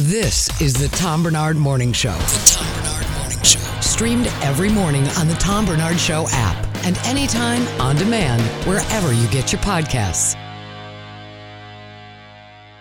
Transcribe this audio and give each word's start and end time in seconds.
This 0.00 0.60
is 0.60 0.74
the 0.74 0.94
Tom 0.94 1.22
Barnard 1.22 1.56
Morning 1.56 1.90
Show. 1.90 2.12
The 2.12 2.52
Tom 2.52 2.82
Barnard 2.82 3.10
Morning 3.16 3.42
Show. 3.42 3.80
Streamed 3.80 4.26
every 4.42 4.68
morning 4.68 5.08
on 5.16 5.26
the 5.26 5.32
Tom 5.36 5.64
Barnard 5.64 5.98
Show 5.98 6.26
app 6.32 6.66
and 6.84 6.98
anytime 7.06 7.66
on 7.80 7.96
demand 7.96 8.42
wherever 8.68 9.14
you 9.14 9.26
get 9.28 9.54
your 9.54 9.62
podcasts. 9.62 10.36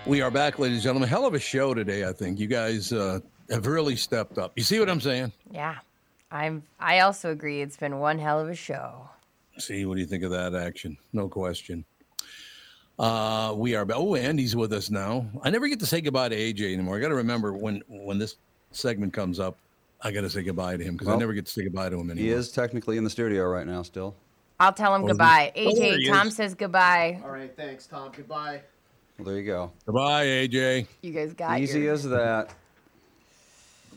We 0.05 0.21
are 0.21 0.29
back, 0.29 0.59
ladies 0.59 0.79
and 0.79 0.83
gentlemen. 0.83 1.07
Hell 1.07 1.25
of 1.25 1.33
a 1.33 1.39
show 1.39 1.73
today, 1.73 2.03
I 2.05 2.11
think. 2.11 2.37
You 2.37 2.47
guys 2.47 2.91
uh, 2.91 3.21
have 3.49 3.65
really 3.65 3.95
stepped 3.95 4.37
up. 4.37 4.51
You 4.57 4.63
see 4.63 4.81
what 4.81 4.89
I'm 4.89 4.99
saying? 4.99 5.31
Yeah. 5.49 5.77
I'm 6.31 6.63
I 6.81 6.99
also 6.99 7.31
agree 7.31 7.61
it's 7.61 7.77
been 7.77 7.99
one 7.99 8.19
hell 8.19 8.41
of 8.41 8.49
a 8.49 8.55
show. 8.55 9.09
See, 9.57 9.85
what 9.85 9.93
do 9.93 10.01
you 10.01 10.07
think 10.07 10.23
of 10.23 10.31
that 10.31 10.53
action? 10.53 10.97
No 11.13 11.29
question. 11.29 11.85
Uh, 12.97 13.53
we 13.55 13.75
are. 13.75 13.85
Oh, 13.93 14.15
Andy's 14.15 14.55
with 14.55 14.71
us 14.73 14.89
now. 14.89 15.25
I 15.43 15.49
never 15.49 15.67
get 15.67 15.79
to 15.81 15.85
say 15.85 15.99
goodbye 16.01 16.29
to 16.29 16.35
AJ 16.35 16.73
anymore. 16.73 16.97
I 16.97 17.01
got 17.01 17.09
to 17.09 17.15
remember 17.15 17.51
when 17.53 17.83
when 17.89 18.17
this 18.17 18.37
segment 18.71 19.13
comes 19.13 19.39
up, 19.39 19.57
I 20.01 20.11
got 20.11 20.21
to 20.21 20.29
say 20.29 20.43
goodbye 20.43 20.77
to 20.77 20.83
him 20.83 20.93
because 20.95 21.09
I 21.09 21.17
never 21.17 21.33
get 21.33 21.45
to 21.45 21.51
say 21.51 21.63
goodbye 21.63 21.89
to 21.89 21.95
him 21.99 22.09
anymore. 22.11 22.23
He 22.25 22.29
is 22.31 22.51
technically 22.51 22.97
in 22.97 23.03
the 23.03 23.09
studio 23.09 23.45
right 23.45 23.67
now 23.67 23.81
still. 23.81 24.15
I'll 24.59 24.71
tell 24.71 24.95
him 24.95 25.03
Oh, 25.03 25.07
goodbye. 25.07 25.51
oh, 25.57 25.59
he 25.75 26.07
AJ, 26.07 26.07
Tom 26.09 26.27
is. 26.29 26.35
says 26.37 26.55
goodbye. 26.55 27.19
All 27.25 27.31
right, 27.31 27.53
thanks, 27.57 27.85
Tom. 27.87 28.11
Goodbye. 28.15 28.61
Well, 29.17 29.25
there 29.25 29.37
you 29.39 29.45
go. 29.45 29.71
Goodbye, 29.85 30.25
AJ. 30.25 30.87
You 31.01 31.11
guys 31.11 31.33
got 31.33 31.59
Easy 31.59 31.81
your... 31.81 31.93
as 31.93 32.03
that. 32.03 32.53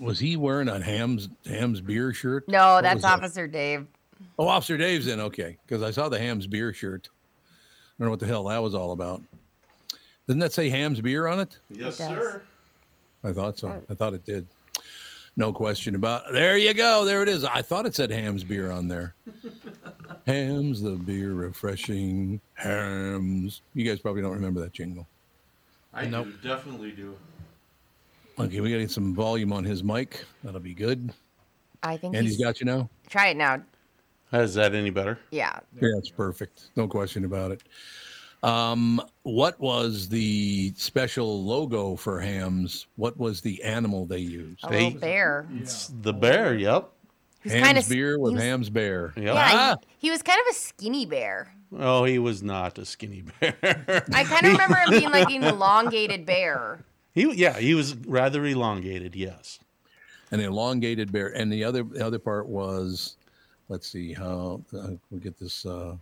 Was 0.00 0.18
he 0.18 0.36
wearing 0.36 0.68
a 0.68 0.80
Hamm's 0.82 1.28
Hamm's 1.46 1.80
beer 1.80 2.12
shirt? 2.12 2.48
No, 2.48 2.74
What 2.74 2.82
that's 2.82 2.94
was 2.96 3.02
that? 3.02 3.12
Officer 3.18 3.46
Dave. 3.46 3.86
Oh, 4.38 4.48
Officer 4.48 4.76
Dave's 4.76 5.06
in. 5.06 5.20
Okay, 5.20 5.56
because 5.66 5.82
I 5.82 5.90
saw 5.92 6.08
the 6.08 6.18
Hamm's 6.18 6.46
beer 6.48 6.72
shirt. 6.72 7.08
I 7.98 8.04
don't 8.04 8.06
know 8.06 8.10
what 8.12 8.20
the 8.20 8.26
hell 8.26 8.44
that 8.44 8.62
was 8.62 8.74
all 8.74 8.92
about. 8.92 9.22
Doesn't 10.26 10.40
that 10.40 10.52
say 10.52 10.68
Hamm's 10.68 11.00
beer 11.00 11.26
on 11.26 11.40
it? 11.40 11.58
Yes, 11.70 11.94
It 12.00 12.04
sir. 12.08 12.42
I 13.24 13.32
thought 13.32 13.58
so. 13.58 13.82
I 13.90 13.94
thought 13.94 14.14
it 14.14 14.24
did. 14.24 14.46
No 15.36 15.52
question 15.52 15.94
about. 15.94 16.32
There 16.32 16.56
you 16.56 16.74
go. 16.74 17.04
There 17.04 17.22
it 17.22 17.28
is. 17.28 17.44
I 17.44 17.62
thought 17.62 17.86
it 17.86 17.94
said 17.94 18.10
Hamm's 18.10 18.44
beer 18.44 18.70
on 18.70 18.88
there. 18.88 19.14
Hamm's 20.26 20.82
the 20.82 20.92
beer, 20.92 21.32
refreshing 21.32 22.40
Hamm's. 22.54 23.62
You 23.74 23.84
guys 23.84 23.98
probably 24.00 24.22
don't 24.22 24.32
remember 24.34 24.60
that 24.60 24.72
jingle. 24.72 25.06
I 25.94 26.04
do, 26.04 26.32
definitely 26.42 26.92
do. 26.92 27.16
Okay, 28.38 28.60
we 28.60 28.68
got 28.70 28.76
to 28.76 28.82
get 28.82 28.90
some 28.90 29.14
volume 29.14 29.52
on 29.52 29.64
his 29.64 29.82
mic. 29.82 30.24
That'll 30.44 30.60
be 30.60 30.74
good. 30.74 31.12
I 31.82 31.96
think 31.96 32.14
And 32.14 32.24
he's 32.26 32.36
he's... 32.36 32.44
got 32.44 32.60
you 32.60 32.66
now. 32.66 32.88
Try 33.08 33.28
it 33.28 33.36
now. 33.36 33.62
Is 34.32 34.54
that 34.54 34.74
any 34.74 34.90
better? 34.90 35.18
Yeah. 35.30 35.58
Yeah, 35.80 35.88
it's 35.98 36.10
perfect. 36.10 36.70
No 36.76 36.86
question 36.88 37.24
about 37.24 37.50
it. 37.52 37.62
Um, 38.42 39.00
what 39.24 39.58
was 39.58 40.08
the 40.08 40.72
special 40.76 41.42
logo 41.44 41.96
for 41.96 42.20
Hamms? 42.20 42.86
What 42.96 43.16
was 43.18 43.40
the 43.40 43.62
animal 43.64 44.06
they 44.06 44.18
used? 44.18 44.62
A 44.64 44.70
little 44.70 44.90
bear. 45.00 45.46
It's 45.56 45.88
the 46.02 46.12
bear. 46.12 46.54
Yep. 46.54 46.88
He's 47.42 47.52
Hamms 47.52 47.64
kinda 47.66 47.82
beer 47.88 48.18
with 48.18 48.32
he 48.32 48.34
was- 48.36 48.44
Hamms 48.44 48.72
bear. 48.72 49.12
Yep. 49.16 49.24
Yeah, 49.24 49.34
Ah! 49.54 49.76
he, 49.98 50.06
he 50.06 50.10
was 50.10 50.22
kind 50.22 50.38
of 50.40 50.54
a 50.54 50.54
skinny 50.58 51.04
bear. 51.06 51.52
Oh, 51.78 52.04
he 52.04 52.18
was 52.18 52.42
not 52.42 52.78
a 52.78 52.84
skinny 52.84 53.22
bear. 53.40 53.56
I 54.14 54.24
kind 54.24 54.46
of 54.46 54.52
remember 54.58 54.76
him 54.76 54.90
being 54.90 55.10
like 55.10 55.30
an 55.30 55.44
elongated 55.44 56.24
bear. 56.24 56.84
he, 57.14 57.32
yeah, 57.34 57.58
he 57.58 57.74
was 57.74 57.94
rather 58.06 58.44
elongated. 58.46 59.16
Yes. 59.16 59.58
an 60.30 60.40
elongated 60.40 61.10
bear. 61.12 61.28
And 61.28 61.52
the 61.52 61.64
other 61.64 61.82
the 61.82 62.06
other 62.06 62.18
part 62.20 62.46
was, 62.48 63.16
let's 63.68 63.88
see 63.88 64.12
how 64.12 64.62
uh, 64.76 64.90
we 65.10 65.18
get 65.20 65.38
this. 65.38 65.64
Uh, 65.66 65.96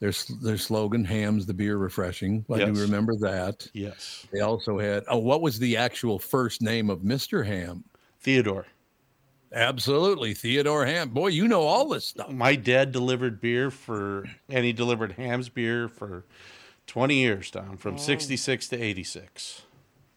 their 0.00 0.12
their 0.42 0.58
slogan: 0.58 1.04
"Hamms 1.06 1.46
the 1.46 1.54
beer 1.54 1.76
refreshing." 1.76 2.44
I 2.52 2.58
Yes. 2.58 2.74
do 2.74 2.80
remember 2.82 3.14
that. 3.20 3.66
Yes. 3.72 4.26
They 4.32 4.40
also 4.40 4.78
had. 4.78 5.04
Oh, 5.08 5.18
what 5.18 5.40
was 5.40 5.58
the 5.58 5.76
actual 5.76 6.18
first 6.18 6.60
name 6.62 6.90
of 6.90 7.04
Mister 7.04 7.42
Hamm? 7.44 7.84
Theodore. 8.20 8.66
Absolutely, 9.52 10.34
Theodore 10.34 10.84
Hamm. 10.84 11.10
Boy, 11.10 11.28
you 11.28 11.46
know 11.46 11.62
all 11.62 11.88
this 11.88 12.06
stuff. 12.06 12.28
My 12.30 12.56
dad 12.56 12.90
delivered 12.90 13.40
beer 13.40 13.70
for, 13.70 14.24
and 14.48 14.64
he 14.64 14.72
delivered 14.72 15.12
Hamm's 15.12 15.48
beer 15.48 15.88
for 15.88 16.24
20 16.88 17.14
years, 17.14 17.50
Tom, 17.52 17.76
from 17.76 17.96
66 17.96 18.68
to 18.70 18.82
86. 18.82 19.62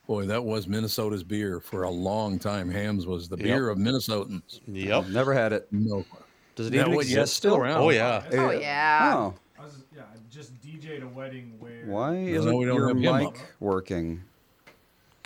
Boy, 0.08 0.25
that 0.25 0.44
was 0.44 0.68
Minnesota's 0.68 1.24
beer 1.24 1.59
for 1.59 1.84
a 1.84 1.90
long 1.92 2.40
time. 2.40 2.72
Hamms 2.72 3.06
was 3.06 3.30
the 3.30 3.38
Yep. 3.38 3.44
beer 3.46 3.69
of 3.69 3.78
Minnesotans. 3.78 4.62
Yep. 4.66 5.09
Never 5.09 5.34
had 5.36 5.54
it. 5.54 5.68
No. 5.72 6.04
Does 6.57 6.68
it 6.68 6.73
Yeah, 6.73 6.81
even 6.81 6.95
well, 6.95 7.06
yeah, 7.06 7.22
exist 7.22 7.22
it's 7.22 7.31
still 7.34 7.51
still? 7.53 7.62
around. 7.63 7.81
Oh, 7.81 7.90
yeah. 7.91 8.23
Oh, 8.34 8.51
yeah. 8.51 9.13
Oh, 9.16 9.34
I 9.57 9.63
was 9.63 9.84
yeah, 9.95 10.01
I 10.01 10.18
just 10.29 10.59
DJ'd 10.62 11.03
a 11.03 11.07
wedding 11.07 11.56
where. 11.59 11.85
why 11.85 12.16
isn't 12.16 12.57
we 12.57 12.66
don't 12.66 12.75
your 12.75 12.88
have 12.90 12.97
him 12.97 13.03
mic 13.03 13.28
up. 13.28 13.38
working? 13.59 14.23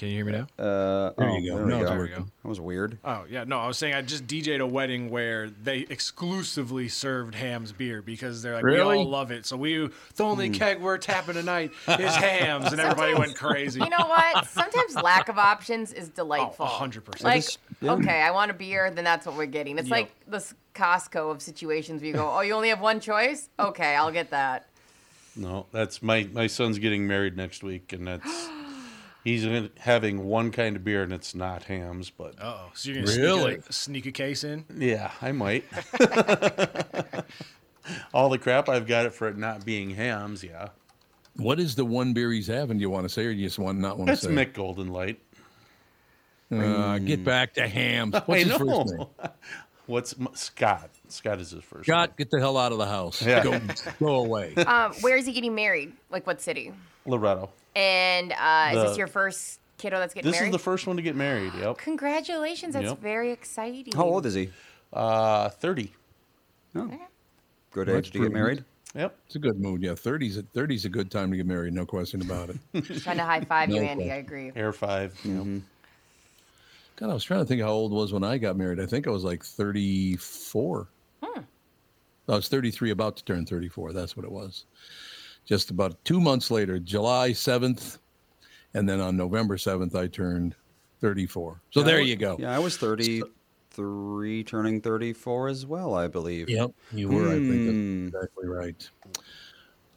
Can 0.01 0.09
you 0.09 0.15
hear 0.15 0.25
me 0.25 0.31
now? 0.31 0.47
Uh, 0.57 1.13
There 1.15 1.29
oh, 1.29 1.37
you 1.37 1.51
go. 1.51 1.57
There 1.57 1.65
we 1.65 1.71
Now 1.73 2.01
it's 2.01 2.15
go. 2.15 2.25
That 2.41 2.49
was 2.49 2.59
weird. 2.59 2.97
Oh 3.05 3.25
yeah, 3.29 3.43
no, 3.43 3.59
I 3.59 3.67
was 3.67 3.77
saying 3.77 3.93
I 3.93 4.01
just 4.01 4.25
DJ'd 4.25 4.59
a 4.59 4.65
wedding 4.65 5.11
where 5.11 5.51
they 5.51 5.85
exclusively 5.91 6.87
served 6.87 7.35
Hamm's 7.35 7.71
beer 7.71 8.01
because 8.01 8.41
they're 8.41 8.55
like 8.55 8.63
we 8.63 8.79
all 8.79 9.07
love 9.07 9.29
it. 9.29 9.45
So 9.45 9.57
we 9.57 9.91
the 10.15 10.23
only 10.23 10.49
keg 10.49 10.81
we're 10.81 10.97
tapping 10.97 11.35
tonight 11.35 11.69
is 11.87 12.15
Hamm's, 12.15 12.71
and 12.71 12.81
everybody 12.81 13.13
went 13.13 13.35
crazy. 13.35 13.79
You 13.79 13.91
know 13.91 14.07
what? 14.07 14.47
Sometimes 14.47 14.95
lack 14.95 15.29
of 15.29 15.37
options 15.37 15.93
is 15.93 16.07
oh, 16.07 16.15
delightful. 16.15 16.65
hundred 16.65 17.05
percent. 17.05 17.23
Like, 17.25 17.43
just- 17.43 17.59
yeah. 17.79 17.91
okay, 17.91 18.23
I 18.23 18.31
want 18.31 18.49
a 18.49 18.55
beer, 18.55 18.89
then 18.89 19.03
that's 19.03 19.27
what 19.27 19.37
we're 19.37 19.45
getting. 19.45 19.77
It's 19.77 19.87
Yep. 19.87 19.95
like 19.95 20.11
this 20.25 20.55
Costco 20.73 21.29
of 21.29 21.43
situations 21.43 22.01
where 22.01 22.07
you 22.07 22.15
go, 22.15 22.27
oh, 22.27 22.41
you 22.41 22.55
only 22.55 22.69
have 22.69 22.81
one 22.81 23.01
choice? 23.01 23.49
Okay, 23.59 23.95
I'll 23.95 24.11
get 24.11 24.31
that. 24.31 24.65
No, 25.35 25.67
that's 25.71 26.01
my, 26.01 26.27
my 26.33 26.47
son's 26.47 26.79
getting 26.79 27.05
married 27.05 27.37
next 27.37 27.63
week, 27.63 27.93
and 27.93 28.07
that's, 28.07 28.49
he's 29.23 29.43
gonna- 29.45 29.69
having 29.79 30.23
one 30.25 30.51
kind 30.51 30.75
of 30.75 30.83
beer, 30.83 31.03
and 31.03 31.11
it's 31.13 31.33
not 31.35 31.63
Hamm's, 31.63 32.09
but 32.09 32.35
Oh, 32.41 32.69
so 32.73 32.89
you're 32.91 33.03
gonna 33.03 33.17
Really? 33.17 33.53
sneak, 33.55 33.69
a, 33.69 33.73
sneak 33.73 34.05
a 34.07 34.11
case 34.11 34.43
in? 34.43 34.65
yeah, 34.75 35.11
I 35.21 35.31
might. 35.31 35.65
All 38.13 38.29
the 38.29 38.37
crap 38.37 38.69
I've 38.69 38.85
got 38.87 39.05
it 39.05 39.13
for 39.13 39.27
it 39.27 39.37
not 39.37 39.65
being 39.65 39.89
Hamm's, 39.91 40.43
yeah. 40.43 40.69
What 41.37 41.59
is 41.59 41.75
the 41.75 41.85
one 41.85 42.13
beer 42.13 42.31
he's 42.31 42.47
having? 42.47 42.77
Do 42.77 42.81
you 42.81 42.89
want 42.89 43.03
to 43.05 43.09
say, 43.09 43.25
or 43.25 43.33
do 43.33 43.39
you 43.39 43.47
just 43.47 43.57
want 43.57 43.79
not 43.79 43.97
want 43.97 44.07
to 44.09 44.11
That's 44.11 44.23
say? 44.23 44.31
Mich 44.31 44.53
Golden 44.53 44.89
Light. 44.89 45.19
Uh, 46.51 46.97
get 46.99 47.23
back 47.23 47.53
to 47.53 47.61
Hamms. 47.67 48.13
What's 48.27 48.29
I 48.29 48.37
his 48.39 48.59
know. 48.59 48.83
first 48.83 48.93
name? 48.95 49.07
What's 49.87 50.15
Scott? 50.33 50.89
Scott 51.07 51.39
is 51.39 51.51
his 51.51 51.63
first. 51.63 51.85
Scott, 51.85 52.17
get 52.17 52.29
the 52.29 52.39
hell 52.39 52.57
out 52.57 52.71
of 52.71 52.77
the 52.77 52.85
house. 52.85 53.21
Yeah. 53.25 53.43
Go, 53.43 53.59
go 53.99 54.15
away. 54.25 54.53
Um, 54.55 54.93
where 55.01 55.17
is 55.17 55.25
he 55.25 55.31
getting 55.33 55.55
married? 55.55 55.93
Like 56.09 56.27
what 56.27 56.39
city? 56.41 56.71
Loretto. 57.05 57.49
And 57.75 58.33
uh, 58.33 58.71
is 58.73 58.83
this 58.83 58.97
your 58.97 59.07
first 59.07 59.59
kiddo 59.77 59.99
that's 59.99 60.13
getting 60.13 60.29
This 60.29 60.39
married? 60.39 60.53
This 60.53 60.59
is 60.59 60.63
the 60.63 60.63
first 60.63 60.87
one 60.87 60.95
to 60.97 61.01
get 61.01 61.15
married. 61.15 61.53
Yep. 61.59 61.77
Congratulations, 61.77 62.73
that's 62.73 62.85
Yep. 62.87 62.99
very 62.99 63.31
exciting. 63.31 63.93
How 63.95 64.03
old 64.03 64.25
is 64.25 64.33
he? 64.33 64.49
Uh, 64.93 65.49
thirty. 65.49 65.93
Oh, 66.75 66.89
good 67.71 67.89
age 67.89 68.11
to 68.11 68.19
get 68.19 68.31
married. 68.31 68.63
Yep. 68.95 69.15
It's 69.25 69.35
a 69.35 69.39
good 69.39 69.57
mood. 69.59 69.81
Yeah, 69.81 69.91
30's 69.91 70.37
a, 70.37 70.43
30's 70.43 70.83
a 70.83 70.89
good 70.89 71.09
time 71.09 71.31
to 71.31 71.37
get 71.37 71.45
married. 71.45 71.73
No 71.73 71.85
question 71.85 72.21
about 72.21 72.49
it. 72.49 72.57
Trying 73.01 73.17
to 73.17 73.23
high 73.23 73.39
five 73.41 73.69
you, 73.69 73.77
No 73.81 73.87
Andy. 73.87 74.11
I 74.11 74.15
agree. 74.15 74.51
Air 74.53 74.73
5 74.73 75.19
Yep. 75.23 75.33
Mm-hmm. 75.37 75.59
God, 76.97 77.09
I 77.09 77.13
was 77.13 77.23
trying 77.23 77.39
to 77.39 77.45
think 77.45 77.61
how 77.61 77.69
old 77.69 77.93
was 77.93 78.11
when 78.11 78.23
I 78.23 78.37
got 78.37 78.57
married. 78.57 78.79
I 78.81 78.85
think 78.85 79.07
I 79.07 79.11
was 79.11 79.23
like 79.23 79.43
34. 79.45 80.87
Hmm. 81.23 81.39
I 82.27 82.35
was 82.35 82.49
33, 82.49 82.91
about 82.91 83.15
to 83.17 83.23
turn 83.23 83.45
34. 83.45 83.93
That's 83.93 84.15
what 84.17 84.25
it 84.25 84.31
was. 84.31 84.65
Just 85.51 85.69
about 85.69 86.01
two 86.05 86.21
months 86.21 86.49
later, 86.49 86.79
July 86.79 87.31
7th, 87.31 87.97
and 88.73 88.87
then 88.87 89.01
on 89.01 89.17
November 89.17 89.57
7th, 89.57 89.93
I 89.95 90.07
turned 90.07 90.55
34. 91.01 91.59
So 91.71 91.81
Yeah, 91.81 91.85
there 91.87 91.97
wa- 91.97 92.05
you 92.05 92.15
go. 92.15 92.37
Yeah, 92.39 92.55
I 92.55 92.59
was 92.59 92.77
33, 92.77 94.45
turning 94.45 94.79
34 94.79 95.49
as 95.49 95.65
well, 95.65 95.93
I 95.93 96.07
believe. 96.07 96.47
Yep, 96.47 96.71
you 96.93 97.09
were. 97.09 97.27
I 97.27 97.33
think 97.33 97.63
Hmm. 97.63 97.65
that's 97.65 98.15
exactly 98.15 98.47
right. 98.47 98.89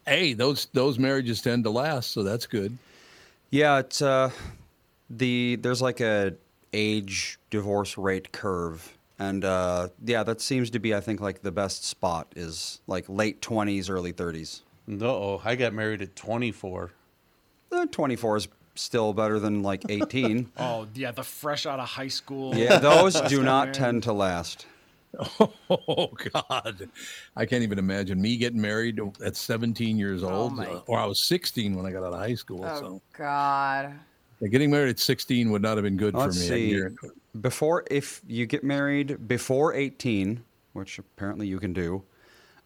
Hey, 0.05 0.33
those 0.33 0.65
those 0.73 0.99
marriages 0.99 1.41
tend 1.41 1.63
to 1.63 1.69
last, 1.69 2.11
so 2.11 2.21
that's 2.21 2.47
good. 2.47 2.77
Yeah, 3.49 3.79
it's 3.79 4.01
uh, 4.01 4.31
the 5.09 5.55
there's 5.61 5.81
like 5.81 6.01
a 6.01 6.33
age 6.73 7.39
divorce 7.49 7.97
rate 7.97 8.33
curve, 8.33 8.97
and 9.19 9.45
uh, 9.45 9.87
yeah, 10.03 10.23
that 10.23 10.41
seems 10.41 10.69
to 10.71 10.79
be 10.79 10.93
I 10.93 10.99
think 10.99 11.21
like 11.21 11.43
the 11.43 11.51
best 11.53 11.85
spot 11.85 12.27
is 12.35 12.81
like 12.87 13.05
late 13.07 13.41
20s, 13.41 13.89
early 13.89 14.11
30s. 14.11 14.63
No, 14.87 15.41
I 15.43 15.55
got 15.55 15.73
married 15.73 16.01
at 16.01 16.15
24. 16.15 16.91
Uh, 17.71 17.85
24 17.87 18.37
is 18.37 18.47
still 18.75 19.13
better 19.13 19.39
than 19.39 19.63
like 19.63 19.83
18. 19.89 20.51
Oh 20.57 20.87
yeah, 20.93 21.11
the 21.11 21.23
fresh 21.23 21.65
out 21.65 21.79
of 21.79 21.87
high 21.87 22.07
school. 22.07 22.55
yeah, 22.55 22.77
those 22.77 23.19
do 23.21 23.41
not 23.43 23.67
man. 23.67 23.73
tend 23.73 24.03
to 24.03 24.13
last. 24.13 24.67
Oh 25.69 26.11
God, 26.33 26.89
I 27.37 27.45
can't 27.45 27.63
even 27.63 27.79
imagine 27.79 28.21
me 28.21 28.35
getting 28.37 28.59
married 28.61 28.99
at 29.23 29.35
17 29.37 29.97
years 29.97 30.23
old, 30.23 30.53
my 30.55 30.65
uh, 30.67 30.81
or 30.87 30.99
I 30.99 31.05
was 31.05 31.25
16 31.27 31.73
when 31.75 31.85
I 31.85 31.91
got 31.91 32.03
out 32.03 32.13
of 32.13 32.19
high 32.19 32.35
school. 32.35 32.65
Oh 32.65 32.79
So 32.81 33.01
God. 33.17 33.93
yeah, 34.41 34.47
getting 34.49 34.69
married 34.69 34.89
at 34.89 34.99
16 34.99 35.49
would 35.51 35.61
not 35.61 35.77
have 35.77 35.83
been 35.83 35.95
good 35.97 36.13
Let's 36.15 36.35
for 36.47 36.53
me. 36.53 36.75
I 36.75 36.89
see. 36.89 36.95
Before, 37.39 37.85
if 37.89 38.21
you 38.27 38.45
get 38.45 38.63
married 38.63 39.27
before 39.27 39.73
18, 39.73 40.43
which 40.73 40.99
apparently 40.99 41.47
you 41.47 41.59
can 41.59 41.71
do, 41.73 42.03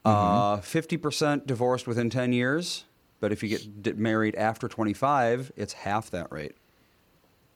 Mm-hmm. 0.05 0.09
uh, 0.09 0.57
50% 0.57 1.45
divorced 1.45 1.87
within 1.87 2.09
10 2.09 2.33
years. 2.33 2.85
But 3.19 3.31
if 3.31 3.43
you 3.43 3.57
get 3.57 3.97
married 3.97 4.35
after 4.35 4.67
25, 4.67 5.51
it's 5.57 5.73
half 5.73 6.09
that 6.11 6.31
rate. 6.31 6.55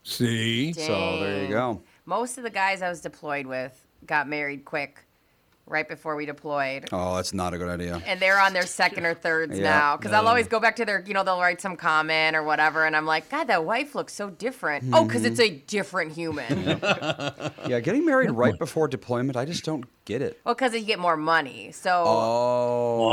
See, 0.03 0.73
So 0.73 1.19
there 1.21 1.43
you 1.43 1.49
go. 1.49 1.81
Most 2.05 2.37
of 2.37 2.43
the 2.43 2.49
guys 2.49 2.81
I 2.81 2.89
was 2.89 2.99
deployed 2.99 3.45
with 3.45 3.87
got 4.05 4.27
married 4.27 4.65
quick, 4.65 5.05
right 5.65 5.87
before 5.87 6.15
we 6.15 6.25
deployed. 6.25 6.85
Oh, 6.91 7.15
that's 7.15 7.33
not 7.33 7.53
a 7.53 7.57
good 7.57 7.69
idea. 7.69 8.01
And 8.05 8.19
they're 8.19 8.39
on 8.39 8.53
their 8.53 8.65
second 8.65 9.05
or 9.05 9.13
thirds 9.13 9.57
Yeah, 9.57 9.63
now. 9.63 9.97
Because 9.97 10.11
I'll 10.11 10.27
always 10.27 10.47
go 10.47 10.59
back 10.59 10.75
to 10.77 10.85
their, 10.85 11.03
you 11.07 11.13
know, 11.13 11.23
they'll 11.23 11.39
write 11.39 11.61
some 11.61 11.77
comment 11.77 12.35
or 12.35 12.43
whatever. 12.43 12.85
And 12.85 12.95
I'm 12.95 13.05
like, 13.05 13.29
God, 13.29 13.45
that 13.47 13.63
wife 13.63 13.95
looks 13.95 14.13
so 14.13 14.29
different. 14.29 14.85
Oh, 14.93 15.05
because 15.05 15.23
mm-hmm. 15.23 15.31
it's 15.31 15.39
a 15.39 15.49
different 15.49 16.11
human. 16.13 16.79
Yeah, 17.67 17.79
getting 17.79 18.05
married 18.05 18.29
right 18.31 18.57
before 18.59 18.87
deployment, 18.89 19.37
I 19.37 19.45
just 19.45 19.63
don't 19.63 19.85
get 20.05 20.21
it. 20.21 20.39
well, 20.43 20.53
because 20.53 20.73
you 20.73 20.81
get 20.81 20.99
more 20.99 21.15
money. 21.15 21.71
So, 21.71 22.03
Oh, 22.05 23.09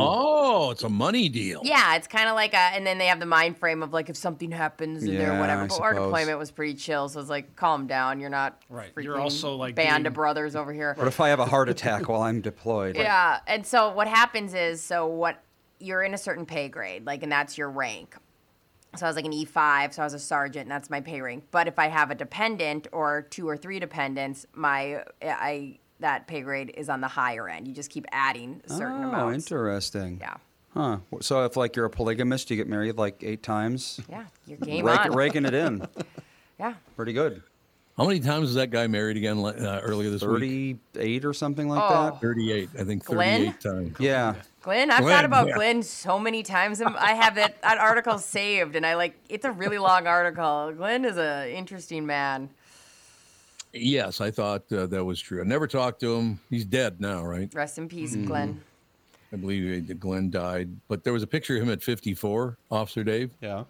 oh, 0.66 0.70
it's 0.70 0.82
a 0.82 0.88
money 0.88 1.28
deal. 1.28 1.60
yeah, 1.64 1.94
it's 1.94 2.08
kind 2.08 2.28
of 2.28 2.34
like 2.34 2.52
a, 2.52 2.56
and 2.56 2.84
then 2.84 2.98
they 2.98 3.06
have 3.06 3.20
the 3.20 3.26
mind 3.26 3.58
frame 3.58 3.82
of 3.82 3.92
like, 3.92 4.08
if 4.08 4.16
something 4.16 4.50
happens 4.50 5.04
in 5.04 5.16
there, 5.16 5.28
Yeah, 5.28 5.40
whatever. 5.40 5.62
I 5.62 5.66
But 5.68 5.80
our 5.80 5.94
deployment 5.94 6.38
was 6.38 6.50
pretty 6.50 6.74
chill. 6.74 7.08
So 7.08 7.20
it's 7.20 7.30
like, 7.30 7.54
calm 7.54 7.86
down. 7.86 8.18
You're 8.20 8.30
not 8.30 8.60
Right. 8.68 8.90
You're 8.98 9.16
freaking 9.16 9.20
also, 9.20 9.54
like, 9.56 9.74
band 9.76 10.02
being- 10.02 10.06
of 10.08 10.14
brothers 10.14 10.56
over 10.56 10.72
here. 10.72 10.94
what 10.96 11.06
if 11.06 11.20
I 11.20 11.28
have 11.28 11.38
a 11.40 11.46
heart 11.46 11.68
attack 11.68 12.08
while 12.08 12.22
I'm 12.22 12.39
deployed? 12.40 12.96
Yeah, 12.96 13.40
and 13.46 13.66
so 13.66 13.90
what 13.92 14.08
happens 14.08 14.54
is, 14.54 14.82
so 14.82 15.06
what 15.06 15.42
you're 15.78 16.02
in 16.02 16.14
a 16.14 16.18
certain 16.18 16.46
pay 16.46 16.68
grade, 16.68 17.06
like, 17.06 17.22
and 17.22 17.30
that's 17.32 17.56
your 17.56 17.70
rank. 17.70 18.16
So 18.96 19.06
I 19.06 19.08
was 19.08 19.16
like 19.16 19.24
an 19.24 19.32
E5, 19.32 19.94
so 19.94 20.02
I 20.02 20.04
was 20.04 20.14
a 20.14 20.18
sergeant, 20.18 20.62
and 20.62 20.70
that's 20.70 20.90
my 20.90 21.00
pay 21.00 21.20
rank. 21.20 21.44
But 21.50 21.68
if 21.68 21.78
I 21.78 21.86
have 21.88 22.10
a 22.10 22.14
dependent 22.14 22.88
or 22.92 23.22
two 23.22 23.48
or 23.48 23.56
three 23.56 23.78
dependents, 23.78 24.46
my 24.52 25.04
I 25.22 25.78
that 26.00 26.26
pay 26.26 26.40
grade 26.40 26.72
is 26.76 26.88
on 26.88 27.00
the 27.00 27.08
higher 27.08 27.48
end. 27.48 27.68
You 27.68 27.74
just 27.74 27.90
keep 27.90 28.06
adding 28.10 28.62
certain 28.66 28.96
amount. 29.04 29.14
oh, 29.14 29.18
amounts. 29.28 29.46
interesting. 29.52 30.18
Yeah, 30.20 30.36
Huh. 30.74 30.98
So 31.20 31.44
if 31.44 31.56
like 31.56 31.76
you're 31.76 31.84
a 31.86 31.90
polygamist, 31.90 32.50
you 32.50 32.56
get 32.56 32.68
married 32.68 32.96
like 32.96 33.22
eight 33.22 33.42
times, 33.42 34.00
yeah, 34.08 34.24
your 34.46 34.58
game 34.58 34.84
rake, 34.86 35.00
on. 35.00 35.12
raking 35.12 35.44
it 35.44 35.54
in. 35.54 35.86
Yeah, 36.58 36.74
Pretty 36.94 37.14
good. 37.14 37.42
How 37.96 38.06
many 38.06 38.20
times 38.20 38.42
was 38.46 38.54
that 38.54 38.70
guy 38.70 38.86
married 38.86 39.16
again 39.18 39.38
uh, 39.44 39.80
earlier 39.82 40.08
this 40.10 40.22
week? 40.22 40.78
38 40.94 41.24
or 41.24 41.34
something 41.34 41.68
like 41.68 41.82
Oh. 41.82 42.04
that. 42.04 42.20
38. 42.20 42.70
I 42.78 42.84
think 42.84 43.04
38 43.04 43.04
Glenn? 43.04 43.54
times. 43.58 43.96
Yeah. 44.00 44.34
Glenn, 44.62 44.90
I've 44.90 45.00
Glenn, 45.02 45.14
thought 45.16 45.24
about 45.24 45.48
yeah. 45.48 45.54
Glenn 45.54 45.82
so 45.82 46.18
many 46.18 46.42
times. 46.42 46.80
I 46.80 47.12
have 47.14 47.34
that, 47.34 47.60
that 47.62 47.78
article 47.78 48.18
saved, 48.18 48.76
and 48.76 48.86
I 48.86 48.94
like 48.94 49.14
it's 49.28 49.44
a 49.44 49.52
really 49.52 49.78
long 49.78 50.06
article. 50.06 50.72
Glenn 50.76 51.04
is 51.04 51.16
an 51.18 51.48
interesting 51.48 52.06
man. 52.06 52.48
Yes, 53.72 54.20
I 54.20 54.30
thought 54.30 54.70
uh, 54.72 54.86
that 54.86 55.04
was 55.04 55.20
true. 55.20 55.40
I 55.40 55.44
never 55.44 55.66
talked 55.66 56.00
to 56.00 56.14
him. 56.14 56.40
He's 56.50 56.64
dead 56.64 57.00
now, 57.00 57.24
right? 57.24 57.52
Rest 57.54 57.78
in 57.78 57.88
peace, 57.88 58.12
Mm-hmm. 58.14 58.26
Glenn. 58.26 58.60
I 59.32 59.36
believe 59.36 59.90
uh, 59.90 59.94
Glenn 59.94 60.28
died. 60.30 60.68
But 60.88 61.04
there 61.04 61.12
was 61.12 61.22
a 61.22 61.26
picture 61.26 61.56
of 61.56 61.62
him 61.62 61.70
at 61.70 61.82
54, 61.82 62.56
Officer 62.70 63.04
Dave. 63.04 63.30
Yeah. 63.40 63.64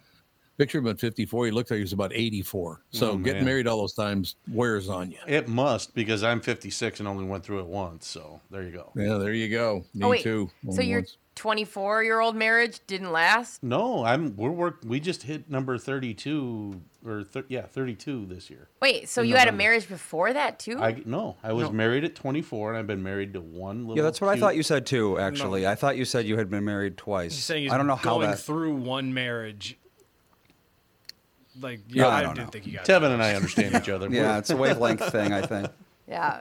Picture 0.58 0.78
of 0.78 0.84
him 0.84 0.90
at 0.90 1.00
54. 1.00 1.46
He 1.46 1.50
looked 1.52 1.70
like 1.70 1.78
he 1.78 1.82
was 1.82 1.94
about 1.94 2.12
84. 2.14 2.82
So 2.90 3.12
Oh, 3.12 3.16
getting 3.16 3.46
married 3.46 3.66
all 3.66 3.78
those 3.78 3.94
times 3.94 4.36
wears 4.52 4.90
on 4.90 5.10
you. 5.10 5.16
It 5.26 5.48
must 5.48 5.94
because 5.94 6.22
I'm 6.22 6.40
56 6.40 7.00
and 7.00 7.08
only 7.08 7.24
went 7.24 7.44
through 7.44 7.60
it 7.60 7.66
once. 7.66 8.06
So 8.06 8.40
there 8.50 8.62
you 8.62 8.70
go. 8.72 8.92
Yeah, 8.94 9.14
there 9.16 9.32
you 9.32 9.48
go. 9.48 9.84
Me 9.94 10.04
oh 10.06 10.14
too. 10.14 10.50
so 10.70 10.82
your 10.82 11.02
24 11.36 12.04
year 12.04 12.20
old 12.20 12.36
marriage 12.36 12.80
didn't 12.86 13.10
last? 13.10 13.62
No, 13.62 14.04
I'm 14.04 14.36
we're 14.36 14.50
work. 14.50 14.80
We 14.84 15.00
just 15.00 15.22
hit 15.22 15.48
number 15.48 15.78
32 15.78 16.78
or 17.06 17.24
thir- 17.24 17.46
yeah 17.48 17.62
32 17.62 18.26
this 18.26 18.50
year. 18.50 18.68
Wait, 18.82 19.08
so 19.08 19.22
you 19.22 19.36
had 19.36 19.48
a 19.48 19.52
marriage 19.52 19.88
before 19.88 20.30
that 20.34 20.58
too? 20.58 20.78
I 20.78 21.00
no, 21.06 21.36
I 21.42 21.54
was 21.54 21.68
No. 21.68 21.72
married 21.72 22.04
at 22.04 22.14
24 22.14 22.70
and 22.70 22.78
I've 22.78 22.86
been 22.86 23.02
married 23.02 23.32
to 23.32 23.40
one 23.40 23.86
little. 23.86 23.96
Yeah, 23.96 24.02
that's 24.02 24.20
what 24.20 24.28
I 24.28 24.38
thought 24.38 24.56
you 24.56 24.62
said 24.62 24.84
too, 24.84 25.18
actually. 25.18 25.66
I 25.66 25.74
thought 25.74 25.96
you 25.96 26.04
said 26.04 26.26
you 26.26 26.36
had 26.36 26.50
been 26.50 26.66
married 26.66 26.98
twice. 26.98 27.34
He's 27.34 27.44
saying 27.44 27.62
he's 27.62 27.72
I 27.72 27.78
don't 27.78 27.86
know 27.86 27.96
how 27.96 28.16
going 28.16 28.30
that. 28.32 28.40
through 28.40 28.74
one 28.74 29.14
marriage. 29.14 29.78
Like, 31.60 31.80
Yeah, 31.88 32.02
yeah, 32.04 32.08
I 32.08 32.18
I, 32.18 32.22
don't 32.22 32.34
didn't 32.34 32.46
know. 32.46 32.50
think 32.52 32.66
you 32.66 32.72
got 32.74 32.84
Tevin 32.84 33.12
and 33.12 33.22
I 33.22 33.34
understand 33.34 33.74
each 33.74 33.88
other. 33.88 34.08
Yeah, 34.10 34.22
We're- 34.22 34.38
it's 34.38 34.50
a 34.50 34.56
wavelength 34.56 35.10
thing, 35.12 35.32
I 35.32 35.42
think. 35.42 35.68
yeah. 36.08 36.40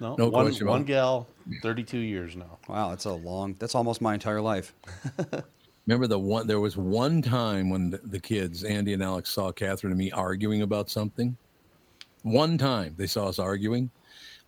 no, 0.00 0.16
No 0.16 0.28
one, 0.28 0.44
question 0.46 0.66
one 0.66 0.84
gal, 0.84 1.26
32 1.62 1.98
years 1.98 2.36
now. 2.36 2.58
Wow, 2.68 2.90
that's 2.90 3.04
a 3.04 3.12
long, 3.12 3.54
that's 3.58 3.74
almost 3.74 4.00
my 4.00 4.14
entire 4.14 4.40
life. 4.40 4.74
Remember 5.86 6.06
the 6.06 6.18
one? 6.18 6.46
There 6.46 6.60
was 6.60 6.76
one 6.78 7.20
time 7.20 7.68
when 7.68 7.90
the, 7.90 7.98
the 7.98 8.18
kids, 8.18 8.64
Andy 8.64 8.94
and 8.94 9.02
Alex, 9.02 9.30
saw 9.30 9.52
Catherine 9.52 9.92
and 9.92 9.98
me 9.98 10.10
arguing 10.10 10.62
about 10.62 10.88
something. 10.88 11.36
One 12.22 12.56
time 12.56 12.94
they 12.96 13.06
saw 13.06 13.26
us 13.28 13.38
arguing. 13.38 13.90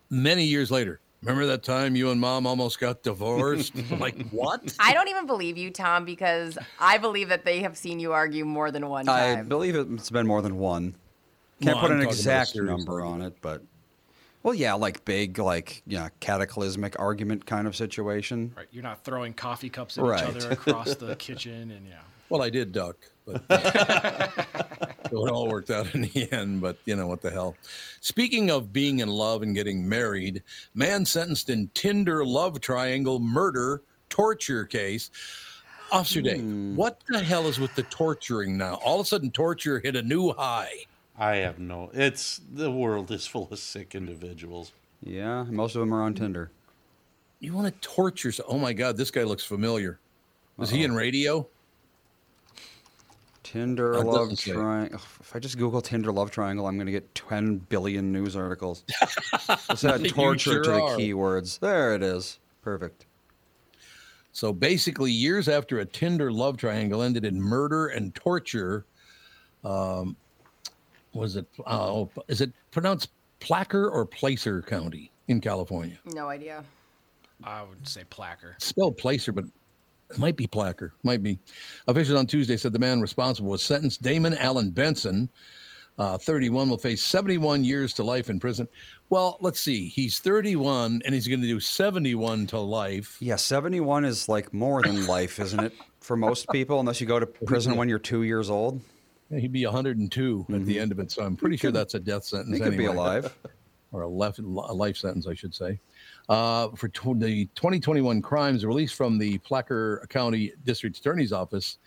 Many 0.09 0.45
years 0.45 0.71
later, 0.71 0.99
remember 1.23 1.47
that 1.47 1.63
time 1.63 1.97
you 1.97 2.11
and 2.11 2.21
Mom 2.21 2.47
almost 2.47 2.79
got 2.81 3.03
divorced? 3.03 3.75
Like 3.91 4.21
what? 4.31 4.75
I 4.79 4.93
don't 4.93 5.09
even 5.09 5.27
believe 5.27 5.57
you, 5.57 5.71
Tom, 5.71 6.05
because 6.05 6.59
I 6.79 6.99
believe 6.99 7.29
that 7.31 7.45
they 7.45 7.61
have 7.61 7.77
seen 7.77 7.99
you 8.01 8.13
argue 8.13 8.45
more 8.45 8.71
than 8.71 8.89
one 8.89 9.07
time. 9.07 9.39
I 9.39 9.43
believe 9.43 9.75
it's 9.75 10.11
been 10.11 10.27
more 10.27 10.43
than 10.43 10.59
one. 10.59 10.97
Can't 11.63 11.77
No, 11.77 11.81
put 11.81 11.91
I'm 11.91 11.99
an 11.99 12.05
talking 12.05 12.05
about 12.05 12.13
a 12.13 12.41
exact 12.41 12.57
number 12.57 13.03
on 13.03 13.23
it, 13.23 13.35
but 13.41 13.63
well, 14.43 14.55
yeah, 14.55 14.75
like 14.75 15.05
big, 15.05 15.39
like 15.39 15.83
yeah, 15.87 16.11
cataclysmic 16.21 16.99
argument 16.99 17.47
kind 17.47 17.67
of 17.67 17.75
situation. 17.75 18.53
Right, 18.57 18.67
you're 18.71 18.83
not 18.83 19.05
throwing 19.05 19.33
coffee 19.33 19.71
cups 19.71 19.97
at 19.99 20.05
Right. 20.05 20.23
each 20.23 20.37
other 20.37 20.51
across 20.51 20.95
the 20.97 21.17
kitchen, 21.17 21.71
and 21.71 21.87
yeah. 21.87 22.01
Well, 22.29 22.43
I 22.43 22.51
did 22.51 22.73
duck, 22.73 22.97
but 23.25 23.43
so 25.17 25.27
it 25.27 25.31
all 25.31 25.49
worked 25.49 25.71
out 25.71 25.95
in 25.95 26.03
the 26.03 26.29
end. 26.33 26.61
But 26.61 26.77
you 26.85 26.97
know 26.97 27.07
what 27.07 27.23
the 27.23 27.31
hell. 27.31 27.57
Speaking 28.01 28.51
of 28.51 28.73
being 28.73 29.01
in 29.01 29.09
love 29.09 29.43
and 29.43 29.55
getting 29.55 29.89
married, 29.89 30.43
man 30.75 31.05
sentenced 31.05 31.49
in 31.51 31.71
Tinder 31.75 32.25
love 32.25 32.61
triangle 32.61 33.19
murder 33.19 33.83
torture 34.09 34.65
case. 34.65 35.11
Officer 35.93 36.21
Dave, 36.21 36.41
hmm. 36.41 36.75
what 36.75 37.01
the 37.09 37.21
hell 37.21 37.47
is 37.47 37.61
with 37.61 37.75
the 37.77 37.85
torturing 37.85 38.59
now? 38.59 38.75
All 38.85 38.99
of 38.99 39.07
a 39.07 39.09
sudden, 39.09 39.31
torture 39.31 39.79
hit 39.79 39.95
a 39.95 40.03
new 40.03 40.33
high. 40.33 40.73
I 41.17 41.37
have 41.37 41.59
no. 41.59 41.91
It's 41.95 42.41
the 42.53 42.71
world 42.71 43.11
is 43.11 43.27
full 43.27 43.49
of 43.51 43.59
sick 43.59 43.95
individuals. 43.95 44.73
Yeah, 45.03 45.45
most 45.45 45.77
of 45.77 45.81
them 45.81 45.95
are 45.95 46.03
on 46.03 46.15
Tinder. 46.15 46.51
You 47.39 47.53
want 47.53 47.69
to 47.73 47.89
torture? 47.89 48.33
so- 48.33 48.45
Oh 48.49 48.59
my 48.59 48.73
God, 48.73 48.97
this 48.97 49.11
guy 49.11 49.23
looks 49.23 49.45
familiar. 49.45 49.99
Is 50.59 50.71
he 50.71 50.85
in 50.85 50.95
radio? 50.95 51.47
Tinder 53.53 53.93
That 53.93 54.07
love 54.07 54.31
doesn't 54.31 54.55
triangle. 54.55 54.99
If 55.21 55.35
I 55.35 55.39
just 55.39 55.57
Google 55.57 55.81
Tinder 55.81 56.11
love 56.11 56.33
triangle, 56.33 56.67
I'm 56.67 56.77
going 56.77 56.87
to 56.87 56.93
get 56.93 57.15
10 57.15 57.59
billion 57.59 58.13
news 58.13 58.35
articles. 58.35 58.83
Let's 59.69 59.85
add 59.85 60.05
torture 60.09 60.51
sure 60.51 60.63
to 60.65 60.71
the 60.71 60.83
are. 60.83 60.97
keywords. 60.97 61.61
There 61.61 61.95
it 61.95 62.03
is. 62.03 62.41
Perfect. 62.63 63.07
So 64.33 64.53
basically, 64.53 65.13
years 65.13 65.49
after 65.49 65.79
a 65.79 65.85
Tinder 65.85 66.33
love 66.33 66.57
triangle 66.57 67.03
ended 67.03 67.25
in 67.25 67.41
murder 67.41 67.87
and 67.87 68.13
torture, 68.17 68.85
um, 69.65 70.17
was 71.13 71.37
it? 71.37 71.47
Oh, 71.67 72.11
is 72.27 72.41
it 72.41 72.53
pronounced 72.73 73.11
Placer 73.39 73.89
or 73.89 74.05
Placer 74.05 74.61
County 74.61 75.13
in 75.29 75.41
California? 75.41 75.99
no 76.07 76.29
idea. 76.29 76.65
I 77.45 77.63
would 77.63 77.87
say 77.87 78.03
placker. 78.11 78.55
It's 78.57 78.67
spelled 78.67 78.97
Placer, 78.97 79.31
but 79.31 79.45
it 80.11 80.19
might 80.19 80.37
be 80.37 80.47
Placker. 80.47 80.93
Might 81.03 81.23
be. 81.23 81.39
Officials 81.89 82.19
on 82.19 82.27
Tuesday 82.27 82.57
said 82.57 82.73
the 82.73 82.79
man 82.79 83.01
responsible 83.01 83.51
was 83.51 83.63
sentenced. 83.63 84.03
Damon 84.03 84.35
Allen 84.35 84.71
Benson, 84.71 85.29
uh, 85.99 86.19
31, 86.19 86.71
will 86.71 86.79
face 86.79 87.03
71 87.03 87.65
years 87.65 87.93
to 87.95 88.05
life 88.05 88.31
in 88.31 88.39
prison. 88.39 88.69
Well, 89.09 89.39
let's 89.41 89.61
see. 89.61 89.89
He's 89.89 90.19
31, 90.19 91.03
and 91.05 91.15
he's 91.15 91.29
going 91.29 91.41
to 91.41 91.47
do 91.47 91.61
71 91.61 92.47
to 92.49 92.59
life. 92.59 93.17
Yeah, 93.21 93.37
71 93.37 94.05
is 94.05 94.29
like 94.29 94.53
more 94.53 94.83
than 94.83 95.07
life, 95.07 95.39
isn't 95.41 95.61
it? 95.61 95.73
For 96.01 96.17
most 96.17 96.49
people, 96.51 96.79
unless 96.81 97.01
you 97.01 97.07
go 97.07 97.19
to 97.19 97.27
prison 97.27 97.77
when 97.77 97.89
you're 97.89 97.99
two 97.99 98.23
years 98.23 98.51
old. 98.51 98.81
Yeah, 99.31 99.41
He'd 99.41 99.53
be 99.53 99.65
102 99.65 100.47
at 100.53 100.65
the 100.67 100.79
end 100.79 100.93
of 100.93 101.01
it, 101.01 101.11
so 101.11 101.25
I'm 101.25 101.37
pretty 101.37 101.57
sure 101.57 101.73
that's 101.73 101.95
a 101.95 102.01
death 102.01 102.25
sentence. 102.25 102.57
He 102.57 102.63
could 102.63 102.77
be 102.77 102.85
alive. 102.85 103.37
or 103.93 104.03
a, 104.03 104.09
left, 104.09 104.39
a 104.39 104.43
life 104.43 104.97
sentence, 104.97 105.27
I 105.27 105.35
should 105.35 105.55
say. 105.55 105.81
Uh, 106.29 106.69
for 106.71 106.89
the 106.89 107.47
2021 107.55 108.21
crimes 108.21 108.65
released 108.65 108.95
from 108.95 109.19
the 109.19 109.39
Placer 109.39 110.05
County 110.09 110.53
District 110.65 110.97
Attorney's 110.97 111.33
Office, 111.33 111.79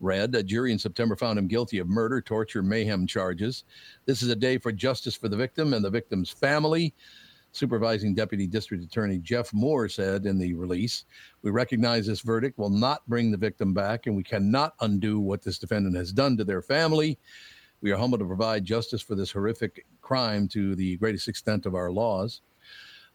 read 0.00 0.34
a 0.34 0.42
jury 0.42 0.72
in 0.72 0.78
September 0.78 1.14
found 1.14 1.38
him 1.38 1.46
guilty 1.46 1.78
of 1.78 1.88
murder, 1.88 2.20
torture, 2.20 2.62
mayhem 2.62 3.06
charges. 3.06 3.64
This 4.04 4.22
is 4.22 4.28
a 4.28 4.36
day 4.36 4.58
for 4.58 4.72
justice 4.72 5.14
for 5.14 5.28
the 5.28 5.36
victim 5.36 5.74
and 5.74 5.84
the 5.84 5.90
victim's 5.90 6.30
family. 6.30 6.92
Supervising 7.52 8.16
Deputy 8.16 8.48
District 8.48 8.82
Attorney 8.82 9.18
Jeff 9.18 9.52
Moore 9.52 9.88
said 9.88 10.26
in 10.26 10.38
the 10.38 10.54
release, 10.54 11.04
We 11.42 11.52
recognize 11.52 12.04
this 12.04 12.20
verdict 12.20 12.58
will 12.58 12.68
not 12.68 13.08
bring 13.08 13.30
the 13.30 13.36
victim 13.36 13.72
back, 13.72 14.06
and 14.06 14.16
we 14.16 14.24
cannot 14.24 14.74
undo 14.80 15.20
what 15.20 15.40
this 15.40 15.60
defendant 15.60 15.94
has 15.94 16.12
done 16.12 16.36
to 16.36 16.44
their 16.44 16.62
family. 16.62 17.16
We 17.80 17.92
are 17.92 17.96
humbled 17.96 18.20
to 18.20 18.26
provide 18.26 18.64
justice 18.64 19.02
for 19.02 19.14
this 19.14 19.30
horrific 19.30 19.86
crime 20.02 20.48
to 20.48 20.74
the 20.74 20.96
greatest 20.96 21.28
extent 21.28 21.64
of 21.64 21.76
our 21.76 21.92
laws. 21.92 22.40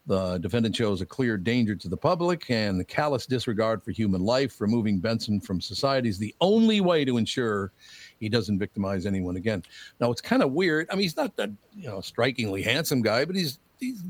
The 0.09 0.39
defendant 0.39 0.75
shows 0.75 1.01
a 1.01 1.05
clear 1.05 1.37
danger 1.37 1.75
to 1.75 1.87
the 1.87 1.95
public 1.95 2.49
and 2.49 2.79
the 2.79 2.83
callous 2.83 3.27
disregard 3.27 3.83
for 3.83 3.91
human 3.91 4.21
life. 4.21 4.59
Removing 4.59 4.97
Benson 4.97 5.39
from 5.39 5.61
society 5.61 6.09
is 6.09 6.17
the 6.17 6.33
only 6.41 6.81
way 6.81 7.05
to 7.05 7.17
ensure 7.17 7.71
he 8.19 8.27
doesn't 8.27 8.57
victimize 8.57 9.05
anyone 9.05 9.35
again. 9.35 9.61
Now, 9.99 10.09
it's 10.09 10.19
kind 10.19 10.41
of 10.41 10.51
weird. 10.51 10.87
I 10.89 10.95
mean, 10.95 11.03
he's 11.03 11.15
not 11.15 11.35
that 11.35 11.51
you 11.75 11.87
know 11.87 12.01
strikingly 12.01 12.63
handsome 12.63 13.03
guy, 13.03 13.23
but 13.23 13.35
he's 13.35 13.59
he's 13.79 14.01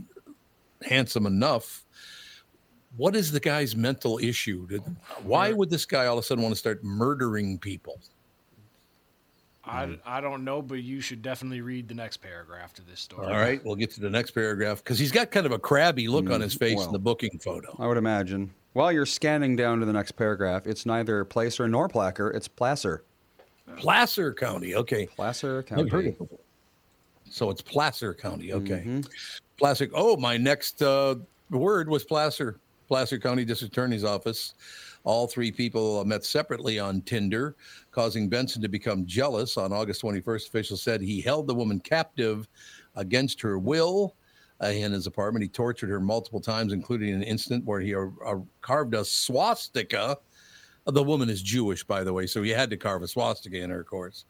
handsome 0.88 1.26
enough. 1.26 1.84
What 2.96 3.14
is 3.14 3.34
the 3.34 3.42
guy's 3.42 3.76
mental 3.76 4.20
issue? 4.20 4.70
Why 5.24 5.52
would 5.52 5.70
this 5.70 5.86
guy 5.86 6.06
all 6.06 6.18
of 6.18 6.24
a 6.24 6.26
sudden 6.26 6.42
want 6.42 6.54
to 6.56 6.60
start 6.60 6.82
murdering 6.82 7.60
people? 7.60 8.00
I, 9.70 10.18
I 10.18 10.22
don't 10.22 10.44
know, 10.44 10.62
but 10.62 10.82
you 10.84 11.00
should 11.02 11.22
definitely 11.22 11.62
read 11.62 11.88
the 11.88 11.94
next 11.94 12.18
paragraph 12.18 12.74
to 12.74 12.82
this 12.82 13.00
story. 13.00 13.28
All 13.28 13.34
right, 13.34 13.64
we'll 13.64 13.76
get 13.76 13.92
to 13.92 14.02
the 14.02 14.10
next 14.10 14.32
paragraph 14.32 14.84
because 14.84 14.98
he's 14.98 15.12
got 15.12 15.32
kind 15.32 15.46
of 15.46 15.52
a 15.52 15.60
crabby 15.60 16.08
look 16.08 16.30
on 16.30 16.42
his 16.42 16.56
face 16.56 16.78
well. 16.78 16.88
in 16.88 16.94
the 16.94 17.00
booking 17.00 17.38
photo. 17.40 17.76
I 17.80 17.88
would 17.88 17.98
imagine. 17.98 18.52
While 18.74 18.92
you're 18.92 19.06
scanning 19.06 19.56
down 19.56 19.80
to 19.80 19.86
the 19.86 19.94
next 19.94 20.14
paragraph, 20.14 20.66
it's 20.66 20.86
neither 20.86 21.24
Placer 21.26 21.68
nor 21.68 21.88
Placker, 21.88 22.34
it's 22.34 22.48
Placer. 22.48 23.04
Placer 23.78 24.34
County. 24.34 24.76
Okay. 24.76 25.06
Placer 25.06 25.64
County. 25.64 25.84
it 25.84 26.18
before. 26.18 26.40
So 27.30 27.50
it's 27.50 27.62
Placer 27.62 28.14
County. 28.14 28.54
Okay. 28.54 29.02
Placer. 29.58 29.88
Oh, 29.94 30.18
my 30.18 30.38
next 30.38 30.82
uh, 30.82 31.16
word 31.50 31.90
was 31.90 32.04
Placer. 32.04 32.60
Placer 32.88 33.20
County 33.20 33.46
District 33.46 33.74
Attorney's 33.74 34.04
Office. 34.04 34.54
All 35.04 35.28
three 35.28 35.52
people 35.52 36.04
met 36.06 36.26
separately 36.26 36.80
on 36.80 37.02
Tinder, 37.02 37.56
causing 37.92 38.30
Benson 38.30 38.62
to 38.62 38.68
become 38.68 39.06
jealous. 39.06 39.58
On 39.58 39.72
August 39.72 40.02
21st, 40.02 40.48
officials 40.48 40.82
said 40.84 41.02
he 41.02 41.22
held 41.22 41.48
the 41.48 41.56
woman 41.56 41.80
captive 41.80 42.48
against 42.96 43.40
her 43.42 43.58
will 43.58 44.16
uh, 44.62 44.68
in 44.68 44.92
his 44.92 45.08
apartment. 45.08 45.44
He 45.44 45.50
tortured 45.50 45.90
her 45.90 46.00
multiple 46.00 46.42
times, 46.42 46.74
including 46.74 47.14
an 47.14 47.24
incident 47.24 47.66
where 47.66 47.80
he 47.80 47.96
uh, 47.96 48.08
uh, 48.26 48.36
carved 48.62 48.94
a 48.94 49.06
swastika. 49.06 50.18
Uh, 50.86 50.92
The 50.92 51.04
woman 51.04 51.30
is 51.30 51.42
Jewish, 51.42 51.84
by 51.84 52.04
the 52.04 52.14
way, 52.14 52.28
so 52.28 52.44
he 52.44 52.50
had 52.50 52.70
to 52.70 52.78
carve 52.78 53.02
a 53.02 53.08
swastika 53.08 53.58
in 53.58 53.70
her, 53.70 53.82
of 53.82 53.88
course, 53.88 54.26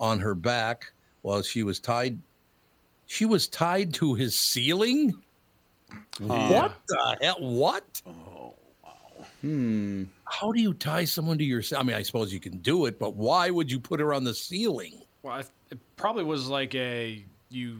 on 0.00 0.18
her 0.18 0.34
back 0.34 0.92
while 1.22 1.42
she 1.42 1.62
was 1.62 1.78
tied. 1.78 2.18
She 3.06 3.26
was 3.26 3.48
tied 3.48 3.92
to 3.94 4.14
his 4.14 4.38
ceiling. 4.38 5.14
What 6.18 6.74
the 6.88 7.16
hell? 7.20 7.36
What? 7.38 8.02
Hmm. 9.46 10.04
How 10.24 10.50
do 10.50 10.60
you 10.60 10.74
tie 10.74 11.04
someone 11.04 11.38
to 11.38 11.44
your? 11.44 11.62
I 11.76 11.84
mean, 11.84 11.94
I 11.94 12.02
suppose 12.02 12.32
you 12.32 12.40
can 12.40 12.58
do 12.58 12.86
it, 12.86 12.98
but 12.98 13.14
why 13.14 13.48
would 13.48 13.70
you 13.70 13.78
put 13.78 14.00
her 14.00 14.12
on 14.12 14.24
the 14.24 14.34
ceiling? 14.34 15.02
Well, 15.22 15.34
I, 15.34 15.40
it 15.70 15.78
probably 15.96 16.24
was 16.24 16.48
like 16.48 16.74
a 16.74 17.24
you 17.48 17.78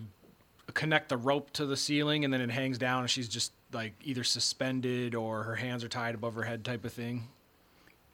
connect 0.74 1.08
the 1.08 1.16
rope 1.16 1.50
to 1.54 1.66
the 1.66 1.76
ceiling 1.76 2.24
and 2.24 2.32
then 2.32 2.40
it 2.40 2.50
hangs 2.50 2.78
down 2.78 3.00
and 3.00 3.10
she's 3.10 3.28
just 3.28 3.50
like 3.72 3.94
either 4.04 4.22
suspended 4.22 5.16
or 5.16 5.42
her 5.42 5.56
hands 5.56 5.82
are 5.82 5.88
tied 5.88 6.14
above 6.14 6.34
her 6.34 6.44
head 6.44 6.64
type 6.64 6.84
of 6.84 6.92
thing. 6.92 7.26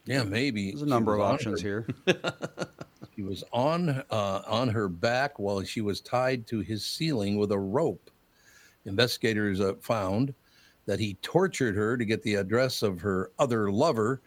Yeah, 0.07 0.23
maybe. 0.23 0.71
There's 0.71 0.81
a 0.83 0.87
number 0.87 1.13
of 1.13 1.19
She 1.19 1.21
was 1.21 1.29
on 1.29 1.35
options 1.35 1.63
her- 1.63 1.87
here. 2.07 2.15
She 3.15 3.23
was 3.23 3.45
on 3.53 3.91
uh, 4.11 4.43
on 4.47 4.71
her 4.71 4.89
back 4.89 5.39
while 5.39 5.63
she 5.63 5.83
was 5.83 6.01
tied 6.01 6.47
to 6.47 6.61
his 6.61 6.87
ceiling 6.87 7.37
with 7.37 7.53
a 7.53 7.59
rope. 7.59 8.11
Investigators 8.87 9.61
uh, 9.61 9.75
found 9.83 10.33
that 10.87 11.01
he 11.01 11.15
tortured 11.23 11.77
her 11.77 11.97
to 11.97 12.05
get 12.05 12.23
the 12.23 12.37
address 12.37 12.83
of 12.83 13.01
her 13.01 13.31
other 13.39 13.71
lover. 13.71 14.21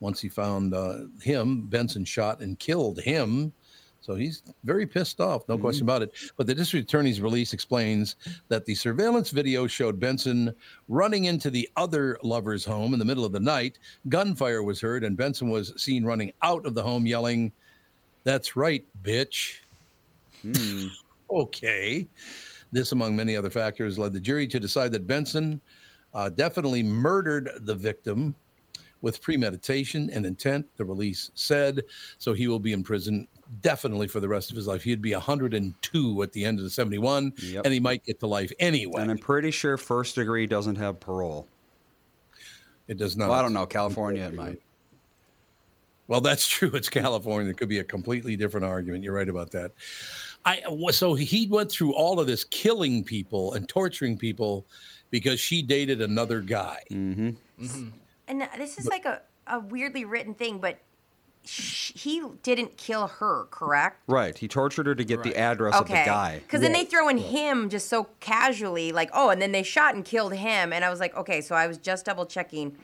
Once 0.00 0.20
he 0.20 0.28
found 0.28 0.74
uh, 0.74 1.00
him, 1.22 1.62
Benson 1.66 2.04
shot 2.04 2.40
and 2.40 2.58
killed 2.58 3.00
him. 3.00 3.52
So 4.00 4.14
he's 4.14 4.42
very 4.64 4.86
pissed 4.86 5.20
off, 5.20 5.46
no 5.46 5.58
question 5.58 5.82
about 5.82 6.00
it. 6.00 6.14
But 6.38 6.46
the 6.46 6.54
district 6.54 6.88
attorney's 6.88 7.20
release 7.20 7.52
explains 7.52 8.16
that 8.48 8.64
the 8.64 8.74
surveillance 8.74 9.30
video 9.30 9.66
showed 9.66 10.00
Benson 10.00 10.54
running 10.88 11.26
into 11.26 11.50
the 11.50 11.68
other 11.76 12.18
lover's 12.22 12.64
home 12.64 12.94
in 12.94 12.98
the 12.98 13.04
middle 13.04 13.26
of 13.26 13.32
the 13.32 13.40
night. 13.40 13.78
Gunfire 14.08 14.62
was 14.62 14.80
heard, 14.80 15.04
and 15.04 15.18
Benson 15.18 15.50
was 15.50 15.74
seen 15.80 16.02
running 16.04 16.32
out 16.42 16.64
of 16.64 16.74
the 16.74 16.82
home 16.82 17.06
yelling, 17.06 17.52
That's 18.24 18.56
right, 18.56 18.84
bitch. 19.02 19.58
okay. 21.30 22.08
This, 22.72 22.92
among 22.92 23.14
many 23.14 23.36
other 23.36 23.50
factors, 23.50 23.98
led 23.98 24.14
the 24.14 24.20
jury 24.20 24.46
to 24.46 24.58
decide 24.58 24.92
that 24.92 25.06
Benson 25.06 25.60
uh, 26.14 26.28
definitely 26.28 26.82
murdered 26.82 27.50
the 27.62 27.74
victim 27.74 28.34
with 29.02 29.22
premeditation 29.22 30.10
and 30.10 30.26
intent, 30.26 30.66
the 30.76 30.84
release 30.84 31.30
said. 31.34 31.80
So 32.18 32.34
he 32.34 32.48
will 32.48 32.58
be 32.58 32.72
in 32.74 32.82
prison 32.82 33.26
definitely 33.62 34.06
for 34.08 34.20
the 34.20 34.28
rest 34.28 34.50
of 34.50 34.56
his 34.56 34.66
life. 34.66 34.82
He'd 34.82 35.00
be 35.00 35.12
102 35.14 36.22
at 36.22 36.32
the 36.32 36.44
end 36.44 36.58
of 36.58 36.64
the 36.64 36.70
71, 36.70 37.32
Yep. 37.38 37.64
and 37.64 37.72
he 37.72 37.80
might 37.80 38.04
get 38.04 38.20
to 38.20 38.26
life 38.26 38.52
anyway. 38.58 39.00
And 39.00 39.10
I'm 39.10 39.16
pretty 39.18 39.50
sure 39.50 39.76
first 39.78 40.16
degree 40.16 40.46
doesn't 40.46 40.76
have 40.76 41.00
parole. 41.00 41.48
it 42.88 42.98
does 42.98 43.16
not. 43.16 43.30
Well, 43.30 43.38
I 43.38 43.42
don't 43.42 43.54
know. 43.54 43.64
California, 43.66 44.24
it 44.24 44.34
might. 44.34 44.60
Well, 46.08 46.20
that's 46.20 46.46
true. 46.56 46.70
It's 46.74 46.88
California. 46.90 47.50
It 47.50 47.56
could 47.56 47.68
be 47.68 47.78
a 47.78 47.84
completely 47.84 48.36
different 48.36 48.66
argument. 48.66 49.02
You're 49.04 49.14
right 49.14 49.28
about 49.28 49.50
that. 49.52 49.72
I 50.44 50.62
so 50.90 51.14
he 51.14 51.46
went 51.46 51.70
through 51.70 51.94
all 51.94 52.18
of 52.18 52.26
this 52.26 52.44
killing 52.44 53.04
people 53.04 53.52
and 53.54 53.68
torturing 53.68 54.16
people 54.18 54.66
because 55.10 55.40
she 55.40 55.62
dated 55.62 56.00
another 56.00 56.40
guy. 56.40 56.82
Mm-hmm. 56.90 57.30
Mm-hmm. 57.60 57.88
And 58.28 58.48
this 58.56 58.78
is 58.78 58.86
like 58.86 59.04
a, 59.04 59.22
a 59.46 59.60
weirdly 59.60 60.04
written 60.04 60.34
thing, 60.34 60.58
but 60.58 60.78
sh- 61.44 61.92
he 61.94 62.22
didn't 62.42 62.76
kill 62.76 63.08
her, 63.08 63.46
correct? 63.50 64.02
Right. 64.06 64.38
He 64.38 64.46
tortured 64.46 64.86
her 64.86 64.94
to 64.94 65.04
get 65.04 65.22
the 65.22 65.36
address 65.36 65.74
of 65.74 65.86
the 65.88 65.94
guy. 65.94 66.38
Because 66.38 66.60
then 66.60 66.72
they 66.72 66.84
throw 66.84 67.08
in 67.08 67.18
him 67.18 67.68
just 67.68 67.88
so 67.88 68.08
casually, 68.20 68.92
like, 68.92 69.10
oh, 69.12 69.30
and 69.30 69.42
then 69.42 69.52
they 69.52 69.64
shot 69.64 69.94
and 69.94 70.04
killed 70.04 70.34
him. 70.34 70.72
And 70.72 70.84
I 70.84 70.90
was 70.90 71.00
like, 71.00 71.16
okay, 71.16 71.40
so 71.40 71.54
I 71.54 71.66
was 71.66 71.78
just 71.78 72.06
double 72.06 72.26
checking. 72.26 72.76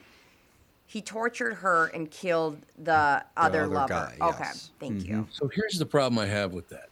He 0.89 1.01
tortured 1.03 1.55
her 1.55 1.87
and 1.89 2.11
killed 2.11 2.59
the 2.79 3.25
other, 3.37 3.63
other 3.63 3.67
lover. 3.67 3.89
guy, 3.89 4.17
Okay, 4.21 4.39
yes. 4.41 4.71
thank 4.81 5.05
you. 5.05 5.27
So 5.31 5.49
here's 5.53 5.79
the 5.79 5.87
problem 5.87 6.19
I 6.19 6.27
have 6.27 6.53
with 6.53 6.69
that. 6.71 6.89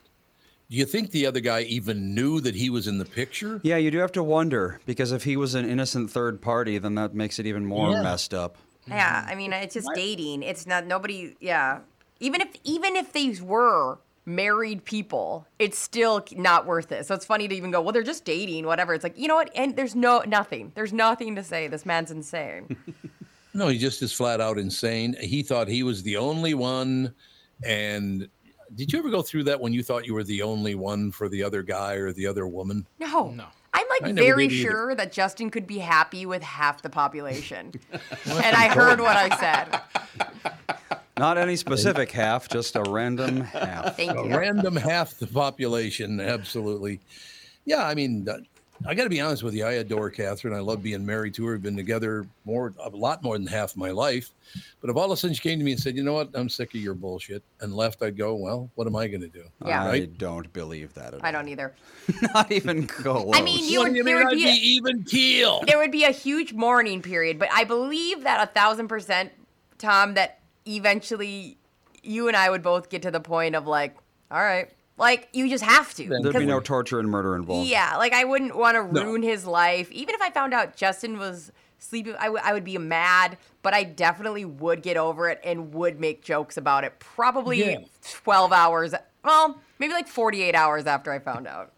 Do 0.71 0.77
you 0.77 0.87
think 0.87 1.11
the 1.11 1.27
other 1.27 1.41
guy 1.41 1.61
even 1.63 2.15
knew 2.15 2.41
that 2.41 2.55
he 2.55 2.71
was 2.71 2.87
in 2.89 2.99
the 2.99 3.05
picture? 3.05 3.61
Yeah, 3.63 3.77
you 3.77 3.91
do 3.91 3.99
have 3.99 4.13
to 4.13 4.23
wonder 4.23 4.81
because 4.87 5.13
if 5.13 5.25
he 5.25 5.37
was 5.37 5.55
an 5.55 5.69
innocent 5.69 6.11
third 6.11 6.41
party, 6.41 6.79
then 6.79 6.95
that 6.95 7.15
makes 7.15 7.39
it 7.39 7.47
even 7.47 7.67
more 7.67 7.91
Yeah. 7.93 8.03
messed 8.03 8.33
up. 8.33 8.57
Yeah, 8.87 9.27
I 9.29 9.35
mean, 9.35 9.53
it's 9.53 9.75
just 9.75 9.89
dating. 9.95 10.43
It's 10.43 10.67
not 10.67 10.87
nobody. 10.87 11.37
Yeah, 11.41 11.81
even 12.21 12.41
if 12.41 12.49
even 12.65 12.97
if 12.97 13.13
these 13.13 13.41
were 13.43 13.99
married 14.27 14.85
people, 14.85 15.47
it's 15.59 15.79
still 15.79 16.25
not 16.33 16.67
worth 16.67 16.91
it. 16.93 17.05
So 17.07 17.15
it's 17.15 17.27
funny 17.27 17.47
to 17.49 17.55
even 17.55 17.71
go, 17.71 17.81
well, 17.83 17.93
they're 17.93 18.03
just 18.03 18.25
dating, 18.25 18.65
whatever. 18.67 18.95
It's 18.95 19.05
like 19.05 19.19
you 19.19 19.29
know 19.29 19.37
what? 19.37 19.51
And 19.55 19.77
there's 19.77 19.95
no 19.95 20.21
nothing. 20.27 20.73
There's 20.75 20.93
nothing 20.93 21.35
to 21.37 21.43
say. 21.45 21.67
This 21.69 21.85
man's 21.87 22.11
insane. 22.11 22.77
No, 23.57 23.69
he 23.69 23.79
just 23.79 24.03
is 24.03 24.13
flat 24.13 24.41
out 24.41 24.59
insane. 24.59 25.15
He 25.21 25.45
thought 25.45 25.69
he 25.69 25.85
was 25.85 26.03
the 26.03 26.17
only 26.17 26.55
one. 26.55 27.15
And 27.65 28.29
did 28.75 28.93
you 28.93 28.99
ever 28.99 29.11
go 29.11 29.23
through 29.23 29.45
that 29.45 29.61
when 29.61 29.73
you 29.73 29.83
thought 29.83 30.07
you 30.07 30.15
were 30.15 30.25
the 30.25 30.43
only 30.43 30.75
one 30.75 31.11
for 31.11 31.29
the 31.29 31.43
other 31.43 31.63
guy 31.63 31.95
or 31.95 32.13
the 32.13 32.27
other 32.27 32.47
woman? 32.47 32.87
No. 32.99 33.31
No. 33.31 33.47
I'm 33.73 33.87
like 33.89 34.15
very 34.15 34.47
did 34.49 34.55
either. 34.55 34.71
sure 34.71 34.95
that 34.95 35.13
Justin 35.13 35.51
could 35.51 35.67
be 35.67 35.79
happy 35.79 36.27
with 36.27 36.43
half 36.43 36.83
the 36.83 36.91
population. 36.91 37.73
and 37.93 38.57
I 38.57 38.69
heard 38.69 39.01
what 39.01 39.17
I 39.17 39.37
said. 39.37 39.81
Not 41.19 41.39
any 41.39 41.57
specific 41.57 42.11
half, 42.11 42.49
just 42.49 42.77
a 42.77 42.83
random 42.83 43.41
half. 43.41 43.97
Thank 43.97 44.13
A 44.17 44.23
you. 44.23 44.37
random 44.37 44.77
half 44.77 45.15
the 45.15 45.27
population, 45.27 46.21
absolutely. 46.21 47.01
Yeah, 47.65 47.87
I 47.87 47.95
mean, 47.95 48.29
I 48.87 48.95
got 48.95 49.05
to 49.05 49.11
be 49.11 49.21
honest 49.21 49.43
with 49.43 49.55
you. 49.55 49.65
I 49.65 49.73
adore 49.73 50.11
Catherine. 50.11 50.53
I 50.55 50.59
love 50.61 50.83
being 50.83 51.05
married 51.07 51.35
to 51.35 51.47
her. 51.47 51.53
We've 51.53 51.63
been 51.63 51.77
together 51.77 52.27
more, 52.45 52.75
a 52.83 52.91
lot 52.91 53.23
more 53.23 53.39
than 53.39 53.47
half 53.47 53.77
my 53.77 53.91
life. 53.91 54.31
But 54.81 54.91
if 54.91 54.97
all 54.97 55.07
of 55.07 55.11
a 55.13 55.17
sudden 55.17 55.35
she 55.35 55.41
came 55.41 55.59
to 55.59 55.65
me 55.65 55.73
and 55.73 55.81
said, 55.81 55.97
"You 55.97 56.03
know 56.05 56.13
what? 56.13 56.29
I'm 56.35 56.49
sick 56.51 56.75
of 56.75 56.81
your 56.81 56.95
bullshit," 56.95 57.43
and 57.61 57.75
left, 57.75 58.03
I'd 58.03 58.17
go, 58.17 58.35
"Well, 58.35 58.71
what 58.75 58.87
am 58.87 58.95
I 58.97 59.09
going 59.09 59.23
to 59.23 59.29
do?" 59.29 59.45
Yeah. 59.65 59.85
I 59.85 59.89
Right? 59.89 60.19
don't 60.19 60.53
believe 60.53 60.93
that 60.95 61.15
at 61.15 61.15
all. 61.15 61.21
I 61.23 61.33
don't 61.33 61.49
either. 61.49 61.73
Not 62.35 62.53
even 62.53 62.87
close. 62.87 63.31
I 63.35 63.41
mean, 63.43 63.69
you 63.71 63.79
What 63.79 63.85
would, 63.89 63.93
do 63.93 63.99
you 63.99 64.05
there 64.05 64.17
mean 64.19 64.25
would 64.27 64.33
I'd 64.35 64.37
be, 64.37 64.45
be 64.45 64.67
even 64.77 65.03
keel? 65.05 65.63
there 65.67 65.79
would 65.79 65.91
be 65.93 66.05
a 66.05 66.11
huge 66.11 66.53
mourning 66.53 67.01
period, 67.01 67.39
but 67.39 67.49
I 67.53 67.65
believe 67.65 68.25
that 68.25 68.47
a 68.47 68.53
thousand 68.53 68.89
percent, 68.89 69.33
Tom, 69.79 70.15
that 70.15 70.41
eventually 70.67 71.57
you 72.03 72.29
and 72.29 72.37
I 72.37 72.51
would 72.51 72.63
both 72.63 72.91
get 72.91 73.01
to 73.03 73.11
the 73.11 73.21
point 73.21 73.55
of 73.57 73.67
like, 73.67 73.97
all 74.31 74.43
right, 74.43 74.71
like 74.97 75.29
you 75.33 75.49
just 75.49 75.65
have 75.65 75.93
to. 75.95 76.09
There'd 76.09 76.35
be 76.35 76.47
no 76.47 76.61
torture 76.61 77.01
and 77.01 77.09
murder 77.09 77.35
involved. 77.37 77.69
Yeah, 77.69 77.97
like 77.97 78.13
I 78.13 78.25
wouldn't 78.25 78.57
want 78.57 78.77
to 78.77 78.93
No. 78.93 79.05
ruin 79.05 79.23
his 79.23 79.47
life. 79.47 79.91
Even 79.91 80.15
if 80.15 80.23
I 80.23 80.31
found 80.31 80.55
out 80.55 80.77
Justin 80.77 81.19
was 81.19 81.51
sleeping, 81.79 82.15
I 82.19 82.53
would- 82.53 82.65
be 82.65 82.79
mad, 82.79 83.37
but 83.63 83.75
I 83.75 83.85
definitely 83.85 84.45
would 84.45 84.83
get 84.83 84.97
over 84.97 85.29
it 85.29 85.41
and 85.45 85.75
would 85.75 86.01
make 86.01 86.23
jokes 86.23 86.57
about 86.57 86.85
it. 86.85 86.99
Probably 86.99 87.65
Yeah. 87.65 87.79
12 88.03 88.53
hours, 88.53 88.95
well, 89.25 89.61
maybe 89.79 89.93
like 89.93 90.09
48 90.09 90.55
hours 90.55 90.87
after 90.87 91.13
I 91.13 91.19
found 91.19 91.47
out. 91.47 91.73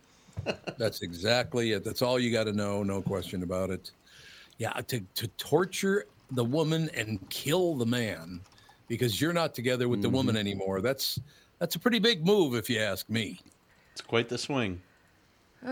That's 0.78 1.02
exactly 1.02 1.72
it. 1.72 1.84
That's 1.84 2.02
all 2.02 2.20
you 2.20 2.30
got 2.30 2.44
to 2.44 2.52
know. 2.52 2.82
No 2.82 3.02
question 3.02 3.42
about 3.42 3.70
it. 3.70 3.90
Yeah, 4.58 4.70
uh, 4.70 4.82
to, 4.82 5.00
to 5.00 5.28
torture 5.38 6.06
the 6.30 6.44
woman 6.44 6.90
and 6.94 7.18
kill 7.30 7.74
the 7.74 7.86
man 7.86 8.40
because 8.88 9.20
you're 9.20 9.32
not 9.32 9.54
together 9.54 9.88
with 9.88 10.02
the 10.02 10.08
woman 10.08 10.34
mm-hmm. 10.34 10.40
anymore. 10.40 10.80
That's 10.80 11.18
that's 11.58 11.74
a 11.74 11.78
pretty 11.78 11.98
big 11.98 12.24
move, 12.24 12.54
if 12.54 12.68
you 12.70 12.78
ask 12.78 13.08
me. 13.08 13.40
It's 13.92 14.00
quite 14.02 14.28
the 14.28 14.38
swing. 14.38 14.80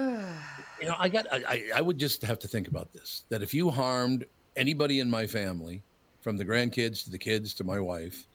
You 0.81 0.88
know, 0.91 0.97
I 0.99 1.09
got. 1.09 1.26
I, 1.33 1.37
I- 1.49 1.71
I 1.76 1.81
would 1.81 1.99
just 1.99 2.21
have 2.23 2.38
to 2.41 2.49
think 2.49 2.69
about 2.69 2.93
this. 2.93 3.23
That 3.31 3.43
if 3.43 3.55
you 3.55 3.71
harmed 3.71 4.25
anybody 4.57 5.00
in 5.00 5.09
my 5.09 5.26
family, 5.26 5.83
from 6.21 6.37
the 6.37 6.45
grandkids 6.45 7.05
to 7.05 7.11
the 7.11 7.19
kids 7.19 7.55
to 7.55 7.64
my 7.64 7.79
wife, 7.79 8.26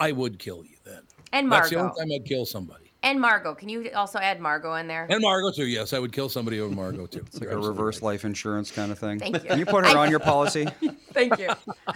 I 0.00 0.10
would 0.12 0.38
kill 0.38 0.64
you. 0.64 0.76
Then 0.84 1.02
And 1.32 1.48
Margo. 1.48 1.62
that's 1.62 1.70
the 1.70 1.76
only 1.80 1.92
time 1.98 2.20
I'd 2.22 2.26
kill 2.28 2.44
somebody. 2.44 2.90
And 3.02 3.20
Margot. 3.20 3.54
Can 3.54 3.68
you 3.68 3.88
also 3.94 4.18
add 4.18 4.40
Margot 4.40 4.74
in 4.74 4.88
there? 4.88 5.06
And 5.08 5.20
Margot 5.22 5.52
too. 5.52 5.66
Yes, 5.66 5.92
I 5.92 5.98
would 5.98 6.12
kill 6.12 6.28
somebody 6.28 6.60
over 6.60 6.74
Margot 6.74 7.06
too. 7.06 7.20
It's 7.26 7.40
like 7.40 7.50
a 7.50 7.56
reverse 7.58 8.02
life 8.02 8.24
insurance 8.24 8.70
kind 8.70 8.90
of 8.90 8.98
thing. 8.98 9.18
Thank 9.20 9.42
you. 9.44 9.48
Can 9.48 9.58
you 9.58 9.66
put 9.66 9.86
her 9.86 9.96
on 9.96 10.10
your 10.10 10.18
policy? 10.20 10.66
Thank 11.12 11.38
you. 11.38 11.50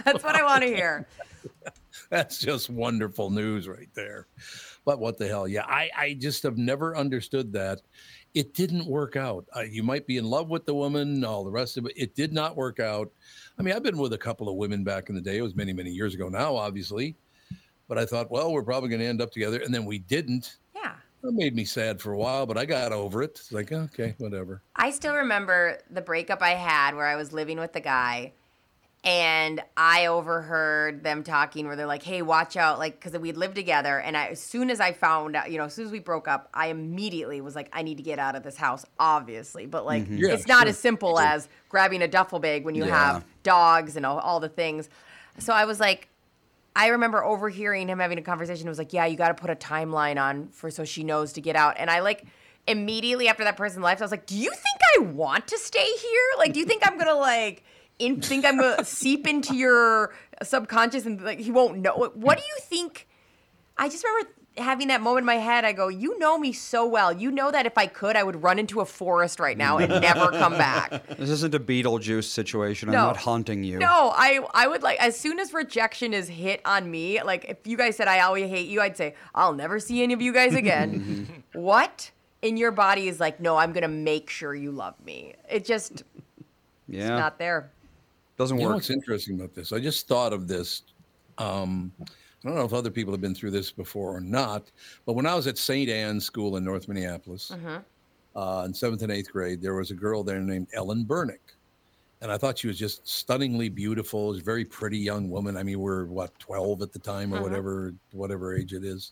That's 0.05 0.23
what 0.23 0.35
I 0.35 0.43
want 0.43 0.61
to 0.63 0.67
hear. 0.67 1.05
That's 2.09 2.37
just 2.39 2.69
wonderful 2.69 3.29
news 3.29 3.67
right 3.67 3.89
there. 3.93 4.27
But 4.83 4.99
what 4.99 5.17
the 5.17 5.27
hell? 5.27 5.47
Yeah, 5.47 5.65
I, 5.65 5.89
I 5.95 6.13
just 6.13 6.43
have 6.43 6.57
never 6.57 6.95
understood 6.95 7.53
that. 7.53 7.81
It 8.33 8.53
didn't 8.53 8.85
work 8.87 9.15
out. 9.15 9.45
Uh, 9.55 9.61
you 9.61 9.83
might 9.83 10.07
be 10.07 10.17
in 10.17 10.25
love 10.25 10.49
with 10.49 10.65
the 10.65 10.73
woman, 10.73 11.23
all 11.23 11.43
the 11.43 11.51
rest 11.51 11.77
of 11.77 11.85
it. 11.85 11.93
It 11.95 12.15
did 12.15 12.33
not 12.33 12.55
work 12.55 12.79
out. 12.79 13.11
I 13.59 13.61
mean, 13.61 13.75
I've 13.75 13.83
been 13.83 13.97
with 13.97 14.13
a 14.13 14.17
couple 14.17 14.49
of 14.49 14.55
women 14.55 14.83
back 14.83 15.09
in 15.09 15.15
the 15.15 15.21
day. 15.21 15.37
It 15.37 15.41
was 15.41 15.55
many, 15.55 15.73
many 15.73 15.91
years 15.91 16.15
ago 16.15 16.29
now, 16.29 16.55
obviously. 16.55 17.15
But 17.87 17.97
I 17.97 18.05
thought, 18.05 18.31
well, 18.31 18.53
we're 18.53 18.63
probably 18.63 18.89
going 18.89 19.01
to 19.01 19.05
end 19.05 19.21
up 19.21 19.31
together. 19.31 19.61
And 19.61 19.73
then 19.73 19.85
we 19.85 19.99
didn't. 19.99 20.57
Yeah. 20.73 20.93
It 21.23 21.33
made 21.33 21.55
me 21.55 21.65
sad 21.65 22.01
for 22.01 22.13
a 22.13 22.17
while, 22.17 22.45
but 22.45 22.57
I 22.57 22.65
got 22.65 22.93
over 22.93 23.21
it. 23.21 23.31
It's 23.31 23.51
like, 23.51 23.71
okay, 23.71 24.15
whatever. 24.17 24.63
I 24.77 24.91
still 24.91 25.13
remember 25.13 25.79
the 25.91 26.01
breakup 26.01 26.41
I 26.41 26.51
had 26.51 26.95
where 26.95 27.05
I 27.05 27.17
was 27.17 27.33
living 27.33 27.59
with 27.59 27.73
the 27.73 27.81
guy 27.81 28.31
and 29.03 29.61
I 29.75 30.05
overheard 30.05 31.03
them 31.03 31.23
talking 31.23 31.65
where 31.65 31.75
they're 31.75 31.87
like, 31.87 32.03
"Hey, 32.03 32.21
watch 32.21 32.55
out!" 32.55 32.77
Like, 32.77 32.99
because 33.01 33.19
we'd 33.19 33.35
lived 33.37 33.55
together, 33.55 33.99
and 33.99 34.15
I, 34.15 34.27
as 34.27 34.39
soon 34.39 34.69
as 34.69 34.79
I 34.79 34.93
found 34.93 35.35
out, 35.35 35.51
you 35.51 35.57
know, 35.57 35.65
as 35.65 35.73
soon 35.73 35.87
as 35.87 35.91
we 35.91 35.99
broke 35.99 36.27
up, 36.27 36.49
I 36.53 36.67
immediately 36.67 37.41
was 37.41 37.55
like, 37.55 37.69
"I 37.73 37.81
need 37.81 37.97
to 37.97 38.03
get 38.03 38.19
out 38.19 38.35
of 38.35 38.43
this 38.43 38.57
house." 38.57 38.85
Obviously, 38.99 39.65
but 39.65 39.85
like, 39.85 40.03
mm-hmm. 40.03 40.17
Yeah, 40.17 40.33
it's 40.33 40.47
not 40.47 40.63
sure, 40.63 40.69
as 40.69 40.77
simple 40.77 41.19
as 41.19 41.49
grabbing 41.69 42.03
a 42.03 42.07
duffel 42.07 42.39
bag 42.39 42.63
when 42.63 42.75
you 42.75 42.85
Yeah. 42.85 43.13
have 43.13 43.25
dogs 43.41 43.95
and 43.95 44.05
all, 44.05 44.19
all 44.19 44.39
the 44.39 44.49
things. 44.49 44.87
So 45.39 45.51
I 45.51 45.65
was 45.65 45.79
like, 45.79 46.07
I 46.75 46.87
remember 46.87 47.23
overhearing 47.23 47.87
him 47.89 47.97
having 47.99 48.19
a 48.19 48.21
conversation. 48.21 48.67
It 48.67 48.69
was 48.69 48.77
like, 48.77 48.93
"Yeah, 48.93 49.05
you 49.05 49.17
got 49.17 49.29
to 49.29 49.33
put 49.33 49.49
a 49.49 49.55
timeline 49.55 50.21
on 50.21 50.49
for 50.49 50.69
so 50.69 50.85
she 50.85 51.03
knows 51.03 51.33
to 51.33 51.41
get 51.41 51.55
out." 51.55 51.75
And 51.79 51.89
I 51.89 52.01
like 52.01 52.25
immediately 52.67 53.27
after 53.27 53.43
that 53.45 53.57
person 53.57 53.81
left, 53.81 53.99
I 53.99 54.05
was 54.05 54.11
like, 54.11 54.27
"Do 54.27 54.37
you 54.37 54.51
think 54.51 54.79
I 54.95 54.99
want 54.99 55.47
to 55.47 55.57
stay 55.57 55.79
here? 55.85 56.27
Like, 56.37 56.53
do 56.53 56.59
you 56.59 56.65
think 56.67 56.87
I'm 56.87 56.99
gonna 56.99 57.15
like 57.15 57.63
in, 58.01 58.21
think 58.21 58.45
I'm 58.45 58.57
gonna 58.57 58.83
seep 58.83 59.27
into 59.27 59.55
your 59.55 60.13
subconscious 60.43 61.05
and 61.05 61.21
like 61.21 61.39
he 61.39 61.51
won't 61.51 61.77
know? 61.79 61.93
What, 61.95 62.17
what 62.17 62.37
do 62.37 62.43
you 62.43 62.57
think?" 62.61 63.07
I 63.77 63.89
just 63.89 64.03
remember 64.03 64.29
having 64.57 64.89
that 64.89 65.01
moment 65.01 65.19
in 65.21 65.25
my 65.25 65.35
head. 65.37 65.63
I 65.63 65.71
go, 65.71 65.87
"You 65.87 66.19
know 66.19 66.37
me 66.37 66.51
so 66.51 66.85
well. 66.85 67.11
You 67.13 67.31
know 67.31 67.51
that 67.51 67.65
if 67.65 67.77
I 67.77 67.87
could, 67.87 68.15
I 68.17 68.23
would 68.23 68.43
run 68.43 68.59
into 68.59 68.81
a 68.81 68.85
forest 68.85 69.39
right 69.39 69.57
now 69.57 69.77
and 69.77 69.89
never 70.01 70.29
come 70.31 70.53
back." 70.57 71.03
This 71.17 71.29
isn't 71.29 71.53
a 71.55 71.59
Beetlejuice 71.59 72.25
situation. 72.25 72.89
I'm 72.89 72.95
not 72.95 73.17
haunting 73.17 73.63
you. 73.63 73.79
No, 73.79 74.11
I 74.15 74.39
I 74.53 74.67
would 74.67 74.83
like 74.83 74.99
as 74.99 75.17
soon 75.17 75.39
as 75.39 75.53
rejection 75.53 76.13
is 76.13 76.27
hit 76.27 76.61
on 76.65 76.89
me, 76.91 77.21
like 77.23 77.45
if 77.45 77.65
you 77.65 77.77
guys 77.77 77.95
said 77.95 78.07
I 78.07 78.21
always 78.21 78.49
hate 78.49 78.67
you, 78.67 78.81
I'd 78.81 78.97
say 78.97 79.15
I'll 79.35 79.53
never 79.53 79.79
see 79.79 80.03
any 80.03 80.13
of 80.13 80.21
you 80.21 80.33
guys 80.33 80.53
again. 80.55 81.43
what 81.53 82.11
in 82.41 82.57
your 82.57 82.71
body 82.71 83.07
is 83.07 83.19
like, 83.19 83.39
no, 83.39 83.55
I'm 83.55 83.71
gonna 83.71 83.87
make 83.87 84.29
sure 84.29 84.53
you 84.55 84.71
love 84.71 84.95
me. 85.05 85.35
It 85.49 85.63
just 85.63 86.03
Yeah. 86.87 87.09
not 87.19 87.37
there. 87.37 87.71
Doesn't 88.41 88.57
You 88.57 88.65
work. 88.65 88.75
what's 88.75 88.89
interesting 88.89 89.35
about 89.35 89.53
this? 89.53 89.71
I 89.71 89.79
just 89.79 90.07
thought 90.07 90.33
of 90.33 90.47
this. 90.47 90.81
Um, 91.37 91.91
I 91.99 92.47
don't 92.47 92.55
know 92.55 92.65
if 92.65 92.73
other 92.73 92.89
people 92.89 93.13
have 93.13 93.21
been 93.21 93.35
through 93.35 93.51
this 93.51 93.71
before 93.71 94.15
or 94.15 94.19
not, 94.19 94.71
but 95.05 95.13
when 95.13 95.27
I 95.27 95.35
was 95.35 95.45
at 95.45 95.59
St. 95.59 95.87
Anne's 95.91 96.25
School 96.25 96.57
in 96.57 96.63
North 96.65 96.87
Minneapolis 96.87 97.51
uh, 98.35 98.63
in 98.65 98.73
seventh 98.73 99.03
and 99.03 99.11
eighth 99.11 99.31
grade, 99.31 99.61
there 99.61 99.75
was 99.75 99.91
a 99.91 99.93
girl 99.93 100.23
there 100.23 100.39
named 100.39 100.69
Ellen 100.73 101.03
Burnick. 101.03 101.53
And 102.23 102.31
I 102.31 102.37
thought 102.39 102.57
she 102.57 102.67
was 102.67 102.79
just 102.79 103.07
stunningly 103.07 103.69
beautiful. 103.69 104.29
She 104.31 104.37
was 104.37 104.41
a 104.41 104.43
very 104.43 104.65
pretty 104.65 104.97
young 104.97 105.29
woman. 105.29 105.55
I 105.55 105.61
mean, 105.61 105.79
we're 105.79 106.05
what, 106.05 106.37
12 106.39 106.81
at 106.81 106.91
the 106.91 106.99
time 106.99 107.33
or 107.33 107.43
whatever, 107.43 107.93
whatever 108.11 108.55
age 108.55 108.73
it 108.73 108.83
is. 108.83 109.11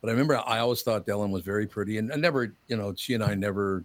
But 0.00 0.08
I 0.08 0.12
remember 0.12 0.40
I 0.46 0.60
always 0.60 0.80
thought 0.80 1.06
Ellen 1.06 1.32
was 1.32 1.42
very 1.42 1.66
pretty. 1.66 1.98
And 1.98 2.10
I 2.10 2.16
never, 2.16 2.54
you 2.68 2.76
know, 2.76 2.94
she 2.96 3.12
and 3.12 3.22
I 3.22 3.34
never, 3.34 3.84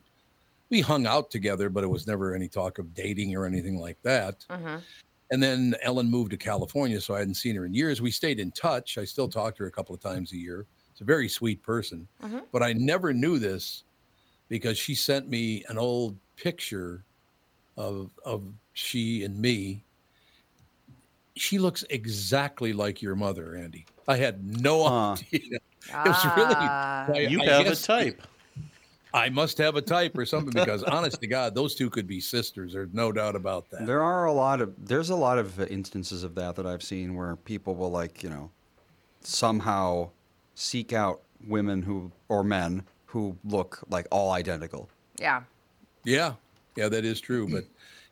we 0.70 0.82
hung 0.82 1.06
out 1.08 1.32
together, 1.32 1.70
but 1.70 1.84
it 1.84 1.88
was 1.88 2.06
never 2.08 2.36
any 2.36 2.48
talk 2.48 2.78
of 2.80 2.94
dating 2.94 3.36
or 3.36 3.46
anything 3.46 3.78
like 3.80 3.98
that. 4.04 4.46
And 5.32 5.44
then 5.44 5.76
Ellen 5.84 6.10
moved 6.10 6.32
to 6.32 6.38
California, 6.38 7.00
so 7.00 7.14
I 7.16 7.20
hadn't 7.20 7.36
seen 7.36 7.56
her 7.56 7.66
in 7.66 7.74
years. 7.74 8.02
We 8.02 8.10
stayed 8.12 8.40
in 8.40 8.52
touch. 8.52 8.98
I 8.98 9.06
still 9.06 9.28
talk 9.28 9.56
to 9.58 9.64
her 9.64 9.70
a 9.70 9.72
couple 9.72 9.94
of 9.94 10.02
times 10.02 10.32
a 10.32 10.38
year. 10.38 10.66
She's 10.94 11.02
a 11.02 11.06
very 11.06 11.30
sweet 11.30 11.62
person. 11.62 12.08
But 12.52 12.64
I 12.64 12.74
never 12.74 13.14
knew 13.14 13.38
this 13.40 13.84
because 14.48 14.78
she 14.78 14.96
sent 14.96 15.30
me 15.30 15.64
an 15.70 15.78
old 15.78 16.16
picture 16.36 17.04
of 17.78 18.10
of 18.26 18.42
she 18.74 19.24
and 19.24 19.38
me. 19.40 19.84
She 21.36 21.58
looks 21.60 21.86
exactly 21.90 22.74
like 22.74 23.02
your 23.02 23.16
mother, 23.16 23.56
Andy. 23.56 23.86
I 24.08 24.18
had 24.18 24.44
no 24.62 24.84
Huh. 24.84 25.12
idea. 25.34 25.40
It 25.88 26.08
was 26.08 26.26
really. 26.36 26.56
Ah. 26.58 27.06
I- 27.12 27.20
You 27.30 27.42
I 27.42 27.46
have 27.46 27.62
a 27.62 27.70
guess- 27.70 27.86
type. 27.86 28.22
I 29.14 29.30
must 29.30 29.58
have 29.58 29.76
a 29.76 29.82
type 29.82 30.18
or 30.18 30.26
something 30.26 30.54
because, 30.54 30.84
honest 30.84 31.20
to 31.22 31.28
God, 31.28 31.56
those 31.56 31.76
two 31.76 31.90
could 31.90 32.06
be 32.08 32.20
sisters. 32.20 32.74
There's 32.74 32.94
no 32.94 33.12
doubt 33.12 33.36
about 33.36 33.70
that. 33.72 33.86
There 33.86 34.04
are 34.04 34.26
a 34.26 34.34
lot 34.34 34.62
of 34.62 34.74
there's 34.86 35.10
a 35.10 35.16
lot 35.16 35.38
of 35.40 35.60
instances 35.72 36.24
of 36.24 36.36
that 36.36 36.56
that 36.56 36.66
I've 36.68 36.84
seen 36.84 37.16
where 37.16 37.36
people 37.36 37.76
will 37.76 37.92
like 37.92 38.22
you 38.24 38.30
know 38.30 38.52
somehow 39.22 40.10
seek 40.56 40.94
out 40.94 41.22
women 41.48 41.82
who 41.82 42.12
or 42.28 42.44
men 42.44 42.84
who 43.06 43.36
look 43.46 43.80
like 43.90 44.08
all 44.12 44.32
identical. 44.32 44.90
Yeah. 45.18 45.42
Yeah, 46.04 46.34
yeah, 46.76 46.88
that 46.90 47.04
is 47.06 47.20
true. 47.20 47.48
But 47.50 47.66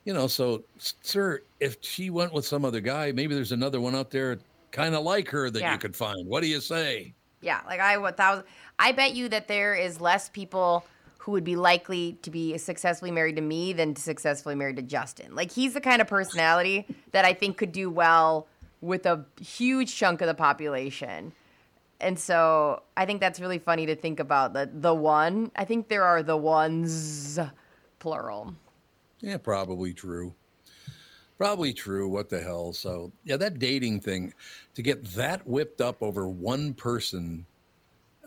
you 0.04 0.12
know, 0.12 0.26
so 0.26 0.62
sir, 0.78 1.42
if 1.60 1.78
she 1.80 2.10
went 2.10 2.32
with 2.32 2.44
some 2.44 2.64
other 2.64 2.80
guy, 2.80 3.12
maybe 3.12 3.34
there's 3.34 3.52
another 3.52 3.80
one 3.80 3.94
out 3.94 4.10
there 4.10 4.38
kind 4.72 4.94
of 4.94 5.02
like 5.04 5.28
her 5.30 5.50
that 5.50 5.60
Yeah. 5.60 5.72
you 5.72 5.78
could 5.78 5.96
find. 5.96 6.26
What 6.26 6.42
do 6.42 6.48
you 6.48 6.60
say? 6.60 7.14
Yeah, 7.40 7.60
like 7.66 7.80
I 7.80 7.96
would 7.96 8.16
thousand. 8.16 8.44
I 8.78 8.92
bet 8.92 9.14
you 9.14 9.28
that 9.28 9.48
there 9.48 9.74
is 9.74 10.00
less 10.00 10.28
people 10.28 10.84
who 11.18 11.32
would 11.32 11.44
be 11.44 11.56
likely 11.56 12.18
to 12.22 12.30
be 12.30 12.56
successfully 12.58 13.10
married 13.10 13.36
to 13.36 13.42
me 13.42 13.72
than 13.72 13.94
successfully 13.96 14.54
married 14.54 14.76
to 14.76 14.82
Justin. 14.82 15.34
Like 15.34 15.52
he's 15.52 15.74
the 15.74 15.80
kind 15.80 16.00
of 16.00 16.08
personality 16.08 16.86
that 17.12 17.24
I 17.24 17.34
think 17.34 17.58
could 17.58 17.72
do 17.72 17.90
well 17.90 18.48
with 18.80 19.06
a 19.06 19.24
huge 19.40 19.94
chunk 19.94 20.20
of 20.20 20.26
the 20.26 20.34
population. 20.34 21.32
And 22.00 22.18
so 22.18 22.82
I 22.96 23.06
think 23.06 23.20
that's 23.20 23.40
really 23.40 23.58
funny 23.58 23.86
to 23.86 23.96
think 23.96 24.20
about 24.20 24.52
the 24.52 24.70
the 24.72 24.94
one. 24.94 25.50
I 25.54 25.64
think 25.64 25.88
there 25.88 26.04
are 26.04 26.22
the 26.22 26.36
ones 26.36 27.38
plural. 27.98 28.54
Yeah, 29.20 29.36
probably 29.36 29.92
true. 29.92 30.34
Probably 31.38 31.72
true. 31.72 32.08
What 32.08 32.28
the 32.28 32.40
hell? 32.40 32.72
So 32.72 33.12
yeah, 33.24 33.36
that 33.36 33.58
dating 33.60 34.00
thing, 34.00 34.34
to 34.74 34.82
get 34.82 35.04
that 35.14 35.46
whipped 35.46 35.80
up 35.80 36.02
over 36.02 36.28
one 36.28 36.74
person, 36.74 37.46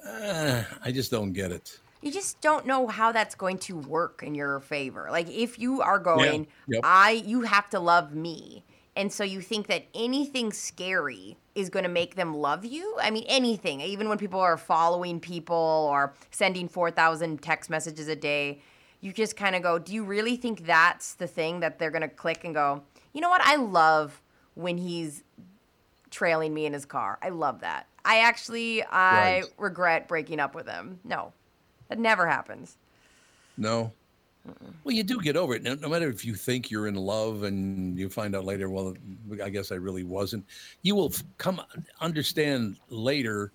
uh, 0.07 0.63
I 0.83 0.91
just 0.91 1.11
don't 1.11 1.33
get 1.33 1.51
it. 1.51 1.77
you 2.01 2.11
just 2.11 2.41
don't 2.41 2.65
know 2.65 2.87
how 2.87 3.11
that's 3.11 3.35
going 3.35 3.57
to 3.59 3.77
work 3.77 4.23
in 4.23 4.33
your 4.33 4.59
favor. 4.61 5.07
Like 5.11 5.29
if 5.29 5.59
you 5.59 5.81
are 5.81 5.99
going, 5.99 6.47
Yep. 6.67 6.81
I 6.83 7.11
you 7.25 7.41
have 7.41 7.69
to 7.71 7.79
love 7.79 8.15
me. 8.15 8.63
And 8.95 9.11
so 9.13 9.23
you 9.23 9.39
think 9.41 9.67
that 9.67 9.85
anything 9.93 10.51
scary 10.51 11.37
is 11.55 11.69
going 11.69 11.83
to 11.83 11.89
make 11.89 12.15
them 12.15 12.33
love 12.33 12.65
you? 12.65 12.97
I 13.01 13.11
mean 13.11 13.25
anything. 13.27 13.81
Even 13.81 14.09
when 14.09 14.17
people 14.17 14.39
are 14.39 14.57
following 14.57 15.19
people 15.19 15.87
or 15.91 16.13
sending 16.31 16.67
4,000 16.67 17.41
text 17.41 17.69
messages 17.69 18.07
a 18.07 18.15
day, 18.15 18.61
you 18.99 19.13
just 19.13 19.35
kind 19.37 19.55
of 19.55 19.61
go, 19.63 19.79
"Do 19.79 19.93
you 19.93 20.03
really 20.03 20.35
think 20.37 20.65
that's 20.65 21.13
the 21.15 21.27
thing 21.27 21.59
that 21.61 21.77
they're 21.79 21.91
going 21.91 22.01
to 22.03 22.07
click 22.07 22.43
and 22.43 22.53
go, 22.53 22.83
"You 23.13 23.21
know 23.21 23.29
what? 23.29 23.41
I 23.43 23.55
love 23.55 24.21
when 24.55 24.77
he's 24.77 25.23
trailing 26.09 26.53
me 26.53 26.65
in 26.65 26.73
his 26.73 26.85
car. 26.85 27.17
I 27.21 27.29
love 27.29 27.61
that. 27.61 27.87
I 28.03 28.19
actually 28.19 28.83
I 28.83 29.41
Right. 29.41 29.45
regret 29.57 30.07
breaking 30.07 30.39
up 30.39 30.55
with 30.55 30.67
him. 30.67 30.99
No. 31.03 31.33
That 31.87 31.99
never 31.99 32.27
happens. 32.27 32.77
No. 33.57 33.91
Well, 34.83 34.95
you 34.95 35.03
do 35.03 35.21
get 35.21 35.37
over 35.37 35.53
it. 35.53 35.61
No, 35.61 35.75
no 35.75 35.87
matter 35.87 36.09
if 36.09 36.25
you 36.25 36.33
think 36.33 36.71
you're 36.71 36.87
in 36.87 36.95
love 36.95 37.43
and 37.43 37.97
you 37.97 38.09
find 38.09 38.35
out 38.35 38.43
later, 38.43 38.69
well, 38.69 38.95
I 39.43 39.49
guess 39.49 39.71
I 39.71 39.75
really 39.75 40.03
wasn't. 40.03 40.45
You 40.81 40.95
will 40.95 41.13
come 41.37 41.61
understand 41.99 42.77
later. 42.89 43.51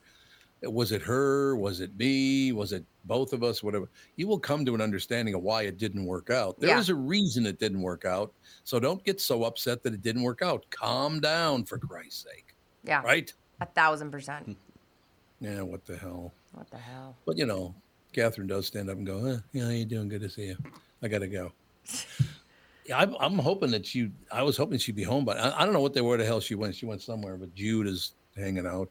Was 0.63 0.93
it 0.93 1.03
her? 1.03 1.57
Was 1.57 1.81
it 1.81 1.97
me? 1.99 2.53
Was 2.53 2.73
it 2.73 2.85
both 3.05 3.33
of 3.33 3.43
us? 3.43 3.63
Whatever. 3.63 3.89
You 4.17 4.27
will 4.27 4.39
come 4.41 4.65
to 4.65 4.75
an 4.75 4.81
understanding 4.81 5.35
of 5.35 5.43
why 5.43 5.63
it 5.63 5.77
didn't 5.79 6.05
work 6.07 6.31
out. 6.31 6.59
There 6.59 6.77
is 6.79 6.89
Yeah. 6.89 6.95
a 6.95 6.99
reason 6.99 7.45
it 7.47 7.59
didn't 7.59 7.83
work 7.83 8.05
out. 8.05 8.33
So 8.65 8.81
don't 8.81 9.05
get 9.05 9.21
so 9.21 9.45
upset 9.45 9.83
that 9.83 9.93
it 9.95 10.03
didn't 10.03 10.23
work 10.23 10.41
out. 10.43 10.65
Calm 10.71 11.21
down, 11.21 11.65
for 11.65 11.79
Christ's 11.79 12.25
sake. 12.25 12.55
Yeah. 12.85 13.03
Right? 13.03 13.33
A 13.61 13.67
thousand 13.67 14.11
percent. 14.11 14.57
Yeah. 15.39 15.61
What 15.61 15.85
the 15.85 15.99
hell? 15.99 16.33
What 16.53 16.71
the 16.71 16.79
hell? 16.79 17.15
But 17.27 17.37
you 17.37 17.45
know, 17.45 17.75
Catherine 18.15 18.47
does 18.47 18.67
stand 18.67 18.89
up 18.89 18.97
and 18.97 19.07
go, 19.07 19.23
eh, 19.27 19.37
"Yeah, 19.53 19.69
you're 19.69 19.85
doing? 19.85 20.09
Good 20.09 20.23
to 20.23 20.31
see 20.31 20.47
you. 20.47 20.57
I 21.03 21.09
got 21.09 21.19
to 21.19 21.29
go." 21.29 21.53
Yeah, 22.89 22.99
I'm, 23.01 23.17
I'm 23.19 23.37
hoping 23.39 23.73
that 23.73 23.85
she. 23.85 24.13
I 24.31 24.43
was 24.45 24.57
hoping 24.57 24.79
she'd 24.79 24.95
be 24.95 25.03
home, 25.03 25.25
but 25.25 25.37
I, 25.39 25.61
I 25.61 25.65
don't 25.65 25.75
know 25.75 25.81
what 25.81 25.93
they 25.93 26.01
were. 26.03 26.17
the 26.17 26.25
hell 26.25 26.39
she 26.41 26.55
went. 26.55 26.73
She 26.77 26.87
went 26.87 27.03
somewhere, 27.03 27.37
but 27.37 27.53
Jude 27.53 27.89
is 27.89 28.15
hanging 28.37 28.65
out. 28.65 28.89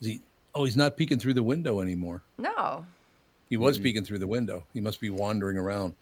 Is 0.00 0.08
he? 0.08 0.20
Oh, 0.58 0.64
he's 0.64 0.76
not 0.76 0.96
peeking 0.96 1.20
through 1.20 1.34
the 1.34 1.42
window 1.42 1.80
anymore. 1.80 2.22
No. 2.36 2.84
He 3.48 3.56
was 3.56 3.78
peeking 3.78 4.04
through 4.04 4.18
the 4.18 4.26
window. 4.26 4.64
He 4.74 4.80
must 4.80 5.00
be 5.00 5.08
wandering 5.08 5.56
around. 5.56 5.94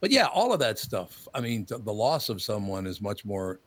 But 0.00 0.10
yeah, 0.10 0.26
all 0.26 0.52
of 0.54 0.60
that 0.60 0.78
stuff. 0.78 1.28
I 1.34 1.40
mean, 1.42 1.66
th- 1.66 1.82
the 1.84 1.92
loss 1.92 2.30
of 2.30 2.40
someone 2.40 2.86
is 2.86 3.02
much 3.02 3.26
more 3.26 3.60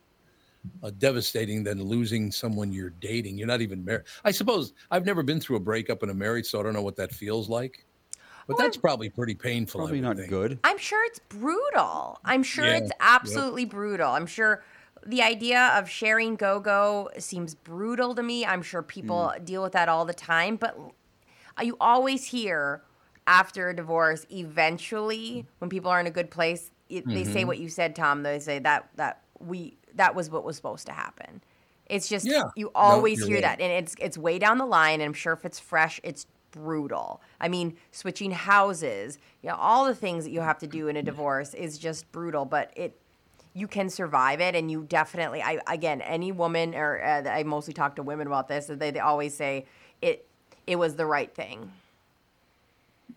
uh, 0.84 0.90
devastating 0.98 1.64
than 1.64 1.84
losing 1.84 2.32
someone 2.32 2.72
you're 2.74 2.90
dating. 3.02 3.38
You're 3.38 3.48
not 3.48 3.62
even 3.62 3.86
married. 3.86 4.04
I 4.26 4.32
suppose 4.32 4.74
I've 4.90 5.06
never 5.06 5.22
been 5.22 5.40
through 5.40 5.58
a 5.58 5.62
breakup 5.62 6.02
in 6.02 6.10
a 6.10 6.14
marriage, 6.14 6.48
so 6.48 6.60
I 6.60 6.64
don't 6.64 6.74
know 6.74 6.82
what 6.82 6.96
that 6.96 7.12
feels 7.14 7.48
like. 7.48 7.86
But 8.48 8.58
that's 8.58 8.78
probably 8.78 9.10
pretty 9.10 9.36
painful. 9.36 9.82
I 9.82 9.84
Probably 9.84 10.00
would 10.02 10.08
not 10.08 10.18
think. 10.18 10.30
good. 10.30 10.60
I'm 10.64 10.80
sure 10.80 11.06
it's 11.06 11.20
brutal. 11.30 12.20
I'm 12.26 12.42
sure 12.42 12.66
Yeah, 12.66 12.78
it's 12.78 12.88
yep. 12.90 12.98
absolutely 13.00 13.66
brutal. 13.66 14.10
I'm 14.12 14.26
sure 14.26 14.64
the 15.06 15.22
idea 15.22 15.74
of 15.78 15.90
sharing 15.90 16.36
go 16.36 16.60
go 16.60 17.10
seems 17.18 17.56
brutal 17.56 18.16
to 18.16 18.24
me. 18.24 18.46
I'm 18.46 18.62
sure 18.62 18.82
people 18.84 19.34
Mm. 19.34 19.46
deal 19.46 19.64
with 19.64 19.74
that 19.74 19.90
all 19.90 20.06
the 20.06 20.14
time, 20.14 20.56
but 20.58 20.78
you 21.62 21.78
always 21.80 22.26
hear 22.26 22.84
after 23.28 23.70
a 23.70 23.76
divorce, 23.76 24.26
eventually, 24.32 25.46
when 25.60 25.70
people 25.70 25.92
are 25.92 26.00
in 26.00 26.08
a 26.08 26.12
good 26.12 26.32
place, 26.32 26.72
it, 26.90 27.14
they 27.14 27.24
Mm-hmm. 27.24 27.32
say 27.32 27.46
what 27.46 27.60
you 27.60 27.70
said, 27.70 27.96
Tom. 27.96 28.24
They 28.24 28.40
say 28.40 28.60
that 28.60 28.90
that 28.96 29.24
we 29.40 29.78
that 29.96 30.16
was 30.16 30.30
what 30.30 30.44
was 30.44 30.56
supposed 30.56 30.86
to 30.88 30.94
happen. 30.94 31.44
It's 31.88 32.08
just 32.10 32.28
Yeah. 32.28 32.44
you 32.56 32.72
always 32.76 33.24
hear 33.24 33.42
right. 33.42 33.42
that, 33.42 33.62
and 33.62 33.72
it's 33.72 33.96
it's 34.00 34.18
way 34.18 34.40
down 34.40 34.58
the 34.58 34.66
line. 34.66 34.96
And 34.96 35.04
I'm 35.04 35.14
sure 35.14 35.34
if 35.34 35.46
it's 35.46 35.60
fresh, 35.60 36.00
it's 36.04 36.26
brutal. 36.52 37.22
I 37.40 37.48
mean, 37.50 37.78
switching 37.92 38.32
houses, 38.32 39.18
you 39.42 39.50
know, 39.50 39.56
all 39.56 39.86
the 39.86 39.96
things 39.96 40.26
that 40.26 40.32
you 40.32 40.42
have 40.42 40.60
to 40.60 40.68
do 40.68 40.88
in 40.88 40.98
a 40.98 41.04
divorce 41.04 41.54
is 41.54 41.78
just 41.78 42.12
brutal. 42.12 42.46
But 42.46 42.72
it, 42.76 43.01
you 43.54 43.68
can 43.68 43.90
survive 43.90 44.40
it, 44.40 44.56
and 44.56 44.72
you 44.72 44.84
definitely. 44.84 45.42
I 45.42 45.60
again, 45.68 46.02
any 46.02 46.32
woman 46.32 46.76
or 46.76 47.04
uh, 47.04 47.30
I 47.30 47.44
mostly 47.44 47.74
talk 47.74 47.96
to 47.98 48.04
women 48.04 48.28
about 48.28 48.48
this. 48.48 48.68
They 48.68 48.92
they 48.92 49.00
always 49.00 49.34
say 49.34 49.66
it. 50.02 50.28
It 50.68 50.78
was 50.78 50.96
the 50.96 51.06
right 51.06 51.34
thing. 51.34 51.72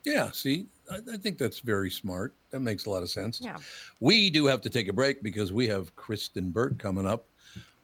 Yeah, 0.05 0.31
see, 0.33 0.67
I, 0.91 0.97
I 1.13 1.17
think 1.17 1.39
that's 1.39 1.61
very 1.61 1.91
smart. 1.91 2.35
That 2.51 2.61
makes 2.61 2.87
a 2.87 2.91
lot 2.91 3.03
of 3.03 3.11
sense. 3.11 3.41
Yeah. 3.41 3.57
We 4.01 4.31
do 4.31 4.47
have 4.47 4.61
to 4.63 4.71
take 4.71 4.89
a 4.89 4.93
break 4.93 5.23
because 5.23 5.53
we 5.53 5.69
have 5.69 5.95
Kristyn 5.97 6.51
Burtt 6.51 6.79
coming 6.79 7.07
up 7.07 7.27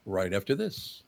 right 0.05 0.33
after 0.33 0.55
this. 0.55 1.03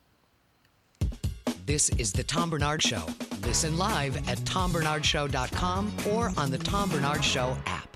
This 1.66 1.90
is 1.92 2.12
the 2.12 2.24
Tom 2.24 2.50
Barnard 2.50 2.82
Show. 2.82 3.06
Listen 3.44 3.78
live 3.78 4.18
at 4.30 4.38
tombarnardshow.com 4.40 5.94
or 6.12 6.34
on 6.36 6.52
the 6.52 6.58
Tom 6.58 6.90
Barnard 6.90 7.24
Show 7.24 7.58
app. 7.66 7.93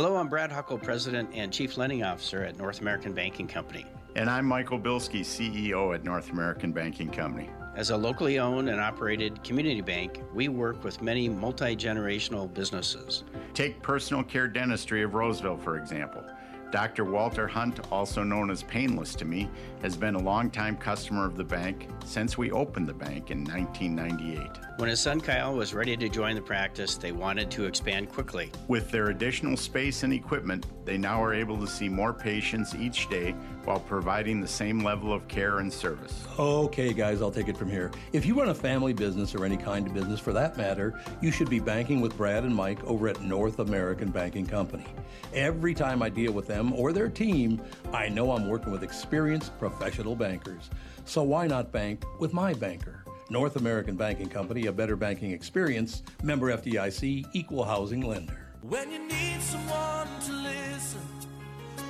Hello, 0.00 0.14
I'm 0.14 0.28
Brad 0.28 0.52
Huckle, 0.52 0.78
President 0.78 1.28
and 1.34 1.52
Chief 1.52 1.76
Lending 1.76 2.04
Officer 2.04 2.44
at 2.44 2.56
North 2.56 2.80
American 2.80 3.12
Banking 3.12 3.48
Company. 3.48 3.84
And 4.14 4.30
I'm 4.30 4.46
Michael 4.46 4.78
Bilski, 4.78 5.22
CEO 5.22 5.92
at 5.92 6.04
North 6.04 6.30
American 6.30 6.70
Banking 6.70 7.10
Company. 7.10 7.50
As 7.74 7.90
a 7.90 7.96
locally 7.96 8.38
owned 8.38 8.68
and 8.68 8.80
operated 8.80 9.42
community 9.42 9.80
bank, 9.80 10.22
we 10.32 10.46
work 10.46 10.84
with 10.84 11.02
many 11.02 11.28
multi 11.28 11.74
generational 11.74 12.54
businesses. 12.54 13.24
Take 13.54 13.82
personal 13.82 14.22
care 14.22 14.46
dentistry 14.46 15.02
of 15.02 15.14
Roseville, 15.14 15.56
for 15.56 15.76
example. 15.76 16.22
Dr. 16.70 17.04
Walter 17.04 17.48
Hunt, 17.48 17.80
also 17.90 18.22
known 18.22 18.50
as 18.50 18.62
Painless 18.62 19.14
to 19.16 19.24
me, 19.24 19.48
has 19.80 19.96
been 19.96 20.14
a 20.14 20.18
longtime 20.18 20.76
customer 20.76 21.24
of 21.24 21.36
the 21.36 21.44
bank 21.44 21.88
since 22.04 22.36
we 22.36 22.50
opened 22.50 22.86
the 22.86 22.94
bank 22.94 23.30
in 23.30 23.44
1998. 23.44 24.50
When 24.76 24.88
his 24.88 25.00
son 25.00 25.20
Kyle 25.20 25.54
was 25.54 25.72
ready 25.72 25.96
to 25.96 26.08
join 26.08 26.34
the 26.34 26.42
practice, 26.42 26.96
they 26.96 27.12
wanted 27.12 27.50
to 27.52 27.64
expand 27.64 28.10
quickly. 28.10 28.52
With 28.68 28.90
their 28.90 29.08
additional 29.08 29.56
space 29.56 30.02
and 30.02 30.12
equipment, 30.12 30.66
they 30.84 30.98
now 30.98 31.22
are 31.22 31.32
able 31.32 31.58
to 31.58 31.66
see 31.66 31.88
more 31.88 32.12
patients 32.12 32.74
each 32.74 33.08
day 33.08 33.34
while 33.68 33.80
providing 33.80 34.40
the 34.40 34.48
same 34.48 34.82
level 34.82 35.12
of 35.12 35.28
care 35.28 35.58
and 35.58 35.70
service. 35.70 36.24
Okay, 36.38 36.94
guys, 36.94 37.20
I'll 37.20 37.30
take 37.30 37.48
it 37.48 37.56
from 37.58 37.68
here. 37.68 37.90
If 38.14 38.24
you 38.24 38.34
run 38.34 38.48
a 38.48 38.54
family 38.54 38.94
business 38.94 39.34
or 39.34 39.44
any 39.44 39.58
kind 39.58 39.86
of 39.86 39.92
business 39.92 40.18
for 40.18 40.32
that 40.32 40.56
matter, 40.56 40.98
you 41.20 41.30
should 41.30 41.50
be 41.50 41.60
banking 41.60 42.00
with 42.00 42.16
Brad 42.16 42.44
and 42.44 42.56
Mike 42.56 42.82
over 42.84 43.08
at 43.08 43.20
North 43.20 43.58
American 43.58 44.10
Banking 44.10 44.46
Company. 44.46 44.86
Every 45.34 45.74
time 45.74 46.02
I 46.02 46.08
deal 46.08 46.32
with 46.32 46.46
them 46.46 46.72
or 46.72 46.94
their 46.94 47.10
team, 47.10 47.60
I 47.92 48.08
know 48.08 48.32
I'm 48.32 48.48
working 48.48 48.72
with 48.72 48.82
experienced 48.82 49.58
professional 49.58 50.16
bankers. 50.16 50.70
So 51.04 51.22
why 51.22 51.46
not 51.46 51.70
bank 51.70 52.06
with 52.18 52.32
my 52.32 52.54
banker? 52.54 53.04
North 53.28 53.56
American 53.56 53.96
Banking 53.96 54.30
Company, 54.30 54.64
a 54.64 54.72
better 54.72 54.96
banking 54.96 55.32
experience, 55.32 56.02
member 56.22 56.56
FDIC, 56.56 57.26
equal 57.34 57.64
housing 57.64 58.00
lender. 58.00 58.48
When 58.62 58.90
you 58.90 59.06
need 59.06 59.42
someone 59.42 60.08
to 60.24 60.32
listen, 60.32 61.17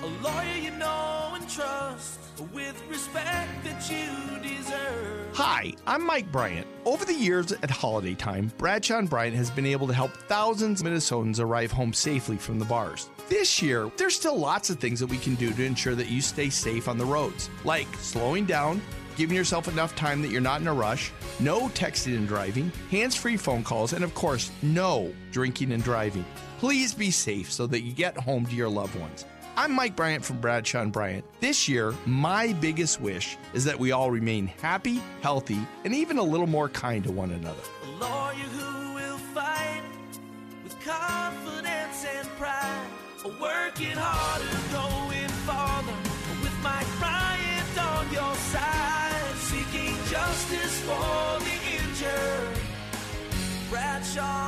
a 0.02 0.06
lawyer 0.22 0.56
you 0.62 0.70
know 0.72 1.32
and 1.34 1.48
trust, 1.48 2.20
with 2.52 2.80
respect 2.88 3.64
that 3.64 3.90
you 3.90 4.48
deserve. 4.48 5.26
Hi, 5.34 5.72
I'm 5.88 6.06
Mike 6.06 6.30
Bryant. 6.30 6.66
Over 6.84 7.04
the 7.04 7.14
years 7.14 7.50
at 7.50 7.70
holiday 7.70 8.14
time, 8.14 8.52
Bradshaw 8.58 8.98
and 8.98 9.10
Bryant 9.10 9.34
has 9.34 9.50
been 9.50 9.66
able 9.66 9.88
to 9.88 9.92
help 9.94 10.12
thousands 10.12 10.80
of 10.80 10.86
Minnesotans 10.86 11.40
arrive 11.40 11.72
home 11.72 11.92
safely 11.92 12.36
from 12.36 12.60
the 12.60 12.64
bars. 12.64 13.10
This 13.28 13.60
year, 13.60 13.90
there's 13.96 14.14
still 14.14 14.38
lots 14.38 14.70
of 14.70 14.78
things 14.78 15.00
that 15.00 15.08
we 15.08 15.18
can 15.18 15.34
do 15.34 15.52
to 15.52 15.64
ensure 15.64 15.96
that 15.96 16.08
you 16.08 16.20
stay 16.20 16.48
safe 16.48 16.86
on 16.86 16.96
the 16.96 17.04
roads, 17.04 17.50
like 17.64 17.88
slowing 17.96 18.44
down, 18.44 18.80
giving 19.16 19.36
yourself 19.36 19.66
enough 19.66 19.96
time 19.96 20.22
that 20.22 20.30
you're 20.30 20.40
not 20.40 20.60
in 20.60 20.68
a 20.68 20.72
rush, 20.72 21.10
no 21.40 21.68
texting 21.70 22.16
and 22.16 22.28
driving, 22.28 22.70
hands 22.88 23.16
free 23.16 23.36
phone 23.36 23.64
calls, 23.64 23.94
and 23.94 24.04
of 24.04 24.14
course, 24.14 24.52
no 24.62 25.12
drinking 25.32 25.72
and 25.72 25.82
driving. 25.82 26.24
Please 26.58 26.94
be 26.94 27.10
safe 27.10 27.50
so 27.50 27.66
that 27.66 27.82
you 27.82 27.92
get 27.92 28.16
home 28.16 28.46
to 28.46 28.54
your 28.54 28.68
loved 28.68 28.94
ones. 28.98 29.24
I'm 29.58 29.72
Mike 29.72 29.96
Bryant 29.96 30.24
from 30.24 30.40
Bradshaw 30.40 30.82
and 30.82 30.92
Bryant. 30.92 31.24
This 31.40 31.68
year, 31.68 31.92
my 32.06 32.52
biggest 32.60 33.00
wish 33.00 33.36
is 33.52 33.64
that 33.64 33.76
we 33.76 33.90
all 33.90 34.08
remain 34.08 34.46
happy, 34.46 35.02
healthy, 35.20 35.58
and 35.84 35.92
even 35.92 36.16
a 36.16 36.22
little 36.22 36.46
more 36.46 36.68
kind 36.68 37.02
to 37.02 37.10
one 37.10 37.32
another. 37.32 37.60
A 37.82 37.90
lawyer 37.98 38.34
who 38.34 38.94
will 38.94 39.18
fight 39.18 39.82
with 40.62 40.78
confidence 40.84 42.06
and 42.06 42.28
pride, 42.38 42.86
working 43.40 43.96
harder, 43.96 44.46
going 44.70 45.28
farther, 45.42 45.92
with 46.40 46.54
Mike 46.62 46.86
Bryant 47.00 47.78
on 47.80 48.12
your 48.12 48.36
side, 48.36 49.34
seeking 49.38 49.96
justice 50.08 50.80
for 50.82 51.40
the 51.42 51.58
injured. 51.82 52.62
Bradshaw 53.70 54.20
and 54.20 54.22
Bryant. 54.22 54.22
You 54.22 54.47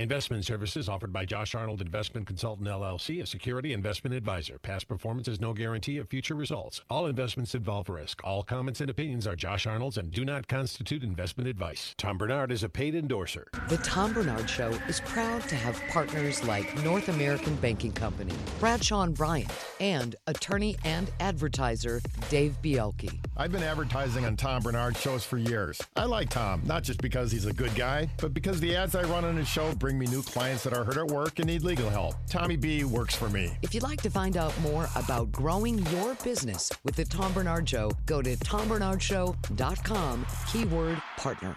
Investment 0.00 0.46
services 0.46 0.88
offered 0.88 1.12
by 1.12 1.26
Josh 1.26 1.54
Arnold 1.54 1.82
Investment 1.82 2.26
Consultant 2.26 2.66
LLC, 2.66 3.22
a 3.22 3.26
security 3.26 3.74
investment 3.74 4.16
advisor. 4.16 4.58
Past 4.58 4.88
performance 4.88 5.28
is 5.28 5.42
no 5.42 5.52
guarantee 5.52 5.98
of 5.98 6.08
future 6.08 6.34
results. 6.34 6.80
All 6.88 7.04
investments 7.04 7.54
involve 7.54 7.90
risk. 7.90 8.18
All 8.24 8.42
comments 8.42 8.80
and 8.80 8.88
opinions 8.88 9.26
are 9.26 9.36
Josh 9.36 9.66
Arnold's 9.66 9.98
and 9.98 10.10
do 10.10 10.24
not 10.24 10.48
constitute 10.48 11.02
investment 11.02 11.50
advice. 11.50 11.94
Tom 11.98 12.16
Barnard 12.16 12.50
is 12.50 12.62
a 12.62 12.68
paid 12.70 12.94
endorser. 12.94 13.48
The 13.68 13.76
Tom 13.76 14.14
Barnard 14.14 14.48
Show 14.48 14.70
is 14.88 15.02
proud 15.02 15.42
to 15.50 15.54
have 15.54 15.78
partners 15.90 16.42
like 16.44 16.82
North 16.82 17.10
American 17.10 17.54
Banking 17.56 17.92
Company, 17.92 18.32
Bradshaw 18.58 19.02
and 19.02 19.14
Bryant, 19.14 19.52
and 19.80 20.16
attorney 20.28 20.78
and 20.82 21.10
advertiser 21.20 22.00
Dave 22.30 22.56
Bielke. 22.62 23.18
I've 23.36 23.52
been 23.52 23.62
advertising 23.62 24.24
on 24.24 24.38
Tom 24.38 24.62
Barnard 24.62 24.96
shows 24.96 25.24
for 25.24 25.36
years. 25.36 25.78
I 25.94 26.04
like 26.04 26.30
Tom, 26.30 26.62
not 26.64 26.84
just 26.84 27.02
because 27.02 27.30
he's 27.30 27.44
a 27.44 27.52
good 27.52 27.74
guy, 27.74 28.08
but 28.16 28.32
because 28.32 28.60
the 28.60 28.74
ads 28.74 28.94
I 28.94 29.02
run 29.02 29.26
on 29.26 29.36
his 29.36 29.46
show 29.46 29.74
bring 29.74 29.89
me 29.98 30.06
new 30.06 30.22
clients 30.22 30.64
that 30.64 30.72
are 30.72 30.84
hurt 30.84 30.96
at 30.96 31.06
work 31.06 31.38
and 31.38 31.46
need 31.46 31.62
legal 31.62 31.88
help. 31.90 32.14
Tommy 32.28 32.56
B 32.56 32.84
works 32.84 33.14
for 33.14 33.28
me. 33.28 33.56
If 33.62 33.74
you'd 33.74 33.82
like 33.82 34.02
to 34.02 34.10
find 34.10 34.36
out 34.36 34.58
more 34.60 34.88
about 34.96 35.32
growing 35.32 35.78
your 35.86 36.14
business 36.16 36.70
with 36.84 36.96
the 36.96 37.04
Tom 37.04 37.32
Barnard 37.32 37.68
Show, 37.68 37.90
go 38.06 38.22
to 38.22 38.36
tombarnardshow.com, 38.36 40.26
keyword 40.50 41.02
partner. 41.16 41.56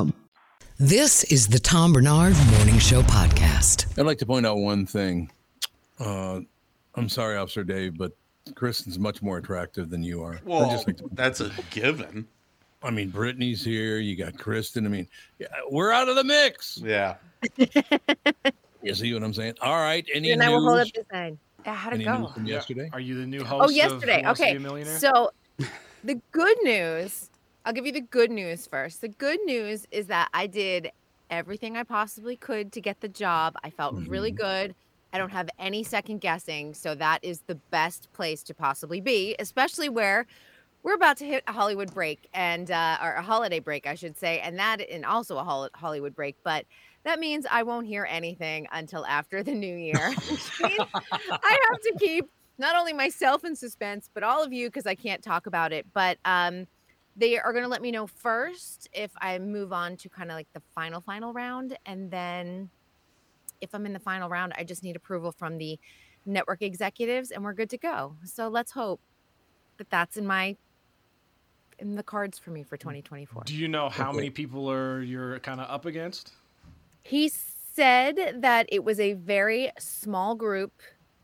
This 0.81 1.23
is 1.25 1.47
the 1.47 1.59
Tom 1.59 1.93
Barnard 1.93 2.33
Morning 2.57 2.79
Show 2.79 3.03
podcast. 3.03 3.99
I'd 3.99 4.05
like 4.07 4.17
to 4.17 4.25
point 4.25 4.47
out 4.47 4.57
one 4.57 4.87
thing. 4.87 5.29
Uh, 5.99 6.39
I'm 6.95 7.07
sorry, 7.07 7.37
Officer 7.37 7.63
Dave, 7.63 7.99
but 7.99 8.13
Kristen's 8.55 8.97
much 8.97 9.21
more 9.21 9.37
attractive 9.37 9.91
than 9.91 10.01
you 10.01 10.23
are. 10.23 10.39
Well, 10.43 10.71
just 10.71 10.87
like 10.87 10.97
to- 10.97 11.09
that's 11.11 11.39
a 11.39 11.51
given. 11.69 12.27
I 12.81 12.89
mean, 12.89 13.09
Brittany's 13.09 13.63
here. 13.63 13.99
You 13.99 14.15
got 14.15 14.39
Kristen. 14.39 14.87
I 14.87 14.89
mean, 14.89 15.07
yeah, 15.37 15.49
we're 15.69 15.91
out 15.91 16.09
of 16.09 16.15
the 16.15 16.23
mix. 16.23 16.79
Yeah. 16.83 17.15
You 18.83 18.95
see 18.95 19.13
what 19.13 19.21
I'm 19.21 19.31
saying? 19.31 19.53
All 19.61 19.75
right. 19.77 20.03
Any 20.11 20.31
and 20.31 20.41
I 20.41 20.49
will 20.49 20.63
hold 20.67 20.79
up 20.79 20.87
the 20.91 21.05
sign. 21.11 21.37
How'd 21.63 21.93
Any 21.93 22.03
news 22.03 22.31
from 22.31 22.47
yesterday? 22.47 22.89
Are 22.93 22.99
you 22.99 23.13
the 23.13 23.27
new 23.27 23.43
host? 23.43 23.65
Oh, 23.67 23.69
yesterday. 23.69 24.15
Of 24.15 24.21
Who 24.21 24.25
Wants 24.25 24.39
to 24.39 24.45
Okay. 24.47 24.55
A 24.55 24.59
Millionaire? 24.59 24.97
So, 24.97 25.29
the 26.03 26.19
good 26.31 26.57
news, 26.63 27.29
I'll 27.65 27.73
give 27.73 27.85
you 27.85 27.91
the 27.91 28.01
good 28.01 28.31
news 28.31 28.67
first. 28.67 29.01
The 29.01 29.09
good 29.09 29.39
news 29.45 29.85
is 29.91 30.07
that 30.07 30.29
I 30.33 30.47
did 30.47 30.91
everything 31.29 31.77
I 31.77 31.83
possibly 31.83 32.35
could 32.35 32.71
to 32.73 32.81
get 32.81 33.01
the 33.01 33.07
job. 33.07 33.55
I 33.63 33.69
felt 33.69 33.95
really 34.07 34.31
good. 34.31 34.73
I 35.13 35.17
don't 35.17 35.31
have 35.31 35.49
any 35.59 35.83
second 35.83 36.19
guessing. 36.21 36.73
So, 36.73 36.95
that 36.95 37.19
is 37.23 37.41
the 37.47 37.59
best 37.69 38.11
place 38.13 38.43
to 38.43 38.53
possibly 38.53 39.01
be, 39.01 39.35
especially 39.39 39.89
where 39.89 40.25
we're 40.83 40.95
about 40.95 41.17
to 41.17 41.25
hit 41.25 41.43
a 41.47 41.51
Hollywood 41.51 41.93
break 41.93 42.27
and, 42.33 42.71
uh, 42.71 42.97
or 43.01 43.13
a 43.13 43.21
holiday 43.21 43.59
break, 43.59 43.85
I 43.85 43.93
should 43.95 44.17
say, 44.17 44.39
and 44.39 44.57
that, 44.57 44.81
and 44.81 45.05
also 45.05 45.37
a 45.37 45.43
hol- 45.43 45.69
Hollywood 45.75 46.15
break. 46.15 46.37
But 46.43 46.65
that 47.03 47.19
means 47.19 47.45
I 47.49 47.63
won't 47.63 47.85
hear 47.85 48.07
anything 48.09 48.67
until 48.71 49.05
after 49.05 49.43
the 49.43 49.53
new 49.53 49.75
year. 49.75 50.13
I 50.63 50.79
have 51.69 51.81
to 51.81 51.93
keep 51.99 52.25
not 52.57 52.75
only 52.75 52.93
myself 52.93 53.43
in 53.43 53.55
suspense, 53.55 54.09
but 54.13 54.23
all 54.23 54.43
of 54.43 54.53
you 54.53 54.69
because 54.69 54.87
I 54.87 54.95
can't 54.95 55.23
talk 55.23 55.45
about 55.45 55.71
it. 55.71 55.85
But 55.93 56.17
um, 56.25 56.65
they 57.15 57.37
are 57.37 57.51
going 57.51 57.63
to 57.63 57.69
let 57.69 57.81
me 57.81 57.91
know 57.91 58.07
first 58.07 58.89
if 58.93 59.11
I 59.19 59.37
move 59.39 59.73
on 59.73 59.97
to 59.97 60.09
kind 60.09 60.31
of 60.31 60.35
like 60.35 60.47
the 60.53 60.61
final, 60.73 61.01
final 61.01 61.33
round. 61.33 61.77
And 61.85 62.09
then 62.09 62.69
if 63.59 63.75
I'm 63.75 63.85
in 63.85 63.93
the 63.93 63.99
final 63.99 64.29
round, 64.29 64.53
I 64.57 64.63
just 64.63 64.83
need 64.83 64.95
approval 64.95 65.31
from 65.31 65.57
the 65.57 65.79
network 66.25 66.61
executives 66.61 67.31
and 67.31 67.43
we're 67.43 67.53
good 67.53 67.69
to 67.71 67.77
go. 67.77 68.15
So 68.23 68.47
let's 68.47 68.71
hope 68.71 69.01
that 69.77 69.89
that's 69.89 70.17
in 70.17 70.25
my 70.25 70.55
in 71.79 71.95
the 71.95 72.03
cards 72.03 72.37
for 72.37 72.51
me 72.51 72.63
for 72.63 72.77
mm. 72.77 72.81
2024. 72.81 73.43
Do 73.45 73.55
you 73.55 73.67
know 73.67 73.89
how 73.89 74.11
many 74.11 74.29
people 74.29 74.71
are 74.71 75.01
you're 75.01 75.39
kind 75.39 75.59
of 75.59 75.69
up 75.69 75.85
against? 75.85 76.31
He 77.03 77.29
said 77.29 78.41
that 78.41 78.67
it 78.69 78.83
was 78.83 78.99
a 78.99 79.13
very 79.13 79.71
small 79.79 80.35
group. 80.35 80.71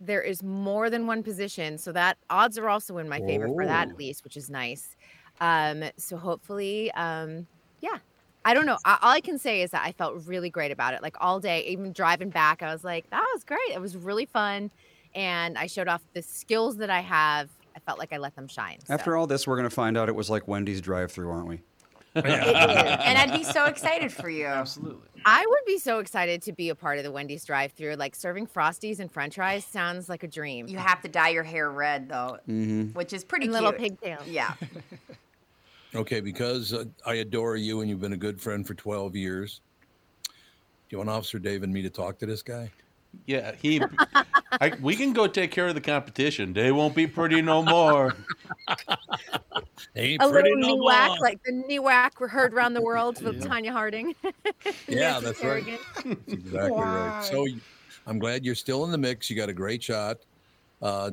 There 0.01 0.21
is 0.21 0.43
more 0.43 0.89
than 0.89 1.07
one 1.07 1.23
position, 1.23 1.77
so 1.77 1.91
that 1.91 2.17
odds 2.29 2.57
are 2.57 2.69
also 2.69 2.97
in 2.97 3.07
my 3.07 3.19
favor 3.19 3.47
for 3.47 3.65
that 3.65 3.89
at 3.89 3.97
least, 3.97 4.23
which 4.23 4.37
is 4.37 4.49
nice. 4.49 4.95
Um, 5.39 5.83
so 5.97 6.17
hopefully, 6.17 6.91
um, 6.91 7.47
yeah. 7.81 7.97
I 8.45 8.53
don't 8.53 8.65
know. 8.65 8.77
All 8.85 8.97
I 9.11 9.19
can 9.19 9.37
say 9.37 9.61
is 9.61 9.71
that 9.71 9.83
I 9.85 9.91
felt 9.91 10.23
really 10.25 10.49
great 10.49 10.71
about 10.71 10.93
it. 10.93 11.01
Like 11.01 11.15
all 11.19 11.39
day, 11.41 11.65
even 11.67 11.91
driving 11.91 12.29
back, 12.29 12.63
I 12.63 12.71
was 12.71 12.83
like, 12.83 13.09
that 13.09 13.25
was 13.33 13.43
great. 13.43 13.71
It 13.73 13.81
was 13.81 13.97
really 13.97 14.25
fun, 14.25 14.71
and 15.13 15.57
I 15.57 15.67
showed 15.67 15.89
off 15.89 16.01
the 16.13 16.21
skills 16.21 16.77
that 16.77 16.89
I 16.89 17.01
have. 17.01 17.49
I 17.75 17.79
felt 17.79 17.99
like 17.99 18.13
I 18.13 18.17
let 18.17 18.35
them 18.37 18.47
shine. 18.47 18.77
so. 18.85 18.93
After 18.93 19.17
all 19.17 19.27
this, 19.27 19.45
we're 19.45 19.57
going 19.57 19.69
to 19.69 19.75
find 19.75 19.97
out 19.97 20.07
it 20.07 20.15
was 20.15 20.29
like 20.29 20.47
Wendy's 20.47 20.79
drive-through, 20.81 21.29
aren't 21.29 21.47
we? 21.47 21.61
and 22.15 22.25
I'd 23.17 23.33
be 23.37 23.43
so 23.43 23.65
excited 23.65 24.11
for 24.13 24.29
you. 24.29 24.45
Absolutely. 24.47 25.07
I 25.25 25.45
would 25.47 25.65
be 25.67 25.77
so 25.77 25.99
excited 25.99 26.41
to 26.43 26.51
be 26.53 26.69
a 26.69 26.75
part 26.75 26.97
of 26.97 27.03
the 27.03 27.11
Wendy's 27.11 27.45
drive-through. 27.45 27.93
Like 27.95 28.15
serving 28.15 28.47
Frosties 28.47 28.99
and 28.99 29.11
French 29.11 29.35
fries 29.35 29.65
sounds 29.65 30.09
like 30.09 30.23
a 30.23 30.27
dream. 30.27 30.67
You 30.67 30.77
have 30.79 31.01
to 31.01 31.07
dye 31.09 31.29
your 31.29 31.43
hair 31.43 31.69
red 31.69 32.09
though, 32.09 32.37
Mhm. 32.49 32.95
which 32.95 33.13
is 33.13 33.23
pretty 33.23 33.45
And 33.45 33.53
cute. 33.53 33.63
little 33.63 33.77
pigtails. 33.79 34.27
Yeah. 34.27 34.53
Okay, 35.95 36.19
because 36.19 36.73
uh, 36.73 36.85
I 37.05 37.15
adore 37.15 37.55
you 37.55 37.81
and 37.81 37.89
you've 37.89 38.01
been 38.01 38.13
a 38.13 38.17
good 38.17 38.39
friend 38.39 38.65
for 38.67 38.73
12 38.73 39.15
years. 39.15 39.61
Do 40.25 40.31
you 40.89 40.97
want 40.99 41.09
Officer 41.09 41.39
Dave 41.39 41.63
and 41.63 41.73
me 41.73 41.81
to 41.81 41.89
talk 41.89 42.17
to 42.19 42.25
this 42.25 42.41
guy? 42.41 42.71
Yeah, 43.25 43.53
he. 43.55 43.81
I, 44.61 44.73
we 44.81 44.95
can 44.95 45.11
go 45.11 45.27
take 45.27 45.51
care 45.51 45.67
of 45.67 45.75
the 45.75 45.81
competition. 45.81 46.53
They 46.53 46.71
won't 46.71 46.95
be 46.95 47.07
pretty 47.07 47.41
no 47.41 47.61
more. 47.63 48.15
Ain't 49.95 50.21
a 50.21 50.29
pretty 50.29 50.49
little 50.49 50.61
no 50.61 50.75
new 50.75 50.83
whack, 50.85 51.09
more. 51.09 51.17
like 51.19 51.43
the 51.43 51.51
new 51.51 51.81
whack 51.81 52.19
we 52.19 52.27
heard 52.27 52.53
around 52.53 52.73
the 52.73 52.81
world 52.81 53.21
with 53.23 53.43
Tonya 53.43 53.71
Harding. 53.71 54.15
Yeah, 54.87 55.19
that's 55.19 55.43
right. 55.43 55.65
Kerrigan. 55.65 55.79
That's 56.05 56.33
exactly 56.33 56.81
right. 56.81 57.23
So 57.23 57.47
I'm 58.05 58.19
glad 58.19 58.45
you're 58.45 58.55
still 58.55 58.85
in 58.85 58.91
the 58.91 58.97
mix. 58.97 59.29
You 59.29 59.35
got 59.35 59.49
a 59.49 59.53
great 59.53 59.83
shot. 59.83 60.19
Uh, 60.81 61.11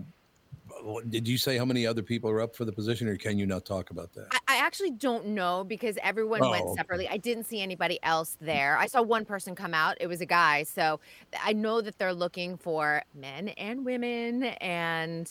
did 1.09 1.27
you 1.27 1.39
say 1.39 1.57
how 1.57 1.65
many 1.65 1.87
other 1.87 2.03
people 2.03 2.31
are 2.31 2.41
up 2.41 2.55
for 2.55 2.65
the 2.65 2.73
position, 2.73 3.09
or 3.09 3.17
can 3.17 3.39
you 3.39 3.47
not 3.47 3.65
talk 3.65 3.91
about 3.91 4.13
that? 4.15 4.27
I, 4.31 4.39
I 4.44 4.44
actually 4.75 4.91
don't 4.91 5.27
know 5.27 5.63
because 5.63 5.97
everyone 6.03 6.43
Oh, 6.43 6.51
went 6.51 6.65
okay. 6.65 6.75
separately. 6.75 7.09
I 7.09 7.17
didn't 7.17 7.45
see 7.45 7.63
anybody 7.63 8.01
else 8.03 8.37
there. 8.41 8.77
I 8.77 8.87
saw 8.87 9.03
one 9.03 9.25
person 9.25 9.55
come 9.55 9.73
out. 9.73 9.97
It 10.01 10.09
was 10.09 10.21
a 10.21 10.27
guy. 10.27 10.65
So 10.65 10.99
I 11.41 11.53
know 11.53 11.81
that 11.81 11.97
they're 11.97 12.13
looking 12.13 12.57
for 12.57 13.05
men 13.15 13.51
and 13.51 13.85
women 13.85 14.43
and 14.43 15.31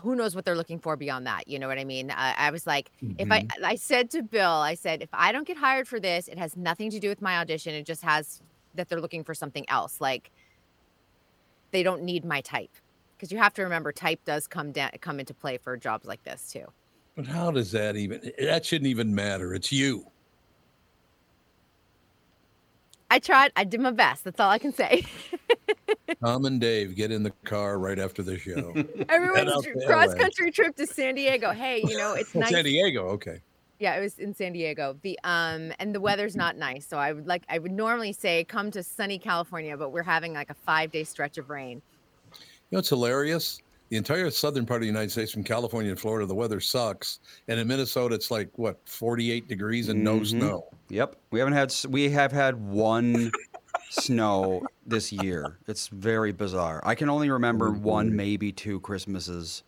who 0.00 0.14
knows 0.14 0.36
what 0.36 0.44
they're 0.44 0.54
looking 0.54 0.78
for 0.78 0.96
beyond 0.96 1.26
that. 1.26 1.48
You 1.48 1.58
know 1.58 1.66
what 1.66 1.76
I 1.78 1.84
mean? 1.84 2.12
I, 2.12 2.34
I 2.38 2.50
was 2.50 2.68
like, 2.68 2.92
if 3.18 3.32
I, 3.32 3.40
mm-hmm. 3.40 3.64
I 3.64 3.74
said 3.74 4.10
to 4.10 4.22
Bill, 4.22 4.48
I 4.48 4.74
said, 4.74 5.02
if 5.02 5.08
I 5.12 5.32
don't 5.32 5.46
get 5.46 5.56
hired 5.56 5.88
for 5.88 5.98
this, 5.98 6.28
it 6.28 6.38
has 6.38 6.56
nothing 6.56 6.90
to 6.90 7.00
do 7.00 7.08
with 7.08 7.20
my 7.20 7.38
audition. 7.38 7.74
It 7.74 7.84
just 7.84 8.02
has 8.04 8.42
that 8.76 8.88
they're 8.88 9.00
looking 9.00 9.24
for 9.24 9.34
something 9.34 9.68
else. 9.68 10.00
Like 10.00 10.30
they 11.72 11.82
don't 11.82 12.04
need 12.04 12.24
my 12.24 12.42
type 12.42 12.70
because 13.16 13.32
you 13.32 13.38
have 13.38 13.54
to 13.54 13.62
remember 13.62 13.90
type 13.90 14.20
does 14.24 14.46
come 14.46 14.70
down, 14.70 14.90
come 15.00 15.18
into 15.18 15.34
play 15.34 15.58
for 15.58 15.76
jobs 15.76 16.06
like 16.06 16.22
this 16.22 16.52
too. 16.52 16.66
But 17.16 17.26
how 17.26 17.50
does 17.50 17.72
that 17.72 17.96
even? 17.96 18.30
That 18.38 18.64
shouldn't 18.64 18.88
even 18.88 19.14
matter. 19.14 19.54
It's 19.54 19.72
you. 19.72 20.06
I 23.10 23.18
tried. 23.18 23.52
I 23.56 23.64
did 23.64 23.80
my 23.80 23.90
best. 23.90 24.24
That's 24.24 24.38
all 24.38 24.50
I 24.50 24.58
can 24.58 24.74
say. 24.74 25.06
Tom 26.22 26.44
and 26.44 26.60
Dave 26.60 26.94
get 26.94 27.10
in 27.10 27.22
the 27.22 27.32
car 27.44 27.78
right 27.78 27.98
after 27.98 28.22
the 28.22 28.38
show. 28.38 28.74
Everyone's 29.08 29.50
out 29.50 29.64
tr- 29.64 29.72
to 29.72 29.86
cross 29.86 30.14
country 30.14 30.50
trip 30.50 30.76
to 30.76 30.86
San 30.86 31.14
Diego. 31.14 31.52
Hey, 31.52 31.82
you 31.86 31.96
know 31.96 32.14
it's 32.14 32.34
nice. 32.34 32.50
San 32.50 32.64
Diego. 32.64 33.06
Okay. 33.08 33.40
Yeah, 33.78 33.94
it 33.96 34.00
was 34.00 34.18
in 34.18 34.34
San 34.34 34.52
Diego. 34.52 34.98
The 35.02 35.18
um 35.24 35.72
and 35.78 35.94
the 35.94 36.00
weather's 36.00 36.36
not 36.36 36.56
nice, 36.56 36.86
so 36.86 36.98
I 36.98 37.12
would 37.12 37.26
like 37.26 37.44
I 37.48 37.58
would 37.58 37.72
normally 37.72 38.12
say 38.12 38.44
come 38.44 38.70
to 38.72 38.82
sunny 38.82 39.18
California, 39.18 39.76
but 39.76 39.90
we're 39.90 40.02
having 40.02 40.34
like 40.34 40.50
a 40.50 40.54
five 40.54 40.90
day 40.90 41.04
stretch 41.04 41.38
of 41.38 41.48
rain. 41.48 41.80
You 42.32 42.40
know, 42.72 42.78
it's 42.80 42.88
hilarious. 42.88 43.60
The 43.88 43.96
entire 43.96 44.28
southern 44.30 44.66
part 44.66 44.78
of 44.78 44.80
the 44.82 44.88
United 44.88 45.12
States, 45.12 45.30
from 45.32 45.44
California 45.44 45.94
to 45.94 46.00
Florida, 46.00 46.26
the 46.26 46.34
weather 46.34 46.58
sucks. 46.60 47.20
And 47.46 47.60
in 47.60 47.68
Minnesota, 47.68 48.14
it's 48.16 48.30
like 48.32 48.50
what, 48.56 48.80
48 48.86 49.46
degrees 49.46 49.88
and 49.88 50.02
no 50.02 50.18
Mhm. 50.20 50.26
snow. 50.26 50.64
Yep. 50.88 51.16
We 51.30 51.38
haven't 51.38 51.54
had 51.54 51.72
we 51.88 52.10
have 52.10 52.32
had 52.32 52.56
one 52.60 53.30
snow 53.90 54.66
this 54.86 55.12
year. 55.12 55.58
It's 55.68 55.88
very 55.88 56.32
bizarre. 56.32 56.80
I 56.84 56.94
can 56.94 57.08
only 57.08 57.30
remember 57.30 57.70
one, 57.70 58.14
maybe 58.16 58.50
two 58.52 58.80
Christmases. 58.80 59.62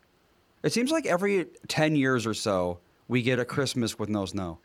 It 0.63 0.73
seems 0.73 0.91
like 0.91 1.07
every 1.07 1.47
10 1.69 1.95
years 1.95 2.27
or 2.27 2.35
so 2.35 2.79
we 3.07 3.23
get 3.23 3.39
a 3.39 3.45
Christmas 3.45 3.99
with 3.99 4.09
no 4.09 4.27
snow. 4.27 4.59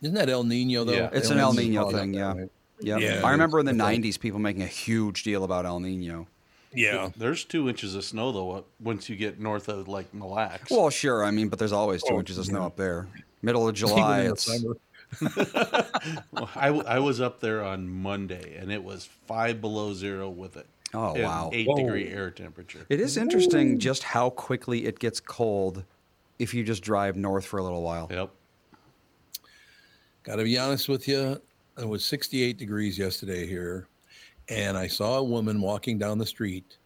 Isn't 0.00 0.14
that 0.14 0.30
El 0.30 0.44
Nino 0.44 0.84
though? 0.84 0.92
Yeah. 0.92 1.10
It's 1.12 1.28
an 1.30 1.38
El 1.38 1.52
Nino 1.52 1.90
thing, 1.90 2.14
yeah. 2.14 2.34
Yep. 2.80 3.00
Yeah, 3.00 3.20
I 3.24 3.32
remember 3.32 3.58
in 3.58 3.66
the 3.66 3.72
90s 3.72 4.18
people 4.18 4.38
making 4.38 4.62
a 4.62 4.66
huge 4.66 5.24
deal 5.24 5.42
about 5.44 5.66
El 5.66 5.80
Nino. 5.80 6.26
Yeah. 6.74 7.10
There's 7.16 7.44
two 7.44 7.68
inches 7.68 7.94
of 7.94 8.04
snow 8.04 8.30
though 8.32 8.50
uh, 8.52 8.62
once 8.80 9.08
you 9.08 9.16
get 9.16 9.40
north 9.40 9.68
of 9.68 9.88
like 9.88 10.12
Mille 10.12 10.30
Lacs. 10.30 10.70
Well, 10.70 10.90
sure. 10.90 11.24
I 11.24 11.30
mean, 11.30 11.48
but 11.48 11.58
there's 11.58 11.72
always 11.72 12.02
two 12.02 12.14
Oh, 12.14 12.18
inches 12.20 12.38
of 12.38 12.44
yeah. 12.46 12.50
snow 12.50 12.66
up 12.66 12.76
there. 12.76 13.08
Middle 13.42 13.68
of 13.68 13.74
July, 13.76 14.22
it's 14.22 14.44
summer. 14.44 14.76
Well, 16.32 16.50
I, 16.54 16.66
w- 16.66 16.84
I 16.86 16.98
was 16.98 17.20
up 17.20 17.40
there 17.40 17.64
on 17.64 17.88
Monday 17.88 18.56
and 18.58 18.70
it 18.70 18.82
was 18.84 19.08
five 19.26 19.60
below 19.60 19.94
zero 19.94 20.28
with 20.28 20.56
it. 20.56 20.66
Oh, 20.94 21.14
wow. 21.20 21.50
Eight 21.52 21.66
Whoa. 21.66 21.76
degree 21.76 22.08
air 22.08 22.30
temperature. 22.30 22.84
It 22.88 23.00
is 23.00 23.16
interesting 23.16 23.78
just 23.78 24.02
how 24.02 24.30
quickly 24.30 24.86
it 24.86 24.98
gets 24.98 25.20
cold 25.20 25.84
if 26.38 26.52
you 26.54 26.62
just 26.64 26.82
drive 26.82 27.16
north 27.16 27.44
for 27.46 27.58
a 27.58 27.62
little 27.62 27.82
while. 27.82 28.08
Yep. 28.10 28.30
Got 30.22 30.36
to 30.36 30.44
be 30.44 30.58
honest 30.58 30.88
with 30.88 31.08
you. 31.08 31.40
It 31.78 31.88
was 31.88 32.04
68 32.04 32.56
degrees 32.58 32.98
yesterday 32.98 33.46
here. 33.46 33.86
And 34.48 34.76
I 34.78 34.86
saw 34.86 35.18
a 35.18 35.22
woman 35.24 35.60
walking 35.60 35.98
down 35.98 36.18
the 36.18 36.26
street 36.26 36.76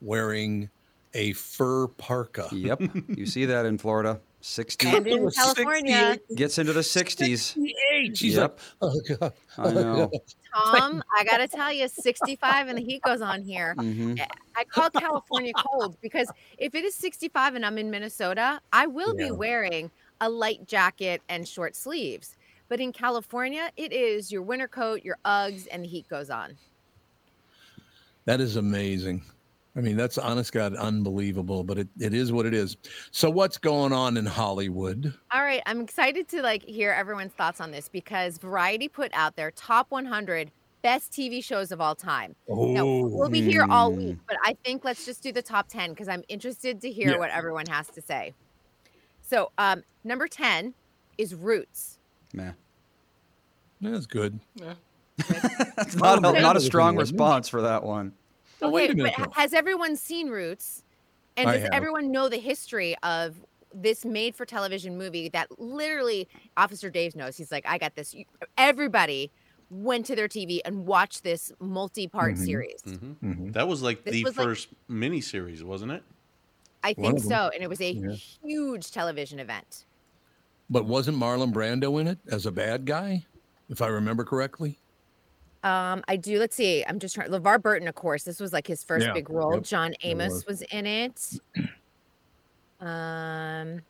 wearing 0.00 0.68
a 1.14 1.32
fur 1.32 1.86
parka. 1.88 2.48
Yep. 2.52 2.82
you 3.08 3.26
see 3.26 3.44
that 3.46 3.64
in 3.66 3.78
Florida. 3.78 4.20
60. 4.42 4.88
And 4.88 5.06
in 5.06 5.30
California. 5.30 6.18
Gets 6.36 6.58
into 6.58 6.72
the 6.72 6.80
60s. 6.80 7.38
68. 7.38 8.16
She's 8.18 8.34
Yep. 8.34 8.60
like, 8.80 8.92
oh 8.92 9.00
god. 9.18 9.32
I 9.58 9.70
know. 9.72 10.10
Tom, 10.54 11.02
I 11.16 11.24
gotta 11.24 11.48
tell 11.48 11.72
you, 11.72 11.88
65 11.88 12.68
and 12.68 12.78
the 12.78 12.82
heat 12.82 13.02
goes 13.02 13.20
on 13.20 13.42
here. 13.42 13.74
Mhm. 13.76 14.20
I 14.56 14.64
call 14.64 14.88
California 14.90 15.52
cold 15.54 15.96
because 16.00 16.30
if 16.58 16.74
it 16.74 16.84
is 16.84 16.94
65 16.94 17.54
and 17.56 17.66
I'm 17.66 17.76
in 17.78 17.90
Minnesota, 17.90 18.60
I 18.72 18.86
will 18.86 19.14
Yeah. 19.18 19.26
be 19.26 19.30
wearing 19.32 19.90
a 20.20 20.28
light 20.28 20.66
jacket 20.66 21.22
and 21.28 21.46
short 21.48 21.74
sleeves. 21.76 22.36
But 22.68 22.80
in 22.80 22.92
California, 22.92 23.70
it 23.76 23.92
is 23.92 24.30
your 24.32 24.42
winter 24.42 24.68
coat, 24.68 25.02
your 25.04 25.18
Uggs, 25.24 25.66
and 25.70 25.84
the 25.84 25.88
heat 25.88 26.08
goes 26.08 26.30
on. 26.30 26.56
That 28.26 28.40
is 28.40 28.56
amazing. 28.56 29.22
I 29.76 29.80
mean, 29.80 29.96
that's 29.96 30.16
honest 30.16 30.52
God, 30.52 30.74
unbelievable, 30.74 31.62
but 31.62 31.78
it, 31.78 31.88
it 32.00 32.14
is 32.14 32.32
what 32.32 32.46
it 32.46 32.54
is. 32.54 32.76
So 33.10 33.28
what's 33.30 33.58
going 33.58 33.92
on 33.92 34.16
in 34.16 34.24
Hollywood? 34.24 35.12
All 35.30 35.42
right, 35.42 35.62
I'm 35.66 35.80
excited 35.82 36.28
to 36.28 36.42
like 36.42 36.64
hear 36.64 36.92
everyone's 36.92 37.32
thoughts 37.32 37.60
on 37.60 37.70
this 37.72 37.88
because 37.88 38.38
Variety 38.38 38.88
put 38.88 39.10
out 39.12 39.36
their 39.36 39.50
top 39.50 39.90
100 39.90 40.50
best 40.82 41.12
TV 41.12 41.44
shows 41.44 41.72
of 41.72 41.80
all 41.80 41.94
time. 41.94 42.34
now, 42.48 42.86
Oh, 42.86 43.06
we'll 43.06 43.28
be 43.28 43.42
here 43.42 43.66
all 43.68 43.92
mm. 43.92 43.96
week, 43.96 44.18
but 44.26 44.38
I 44.44 44.56
think 44.64 44.84
let's 44.84 45.04
just 45.04 45.22
do 45.22 45.30
the 45.32 45.42
top 45.42 45.68
10 45.68 45.90
because 45.90 46.08
I'm 46.08 46.22
interested 46.28 46.80
to 46.80 46.90
hear 46.90 47.10
Yeah. 47.12 47.18
what 47.18 47.30
everyone 47.30 47.66
has 47.66 47.88
to 47.88 48.00
say. 48.00 48.32
So, 49.20 49.50
um, 49.58 49.82
number 50.04 50.26
10 50.28 50.72
is 51.18 51.34
Roots. 51.34 51.98
Meh. 52.32 52.52
That's 53.80 54.06
good. 54.06 54.40
That's 55.16 55.96
not, 55.96 56.18
a, 56.18 56.40
not 56.40 56.56
a 56.56 56.60
strong 56.60 56.96
response 56.96 57.48
for 57.48 57.62
that 57.62 57.82
one. 57.82 58.12
Oh, 58.62 58.70
wait 58.70 58.90
a 58.90 58.94
but 58.94 58.96
minute. 58.96 59.14
ha- 59.14 59.26
has 59.34 59.52
everyone 59.54 59.96
seen 59.96 60.28
Roots? 60.28 60.82
And 61.36 61.48
I 61.48 61.54
does 61.54 61.62
have. 61.64 61.72
everyone 61.72 62.10
know 62.10 62.28
the 62.28 62.38
history 62.38 62.96
of 63.02 63.34
this 63.74 64.04
made 64.06 64.34
for 64.34 64.46
television 64.46 64.96
movie 64.96 65.28
that 65.30 65.48
literally 65.60 66.26
Officer 66.56 66.88
Dave 66.88 67.14
knows? 67.14 67.36
He's 67.36 67.52
like, 67.52 67.66
I 67.66 67.76
got 67.76 67.94
this. 67.94 68.14
Everybody 68.56 69.30
went 69.70 70.06
to 70.06 70.16
their 70.16 70.28
TV 70.28 70.60
and 70.64 70.86
watched 70.86 71.22
this 71.24 71.52
multi 71.60 72.06
part 72.08 72.34
Mhm. 72.36 72.44
series. 72.44 72.80
Mhm. 72.86 73.52
That 73.52 73.68
was 73.68 73.82
like 73.82 74.04
This 74.04 74.14
the 74.14 74.24
was 74.24 74.36
like- 74.38 74.46
first 74.46 74.68
mini 74.88 75.20
series, 75.20 75.62
wasn't 75.62 75.92
it? 75.92 76.02
I 76.82 76.94
think 76.94 77.18
so. 77.20 77.50
And 77.52 77.62
it 77.62 77.68
was 77.68 77.80
a 77.80 77.90
Yeah. 77.92 78.12
huge 78.12 78.92
television 78.92 79.38
event. 79.40 79.84
But 80.70 80.84
wasn't 80.86 81.18
Marlon 81.18 81.52
Brando 81.52 82.00
in 82.00 82.06
it 82.06 82.18
as 82.28 82.46
a 82.46 82.52
bad 82.52 82.84
guy, 82.86 83.26
if 83.68 83.82
I 83.82 83.88
remember 83.88 84.24
correctly? 84.24 84.78
Um, 85.62 86.04
I 86.06 86.16
do. 86.16 86.38
Let's 86.38 86.54
see. 86.54 86.84
I'm 86.86 86.98
just 86.98 87.14
trying. 87.14 87.30
LeVar 87.30 87.60
Burton, 87.62 87.88
of 87.88 87.94
course. 87.94 88.22
This 88.22 88.38
was 88.40 88.52
like 88.52 88.66
his 88.66 88.84
first 88.84 89.06
Yeah, 89.06 89.12
big 89.12 89.28
role. 89.30 89.54
yep, 89.54 89.62
John 89.64 89.94
Amos 90.02 90.32
was. 90.32 90.46
was. 90.46 90.62
in 90.70 90.86
it. 90.86 91.32
Um, 92.80 93.80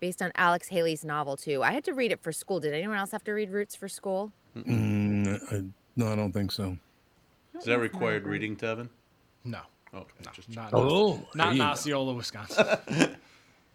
based 0.00 0.22
on 0.22 0.32
Alex 0.36 0.66
Haley's 0.68 1.04
novel 1.04 1.36
too. 1.36 1.62
I 1.62 1.70
had 1.72 1.84
to 1.84 1.92
read 1.92 2.12
it 2.12 2.22
for 2.22 2.32
school. 2.32 2.60
Did 2.60 2.72
anyone 2.72 2.96
else 2.96 3.10
have 3.10 3.24
to 3.24 3.32
read 3.32 3.50
Roots 3.50 3.76
for 3.76 3.88
school? 3.88 4.32
Mm, 4.56 5.38
I, 5.52 5.62
no, 5.96 6.10
I 6.10 6.16
don't 6.16 6.32
think 6.32 6.50
so. 6.50 6.76
Is 7.58 7.64
that 7.64 7.78
required 7.78 8.26
reading, 8.26 8.56
Tevin? 8.56 8.88
No. 9.44 9.58
Okay. 9.94 10.08
just 10.32 10.48
Not, 10.56 10.70
Oh, 10.72 11.20
not 11.34 11.48
there 11.48 11.52
in. 11.56 11.60
Osceola, 11.60 12.14
Wisconsin. 12.14 12.66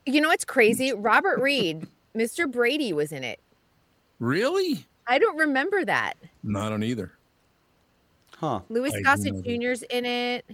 You 0.08 0.22
know 0.22 0.30
what's 0.30 0.46
crazy? 0.46 0.94
Robert 0.94 1.38
Reed, 1.40 1.86
Mr. 2.16 2.50
Brady 2.50 2.94
was 2.94 3.12
in 3.12 3.26
it. 3.26 3.42
Really? 4.20 4.86
I 5.06 5.20
don't 5.20 5.38
remember 5.38 5.84
that. 5.84 6.14
No, 6.44 6.62
I 6.62 6.70
don't 6.70 6.82
either. 6.84 7.12
Huh. 8.40 8.62
Louis 8.70 8.94
I 8.94 9.02
Gossett 9.02 9.34
know 9.34 9.42
that. 9.42 9.60
Jr.'s 9.60 9.84
in 9.90 10.06
it. 10.06 10.46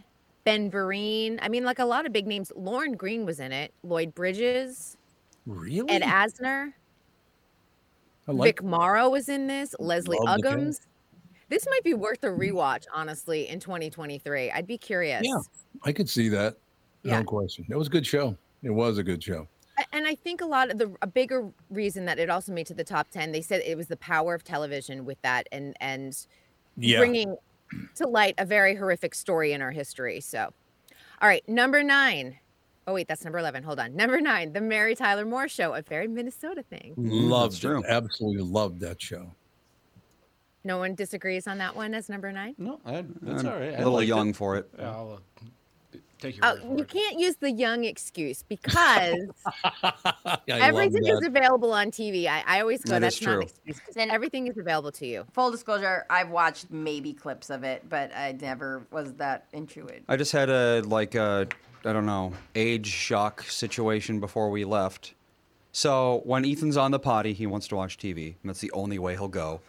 Ben 0.46 0.72
Vereen. 0.72 1.38
I 1.42 1.50
mean, 1.50 1.64
like 1.64 1.80
a 1.80 1.86
lot 1.86 2.06
of 2.06 2.14
big 2.14 2.28
names. 2.28 2.52
Lorne 2.56 2.94
Greene 2.94 3.26
was 3.26 3.40
in 3.40 3.52
it. 3.52 3.74
Lloyd 3.84 4.16
Bridges. 4.16 4.98
Really? 5.46 5.90
Ed 5.90 6.02
Asner. 6.02 6.74
I 8.28 8.32
like 8.32 8.60
Vic 8.60 8.64
Morrow 8.64 9.10
was 9.10 9.28
in 9.28 9.48
this. 9.48 9.76
Leslie 9.80 10.18
Love 10.22 10.40
Uggams. 10.40 10.80
This 11.50 11.66
might 11.70 11.84
be 11.84 11.94
worth 11.94 12.24
a 12.24 12.28
rewatch, 12.28 12.86
honestly, 12.94 13.50
in 13.50 13.60
2023. 13.60 14.52
I'd 14.52 14.66
be 14.66 14.78
curious. 14.78 15.22
Yeah, 15.24 15.40
I 15.84 15.92
could 15.92 16.10
see 16.10 16.30
that. 16.30 16.56
Yeah. 17.04 17.20
No 17.20 17.26
question. 17.26 17.66
It 17.70 17.76
was 17.76 17.88
a 17.88 17.92
good 17.92 18.08
show. 18.08 18.38
It 18.64 18.70
was 18.70 18.98
a 18.98 19.04
good 19.04 19.22
show. 19.22 19.48
And 19.92 20.08
I 20.08 20.16
think 20.16 20.40
a 20.42 20.46
lot 20.46 20.72
of 20.72 20.78
the 20.78 20.96
a 21.02 21.08
bigger 21.08 21.50
reason 21.70 22.06
that 22.06 22.18
it 22.18 22.30
also 22.30 22.54
made 22.54 22.68
to 22.68 22.74
the 22.74 22.84
top 22.84 23.10
10, 23.12 23.32
they 23.34 23.42
said 23.42 23.62
it 23.66 23.76
was 23.76 23.88
the 23.88 23.98
power 23.98 24.34
of 24.34 24.44
television 24.44 25.04
with 25.04 25.22
that 25.22 25.48
and 25.52 25.76
and 25.82 26.26
Yeah. 26.78 27.00
bringing 27.00 27.36
to 27.96 28.08
light 28.08 28.36
a 28.38 28.46
very 28.46 28.76
horrific 28.76 29.16
story 29.16 29.54
in 29.54 29.62
our 29.62 29.72
history. 29.72 30.20
So, 30.20 30.54
all 31.22 31.28
right, 31.28 31.48
number 31.48 31.84
nine. 31.84 32.40
Oh 32.86 32.94
wait, 32.94 33.08
that's 33.08 33.24
number 33.24 33.40
11. 33.40 33.64
Hold 33.64 33.80
on. 33.80 33.96
Number 33.96 34.20
9, 34.20 34.52
The 34.52 34.60
Mary 34.60 34.94
Tyler 34.94 35.26
Moore 35.26 35.48
Show, 35.48 35.74
a 35.74 35.82
very 35.82 36.08
Minnesota 36.08 36.64
thing. 36.64 36.94
Loved 36.98 37.64
it. 37.64 37.86
Absolutely 37.88 38.44
loved 38.44 38.82
that 38.82 39.02
show. 39.02 39.32
No 40.66 40.78
one 40.78 40.96
disagrees 40.96 41.48
on 41.48 41.58
that 41.60 41.76
one 41.76 41.94
as 41.94 42.10
number 42.10 42.32
9? 42.32 42.56
No, 42.58 42.80
I, 42.86 43.06
that's 43.22 43.44
I'm 43.44 43.50
all 43.50 43.58
right. 43.58 43.74
A 43.76 43.78
little 43.78 44.04
young 44.04 44.30
it. 44.30 44.36
for 44.36 44.58
it. 44.58 44.70
Yeah, 44.78 44.92
I'll 44.92 45.14
uh, 45.14 45.46
take 46.28 46.38
your 46.38 46.46
Uh, 46.46 46.54
word 46.56 46.62
for 46.62 46.68
you 46.78 46.84
it. 46.84 46.88
can't 46.90 47.20
use 47.20 47.36
the 47.38 47.52
young 47.52 47.84
excuse 47.84 48.44
because 48.44 48.76
I 49.84 50.40
everything 50.48 51.06
is 51.06 51.26
available 51.26 51.72
on 51.74 51.92
TV. 51.92 52.28
I, 52.28 52.44
I 52.46 52.62
always 52.62 52.84
go, 52.84 52.92
That 52.94 53.00
that's 53.00 53.18
is 53.18 53.22
not 53.22 53.32
an 53.32 53.36
true. 53.38 53.44
excuse 53.44 53.78
because 53.86 53.96
everything 54.12 54.48
is 54.48 54.58
available 54.58 54.92
to 54.94 55.06
you. 55.08 55.26
Full 55.34 55.52
disclosure, 55.52 56.06
I've 56.10 56.30
watched 56.30 56.72
maybe 56.72 57.14
clips 57.14 57.50
of 57.50 57.64
it, 57.64 57.88
but 57.90 58.12
I 58.16 58.34
never 58.40 58.86
was 58.92 59.14
that 59.14 59.46
into 59.54 59.86
it. 59.88 60.04
I 60.08 60.16
just 60.18 60.32
had 60.32 60.50
a 60.50 60.82
like 60.82 61.16
a 61.16 61.48
I 61.86 61.94
don't 61.94 62.06
know 62.06 62.34
age 62.56 62.88
shock 62.88 63.44
situation 63.44 64.20
before 64.20 64.50
we 64.50 64.64
left. 64.66 65.14
So 65.72 66.22
when 66.26 66.46
Ethan's 66.46 66.78
on 66.78 66.92
the 66.92 67.00
potty, 67.00 67.34
he 67.34 67.48
wants 67.48 67.68
to 67.70 67.76
watch 67.76 67.98
TV, 67.98 68.28
and 68.28 68.50
that's 68.50 68.60
the 68.60 68.72
only 68.74 69.00
way 69.00 69.14
he'll 69.14 69.28
go. 69.28 69.60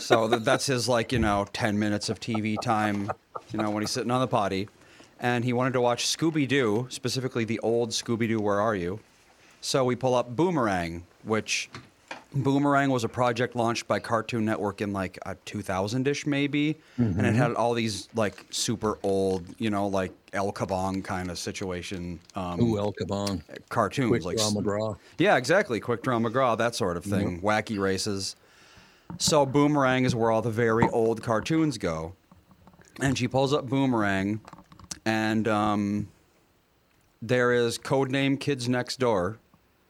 So 0.00 0.26
that's 0.26 0.66
his 0.66 0.88
like 0.88 1.12
you 1.12 1.20
know 1.20 1.46
ten 1.52 1.78
minutes 1.78 2.08
of 2.08 2.18
TV 2.18 2.60
time, 2.60 3.10
you 3.52 3.58
know 3.60 3.70
when 3.70 3.82
he's 3.82 3.92
sitting 3.92 4.10
on 4.10 4.20
the 4.20 4.26
potty, 4.26 4.68
and 5.22 5.44
he 5.44 5.52
wanted 5.54 5.72
to 5.72 5.80
watch 5.80 6.04
Scooby 6.06 6.46
Doo, 6.46 6.86
specifically 6.90 7.44
the 7.44 7.58
old 7.60 7.90
Scooby 7.90 8.28
Doo. 8.28 8.40
Where 8.40 8.60
are 8.60 8.74
you? 8.74 9.00
So 9.62 9.84
we 9.84 9.94
pull 9.96 10.14
up 10.14 10.34
Boomerang, 10.34 11.04
which 11.22 11.70
Boomerang 12.34 12.90
was 12.90 13.04
a 13.04 13.08
project 13.08 13.54
launched 13.54 13.86
by 13.86 14.00
Cartoon 14.00 14.44
Network 14.44 14.80
in 14.80 14.92
like 14.92 15.18
a 15.24 15.36
2000-ish 15.46 16.26
maybe, 16.26 16.76
and 16.96 17.20
it 17.20 17.34
Mhm. 17.34 17.36
had 17.36 17.54
all 17.54 17.72
these 17.72 18.08
like 18.14 18.44
super 18.50 18.98
old, 19.04 19.44
you 19.58 19.70
know, 19.70 19.86
like 19.86 20.12
El 20.32 20.50
Kabong 20.52 21.04
kind 21.04 21.30
of 21.30 21.38
situation. 21.38 22.18
Um, 22.34 22.60
Ooh, 22.60 22.78
El 22.78 22.92
Kabong. 22.94 23.42
cartoons 23.68 24.08
Quick 24.08 24.24
like 24.24 24.36
Draw 24.38 24.50
McGraw. 24.50 24.96
Yeah, 25.18 25.36
exactly. 25.36 25.78
Quick 25.78 26.02
Draw 26.02 26.18
McGraw, 26.18 26.58
that 26.58 26.74
sort 26.74 26.96
of 26.96 27.04
thing. 27.04 27.40
Wacky 27.42 27.78
races. 27.78 28.34
So 29.18 29.44
Boomerang 29.46 30.04
is 30.04 30.14
where 30.16 30.30
all 30.30 30.40
the 30.42 30.50
very 30.50 30.88
old 30.88 31.22
cartoons 31.22 31.76
go, 31.78 32.14
and 32.98 33.16
she 33.16 33.28
pulls 33.28 33.52
up 33.52 33.68
Boomerang, 33.68 34.40
and 35.04 35.48
um, 35.48 36.08
there 37.20 37.52
is 37.52 37.78
Codename 37.78 38.38
Kids 38.38 38.68
Next 38.68 38.98
Door, 38.98 39.38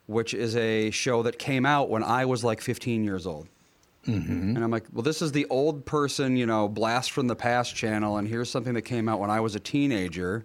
which 0.07 0.35
is 0.35 0.57
a 0.57 0.91
show 0.91 1.23
that 1.23 1.39
came 1.39 1.65
out 1.67 1.89
when 1.91 2.03
I 2.03 2.25
was 2.25 2.45
like 2.45 2.61
15 2.61 3.05
years 3.05 3.27
old. 3.27 3.49
Mm-hmm. 4.07 4.57
And 4.57 4.59
I'm 4.65 4.71
like, 4.71 4.85
well, 4.93 5.03
this 5.03 5.23
is 5.23 5.31
the 5.33 5.47
old 5.47 5.85
person, 5.85 6.37
you 6.37 6.45
know, 6.47 6.69
blast 6.69 7.13
from 7.13 7.29
the 7.29 7.37
past 7.37 7.75
channel, 7.77 8.17
and 8.17 8.27
here's 8.27 8.51
something 8.51 8.75
that 8.75 8.83
came 8.83 9.09
out 9.09 9.21
when 9.21 9.31
I 9.31 9.41
was 9.41 9.55
a 9.55 9.61
teenager. 9.61 10.45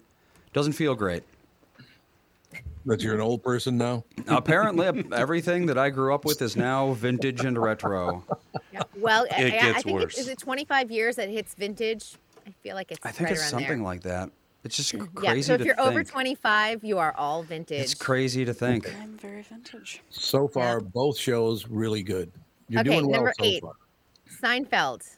Doesn't 0.53 0.73
feel 0.73 0.93
great. 0.95 1.23
That 2.85 3.01
you're 3.01 3.15
an 3.15 3.21
old 3.21 3.43
person 3.43 3.77
now? 3.77 4.05
Apparently, 4.27 5.03
everything 5.11 5.65
that 5.65 5.77
I 5.77 5.89
grew 5.89 6.13
up 6.13 6.23
with 6.23 6.41
is 6.41 6.55
now 6.55 6.93
vintage 6.93 7.43
and 7.43 7.57
retro. 7.57 8.23
Well, 8.95 9.25
I- 9.31 9.41
It 9.41 9.53
I, 9.63 9.69
I 9.71 9.81
think 9.81 9.99
worse. 9.99 10.17
It, 10.17 10.21
is 10.21 10.27
it 10.29 10.37
25 10.37 10.89
years 10.89 11.17
that 11.17 11.27
hits 11.27 11.53
vintage? 11.53 12.15
I 12.45 12.51
feel 12.63 12.75
like 12.75 12.91
it's 12.91 13.01
I 13.03 13.11
think 13.11 13.29
right 13.29 13.31
it's 13.33 13.41
around 13.41 13.49
something 13.49 13.79
there. 13.79 13.85
like 13.85 14.03
that. 14.03 14.29
It's 14.67 14.75
just 14.75 14.91
crazy. 15.15 15.37
Yeah, 15.37 15.41
so 15.41 15.53
if 15.53 15.61
to 15.61 15.65
you're 15.65 15.75
think. 15.75 15.87
over 15.87 16.03
25, 16.03 16.83
you 16.83 16.97
are 16.97 17.13
all 17.15 17.41
vintage. 17.41 17.79
it's 17.79 17.93
crazy 17.93 18.43
to 18.43 18.53
think. 18.53 18.93
I'm 19.01 19.17
very 19.17 19.41
vintage. 19.41 20.01
So 20.09 20.45
far, 20.45 20.81
both 20.81 21.17
shows 21.17 21.69
really 21.69 22.03
good. 22.03 22.29
You're 22.67 22.81
okay, 22.81 22.89
doing 22.89 23.07
well 23.07 23.21
number 23.21 23.33
so 23.39 23.45
eight, 23.45 23.61
far. 23.61 23.71
Seinfeld. 24.43 25.09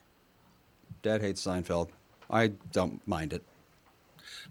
Dad 1.02 1.22
hates 1.22 1.44
Seinfeld. 1.44 1.90
I 2.30 2.50
don't 2.72 3.02
mind 3.08 3.34
it. 3.34 3.44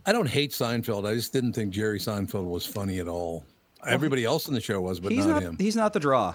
I 0.05 0.11
don't 0.11 0.27
hate 0.27 0.51
Seinfeld. 0.51 1.09
I 1.09 1.15
just 1.15 1.33
didn't 1.33 1.53
think 1.53 1.71
Jerry 1.71 2.01
Seinfeld 2.01 2.47
was 2.47 2.67
funny 2.67 2.99
at 2.99 3.07
all. 3.07 3.45
Everybody 3.87 4.25
else 4.25 4.49
in 4.49 4.55
the 4.55 4.61
show 4.61 4.81
was, 4.81 4.99
but 4.99 5.13
he's 5.13 5.27
not, 5.27 5.35
not. 5.35 5.43
him. 5.45 5.57
He's 5.61 5.77
not 5.77 5.93
the 5.93 6.01
draw. 6.01 6.35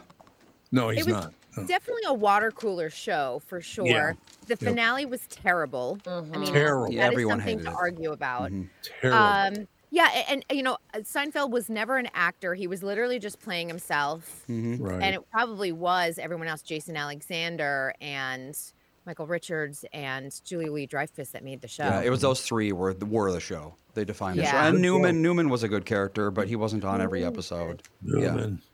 No, 0.72 0.88
he's 0.88 1.06
it 1.06 1.14
was 1.14 1.26
not. 1.26 1.34
No. 1.58 1.66
definitely 1.66 2.04
a 2.08 2.14
water 2.14 2.52
cooler 2.52 2.90
show 2.90 3.42
for 3.46 3.62
sure. 3.62 3.86
Yeah. 3.86 4.14
The 4.48 4.58
Yep. 4.60 4.60
finale 4.60 5.06
was 5.06 5.22
terrible. 5.28 5.98
I 6.08 6.22
mean, 6.22 6.46
Terrible. 6.54 6.86
that 6.88 6.94
Yeah, 6.94 7.06
is 7.08 7.12
everyone 7.12 7.40
something 7.40 7.60
hated 7.60 7.66
to 7.66 7.72
it. 7.72 7.78
argue 7.78 8.12
about. 8.12 8.52
Terrible. 9.02 9.20
Um, 9.20 9.68
yeah, 9.92 10.10
a- 10.12 10.30
and, 10.32 10.46
you 10.52 10.64
know, 10.64 10.78
Seinfeld 10.96 11.52
was 11.52 11.70
never 11.70 11.98
an 11.98 12.10
actor. 12.16 12.56
He 12.56 12.66
was 12.68 12.82
literally 12.82 13.20
just 13.20 13.40
playing 13.40 13.68
himself. 13.68 14.44
Mm-hmm. 14.50 14.84
Right. 14.84 15.02
And 15.04 15.16
it 15.16 15.22
probably 15.32 15.72
was 15.72 16.18
everyone 16.18 16.48
else, 16.48 16.62
Jason 16.64 16.98
Alexander 16.98 17.94
and 18.02 18.58
Michael 19.06 19.28
Richards 19.28 19.86
and 19.94 20.34
Julia 20.44 20.70
Louis-Dreyfus 20.72 21.30
that 21.32 21.44
made 21.44 21.62
the 21.62 21.68
show. 21.68 21.84
Yeah, 21.84 22.02
it 22.02 22.10
was 22.10 22.22
those 22.22 22.42
three 22.42 22.72
were 22.72 22.94
the, 22.94 23.06
were 23.06 23.32
the 23.32 23.40
show. 23.40 23.76
They 23.94 24.06
defined 24.06 24.40
the 24.40 24.46
show. 24.46 24.52
Yeah. 24.56 24.68
And 24.70 24.82
Newman 24.82 25.16
show. 25.18 25.22
Newman 25.22 25.50
was 25.50 25.62
a 25.62 25.68
good 25.68 25.86
character, 25.86 26.32
but 26.32 26.48
he 26.48 26.56
wasn't 26.56 26.84
on 26.84 27.00
every 27.02 27.24
episode. 27.24 27.84
Newman. 28.02 28.60
Yeah, 28.64 28.70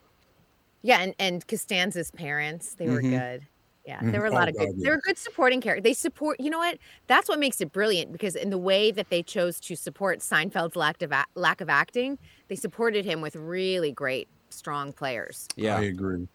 and 0.84 1.14
and 1.20 1.46
Costanza's 1.48 2.12
parents, 2.12 2.74
they 2.76 2.88
were 2.90 3.02
Mhm. 3.02 3.10
good. 3.12 3.48
Yeah, 3.86 4.00
Mhm. 4.02 4.12
there 4.12 4.22
were 4.22 4.28
a 4.28 4.32
Oh, 4.32 4.34
lot 4.36 4.50
of 4.50 4.56
God, 4.56 4.68
good. 4.68 4.82
They 4.82 4.90
were 4.90 4.98
good 5.02 5.18
supporting 5.18 5.62
characters. 5.62 5.84
They 5.84 5.94
support. 5.94 6.40
You 6.40 6.50
know 6.52 6.60
what? 6.60 6.78
That's 7.08 7.28
what 7.28 7.40
makes 7.40 7.60
it 7.62 7.72
brilliant 7.72 8.12
because 8.12 8.36
in 8.36 8.50
the 8.52 8.58
way 8.58 8.92
that 8.92 9.10
they 9.10 9.24
chose 9.24 9.60
to 9.62 9.76
support 9.76 10.20
Seinfeld's 10.20 10.76
lack 10.76 11.02
of 11.02 11.12
a- 11.12 11.26
lack 11.36 11.60
of 11.62 11.70
acting, 11.70 12.20
they 12.50 12.56
supported 12.56 13.04
him 13.06 13.22
with 13.22 13.36
really 13.36 13.92
great, 13.92 14.28
strong 14.50 14.94
players. 14.94 15.48
Yeah, 15.56 15.78
I 15.78 15.84
agree. 15.84 16.28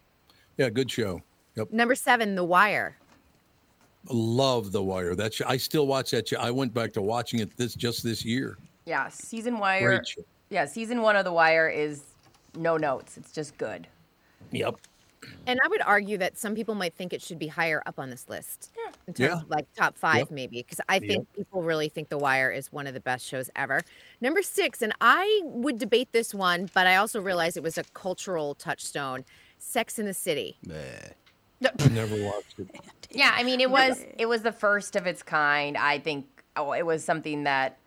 Yeah, 0.56 0.68
good 0.70 0.90
show. 0.90 1.22
Yep. 1.56 1.70
Number 1.72 1.94
seven, 1.94 2.34
The 2.34 2.44
Wire. 2.44 2.96
Love 4.10 4.72
The 4.72 4.82
Wire. 4.82 5.14
That 5.14 5.32
show, 5.34 5.44
I 5.46 5.56
still 5.56 5.86
watch 5.86 6.10
that 6.10 6.28
show. 6.28 6.38
I 6.38 6.50
went 6.50 6.74
back 6.74 6.92
to 6.94 7.02
watching 7.02 7.40
it 7.40 7.56
this 7.56 7.74
just 7.74 8.02
this 8.02 8.24
year. 8.24 8.58
Yeah, 8.84 9.08
season 9.08 9.58
wire. 9.58 9.96
Great 9.96 10.06
show. 10.08 10.22
Yeah, 10.50 10.66
season 10.66 11.00
one 11.02 11.16
of 11.16 11.24
The 11.24 11.32
Wire 11.32 11.68
is 11.68 12.02
no 12.54 12.76
notes. 12.76 13.16
It's 13.16 13.32
just 13.32 13.56
good. 13.58 13.86
Yep. 14.52 14.76
And 15.46 15.58
I 15.64 15.68
would 15.68 15.80
argue 15.82 16.18
that 16.18 16.36
some 16.36 16.54
people 16.54 16.74
might 16.74 16.94
think 16.94 17.12
it 17.12 17.22
should 17.22 17.38
be 17.38 17.46
higher 17.48 17.82
up 17.86 17.98
on 17.98 18.10
this 18.10 18.28
list. 18.28 18.70
In 19.06 19.14
terms 19.14 19.18
Yeah. 19.30 19.40
of 19.40 19.50
like 19.50 19.66
top 19.74 19.96
five, 19.96 20.18
Yep. 20.20 20.30
maybe. 20.30 20.62
Because 20.62 20.80
I 20.88 20.98
think 20.98 21.26
Yep. 21.28 21.36
people 21.36 21.62
really 21.62 21.88
think 21.88 22.08
The 22.08 22.18
Wire 22.18 22.50
is 22.50 22.72
one 22.72 22.86
of 22.86 22.94
the 22.94 23.00
best 23.00 23.26
shows 23.26 23.50
ever. 23.56 23.82
Number 24.20 24.42
six, 24.42 24.82
and 24.82 24.92
I 25.00 25.40
would 25.44 25.78
debate 25.78 26.12
this 26.12 26.34
one, 26.34 26.70
but 26.74 26.86
I 26.86 26.96
also 26.96 27.20
realized 27.20 27.56
it 27.56 27.62
was 27.62 27.78
a 27.78 27.84
cultural 27.94 28.54
touchstone 28.54 29.24
Sex 29.58 29.98
in 29.98 30.04
the 30.06 30.14
City. 30.14 30.56
Never 31.90 32.22
watched 32.22 32.58
it. 32.58 32.68
Yeah, 33.10 33.32
I 33.34 33.42
mean, 33.44 33.60
it 33.60 33.70
was 33.70 34.04
it 34.18 34.26
was 34.26 34.42
the 34.42 34.52
first 34.52 34.96
of 34.96 35.06
its 35.06 35.22
kind. 35.22 35.76
I 35.76 35.98
think 35.98 36.26
oh, 36.56 36.72
it 36.72 36.84
was 36.84 37.02
something 37.04 37.44
that 37.44 37.78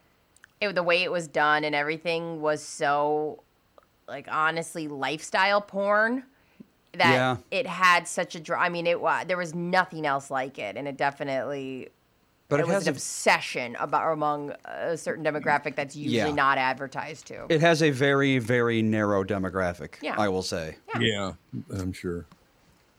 it, 0.60 0.74
the 0.74 0.84
way 0.84 1.04
it 1.04 1.12
was 1.12 1.28
done 1.28 1.64
and 1.64 1.76
everything 1.76 2.42
was 2.42 2.64
so 2.64 3.44
like 4.08 4.28
honestly 4.32 4.88
lifestyle 4.88 5.62
porn 5.62 6.24
that 6.94 7.14
Yeah. 7.14 7.38
it 7.52 7.68
had 7.68 8.08
such 8.08 8.36
a 8.36 8.40
draw. 8.40 8.60
I 8.60 8.70
mean, 8.70 8.88
it 8.88 9.00
was 9.02 9.26
there 9.28 9.38
was 9.38 9.54
nothing 9.54 10.06
else 10.06 10.30
like 10.32 10.58
it, 10.60 10.76
and 10.78 10.88
it 10.88 10.98
definitely. 10.98 11.90
But 12.50 12.62
it, 12.62 12.64
it 12.64 12.68
was 12.68 12.74
has 12.76 12.88
an 12.88 12.94
a- 12.94 12.96
obsession 12.96 13.76
about 13.78 14.14
among 14.14 14.54
a 14.64 14.96
certain 14.96 15.24
demographic 15.26 15.76
that's 15.76 15.98
usually 15.98 16.30
Yeah. 16.30 16.32
not 16.36 16.58
advertised 16.58 17.28
to. 17.28 17.46
It 17.50 17.60
has 17.60 17.84
a 17.84 17.90
very, 17.90 18.40
very 18.40 18.82
narrow 18.82 19.24
demographic, 19.26 19.96
Yeah. 20.02 20.16
I 20.18 20.30
will 20.30 20.44
say. 20.44 20.78
Yeah, 20.98 21.34
I'm 21.78 21.92
sure. 21.92 22.26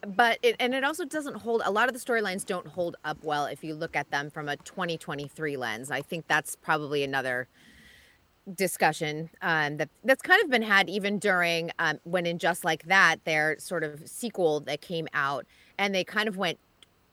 But 0.06 0.38
it, 0.42 0.54
and 0.60 0.74
it 0.74 0.84
also 0.84 1.04
doesn't 1.06 1.36
hold 1.38 1.62
a 1.64 1.70
lot 1.70 1.88
of 1.88 1.94
the 1.94 1.98
storylines 1.98 2.44
don't 2.46 2.66
hold 2.68 2.96
up 3.04 3.24
well 3.24 3.46
if 3.46 3.64
you 3.64 3.74
look 3.74 3.96
at 3.96 4.10
them 4.10 4.30
from 4.30 4.48
a 4.50 4.56
2023 4.58 5.56
lens. 5.56 5.90
I 5.90 6.02
think 6.02 6.28
that's 6.28 6.54
probably 6.54 7.02
another 7.02 7.48
discussion 8.54 9.30
um, 9.42 9.76
that 9.78 9.90
that's 10.04 10.22
kind 10.22 10.42
of 10.42 10.50
been 10.50 10.62
had 10.62 10.88
even 10.88 11.18
during 11.18 11.70
um, 11.78 11.98
when 12.04 12.26
in 12.26 12.38
just 12.38 12.64
like 12.64 12.82
that 12.84 13.24
their 13.24 13.56
sort 13.58 13.84
of 13.84 14.06
sequel 14.08 14.60
that 14.60 14.80
came 14.80 15.06
out 15.12 15.46
and 15.78 15.94
they 15.94 16.04
kind 16.04 16.28
of 16.28 16.36
went 16.36 16.58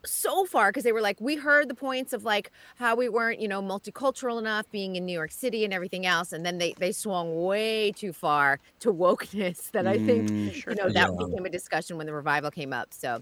so 0.06 0.46
far 0.46 0.70
because 0.70 0.84
they 0.84 0.92
were 0.94 1.02
like 1.02 1.20
we 1.20 1.36
heard 1.36 1.68
the 1.70 1.76
points 1.76 2.14
of 2.14 2.24
like 2.24 2.52
how 2.78 2.96
we 2.96 3.10
weren't 3.10 3.40
you 3.40 3.48
know 3.48 3.62
multicultural 3.62 4.40
enough 4.40 4.66
being 4.72 4.96
in 4.96 5.06
new 5.06 5.14
york 5.14 5.32
city 5.32 5.64
and 5.66 5.74
everything 5.74 6.06
else 6.06 6.32
and 6.32 6.46
then 6.46 6.60
they 6.60 6.76
they 6.80 6.92
swung 6.92 7.36
way 7.36 7.92
too 7.92 8.14
far 8.14 8.60
to 8.80 8.94
wokeness 8.94 9.72
that 9.72 9.88
i 9.88 9.98
think 9.98 10.30
Mm, 10.32 10.64
you 10.70 10.76
know 10.76 10.90
that 10.92 11.10
Yeah. 11.10 11.18
became 11.18 11.46
a 11.46 11.50
discussion 11.50 11.98
when 11.98 12.06
the 12.08 12.14
revival 12.14 12.52
came 12.52 12.72
up 12.74 12.94
so 12.94 13.22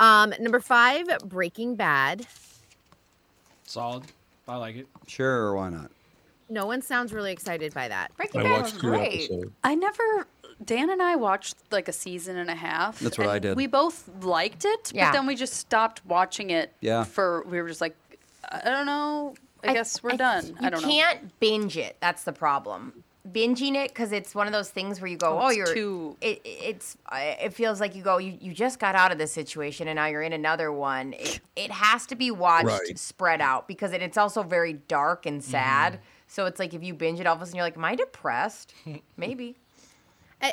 um 0.00 0.32
number 0.40 0.60
five 0.60 1.06
breaking 1.24 1.76
bad 1.76 2.26
Solid. 3.66 4.08
I 4.46 4.56
like 4.56 4.76
it. 4.76 4.88
Sure, 5.06 5.54
why 5.54 5.68
not? 5.70 5.92
No 6.52 6.66
one 6.66 6.82
sounds 6.82 7.12
really 7.12 7.32
excited 7.32 7.72
by 7.74 7.88
that 7.88 8.14
breaking 8.16 8.42
I 8.46 8.50
watched 8.60 8.80
two 8.80 8.94
episodes. 8.94 9.52
I 9.64 9.74
never. 9.74 10.26
Dan 10.64 10.90
and 10.90 11.02
I 11.02 11.16
watched 11.16 11.56
like 11.72 11.88
a 11.88 11.92
season 11.92 12.36
and 12.36 12.48
a 12.48 12.54
half. 12.54 13.00
That's 13.00 13.18
what 13.18 13.26
I 13.26 13.40
did. 13.40 13.56
We 13.56 13.66
both 13.66 14.08
liked 14.22 14.64
it, 14.64 14.92
Yeah. 14.94 15.08
but 15.10 15.16
then 15.18 15.26
we 15.26 15.34
just 15.34 15.54
stopped 15.54 16.04
watching 16.06 16.50
it. 16.50 16.72
Yeah. 16.80 17.02
For 17.02 17.42
we 17.48 17.60
were 17.60 17.66
just 17.68 17.80
like, 17.80 17.96
I 18.48 18.70
don't 18.70 18.86
know. 18.86 19.34
I, 19.64 19.72
guess 19.72 20.02
we're 20.02 20.16
done. 20.16 20.46
You 20.46 20.54
I 20.60 20.70
don't 20.70 20.82
know. 20.82 20.88
You 20.88 20.94
can't 21.02 21.40
binge 21.40 21.76
it. 21.76 21.96
That's 22.00 22.22
the 22.24 22.32
problem. 22.32 23.02
Binging 23.32 23.76
it 23.76 23.88
because 23.90 24.10
it's 24.12 24.34
one 24.34 24.46
of 24.48 24.52
those 24.52 24.68
things 24.70 25.00
where 25.00 25.08
you 25.08 25.16
go, 25.16 25.38
Oh, 25.38 25.46
oh, 25.46 25.50
you're 25.50 25.72
too- 25.72 26.16
It, 26.20 26.40
it's 26.44 26.96
uh, 27.10 27.16
it 27.40 27.54
feels 27.54 27.80
like 27.80 27.94
you 27.96 28.02
go, 28.02 28.18
you, 28.18 28.36
you 28.40 28.52
just 28.52 28.78
got 28.80 28.94
out 28.96 29.10
of 29.12 29.18
this 29.18 29.32
situation 29.32 29.86
and 29.88 29.96
now 29.96 30.06
you're 30.06 30.22
in 30.22 30.32
another 30.32 30.70
one. 30.72 31.12
It, 31.14 31.40
it 31.56 31.70
has 31.70 32.06
to 32.06 32.16
be 32.16 32.30
watched 32.32 32.66
Right. 32.66 32.98
spread 32.98 33.40
out 33.40 33.66
because 33.68 33.92
it, 33.92 34.02
it's 34.02 34.16
also 34.18 34.42
very 34.42 34.72
dark 34.74 35.24
and 35.26 35.42
sad. 35.42 36.00
So 36.32 36.46
it's 36.46 36.58
like 36.58 36.72
if 36.72 36.82
you 36.82 36.94
binge 36.94 37.20
it, 37.20 37.26
all 37.26 37.36
of 37.36 37.42
a 37.42 37.44
sudden 37.44 37.56
you're 37.56 37.66
like, 37.66 37.76
am 37.76 37.84
I 37.84 37.94
depressed? 37.94 38.72
Maybe. 39.18 39.58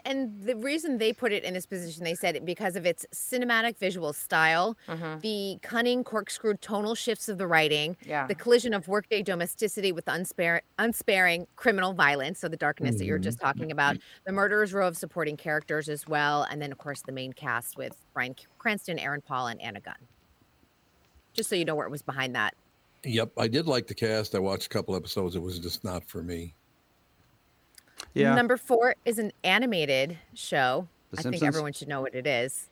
And 0.06 0.44
the 0.44 0.56
reason 0.58 0.98
they 0.98 1.14
put 1.14 1.32
it 1.32 1.44
in 1.46 1.54
this 1.54 1.66
position, 1.66 2.04
they 2.04 2.14
said 2.14 2.36
it 2.36 2.46
because 2.46 2.76
of 2.76 2.86
its 2.86 3.08
cinematic 3.16 3.78
visual 3.78 4.12
style, 4.12 4.78
mm-hmm. 4.88 5.20
the 5.20 5.58
cunning 5.64 6.04
corkscrew 6.04 6.58
tonal 6.58 6.96
shifts 6.96 7.28
of 7.30 7.38
the 7.40 7.48
writing, 7.48 7.96
Yeah. 8.06 8.28
the 8.28 8.36
collision 8.36 8.74
of 8.74 8.88
workday 8.90 9.24
domesticity 9.24 9.92
with 9.92 10.06
unspar- 10.06 10.62
unsparing 10.78 11.48
criminal 11.56 11.94
violence, 11.94 12.40
so 12.40 12.50
the 12.50 12.58
darkness 12.58 12.98
that 12.98 13.06
you 13.06 13.14
were 13.14 13.18
mm-hmm. 13.18 13.24
just 13.24 13.40
talking 13.40 13.72
about, 13.72 13.96
mm-hmm. 13.96 14.24
the 14.26 14.34
murderer's 14.34 14.74
row 14.74 14.88
of 14.88 14.96
supporting 14.96 15.38
characters 15.38 15.90
as 15.90 16.06
well, 16.08 16.44
and 16.52 16.62
then 16.62 16.72
of 16.72 16.78
course 16.78 17.02
the 17.02 17.14
main 17.14 17.34
cast 17.34 17.78
with 17.78 17.96
Bryan 18.14 18.36
Cranston, 18.60 19.00
Aaron 19.00 19.22
Paul, 19.22 19.48
and 19.48 19.60
Anna 19.60 19.80
Gunn. 19.80 19.96
Just 21.34 21.50
so 21.50 21.56
you 21.56 21.66
know 21.66 21.74
where 21.74 21.88
it 21.88 21.92
was 21.92 22.04
behind 22.04 22.36
that. 22.36 22.54
Yep, 23.04 23.32
I 23.38 23.48
did 23.48 23.68
like 23.68 23.88
the 23.88 23.94
cast. 23.94 24.36
I 24.36 24.40
watched 24.40 24.66
a 24.66 24.70
couple 24.70 24.96
episodes. 24.96 25.36
It 25.36 25.42
was 25.42 25.60
just 25.60 25.84
not 25.84 26.04
for 26.08 26.22
me. 26.22 26.54
Yeah. 28.14 28.36
Number 28.36 28.58
four 28.58 28.96
is 29.06 29.20
an 29.20 29.32
animated 29.44 30.18
show. 30.34 30.88
The 31.12 31.20
I 31.20 31.32
think 31.32 31.44
everyone 31.44 31.74
should 31.74 31.88
know 31.88 32.02
what 32.02 32.14
it 32.14 32.28
is. 32.28 32.70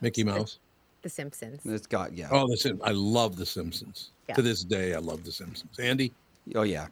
Mickey 0.00 0.24
Mouse. 0.24 0.58
The 1.02 1.08
Simpsons. 1.08 1.60
It's 1.66 1.86
got, 1.86 2.16
yeah. 2.16 2.28
Oh, 2.30 2.46
the 2.48 2.56
Sim- 2.56 2.80
I 2.82 2.92
love 2.92 3.36
The 3.36 3.44
Simpsons. 3.44 4.10
Yeah. 4.28 4.36
To 4.36 4.42
this 4.42 4.64
day, 4.64 4.94
I 4.94 4.98
love 4.98 5.24
The 5.24 5.32
Simpsons. 5.32 5.78
Andy. 5.78 6.12
Oh, 6.54 6.62
yeah. 6.62 6.86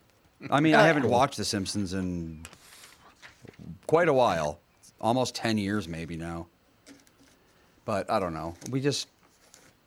I 0.51 0.61
mean, 0.61 0.75
I 0.75 0.83
uh, 0.83 0.85
haven't 0.85 1.09
watched 1.09 1.39
The 1.39 1.45
Simpsons 1.45 1.95
in 1.95 2.45
quite 3.87 4.09
a 4.09 4.13
while. 4.13 4.59
Almost 5.01 5.35
10 5.35 5.57
years, 5.57 5.89
maybe 5.89 6.17
now. 6.17 6.47
But 7.85 8.11
I 8.11 8.21
don't 8.21 8.35
know. 8.35 8.55
We 8.71 8.81
just 8.81 9.09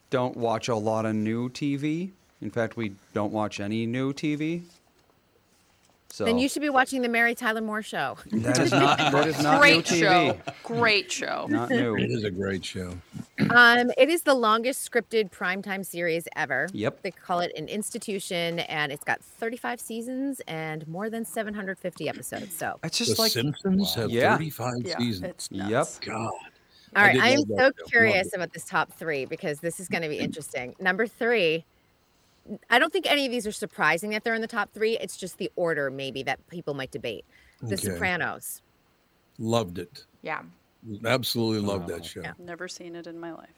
don't 0.10 0.38
watch 0.38 0.68
a 0.68 0.76
lot 0.76 1.06
of 1.06 1.16
new 1.16 1.50
TV. 1.50 2.12
In 2.42 2.52
fact, 2.52 2.78
we 2.78 2.94
don't 3.14 3.32
watch 3.32 3.60
any 3.60 3.86
new 3.86 4.14
TV. 4.14 4.64
So 6.10 6.24
Then 6.24 6.38
you 6.38 6.48
should 6.48 6.62
be 6.62 6.70
watching 6.70 7.02
the 7.02 7.10
Mary 7.10 7.36
Tyler 7.36 7.60
Moore 7.60 7.82
show. 7.82 8.18
that 8.32 8.58
is 8.60 8.72
not 8.72 8.98
that 8.98 9.28
is 9.28 9.42
not 9.44 9.60
Great 9.60 9.76
new 9.92 9.98
TV. 9.98 10.00
show. 10.00 10.38
Great 10.64 11.12
show. 11.12 11.46
Not 11.50 11.70
new. 11.70 11.96
It 11.98 12.10
is 12.10 12.24
a 12.24 12.32
great 12.32 12.64
show. 12.64 12.94
Um, 13.50 13.92
it 13.98 14.08
is 14.08 14.22
the 14.22 14.34
longest 14.34 14.90
scripted 14.90 15.30
primetime 15.32 15.86
series 15.86 16.26
ever. 16.38 16.70
Yep. 16.72 17.02
They 17.02 17.12
call 17.12 17.42
it 17.42 17.52
an 17.58 17.68
institution, 17.68 18.60
and 18.60 18.94
it's 18.94 19.04
got 19.04 19.20
35 19.22 19.82
seasons 19.82 20.40
and 20.48 20.88
more 20.88 21.10
than 21.10 21.26
750 21.26 22.08
episodes. 22.08 22.56
So, 22.56 22.80
It's 22.86 22.98
The 23.00 23.06
just 23.06 23.20
like 23.20 23.32
Simpsons 23.34 23.94
have 23.96 24.10
Yeah. 24.10 24.38
35 24.38 24.74
Yeah, 24.86 24.98
seasons. 24.98 25.26
it's 25.32 25.50
Yep. 25.52 25.70
nuts. 25.70 26.00
God. 26.00 26.32
All 26.96 27.04
I 27.04 27.10
I 27.22 27.30
am 27.30 27.40
love 27.40 27.48
that 27.58 27.74
so 27.80 27.86
curious 27.86 28.34
about 28.34 28.54
this 28.54 28.64
top 28.66 28.94
three 28.94 29.26
because 29.26 29.60
this 29.60 29.80
is 29.80 29.88
going 29.88 30.04
to 30.04 30.10
be 30.10 30.18
interesting. 30.20 30.76
Number 30.80 31.08
three, 31.08 31.66
I 32.70 32.80
don't 32.80 32.94
think 32.94 33.10
any 33.10 33.26
of 33.26 33.32
these 33.32 33.48
are 33.48 33.52
surprising 33.52 34.12
that 34.12 34.24
they're 34.24 34.36
in 34.36 34.42
the 34.42 34.48
top 34.48 34.72
three. 34.74 34.98
It's 35.00 35.18
just 35.18 35.38
the 35.38 35.52
order, 35.56 35.90
maybe, 35.90 36.24
that 36.24 36.46
people 36.48 36.74
might 36.74 36.92
debate. 36.92 37.26
The 37.62 37.74
Okay. 37.76 37.88
Sopranos. 37.88 38.62
Loved 39.40 39.80
it. 39.80 40.06
Yeah, 40.22 40.42
Absolutely 41.06 41.68
loved 41.68 41.88
that 41.88 42.06
show. 42.06 42.22
Never 42.40 42.68
seen 42.68 42.96
it 42.96 43.08
in 43.08 43.20
my 43.20 43.32
life. 43.34 43.50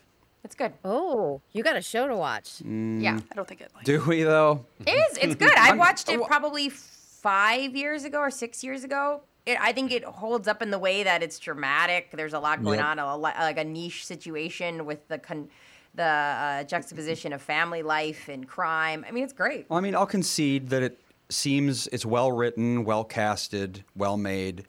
it's 0.43 0.55
good. 0.55 0.71
Oh, 0.85 1.41
you 1.51 1.61
got 1.63 1.75
a 1.75 1.81
show 1.81 2.07
to 2.07 2.15
watch. 2.15 2.59
Mm. 2.63 3.01
Yeah, 3.01 3.19
I 3.31 3.35
don't 3.35 3.47
think 3.47 3.59
it. 3.61 3.69
Like 3.75 3.83
Do 3.83 4.01
we 4.07 4.23
though? 4.23 4.65
it 4.85 4.89
is. 4.91 5.17
It's 5.17 5.35
good. 5.35 5.51
I 5.57 5.73
watched 5.75 6.07
it 6.09 6.21
probably 6.23 6.69
five 6.69 7.75
years 7.75 8.05
ago 8.05 8.19
or 8.19 8.31
six 8.31 8.63
years 8.63 8.83
ago. 8.85 9.21
It, 9.47 9.57
I 9.61 9.71
think 9.71 9.91
it 9.91 10.03
holds 10.03 10.47
up 10.47 10.61
in 10.61 10.71
the 10.71 10.79
way 10.79 11.03
that 11.03 11.23
it's 11.23 11.39
dramatic. 11.39 12.11
There's 12.11 12.33
a 12.33 12.39
lot 12.39 12.63
going 12.63 12.79
Yep. 12.79 12.85
on, 12.87 12.99
a, 12.99 13.15
li- 13.17 13.31
like 13.39 13.57
a 13.57 13.63
niche 13.63 14.05
situation 14.05 14.85
with 14.85 15.07
the 15.07 15.17
con- 15.17 15.47
the 15.95 16.03
uh, 16.03 16.63
juxtaposition 16.65 17.33
of 17.33 17.41
family 17.41 17.81
life 17.81 18.27
and 18.29 18.47
crime. 18.47 19.03
I 19.07 19.11
mean, 19.11 19.23
it's 19.23 19.33
great. 19.33 19.65
Well, 19.69 19.79
I 19.79 19.81
mean, 19.81 19.95
I'll 19.95 20.05
concede 20.05 20.69
that 20.69 20.83
it 20.83 20.99
seems 21.29 21.87
it's 21.87 22.05
well 22.05 22.31
written, 22.31 22.83
well 22.83 23.03
casted, 23.03 23.83
well 23.95 24.17
made. 24.17 24.65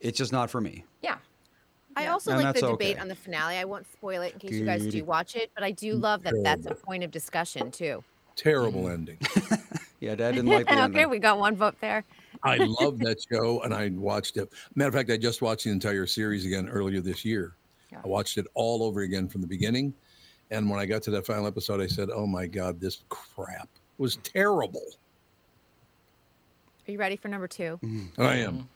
It's 0.00 0.16
just 0.16 0.32
not 0.32 0.48
for 0.48 0.60
me. 0.60 0.84
Yeah. 1.02 1.16
I 1.96 2.06
also 2.06 2.30
And 2.32 2.42
like 2.44 2.54
the 2.54 2.68
debate 2.68 2.92
okay. 2.94 3.00
on 3.00 3.08
the 3.08 3.14
finale. 3.16 3.56
I 3.56 3.64
won't 3.64 3.86
spoil 3.92 4.22
it 4.22 4.32
in 4.32 4.38
case 4.38 4.52
you 4.52 4.64
guys 4.64 4.86
do 4.86 5.04
watch 5.04 5.34
it, 5.36 5.50
but 5.54 5.64
I 5.64 5.72
do 5.72 5.94
love 5.94 6.22
that 6.22 6.34
that's 6.42 6.66
a 6.66 6.74
point 6.74 7.02
of 7.04 7.10
discussion 7.10 7.70
too. 7.70 8.02
Terrible 8.36 8.88
ending. 8.88 9.18
Yeah, 10.00 10.14
Dad 10.14 10.34
didn't 10.34 10.48
like 10.50 10.66
the 10.66 10.72
okay, 10.72 10.82
ending. 10.84 11.10
we 11.10 11.18
got 11.18 11.38
one 11.38 11.56
vote 11.56 11.74
there. 11.82 12.04
I 12.42 12.56
love 12.56 12.98
that 13.00 13.18
show, 13.30 13.62
and 13.62 13.74
I 13.74 13.90
watched 13.90 14.36
it. 14.36 14.52
Matter 14.74 14.88
of 14.88 14.94
fact, 14.94 15.10
I 15.10 15.16
just 15.16 15.42
watched 15.42 15.64
the 15.64 15.70
entire 15.70 16.06
series 16.06 16.46
again 16.46 16.68
earlier 16.68 17.00
this 17.00 17.24
year. 17.24 17.54
I 17.92 18.06
watched 18.06 18.38
it 18.38 18.46
all 18.54 18.82
over 18.82 19.00
again 19.00 19.28
from 19.28 19.40
the 19.40 19.46
beginning, 19.46 19.92
and 20.50 20.70
when 20.70 20.78
I 20.78 20.86
got 20.86 21.02
to 21.02 21.10
that 21.12 21.26
final 21.26 21.46
episode, 21.46 21.80
I 21.80 21.86
said, 21.86 22.08
"Oh 22.14 22.26
my 22.26 22.46
God, 22.46 22.80
this 22.80 23.02
crap 23.08 23.68
was 23.98 24.16
terrible." 24.16 24.86
Are 26.86 26.92
you 26.92 26.98
ready 26.98 27.16
for 27.16 27.28
number 27.28 27.48
two? 27.48 27.78
And 27.82 28.10
I 28.18 28.36
am. 28.36 28.68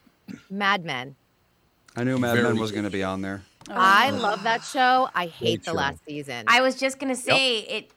Mad 0.49 0.85
Men. 0.85 1.15
I 1.95 2.03
knew 2.03 2.17
Mad 2.17 2.35
Very 2.35 2.49
Men 2.49 2.59
was 2.59 2.71
going 2.71 2.83
to 2.83 2.89
be 2.89 3.03
on 3.03 3.21
there. 3.21 3.43
I 3.69 4.11
love 4.11 4.43
that 4.43 4.63
show. 4.63 5.09
I 5.15 5.27
hate 5.27 5.63
the 5.63 5.71
show. 5.71 5.77
last 5.77 6.03
season. 6.05 6.45
I 6.47 6.61
was 6.61 6.75
just 6.75 6.99
gonna 6.99 7.15
say 7.15 7.59
it. 7.61 7.91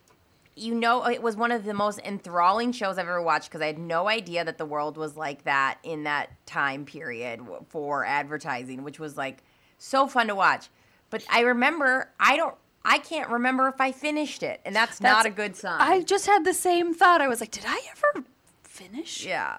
You 0.59 0.74
know, 0.74 1.06
it 1.06 1.22
was 1.22 1.36
one 1.36 1.52
of 1.52 1.64
the 1.64 1.74
most 1.74 2.00
enthralling 2.00 2.72
shows 2.72 2.98
I've 2.98 3.06
ever 3.06 3.22
watched 3.22 3.48
because 3.48 3.61
I 3.62 3.66
had 3.66 3.78
no 3.78 4.09
idea 4.09 4.44
that 4.44 4.59
the 4.59 4.66
world 4.66 4.96
was 4.96 5.16
like 5.16 5.44
that 5.44 5.78
in 5.82 6.04
that 6.04 6.30
time 6.46 6.84
period 6.84 7.40
for 7.68 8.04
advertising, 8.04 8.82
which 8.82 8.98
was 8.98 9.16
like 9.16 9.42
so 9.78 10.06
fun 10.06 10.26
to 10.26 10.34
watch. 10.34 10.68
But 11.11 11.24
I 11.30 11.40
remember, 11.40 12.11
I 12.18 12.36
don't, 12.36 12.54
I 12.84 12.98
can't 12.98 13.30
remember 13.30 13.68
if 13.68 13.80
I 13.80 13.92
finished 13.92 14.42
it, 14.42 14.61
and 14.64 14.74
that's, 14.74 15.00
not 15.00 15.26
a 15.26 15.30
good 15.30 15.56
sign. 15.56 15.80
I 15.80 16.02
just 16.02 16.26
had 16.26 16.44
the 16.44 16.54
same 16.54 16.92
thought. 16.94 17.20
I 17.20 17.28
was 17.28 17.40
like, 17.40 17.50
did 17.50 17.64
I 17.66 17.80
ever 17.92 18.26
finish? 18.64 19.24
yeah. 19.24 19.59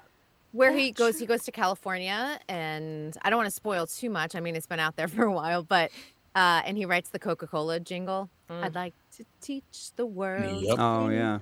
where 0.51 0.71
he 0.71 0.91
goes 0.91 1.19
he 1.19 1.25
goes 1.25 1.43
to 1.43 1.51
california 1.51 2.39
and 2.47 3.17
i 3.21 3.29
don't 3.29 3.37
want 3.37 3.47
to 3.47 3.53
spoil 3.55 3.85
too 3.85 4.09
much 4.09 4.33
i 4.33 4.39
mean 4.39 4.55
it's 4.55 4.65
been 4.65 4.79
out 4.79 4.95
there 4.95 5.07
for 5.15 5.23
a 5.25 5.31
while 5.31 5.61
but 5.61 5.91
uh 6.35 6.61
and 6.65 6.77
he 6.77 6.85
writes 6.85 7.09
the 7.09 7.19
coca-cola 7.19 7.79
jingle 7.79 8.29
i'd 8.49 8.73
like 8.75 8.93
to 9.19 9.25
teach 9.41 9.91
the 9.97 10.05
world 10.07 10.71
Oh 10.77 11.09
yeah. 11.09 11.39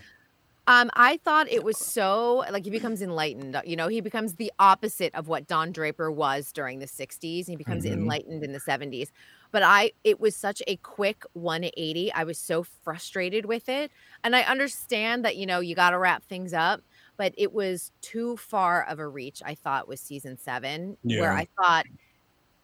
um 0.68 0.90
i 0.96 1.18
thought 1.24 1.48
it 1.50 1.64
was 1.64 1.78
so 1.80 2.44
like 2.52 2.66
he 2.66 2.70
becomes 2.72 3.02
enlightened 3.02 3.60
you 3.66 3.76
know 3.76 3.88
he 3.88 4.02
becomes 4.02 4.36
the 4.36 4.52
opposite 4.60 5.14
of 5.16 5.28
what 5.28 5.48
don 5.48 5.72
draper 5.72 6.12
was 6.12 6.52
during 6.52 6.80
the 6.80 6.88
60s 6.88 7.48
he 7.48 7.56
becomes 7.56 7.86
Mhm. 7.86 7.86
enlightened 7.86 8.44
in 8.44 8.52
the 8.52 8.60
70s 8.60 9.12
but 9.52 9.64
i 9.64 9.92
it 10.04 10.20
was 10.20 10.36
such 10.36 10.62
a 10.68 10.76
quick 10.78 11.24
180 11.34 12.12
i 12.14 12.24
was 12.24 12.40
so 12.40 12.64
frustrated 12.84 13.46
with 13.46 13.70
it. 13.70 13.92
And 14.24 14.36
i 14.36 14.42
understand 14.42 15.24
that 15.26 15.38
you 15.38 15.46
know 15.46 15.60
you 15.62 15.76
got 15.76 15.92
to 15.92 16.00
wrap 16.00 16.26
things 16.26 16.54
up 16.54 16.82
but 17.18 17.34
it 17.38 17.54
was 17.54 17.92
too 18.02 18.36
far 18.38 18.84
of 18.86 19.00
a 19.00 19.08
reach 19.08 19.42
i 19.46 19.56
thought 19.56 19.88
was 19.88 20.02
season 20.02 20.38
seven 20.38 20.98
where 21.14 21.34
i 21.34 21.46
thought 21.62 21.86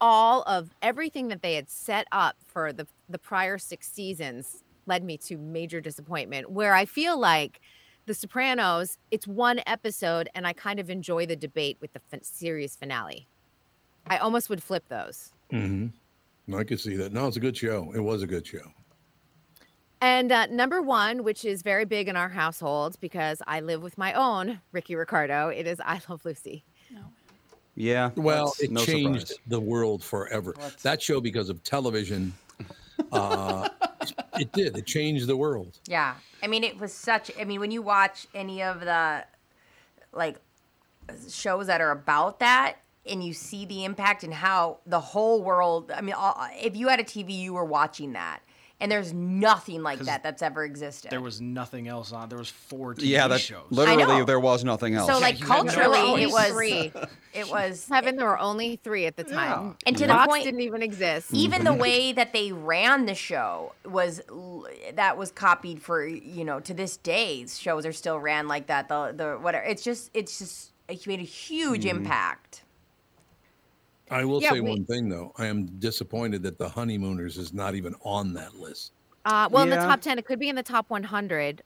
all 0.00 0.42
of 0.42 0.70
everything 0.82 1.28
that 1.28 1.42
they 1.42 1.54
had 1.54 1.70
set 1.70 2.06
up 2.12 2.36
for 2.44 2.72
the 2.72 2.86
the 3.08 3.18
prior 3.18 3.58
six 3.58 3.90
seasons 3.92 4.63
led 4.86 5.02
me 5.04 5.16
to 5.18 5.36
major 5.36 5.80
disappointment 5.80 6.50
where 6.50 6.74
i 6.74 6.84
feel 6.84 7.18
like 7.18 7.60
the 8.06 8.14
sopranos 8.14 8.98
it's 9.10 9.26
one 9.26 9.60
episode 9.66 10.28
and 10.34 10.46
i 10.46 10.52
kind 10.52 10.78
of 10.80 10.90
enjoy 10.90 11.24
the 11.26 11.36
debate 11.36 11.76
with 11.80 11.92
the 11.92 12.00
fin- 12.00 12.22
series 12.22 12.76
finale 12.76 13.26
i 14.06 14.16
almost 14.18 14.48
would 14.50 14.62
flip 14.62 14.84
those 14.88 15.30
Mm-hmm. 15.52 16.54
I 16.54 16.64
could 16.64 16.80
see 16.80 16.96
that. 16.96 17.12
No, 17.12 17.26
it's 17.26 17.36
a 17.36 17.40
good 17.40 17.56
show. 17.56 17.90
It 17.94 18.00
was 18.00 18.22
a 18.22 18.26
good 18.26 18.46
show. 18.46 18.66
and 20.00 20.30
uh, 20.32 20.46
number 20.46 20.82
one 20.82 21.22
which 21.24 21.44
is 21.44 21.62
very 21.62 21.84
big 21.84 22.08
in 22.08 22.16
our 22.16 22.28
household 22.28 22.96
because 23.00 23.40
i 23.46 23.60
live 23.60 23.82
with 23.82 23.96
my 23.96 24.12
own 24.14 24.60
ricky 24.72 24.94
ricardo 24.96 25.48
it 25.48 25.66
is 25.66 25.80
i 25.84 26.00
love 26.08 26.24
lucy 26.24 26.64
Yeah. 27.76 28.10
Well, 28.14 28.54
it 28.60 28.70
no 28.70 28.84
changed 28.84 29.28
surprise. 29.28 29.38
the 29.48 29.58
world 29.60 30.04
forever. 30.04 30.54
That 30.82 31.02
show, 31.02 31.20
because 31.20 31.48
of 31.48 31.62
television, 31.64 32.32
uh, 33.10 33.68
it 34.38 34.52
did. 34.52 34.76
It 34.76 34.86
changed 34.86 35.26
the 35.26 35.36
world. 35.36 35.78
Yeah. 35.86 36.14
I 36.42 36.46
mean, 36.46 36.64
it 36.64 36.78
was 36.78 36.92
such. 36.92 37.30
I 37.38 37.44
mean, 37.44 37.60
when 37.60 37.70
you 37.70 37.82
watch 37.82 38.26
any 38.34 38.62
of 38.62 38.80
the 38.80 39.24
like 40.12 40.36
shows 41.28 41.66
that 41.66 41.80
are 41.80 41.90
about 41.90 42.38
that, 42.40 42.76
and 43.06 43.22
you 43.22 43.32
see 43.32 43.66
the 43.66 43.84
impact 43.84 44.24
and 44.24 44.32
how 44.32 44.78
the 44.86 45.00
whole 45.00 45.42
world. 45.42 45.92
I 45.94 46.00
mean, 46.00 46.14
all, 46.14 46.36
if 46.52 46.76
you 46.76 46.88
had 46.88 47.00
a 47.00 47.04
TV, 47.04 47.36
you 47.36 47.54
were 47.54 47.64
watching 47.64 48.12
that, 48.14 48.40
and 48.80 48.90
there's 48.90 49.12
nothing 49.12 49.82
like 49.82 50.00
that 50.00 50.22
that's 50.22 50.42
ever 50.42 50.64
existed. 50.64 51.10
There 51.10 51.20
was 51.20 51.40
nothing 51.40 51.88
else 51.88 52.12
on. 52.12 52.28
There 52.28 52.38
was 52.38 52.50
four 52.50 52.94
TV 52.94 53.06
Yeah, 53.08 53.28
that 53.28 53.40
shows. 53.40 53.64
literally 53.70 54.24
there 54.24 54.40
was 54.40 54.64
nothing 54.64 54.94
else. 54.94 55.06
So, 55.10 55.18
like 55.18 55.38
you 55.40 55.46
had 55.46 55.64
no 55.66 55.72
culturally, 55.72 56.22
it 56.22 56.30
was 56.30 56.48
three. 56.48 56.92
It 57.32 57.48
was 57.50 57.80
seven. 57.88 58.16
there 58.16 58.26
were 58.26 58.38
only 58.38 58.76
three 58.82 59.06
at 59.06 59.16
the 59.16 59.24
time. 59.24 59.76
And 59.86 59.96
to 59.96 60.06
the 60.06 60.12
Fox 60.12 60.26
point- 60.28 60.44
didn't 60.44 60.60
even 60.60 60.82
exist. 60.82 61.32
even 61.32 61.64
the 61.64 61.72
way 61.74 62.12
that 62.12 62.32
they 62.32 62.52
ran 62.52 63.06
the 63.06 63.14
show 63.14 63.72
was 63.84 64.20
that 64.94 65.16
was 65.16 65.30
copied 65.30 65.80
for 65.82 66.04
you 66.06 66.44
know 66.44 66.60
to 66.60 66.74
this 66.74 66.96
day 66.96 67.46
shows 67.46 67.86
are 67.86 67.92
still 67.92 68.18
ran 68.18 68.48
like 68.48 68.66
that 68.66 68.88
the 68.88 69.12
the 69.16 69.32
whatever 69.40 69.64
it's 69.64 69.82
just 69.84 70.10
it's 70.14 70.38
just 70.38 70.72
it 70.88 71.06
made 71.06 71.20
a 71.20 71.22
huge 71.22 71.84
Mhm. 71.84 71.90
impact 71.90 72.62
I 74.14 74.24
will 74.24 74.40
Yeah, 74.40 74.50
say 74.52 74.60
we- 74.60 74.70
one 74.70 74.84
thing 74.84 75.08
though. 75.08 75.32
I 75.38 75.46
am 75.46 75.66
disappointed 75.66 76.42
that 76.44 76.58
the 76.58 76.68
honeymooners 76.68 77.36
is 77.36 77.52
not 77.52 77.74
even 77.74 77.94
on 78.02 78.34
that 78.34 78.54
list. 78.54 78.92
Uh, 79.24 79.48
well, 79.50 79.62
in 79.64 79.70
the 79.70 79.76
top 79.76 80.00
10, 80.02 80.18
it 80.18 80.26
could 80.26 80.38
be 80.38 80.48
in 80.50 80.54
the 80.56 80.62
top 80.62 80.90
100. 80.90 81.62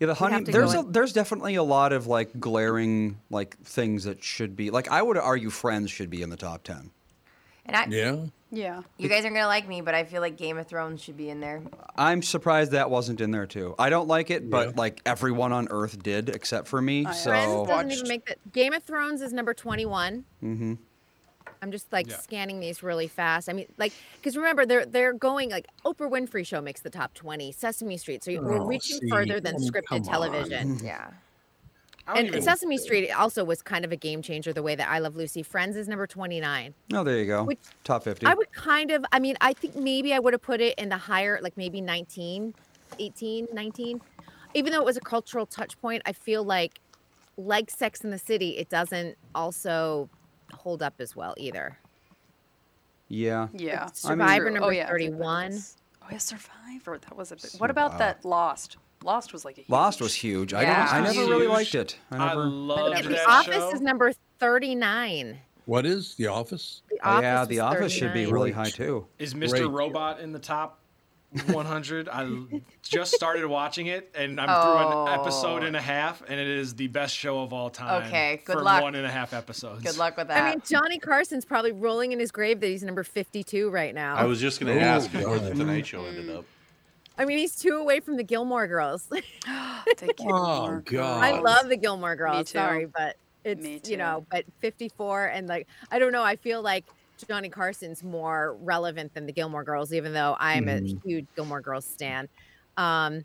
Yeah, 0.00 0.06
the 0.08 0.12
We'd 0.12 0.18
honey. 0.18 0.44
There's 0.44 0.74
a, 0.74 0.80
in- 0.80 0.92
there's 0.92 1.12
definitely 1.12 1.54
a 1.54 1.62
lot 1.62 1.92
of 1.92 2.06
like 2.08 2.38
glaring 2.40 3.20
like 3.30 3.56
things 3.60 4.04
that 4.04 4.22
should 4.22 4.56
be 4.56 4.70
like 4.70 4.88
I 4.90 5.00
would 5.00 5.16
argue 5.16 5.50
Friends 5.50 5.90
should 5.90 6.10
be 6.10 6.20
in 6.22 6.30
the 6.30 6.36
top 6.36 6.64
ten. 6.64 6.90
and 7.64 7.76
I 7.76 7.86
Yeah. 7.88 8.16
Yeah. 8.50 8.82
you 8.98 9.08
guys 9.08 9.24
aren't 9.24 9.36
gonna 9.36 9.46
like 9.46 9.66
me 9.68 9.80
but 9.82 9.94
I 9.94 10.02
feel 10.04 10.20
like 10.20 10.36
Game 10.36 10.58
of 10.58 10.66
Thrones 10.66 11.00
should 11.00 11.16
be 11.16 11.30
in 11.30 11.38
there 11.40 11.62
I'm 11.96 12.22
surprised 12.22 12.72
that 12.72 12.90
wasn't 12.90 13.20
in 13.20 13.30
there 13.30 13.46
too. 13.46 13.76
I 13.78 13.88
don't 13.88 14.08
like 14.08 14.30
it, 14.32 14.50
but 14.50 14.70
Yeah. 14.70 14.74
like 14.76 15.00
everyone 15.06 15.52
on 15.52 15.68
Earth 15.70 16.02
did 16.02 16.28
except 16.28 16.66
for 16.66 16.82
me. 16.82 17.04
Friends 17.04 17.20
so 17.20 17.64
doesn't 17.66 17.92
even 17.92 18.08
make 18.08 18.26
that. 18.26 18.38
Game 18.52 18.72
of 18.72 18.82
Thrones 18.82 19.22
is 19.22 19.32
number 19.32 19.54
21. 19.54 20.24
hmm 20.40 20.74
I'm 21.64 21.72
just 21.72 21.90
like 21.92 22.08
Yeah. 22.08 22.18
scanning 22.18 22.60
these 22.60 22.82
really 22.82 23.08
fast. 23.08 23.48
I 23.48 23.54
mean, 23.54 23.66
like, 23.78 23.94
because 24.16 24.36
remember, 24.36 24.66
they're 24.66 24.84
they're 24.84 25.14
going 25.14 25.48
like 25.50 25.66
Oprah 25.86 26.10
Winfrey 26.10 26.46
Show 26.46 26.60
makes 26.60 26.82
the 26.82 26.90
top 26.90 27.14
20, 27.14 27.52
Sesame 27.52 27.96
Street. 27.96 28.22
So 28.22 28.32
we're 28.40 28.58
Oh, 28.60 28.66
reaching 28.66 28.98
see, 29.00 29.08
further 29.08 29.40
than 29.40 29.54
I 29.54 29.58
scripted 29.58 30.06
television. 30.06 30.78
yeah 30.84 31.10
And 32.06 32.26
even- 32.28 32.42
Sesame 32.42 32.76
Street 32.76 33.10
also 33.12 33.44
was 33.44 33.62
kind 33.62 33.82
of 33.82 33.92
a 33.92 33.96
game 33.96 34.20
changer 34.20 34.52
the 34.52 34.62
way 34.62 34.74
that 34.74 34.90
I 34.90 34.98
Love 34.98 35.16
Lucy. 35.16 35.42
Friends 35.42 35.74
is 35.74 35.88
number 35.88 36.06
29. 36.06 36.74
Oh, 36.92 37.02
there 37.02 37.16
you 37.18 37.24
go. 37.24 37.44
Which- 37.44 37.58
top 37.82 38.04
fifty. 38.04 38.26
I 38.26 38.34
would 38.34 38.52
kind 38.52 38.90
of, 38.90 39.02
I 39.10 39.18
mean, 39.18 39.36
I 39.40 39.54
think 39.54 39.74
maybe 39.74 40.12
I 40.12 40.18
would 40.18 40.34
have 40.34 40.42
put 40.42 40.60
it 40.60 40.78
in 40.78 40.90
the 40.90 40.98
higher, 40.98 41.38
like 41.42 41.56
maybe 41.56 41.80
19, 41.80 42.52
18, 42.98 43.48
19. 43.54 44.02
Even 44.52 44.70
though 44.74 44.80
it 44.80 44.84
was 44.84 44.98
a 44.98 45.00
cultural 45.00 45.46
touch 45.46 45.80
point, 45.80 46.02
I 46.04 46.12
feel 46.12 46.44
like, 46.44 46.78
like 47.38 47.70
Sex 47.70 48.02
in 48.02 48.10
the 48.10 48.18
City, 48.18 48.58
it 48.58 48.68
doesn't 48.68 49.16
also 49.34 50.10
hold 50.64 50.82
up 50.82 50.94
as 50.98 51.14
well 51.14 51.34
either. 51.36 51.78
yeah. 53.08 53.48
Yeah. 53.52 53.86
Survivor 53.92 54.46
True. 54.46 54.54
number 54.54 54.66
oh, 54.68 54.70
yeah. 54.70 54.88
31. 54.88 55.58
Oh 56.02 56.06
yeah, 56.10 56.18
Survivor. 56.18 56.98
That 56.98 57.16
was 57.16 57.30
a 57.32 57.36
bit. 57.36 57.54
What 57.58 57.70
about 57.70 57.98
that 57.98 58.24
Lost? 58.24 58.78
Lost 59.02 59.32
was 59.34 59.44
like 59.44 59.58
a 59.58 59.64
Lost 59.68 60.00
was 60.00 60.14
huge. 60.14 60.54
I 60.54 60.64
don't. 60.64 60.92
I 60.94 61.00
never 61.02 61.20
really 61.30 61.46
liked 61.46 61.74
it. 61.74 61.98
I 62.10 62.16
I 62.16 62.28
never. 62.28 62.44
loved 62.46 63.04
The 63.04 63.08
that 63.10 63.28
Office 63.28 63.54
show. 63.56 63.70
is 63.72 63.80
number 63.82 64.12
39. 64.40 65.38
What 65.66 65.84
is 65.86 66.14
The 66.16 66.26
Office? 66.26 66.82
The 66.90 66.98
Oh, 67.04 67.20
yeah, 67.20 67.44
The 67.44 67.56
was 67.56 67.76
Office 67.76 67.92
should 67.92 68.12
be 68.14 68.26
really 68.26 68.52
high 68.52 68.70
too. 68.70 69.06
Is 69.18 69.34
Mr. 69.34 69.50
Great. 69.50 69.66
Robot 69.70 70.20
in 70.20 70.32
the 70.32 70.38
top 70.38 70.78
100? 71.46 72.08
I 72.08 72.28
just 72.82 73.12
started 73.14 73.46
watching 73.46 73.86
it, 73.86 74.10
and 74.14 74.40
I'm 74.40 74.46
through 74.46 74.54
Oh. 74.84 75.06
an 75.06 75.20
episode 75.20 75.62
and 75.64 75.74
a 75.76 75.78
oh. 75.78 75.82
half, 75.82 76.22
and 76.28 76.38
it 76.40 76.46
is 76.46 76.74
the 76.74 76.86
best 76.88 77.14
show 77.16 77.42
of 77.42 77.52
all 77.52 77.70
time. 77.70 78.06
Okay, 78.06 78.42
good 78.44 78.54
for 78.54 78.62
luck. 78.62 78.82
one 78.82 78.94
and 78.94 79.06
a 79.06 79.10
half 79.10 79.32
episodes. 79.32 79.82
good 79.82 79.96
luck 79.98 80.16
with 80.16 80.28
that 80.28 80.42
I 80.42 80.50
mean, 80.50 80.62
Johnny 80.68 80.98
Carson's 80.98 81.44
probably 81.44 81.72
rolling 81.72 82.12
in 82.12 82.18
his 82.20 82.30
grave 82.30 82.60
that 82.60 82.68
he's 82.68 82.82
number 82.82 83.02
52 83.04 83.70
right 83.70 83.94
now. 83.94 84.16
I 84.16 84.24
was 84.24 84.40
just 84.40 84.60
going 84.60 84.76
Oh, 84.76 84.78
to 84.80 84.84
ask 84.84 85.12
where 85.12 85.38
the 85.38 85.48
God. 85.50 85.56
Tonight 85.56 85.86
Show 85.86 86.04
ended 86.04 86.30
up. 86.30 86.44
I 87.16 87.24
mean, 87.24 87.38
he's 87.38 87.54
two 87.56 87.76
away 87.76 88.00
from 88.00 88.16
the 88.16 88.24
Gilmore 88.24 88.66
Girls. 88.66 89.02
Thank 89.10 90.20
you. 90.20 90.26
Oh 90.28 90.80
God. 90.84 91.22
I 91.22 91.38
love 91.40 91.68
the 91.68 91.76
Gilmore 91.76 92.16
Girls. 92.16 92.50
too. 92.50 92.58
Sorry, 92.58 92.86
but 92.86 93.16
it's 93.44 93.62
Me 93.62 93.80
you 93.84 93.96
know, 93.96 94.24
but 94.30 94.44
54 94.60 95.26
and 95.26 95.46
like 95.46 95.68
I 95.90 95.98
don't 95.98 96.12
know. 96.12 96.22
I 96.22 96.36
feel 96.36 96.62
like 96.62 96.84
Johnny 97.28 97.48
Carson's 97.48 98.02
more 98.02 98.56
relevant 98.60 99.14
than 99.14 99.26
the 99.26 99.32
Gilmore 99.32 99.64
Girls, 99.64 99.92
even 99.92 100.12
though 100.12 100.36
I'm 100.38 100.68
a 100.68 100.80
huge 101.04 101.26
Gilmore 101.36 101.60
Girls 101.60 101.84
stan. 101.84 102.28
Um, 102.76 103.24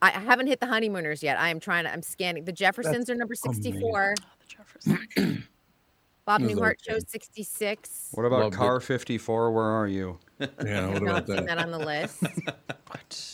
I 0.00 0.08
I 0.08 0.20
haven't 0.20 0.46
hit 0.46 0.60
the 0.60 0.66
honeymooners 0.66 1.22
yet. 1.22 1.38
I 1.38 1.50
am 1.50 1.60
trying 1.60 1.84
to. 1.84 1.92
I'm 1.92 2.02
scanning. 2.02 2.44
The 2.44 2.52
Jeffersons 2.52 3.10
are 3.10 3.14
number 3.14 3.34
64. 3.34 4.14
The 4.16 4.46
Jeffersons. 4.46 5.44
Bob 6.24 6.42
Newhart 6.42 6.72
okay. 6.72 6.92
shows 6.92 7.04
66. 7.08 8.10
What 8.12 8.26
about 8.26 8.40
Loved 8.40 8.54
it. 8.54 8.58
Car 8.58 8.80
54? 8.80 9.50
Where 9.50 9.64
are 9.64 9.86
you? 9.86 10.18
Yeah. 10.62 10.88
What 10.88 11.02
Not 11.02 11.02
about 11.02 11.26
seen 11.26 11.36
that? 11.36 11.46
that 11.46 11.58
on 11.58 11.70
the 11.70 11.78
list. 11.78 12.22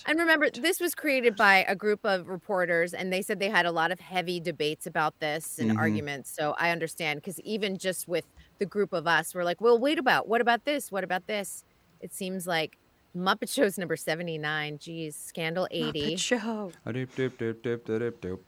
And 0.07 0.18
remember, 0.18 0.51
this 0.51 0.80
was 0.80 0.95
created 0.95 1.36
by 1.36 1.64
a 1.68 1.74
group 1.74 2.01
of 2.05 2.28
reporters, 2.28 2.92
and 2.92 3.12
they 3.12 3.22
said 3.22 3.38
they 3.38 3.49
had 3.49 3.66
a 3.66 3.72
lot 3.72 3.90
of 3.92 3.99
heavy 4.01 4.38
debates 4.38 4.86
about 4.86 5.18
this 5.20 5.59
and 5.59 5.70
Mhm. 5.72 5.78
arguments. 5.78 6.30
So 6.30 6.55
I 6.59 6.70
understand 6.70 7.20
because 7.20 7.40
even 7.40 7.78
just 7.78 8.07
with 8.07 8.24
the 8.59 8.66
group 8.66 8.92
of 8.92 9.07
us, 9.07 9.34
we're 9.34 9.44
like, 9.44 9.61
well, 9.61 9.78
wait 9.78 9.98
about 9.98 10.28
what 10.28 10.40
about 10.40 10.64
this? 10.64 10.90
What 10.92 11.05
about 11.05 11.26
this? 11.26 11.64
It 12.00 12.12
seems 12.12 12.46
like 12.46 12.76
Muppet 13.16 13.52
Show's 13.52 13.78
number 13.78 13.96
79. 13.96 14.78
Geez, 14.78 15.16
Scandal 15.16 15.66
80. 15.70 16.14
Muppet 16.14 16.18
Show. 16.18 16.72
A 16.86 16.92
doop, 16.92 17.09
doop, 17.16 17.30
doop, 17.32 17.55
doop, 17.55 17.78
doop, 17.78 18.00
doop, 18.00 18.12
doop. 18.12 18.38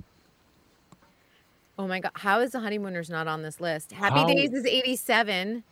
Oh 1.79 1.87
my 1.87 2.01
God. 2.01 2.13
How 2.15 2.41
is 2.41 2.53
the 2.53 2.61
Honeymooners 2.61 3.11
not 3.11 3.29
on 3.29 3.43
this 3.43 3.61
list? 3.61 3.93
Happy 3.93 4.21
How- 4.21 4.27
Days 4.27 4.53
is 4.53 4.65
87. 4.67 5.63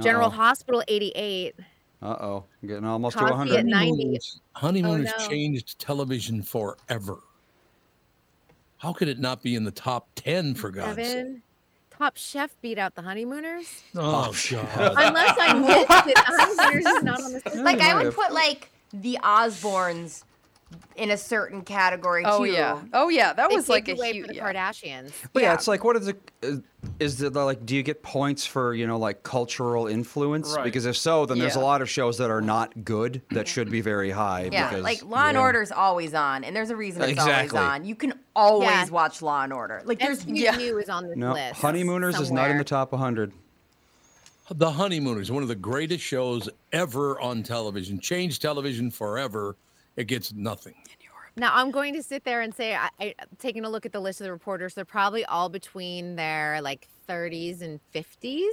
General 0.00 0.26
Uh-oh. 0.26 0.30
Hospital 0.30 0.82
88. 0.88 1.54
Uh 2.00 2.06
oh, 2.20 2.44
getting 2.66 2.84
almost 2.84 3.16
to 3.16 3.20
Cosby 3.20 3.36
100. 3.52 3.58
at 3.60 3.66
90. 3.66 3.90
Honeymooners, 3.92 4.40
honeymooners 4.54 5.10
Oh, 5.16 5.22
no. 5.22 5.28
changed 5.28 5.78
television 5.78 6.42
forever. 6.42 7.18
How 8.78 8.92
could 8.92 9.06
it 9.06 9.20
not 9.20 9.40
be 9.42 9.54
in 9.54 9.62
the 9.62 9.70
top 9.70 10.08
ten 10.16 10.56
for 10.56 10.70
God's 10.72 10.96
sake? 11.06 11.26
Seven. 11.92 11.98
Top 11.98 12.16
Chef 12.16 12.54
beat 12.60 12.78
out 12.78 12.94
the 12.94 13.02
Honeymooners? 13.02 13.82
Oh, 13.96 14.30
oh 14.30 14.32
God. 14.50 14.92
Unless 14.96 15.36
I 15.40 15.52
missed 15.58 16.08
it, 16.08 16.14
the 16.16 16.22
Honeymooners 16.26 16.86
is 16.86 17.02
not 17.02 17.22
on 17.22 17.32
the 17.32 17.42
list. 17.44 17.56
Like 17.56 17.80
I 17.80 18.02
would 18.02 18.14
put 18.14 18.32
like 18.32 18.70
the 18.92 19.18
Osbournes 19.22 20.24
in 20.96 21.10
a 21.10 21.16
certain 21.16 21.62
category 21.62 22.22
Oh, 22.26 22.44
too. 22.44 22.50
yeah. 22.52 22.80
Oh, 22.92 23.08
yeah. 23.08 23.32
That 23.32 23.48
They 23.50 23.56
was 23.56 23.68
like 23.68 23.88
a 23.88 23.94
the 23.94 24.00
way 24.00 24.12
huge. 24.12 24.26
for 24.26 24.32
the 24.32 24.34
yeah. 24.36 24.52
Kardashians. 24.52 25.12
But 25.32 25.42
yeah. 25.42 25.54
it's 25.54 25.66
like 25.68 25.84
what 25.84 25.96
is 25.96 26.08
it? 26.08 26.30
uh, 26.42 26.56
Is 27.00 27.20
it 27.22 27.32
like 27.34 27.64
do 27.64 27.74
you 27.76 27.82
get 27.82 28.02
points 28.02 28.44
for 28.44 28.74
you 28.74 28.86
know 28.86 28.98
like 28.98 29.22
cultural 29.22 29.86
influence? 29.86 30.54
Right. 30.54 30.64
Because 30.64 30.84
if 30.86 30.96
so, 30.96 31.26
then 31.26 31.38
there's 31.38 31.56
a 31.56 31.60
lot 31.60 31.82
of 31.82 31.88
shows 31.88 32.18
that 32.18 32.30
are 32.30 32.40
not 32.42 32.84
good 32.84 33.22
that 33.30 33.48
should 33.48 33.70
be 33.70 33.80
very 33.80 34.10
high. 34.10 34.48
Yeah, 34.52 34.68
because, 34.68 34.84
like 34.84 35.02
Law 35.04 35.26
and 35.28 35.36
yeah. 35.36 35.60
is 35.60 35.72
always 35.72 36.14
on, 36.14 36.44
and 36.44 36.54
there's 36.54 36.70
a 36.70 36.76
reason 36.76 37.02
it's 37.02 37.12
Exactly. 37.12 37.58
always 37.58 37.70
on. 37.70 37.84
You 37.84 37.94
can 37.94 38.14
always 38.36 38.68
Yeah. 38.68 38.88
watch 38.90 39.22
Law 39.22 39.42
and 39.42 39.52
Order. 39.52 39.82
Like 39.84 39.98
there's 39.98 40.24
SVU 40.24 40.80
is 40.82 40.88
on 40.88 41.08
this 41.08 41.16
No, 41.16 41.32
list. 41.32 41.60
Honeymooners 41.60 42.18
is 42.20 42.30
not 42.30 42.50
in 42.50 42.58
the 42.58 42.64
top 42.64 42.92
100. 42.92 43.32
The 44.50 44.72
Honeymooners, 44.72 45.30
one 45.30 45.42
of 45.42 45.48
the 45.48 45.54
greatest 45.54 46.04
shows 46.04 46.48
ever 46.72 47.18
on 47.20 47.42
television, 47.42 47.98
changed 48.00 48.42
television 48.42 48.90
forever. 48.90 49.56
It 49.96 50.04
gets 50.04 50.32
nothing. 50.32 50.74
Now 51.36 51.54
I'm 51.54 51.70
going 51.70 51.94
to 51.94 52.02
sit 52.02 52.24
there 52.24 52.42
and 52.42 52.54
say, 52.54 52.74
I, 52.74 52.90
I 53.00 53.14
taking 53.38 53.64
a 53.64 53.70
look 53.70 53.86
at 53.86 53.92
the 53.92 54.00
list 54.00 54.20
of 54.20 54.24
the 54.24 54.32
reporters, 54.32 54.74
they're 54.74 54.84
probably 54.84 55.24
all 55.24 55.48
between 55.48 56.16
their 56.16 56.60
like 56.60 56.88
30s 57.08 57.62
and 57.62 57.80
50s. 57.94 58.46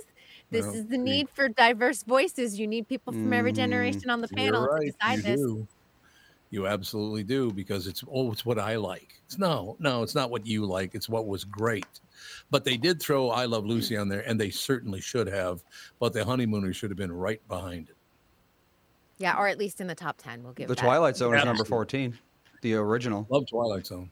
This 0.52 0.66
Well, 0.66 0.76
is 0.76 0.88
the 0.88 0.98
need 0.98 1.30
for 1.30 1.50
diverse 1.50 2.04
voices. 2.04 2.60
You 2.60 2.68
need 2.68 2.88
people 2.88 3.14
from 3.14 3.34
every 3.34 3.52
mm, 3.52 3.56
generation 3.56 4.10
on 4.10 4.22
the 4.22 4.28
panel 4.30 4.64
You're 4.64 4.80
to 4.80 4.92
decide 4.92 5.18
you 5.18 5.24
this. 5.24 5.42
do. 5.42 5.68
You 6.52 6.66
absolutely 6.66 7.24
do 7.24 7.52
because 7.52 7.86
it's 7.86 8.04
oh, 8.12 8.32
it's 8.32 8.44
what 8.46 8.58
I 8.58 8.76
like. 8.76 9.22
It's 9.26 9.38
no, 9.38 9.76
no, 9.80 10.02
it's 10.02 10.16
not 10.16 10.32
what 10.32 10.48
you 10.48 10.66
like. 10.66 10.96
It's 10.96 11.08
what 11.08 11.28
was 11.28 11.44
great. 11.44 11.86
But 12.50 12.64
they 12.64 12.76
did 12.76 13.00
throw 13.00 13.30
I 13.30 13.46
Love 13.46 13.66
Lucy 13.66 13.96
on 13.98 14.10
there, 14.10 14.28
and 14.28 14.40
they 14.40 14.50
certainly 14.50 15.00
should 15.00 15.28
have. 15.28 15.64
But 16.00 16.14
the 16.14 16.26
Honeymooners 16.26 16.76
should 16.76 16.90
have 16.90 16.98
been 16.98 17.12
right 17.12 17.46
behind 17.48 17.90
it. 17.90 17.99
Yeah, 19.20 19.38
or 19.38 19.48
at 19.48 19.58
least 19.58 19.82
in 19.82 19.88
the 19.88 19.96
top 19.96 20.18
10. 20.18 20.44
We'll 20.44 20.54
give 20.54 20.68
The 20.68 20.76
that. 20.76 20.82
Twilight 20.82 21.18
Zone 21.18 21.36
is 21.36 21.46
number 21.46 21.66
14, 21.66 22.18
the 22.62 22.74
original. 22.76 23.28
Love 23.30 23.48
Twilight 23.48 23.86
Zone. 23.86 24.10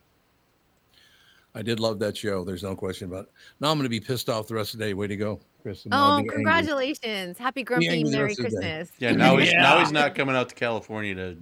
I 1.55 1.63
did 1.63 1.79
love 1.79 1.97
that 1.99 2.15
show. 2.15 2.43
There's 2.43 2.61
no 2.61 2.75
question 2.75 3.07
about 3.07 3.23
it. 3.23 3.31
Now 3.59 3.71
I'm 3.71 3.77
going 3.77 3.85
to 3.85 3.89
be 3.89 3.99
pissed 3.99 4.29
off 4.29 4.47
the 4.47 4.53
rest 4.53 4.73
of 4.73 4.79
the 4.79 4.85
day. 4.85 4.93
Way 4.93 5.07
to 5.07 5.17
go, 5.17 5.39
Kristyn. 5.63 5.91
Oh, 5.91 6.17
be 6.17 6.21
angry. 6.21 6.35
congratulations. 6.35 7.37
Happy 7.39 7.63
Grumpy 7.63 8.03
Merry 8.03 8.25
rest 8.25 8.39
of 8.39 8.51
the 8.51 8.51
day. 8.61 8.75
Christmas. 8.77 8.91
Yeah, 8.99 9.13
now 9.13 9.37
he's 9.37 9.53
now 9.53 9.79
he's 9.79 9.91
not 9.91 10.13
coming 10.13 10.35
out 10.35 10.49
to 10.49 10.55
California 10.55 11.15
to 11.15 11.37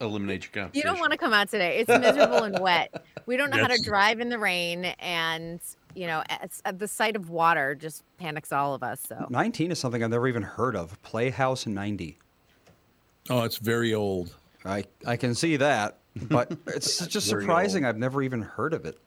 eliminate 0.00 0.48
your 0.52 0.70
You 0.72 0.82
don't 0.82 0.98
want 0.98 1.12
to 1.12 1.18
come 1.18 1.32
out 1.32 1.50
today. 1.50 1.78
It's 1.78 1.88
miserable 1.88 2.42
and 2.42 2.58
wet. 2.58 3.04
We 3.26 3.36
don't 3.36 3.50
know 3.50 3.58
how 3.58 3.68
to 3.68 3.80
drive 3.84 4.18
in 4.18 4.28
the 4.28 4.38
rain, 4.38 4.86
and 4.98 5.60
you 5.94 6.06
know, 6.06 6.22
it's, 6.42 6.60
uh, 6.64 6.72
the 6.72 6.88
sight 6.88 7.16
of 7.16 7.30
water 7.30 7.74
just 7.74 8.02
panics 8.18 8.52
all 8.52 8.74
of 8.74 8.82
us. 8.82 9.00
So 9.06 9.26
19 9.30 9.70
is 9.70 9.78
something 9.78 10.02
I've 10.02 10.10
never 10.10 10.28
even 10.28 10.42
heard 10.42 10.74
of. 10.76 11.00
Playhouse 11.02 11.66
90. 11.66 12.18
Oh, 13.30 13.42
it's 13.44 13.58
very 13.58 13.94
old. 13.94 14.34
I, 14.64 14.84
I 15.06 15.16
can 15.16 15.34
see 15.34 15.56
that, 15.56 15.98
but 16.22 16.56
it's 16.66 17.06
just 17.06 17.28
surprising. 17.28 17.84
I've 17.84 17.98
never 17.98 18.22
even 18.22 18.42
heard 18.42 18.72
of 18.74 18.84
it. 18.84 18.98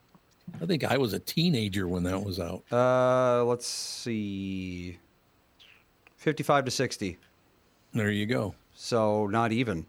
I 0.61 0.65
think 0.65 0.83
I 0.83 0.97
was 0.97 1.13
a 1.13 1.19
teenager 1.19 1.87
when 1.87 2.03
that 2.03 2.23
was 2.23 2.39
out. 2.39 2.63
Uh, 2.71 3.43
let's 3.45 3.67
see. 3.67 4.97
55 6.17 6.65
to 6.65 6.71
60. 6.71 7.17
There 7.93 8.11
you 8.11 8.25
go. 8.25 8.55
So 8.73 9.27
not 9.27 9.51
even. 9.51 9.85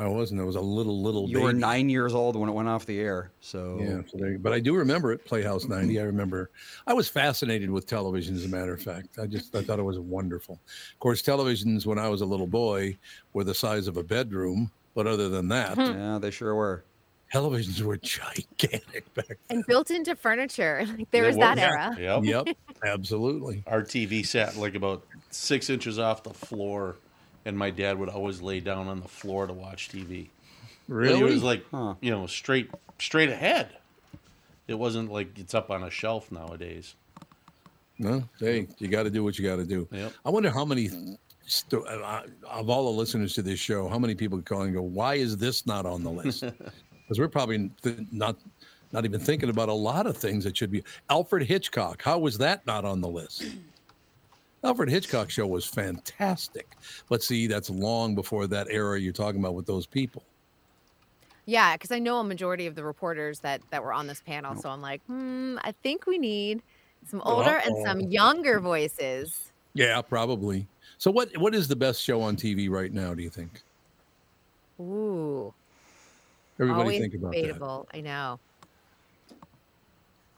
I 0.00 0.08
wasn't. 0.08 0.40
I 0.40 0.44
was 0.44 0.56
a 0.56 0.60
little 0.60 1.02
little. 1.02 1.28
You 1.28 1.40
were 1.42 1.52
nine 1.52 1.88
years 1.90 2.14
old 2.14 2.34
when 2.36 2.48
it 2.48 2.52
went 2.52 2.68
off 2.68 2.86
the 2.86 2.98
air. 2.98 3.30
So 3.40 3.78
Yeah, 3.80 4.00
so 4.10 4.16
there, 4.18 4.38
but 4.38 4.52
I 4.52 4.60
do 4.60 4.74
remember 4.74 5.12
it, 5.12 5.24
Playhouse 5.24 5.66
90. 5.66 6.00
I 6.00 6.04
remember 6.04 6.50
I 6.86 6.94
was 6.94 7.08
fascinated 7.08 7.70
with 7.70 7.86
television, 7.86 8.34
as 8.34 8.44
a 8.44 8.48
matter 8.48 8.72
of 8.72 8.80
fact. 8.82 9.18
I 9.22 9.26
just 9.26 9.54
I 9.54 9.62
thought 9.62 9.78
it 9.78 9.82
was 9.84 9.98
wonderful. 9.98 10.58
Of 10.92 10.98
course, 11.00 11.22
televisions 11.22 11.84
when 11.86 11.98
I 11.98 12.08
was 12.08 12.22
a 12.22 12.26
little 12.26 12.46
boy 12.46 12.96
were 13.34 13.44
the 13.44 13.54
size 13.54 13.86
of 13.88 13.96
a 13.98 14.02
bedroom, 14.02 14.70
but 14.94 15.06
other 15.06 15.28
than 15.28 15.48
that, 15.48 15.74
hmm. 15.74 15.80
yeah, 15.82 16.18
they 16.18 16.30
sure 16.30 16.54
were. 16.54 16.84
televisions 17.32 17.80
were 17.82 17.96
gigantic 17.98 19.12
back 19.14 19.26
then. 19.48 19.58
and 19.58 19.66
built 19.66 19.90
into 19.90 20.16
furniture, 20.16 20.84
like 20.98 21.10
there 21.10 21.24
It 21.24 21.28
was 21.28 21.36
that 21.36 21.56
was. 21.56 21.98
era. 21.98 22.20
Yep. 22.22 22.46
Yep, 22.46 22.56
absolutely. 22.84 23.62
Our 23.66 23.82
TV 23.82 24.26
sat 24.26 24.56
like 24.56 24.74
about 24.74 25.04
six 25.30 25.68
inches 25.70 25.98
off 25.98 26.22
the 26.22 26.34
floor, 26.34 26.96
and 27.44 27.56
my 27.56 27.70
dad 27.70 27.98
would 27.98 28.08
always 28.08 28.40
lay 28.40 28.60
down 28.60 28.88
on 28.88 29.00
the 29.00 29.08
floor 29.08 29.46
to 29.46 29.52
watch 29.52 29.88
TV. 29.88 30.28
Really? 30.88 31.20
It 31.20 31.24
was 31.24 31.42
like 31.42 31.64
you 32.00 32.10
know 32.10 32.26
straight 32.26 32.70
straight 32.98 33.28
ahead. 33.28 33.68
It 34.68 34.78
wasn't 34.78 35.10
like 35.10 35.38
it's 35.38 35.54
up 35.54 35.70
on 35.70 35.82
a 35.82 35.90
shelf 35.90 36.30
nowadays. 36.30 36.94
No, 37.98 38.24
hey, 38.38 38.66
you 38.78 38.88
got 38.88 39.02
to 39.02 39.10
do 39.10 39.22
what 39.22 39.38
you 39.38 39.46
got 39.46 39.56
to 39.56 39.64
do. 39.64 39.86
Yep. 39.92 40.12
I 40.24 40.30
wonder 40.30 40.50
how 40.50 40.64
many 40.64 40.90
sto- 41.46 41.82
uh, 41.82 42.22
of 42.48 42.70
all 42.70 42.84
the 42.84 42.98
listeners 42.98 43.34
to 43.34 43.42
this 43.42 43.60
show, 43.60 43.88
how 43.88 43.98
many 43.98 44.14
people 44.14 44.40
call 44.40 44.62
and 44.62 44.72
go, 44.72 44.82
"Why 44.82 45.14
is 45.16 45.36
this 45.36 45.66
not 45.66 45.86
on 45.86 46.02
the 46.02 46.10
list?" 46.10 46.44
Because 47.10 47.18
we're 47.18 47.28
probably 47.28 47.68
th- 47.82 47.98
not 48.12 48.36
not 48.92 49.04
even 49.04 49.18
thinking 49.18 49.50
about 49.50 49.68
a 49.68 49.74
lot 49.74 50.06
of 50.06 50.16
things 50.16 50.44
that 50.44 50.56
should 50.56 50.70
be. 50.70 50.84
Alfred 51.08 51.44
Hitchcock, 51.44 52.02
how 52.02 52.20
was 52.20 52.38
that 52.38 52.64
not 52.66 52.84
on 52.84 53.00
the 53.00 53.08
list? 53.08 53.46
Alfred 54.62 54.90
Hitchcock 54.90 55.30
show 55.30 55.46
was 55.46 55.64
fantastic, 55.64 56.76
but 57.08 57.22
see, 57.22 57.46
that's 57.46 57.70
long 57.70 58.14
before 58.14 58.46
that 58.48 58.66
era 58.70 59.00
you're 59.00 59.12
talking 59.12 59.40
about 59.40 59.54
with 59.54 59.66
those 59.66 59.86
people. 59.86 60.22
Yeah, 61.46 61.74
because 61.76 61.90
I 61.90 61.98
know 61.98 62.18
a 62.20 62.24
majority 62.24 62.66
of 62.66 62.74
the 62.74 62.84
reporters 62.84 63.40
that 63.40 63.62
that 63.70 63.82
were 63.82 63.92
on 63.92 64.06
this 64.06 64.20
panel, 64.20 64.54
so 64.56 64.68
I'm 64.68 64.82
like, 64.82 65.02
hmm, 65.06 65.56
I 65.62 65.72
think 65.82 66.06
we 66.06 66.18
need 66.18 66.62
some 67.06 67.22
older 67.22 67.60
and 67.64 67.74
some 67.84 68.00
younger 68.00 68.60
voices. 68.60 69.50
Yeah, 69.72 70.02
probably. 70.02 70.66
So, 70.98 71.10
what 71.10 71.34
what 71.38 71.54
is 71.54 71.66
the 71.66 71.76
best 71.76 72.02
show 72.02 72.20
on 72.20 72.36
TV 72.36 72.68
right 72.68 72.92
now? 72.92 73.14
Do 73.14 73.22
you 73.22 73.30
think? 73.30 73.62
Ooh, 74.78 75.52
Everybody 76.58 76.80
always 76.80 77.00
think 77.00 77.14
about 77.14 77.32
that. 77.32 77.84
I 77.94 78.00
know. 78.00 78.38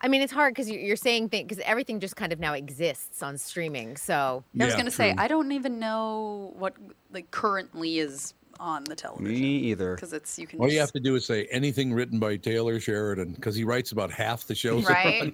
I 0.02 0.08
mean, 0.08 0.20
it's 0.22 0.32
hard 0.32 0.52
because 0.54 0.68
you're 0.70 0.96
saying 0.96 1.28
things 1.28 1.48
because 1.48 1.62
everything 1.64 2.00
just 2.00 2.16
kind 2.16 2.32
of 2.32 2.40
now 2.40 2.54
exists 2.54 3.22
on 3.22 3.38
streaming. 3.38 3.96
So 3.96 4.42
I 4.60 4.64
was 4.64 4.74
gonna 4.74 4.90
say. 4.90 5.14
I 5.16 5.28
don't 5.28 5.52
even 5.52 5.78
know 5.78 6.52
what 6.58 6.74
like 7.12 7.30
currently 7.30 7.98
is 7.98 8.34
on 8.60 8.84
the 8.84 8.94
television 8.94 9.32
Me 9.40 9.56
either. 9.58 9.94
because 9.96 10.12
it's 10.12 10.38
you 10.38 10.46
can. 10.46 10.60
All 10.60 10.70
you 10.70 10.78
have 10.80 10.92
to 10.92 11.00
do 11.00 11.14
is 11.16 11.24
say 11.24 11.46
anything 11.50 11.92
written 11.92 12.18
by 12.18 12.36
Taylor 12.36 12.78
Sheridan 12.78 13.32
because 13.32 13.54
he 13.56 13.64
writes 13.64 13.92
about 13.92 14.10
half 14.12 14.44
the 14.46 14.54
shows. 14.54 14.84
that 14.86 14.92
are 14.92 15.22
on 15.22 15.32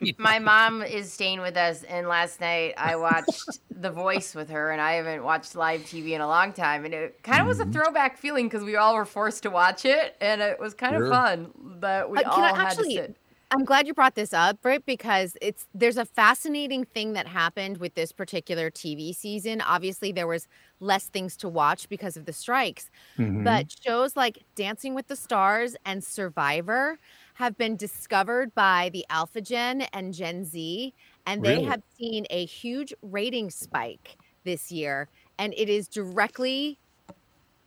Right? 0.00 0.18
My 0.18 0.38
mom 0.38 0.82
is 0.82 1.12
staying 1.12 1.40
with 1.40 1.56
us, 1.56 1.82
and 1.84 2.06
last 2.08 2.40
night 2.40 2.74
I 2.76 2.96
watched 2.96 3.60
The 3.80 3.90
Voice 3.90 4.34
with 4.34 4.50
her, 4.50 4.70
and 4.72 4.80
I 4.80 4.92
haven't 4.94 5.22
watched 5.24 5.54
live 5.56 5.80
TV 5.82 6.10
in 6.12 6.20
a 6.20 6.26
long 6.28 6.52
time, 6.52 6.84
and 6.84 6.92
it 6.94 7.22
kind 7.22 7.40
of 7.40 7.46
was 7.46 7.58
a 7.60 7.62
Mm-hmm. 7.62 7.72
throwback 7.72 8.16
feeling 8.18 8.46
because 8.46 8.64
we 8.64 8.76
all 8.76 8.94
were 8.94 9.04
forced 9.04 9.42
to 9.44 9.50
watch 9.50 9.84
it, 9.84 10.16
and 10.20 10.40
it 10.40 10.58
was 10.60 10.74
kind 10.74 10.94
Sure. 10.96 11.04
of 11.04 11.10
fun 11.10 11.52
that 11.80 12.10
we 12.10 12.18
Uh, 12.18 12.28
all 12.30 12.34
can 12.36 12.44
I 12.44 12.48
had 12.58 12.66
actually? 12.68 12.94
to 12.96 13.02
sit. 13.02 13.16
I'm 13.50 13.64
glad 13.64 13.86
you 13.86 13.94
brought 13.94 14.14
this 14.14 14.34
up, 14.34 14.60
Britt, 14.60 14.84
because 14.84 15.36
it's 15.40 15.66
there's 15.72 15.96
a 15.96 16.04
fascinating 16.04 16.84
thing 16.84 17.14
that 17.14 17.26
happened 17.26 17.78
with 17.78 17.94
this 17.94 18.12
particular 18.12 18.70
TV 18.70 19.12
season. 19.14 19.62
Obviously, 19.62 20.12
there 20.12 20.26
was 20.26 20.46
less 20.80 21.08
things 21.08 21.36
to 21.38 21.48
watch 21.48 21.88
because 21.88 22.16
of 22.18 22.26
the 22.26 22.32
strikes, 22.34 22.90
Mm-hmm. 23.18 23.62
but 23.62 23.66
shows 23.70 24.16
like 24.16 24.44
Dancing 24.54 24.94
with 24.94 25.06
the 25.08 25.16
Stars 25.16 25.76
and 25.86 26.04
Survivor 26.04 26.98
have 27.34 27.56
been 27.56 27.76
discovered 27.76 28.54
by 28.54 28.90
the 28.92 29.06
Alpha 29.08 29.40
Gen 29.40 29.82
and 29.94 30.12
Gen 30.12 30.44
Z, 30.44 30.94
and 31.24 31.42
they 31.42 31.60
Really? 31.60 31.62
have 31.62 31.80
seen 31.98 32.26
a 32.30 32.44
huge 32.44 32.92
rating 33.02 33.48
spike 33.50 34.18
this 34.44 34.70
year, 34.70 35.08
and 35.38 35.54
it 35.56 35.70
is 35.70 35.88
directly 35.88 36.80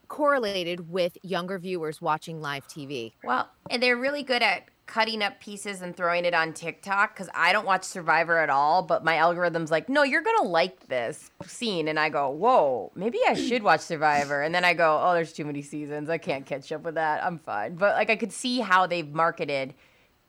correlated 0.10 0.90
with 0.90 1.18
younger 1.24 1.58
viewers 1.60 2.02
watching 2.02 2.42
live 2.42 2.68
TV. 2.68 3.16
Well, 3.24 3.52
and 3.70 3.82
they're 3.82 3.98
really 3.98 4.24
good 4.24 4.42
at 4.42 4.70
cutting 4.92 5.24
up 5.24 5.39
pieces 5.39 5.82
and 5.82 5.96
throwing 5.96 6.26
it 6.26 6.34
on 6.34 6.52
TikTok 6.52 7.16
because 7.16 7.30
I 7.34 7.54
don't 7.54 7.66
watch 7.66 7.86
Survivor 7.86 8.38
at 8.39 8.50
all, 8.50 8.84
but 8.84 9.06
my 9.06 9.16
algorithm's 9.20 9.72
like, 9.72 9.88
no, 9.88 10.04
you're 10.04 10.22
gonna 10.22 10.44
like 10.50 10.88
this 10.88 11.32
scene, 11.46 11.88
and 11.88 11.98
I 11.98 12.10
go, 12.10 12.30
whoa, 12.30 12.92
maybe 12.94 13.18
I 13.26 13.34
should 13.48 13.64
watch 13.64 13.80
Survivor, 13.80 14.42
and 14.42 14.54
then 14.54 14.66
I 14.66 14.74
go, 14.74 15.00
oh, 15.02 15.14
there's 15.14 15.32
too 15.32 15.46
many 15.46 15.62
seasons, 15.62 16.10
I 16.10 16.18
can't 16.18 16.46
catch 16.46 16.74
up 16.74 16.84
with 16.84 16.96
that, 16.96 17.24
I'm 17.24 17.39
fine. 17.39 17.76
But 17.76 17.96
like, 17.96 18.10
I 18.10 18.18
could 18.18 18.34
see 18.34 18.60
how 18.60 18.86
they've 18.86 19.08
marketed 19.08 19.76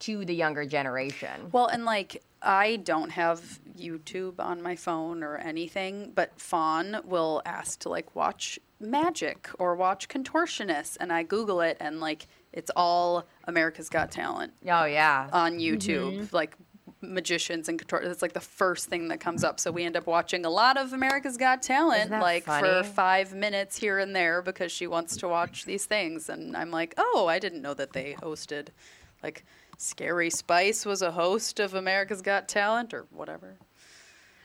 to 0.00 0.24
the 0.24 0.34
younger 0.34 0.64
generation. 0.64 1.48
Well, 1.50 1.66
and 1.66 1.84
like 1.84 2.22
I 2.40 2.76
don't 2.76 3.10
have 3.10 3.60
YouTube 3.76 4.38
on 4.38 4.62
my 4.62 4.76
phone 4.76 5.24
or 5.24 5.38
anything, 5.38 6.12
but 6.14 6.38
Fawn 6.40 7.00
will 7.04 7.42
ask 7.44 7.80
to 7.80 7.88
like 7.88 8.14
watch 8.14 8.60
magic 8.78 9.48
or 9.58 9.74
watch 9.74 10.08
contortionists, 10.08 10.96
and 11.00 11.12
I 11.12 11.24
Google 11.24 11.60
it, 11.60 11.76
and 11.80 11.98
like 11.98 12.28
it's 12.52 12.70
all 12.76 13.26
America's 13.44 13.88
Got 13.88 14.10
Talent 14.10 14.52
Oh 14.68 14.84
yeah. 14.84 15.28
on 15.32 15.58
YouTube, 15.58 16.32
like 16.32 16.56
magicians 17.00 17.68
and 17.68 17.78
contor. 17.78 18.08
It's 18.08 18.22
like 18.22 18.32
the 18.32 18.40
first 18.40 18.86
thing 18.88 19.08
that 19.08 19.18
comes 19.20 19.42
up. 19.42 19.58
So 19.58 19.70
we 19.72 19.84
end 19.84 19.96
up 19.96 20.06
watching 20.06 20.44
a 20.44 20.50
lot 20.50 20.76
of 20.76 20.92
America's 20.92 21.36
Got 21.36 21.62
Talent, 21.62 22.10
like 22.10 22.44
funny? 22.44 22.66
for 22.66 22.82
five 22.84 23.34
minutes 23.34 23.76
here 23.78 23.98
and 23.98 24.14
there 24.14 24.40
because 24.42 24.70
she 24.70 24.86
wants 24.86 25.16
to 25.18 25.28
watch 25.28 25.64
these 25.64 25.84
things, 25.86 26.28
and 26.28 26.56
I'm 26.56 26.70
like, 26.70 26.94
oh, 26.98 27.26
I 27.28 27.38
didn't 27.38 27.62
know 27.62 27.74
that 27.74 27.92
they 27.92 28.14
hosted 28.22 28.68
Like 29.22 29.44
Scary 29.78 30.30
Spice 30.30 30.86
was 30.86 31.02
a 31.02 31.10
host 31.10 31.58
of 31.58 31.74
America's 31.74 32.22
Got 32.22 32.48
Talent 32.48 32.94
or 32.94 33.06
whatever. 33.10 33.56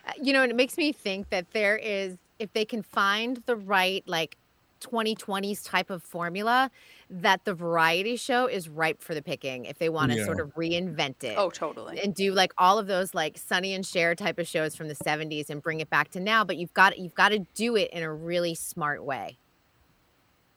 Uh, 0.07 0.13
You 0.21 0.33
know, 0.33 0.41
and 0.41 0.51
it 0.51 0.55
makes 0.55 0.77
me 0.77 0.91
think 0.91 1.29
that 1.29 1.51
there 1.51 1.77
is, 1.77 2.17
if 2.39 2.51
they 2.53 2.65
can 2.65 2.81
find 2.81 3.43
the 3.45 3.55
right, 3.55 4.03
like, 4.07 4.37
2020s 4.81 5.63
type 5.65 5.89
of 5.89 6.01
formula, 6.03 6.69
that 7.09 7.45
the 7.45 7.53
variety 7.53 8.15
show 8.15 8.47
is 8.47 8.67
ripe 8.67 9.01
for 9.01 9.13
the 9.13 9.21
picking 9.21 9.65
if 9.65 9.79
they 9.79 9.89
want 9.89 10.11
to 10.11 10.23
sort 10.25 10.39
of 10.39 10.53
reinvent 10.55 11.23
it. 11.23 11.35
Oh, 11.37 11.49
totally. 11.49 11.99
And 11.99 12.13
do 12.13 12.33
like 12.33 12.51
all 12.57 12.77
of 12.77 12.87
those 12.87 13.13
like 13.13 13.37
Sonny 13.37 13.73
and 13.73 13.85
Cher 13.85 14.13
type 14.15 14.39
of 14.39 14.47
shows 14.47 14.75
from 14.75 14.87
the 14.87 14.95
70s 14.95 15.49
and 15.49 15.61
bring 15.61 15.79
it 15.79 15.89
back 15.89 16.09
to 16.11 16.19
now, 16.19 16.43
but 16.43 16.57
you've 16.57 16.73
got 16.73 16.97
you've 16.97 17.15
got 17.15 17.29
to 17.29 17.39
do 17.55 17.75
it 17.75 17.91
in 17.91 18.03
a 18.03 18.13
really 18.13 18.55
smart 18.55 19.03
way. 19.03 19.37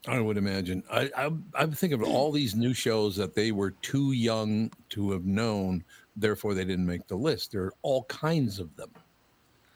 I 0.07 0.19
would 0.19 0.39
imagine. 0.39 0.83
I, 0.91 1.11
I 1.17 1.31
I'm 1.55 1.73
thinking 1.73 2.01
of 2.01 2.09
all 2.09 2.33
these 2.33 2.55
new 2.55 2.73
shows 2.73 3.17
that 3.17 3.35
they 3.35 3.53
were 3.53 3.73
too 3.83 4.13
young 4.13 4.73
to 4.91 5.13
have 5.13 5.25
known, 5.25 5.85
therefore 6.17 6.55
they 6.55 6.65
didn't 6.65 6.87
make 6.87 7.07
the 7.07 7.17
list. 7.17 7.53
There 7.53 7.65
are 7.65 7.75
all 7.83 8.05
kinds 8.05 8.59
of 8.59 8.75
them. 8.77 8.91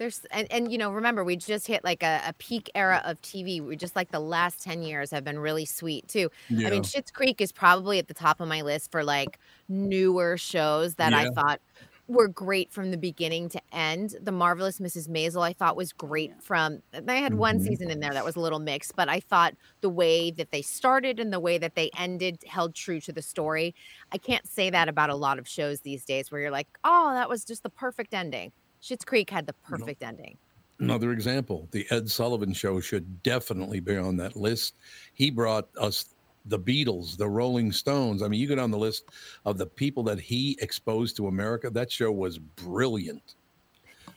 There's 0.04 0.26
and, 0.30 0.46
and 0.52 0.70
you 0.70 0.76
know, 0.76 0.92
remember 0.92 1.24
we 1.24 1.34
just 1.36 1.66
hit 1.66 1.82
like 1.82 2.02
a, 2.02 2.20
a 2.26 2.34
peak 2.34 2.70
era 2.74 3.00
of 3.06 3.22
TV. 3.22 3.62
We 3.62 3.74
just 3.74 3.96
like 3.96 4.10
the 4.10 4.20
last 4.20 4.62
10 4.62 4.82
years 4.82 5.10
have 5.12 5.24
been 5.24 5.38
really 5.38 5.64
sweet 5.64 6.06
too. 6.08 6.28
I 6.62 6.68
mean, 6.68 6.82
Schitt's 6.82 7.10
Creek 7.10 7.40
is 7.40 7.52
probably 7.52 7.98
at 7.98 8.06
the 8.08 8.12
top 8.12 8.38
of 8.40 8.46
my 8.46 8.60
list 8.60 8.92
for 8.92 9.02
like 9.02 9.38
newer 9.68 10.36
shows 10.36 10.96
that 10.96 11.14
I 11.14 11.24
thought 11.24 11.62
were 12.06 12.28
great 12.28 12.70
from 12.70 12.90
the 12.90 12.98
beginning 12.98 13.48
to 13.48 13.62
end. 13.72 14.14
The 14.20 14.30
Marvelous 14.30 14.78
Mrs. 14.78 15.08
Maisel 15.08 15.40
I 15.42 15.54
thought 15.54 15.74
was 15.74 15.94
great 15.94 16.34
from 16.42 16.80
they 16.92 17.22
had 17.22 17.32
one 17.34 17.58
Mhm. 17.58 17.60
season 17.60 17.90
in 17.90 18.00
there 18.00 18.12
that 18.12 18.26
was 18.26 18.36
a 18.36 18.40
little 18.40 18.58
mixed, 18.58 18.94
but 18.96 19.08
I 19.08 19.20
thought 19.20 19.54
the 19.80 19.88
way 19.88 20.30
that 20.32 20.50
they 20.50 20.60
started 20.60 21.18
and 21.18 21.32
the 21.32 21.40
way 21.40 21.56
that 21.56 21.76
they 21.76 21.88
ended 21.96 22.44
held 22.46 22.74
true 22.74 23.00
to 23.00 23.12
the 23.12 23.22
story. 23.22 23.74
I 24.12 24.18
can't 24.18 24.46
say 24.46 24.68
that 24.68 24.88
about 24.90 25.08
a 25.08 25.16
lot 25.16 25.38
of 25.38 25.48
shows 25.48 25.80
these 25.80 26.04
days 26.04 26.30
where 26.30 26.42
you're 26.42 26.50
like, 26.50 26.68
"Oh, 26.84 27.14
that 27.14 27.30
was 27.30 27.42
just 27.46 27.62
the 27.62 27.70
perfect 27.70 28.12
ending." 28.12 28.52
Schitt's 28.84 29.04
Creek 29.04 29.30
had 29.30 29.46
the 29.46 29.54
perfect 29.54 30.02
ending. 30.02 30.36
Another 30.78 31.12
example, 31.12 31.68
the 31.70 31.86
Ed 31.90 32.10
Sullivan 32.10 32.52
Show 32.52 32.80
should 32.80 33.22
definitely 33.22 33.80
be 33.80 33.96
on 33.96 34.16
that 34.18 34.36
list. 34.36 34.74
He 35.14 35.30
brought 35.30 35.68
us 35.80 36.06
the 36.46 36.58
Beatles, 36.58 37.16
the 37.16 37.28
Rolling 37.28 37.72
Stones. 37.72 38.22
I 38.22 38.28
mean, 38.28 38.40
you 38.40 38.46
go 38.48 38.56
down 38.56 38.70
the 38.70 38.76
list 38.78 39.04
of 39.46 39.56
the 39.56 39.66
people 39.66 40.02
that 40.02 40.20
he 40.20 40.58
exposed 40.60 41.16
to 41.16 41.28
America. 41.28 41.70
That 41.70 41.90
show 41.90 42.12
was 42.12 42.38
brilliant, 42.38 43.36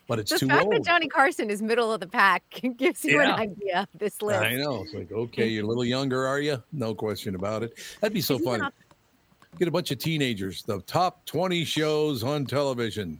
but 0.08 0.20
it's 0.20 0.32
the 0.32 0.40
too 0.40 0.48
fact 0.48 0.66
old. 0.66 0.74
that 0.74 0.84
Johnny 0.84 1.08
Carson 1.08 1.50
is 1.50 1.62
middle 1.62 1.94
of 1.94 2.02
the 2.02 2.08
pack 2.08 2.44
gives 2.76 3.06
you 3.06 3.22
Yeah. 3.22 3.36
an 3.36 3.40
idea 3.40 3.82
of 3.94 4.00
this 4.00 4.22
list. 4.22 4.42
I 4.42 4.56
know. 4.56 4.82
It's 4.84 4.94
like, 4.94 5.12
okay, 5.14 5.48
you're 5.48 5.64
a 5.64 5.68
little 5.68 5.86
younger, 5.86 6.28
are 6.28 6.42
you? 6.42 6.62
No 6.74 6.94
question 6.94 7.36
about 7.36 7.64
it. 7.64 7.78
That'd 8.02 8.14
be 8.14 8.20
so 8.22 8.34
Isn't 8.36 8.46
fun. 8.46 8.60
that- 8.60 8.74
Get 9.60 9.68
a 9.68 9.72
bunch 9.72 9.90
of 9.92 9.98
teenagers, 9.98 10.62
the 10.64 10.82
top 10.82 11.26
20 11.26 11.64
shows 11.64 12.24
on 12.24 12.46
television. 12.46 13.20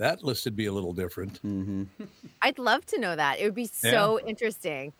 That 0.00 0.24
list 0.24 0.46
would 0.46 0.56
be 0.56 0.64
a 0.64 0.72
little 0.72 0.94
different. 0.94 1.34
Mm-hmm. 1.42 1.84
I'd 2.40 2.58
love 2.58 2.86
to 2.86 2.98
know 2.98 3.14
that. 3.14 3.38
It 3.38 3.44
would 3.44 3.54
be 3.54 3.66
so 3.66 4.18
interesting. 4.26 4.94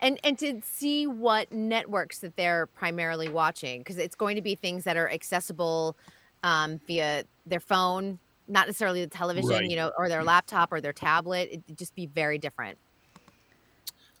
And 0.00 0.20
and 0.22 0.38
to 0.38 0.60
see 0.64 1.08
what 1.08 1.50
networks 1.50 2.20
that 2.20 2.36
they're 2.36 2.66
primarily 2.66 3.28
watching 3.28 3.80
because 3.80 3.98
it's 3.98 4.14
going 4.14 4.36
to 4.36 4.42
be 4.42 4.54
things 4.54 4.84
that 4.84 4.96
are 4.96 5.10
accessible 5.10 5.96
um, 6.44 6.80
via 6.86 7.24
their 7.44 7.58
phone, 7.58 8.20
not 8.46 8.68
necessarily 8.68 9.00
the 9.04 9.10
television, 9.10 9.50
Right. 9.50 9.68
you 9.68 9.74
know, 9.74 9.90
or 9.98 10.08
their 10.08 10.22
laptop 10.22 10.70
or 10.70 10.80
their 10.80 10.92
tablet. 10.92 11.48
It'd 11.50 11.76
just 11.76 11.96
be 11.96 12.06
very 12.06 12.38
different. 12.38 12.78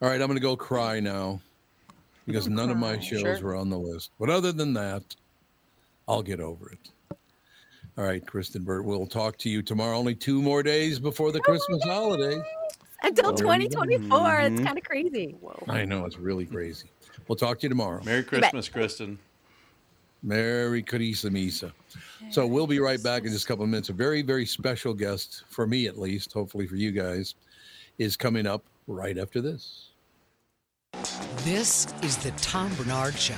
All 0.02 0.08
right, 0.08 0.20
I'm 0.20 0.26
going 0.26 0.34
to 0.38 0.40
go 0.42 0.56
cry 0.56 0.98
now 0.98 1.40
because 2.26 2.48
none 2.48 2.70
of 2.70 2.78
my 2.78 2.98
shows 2.98 3.20
Sure. 3.20 3.40
were 3.40 3.54
on 3.54 3.70
the 3.70 3.78
list. 3.78 4.10
But 4.18 4.28
other 4.28 4.50
than 4.50 4.74
that, 4.74 5.04
I'll 6.08 6.22
get 6.22 6.40
over 6.40 6.68
it. 6.70 6.90
All 7.98 8.04
right, 8.04 8.24
Kristyn 8.26 8.62
Burtt, 8.62 8.84
we'll 8.84 9.06
talk 9.06 9.38
to 9.38 9.48
you 9.48 9.62
tomorrow. 9.62 9.96
Only 9.96 10.14
two 10.14 10.42
more 10.42 10.62
days 10.62 10.98
before 10.98 11.32
the 11.32 11.40
Christmas 11.40 11.82
holidays. 11.84 12.42
Until 13.02 13.32
There 13.32 13.46
you 13.46 13.68
go. 13.68 13.76
2024. 13.76 14.40
It's 14.40 14.60
Mhm. 14.60 14.66
kind 14.66 14.78
of 14.78 14.84
crazy. 14.84 15.36
I 15.68 15.84
know, 15.84 16.04
it's 16.04 16.18
really 16.18 16.44
crazy. 16.44 16.90
We'll 17.26 17.36
talk 17.36 17.58
to 17.60 17.62
you 17.64 17.68
tomorrow. 17.70 18.02
Merry 18.04 18.22
Christmas, 18.22 18.68
Kristyn. 18.68 19.18
Merry 20.22 20.82
Carissa 20.82 21.30
Misa. 21.30 21.72
So 22.30 22.46
we'll 22.46 22.66
be 22.66 22.80
right 22.80 23.02
back 23.02 23.24
in 23.24 23.32
just 23.32 23.44
a 23.44 23.48
couple 23.48 23.64
of 23.64 23.70
minutes. 23.70 23.88
A 23.88 23.92
very, 23.92 24.22
very 24.22 24.44
special 24.44 24.92
guest, 24.92 25.44
for 25.48 25.66
me 25.66 25.86
at 25.86 25.98
least, 25.98 26.32
hopefully 26.32 26.66
for 26.66 26.76
you 26.76 26.90
guys, 26.90 27.34
is 27.98 28.16
coming 28.16 28.46
up 28.46 28.64
right 28.86 29.16
after 29.16 29.40
this. 29.40 29.90
This 31.44 31.86
is 32.02 32.16
the 32.18 32.32
Tom 32.32 32.74
Barnard 32.74 33.16
Show. 33.18 33.34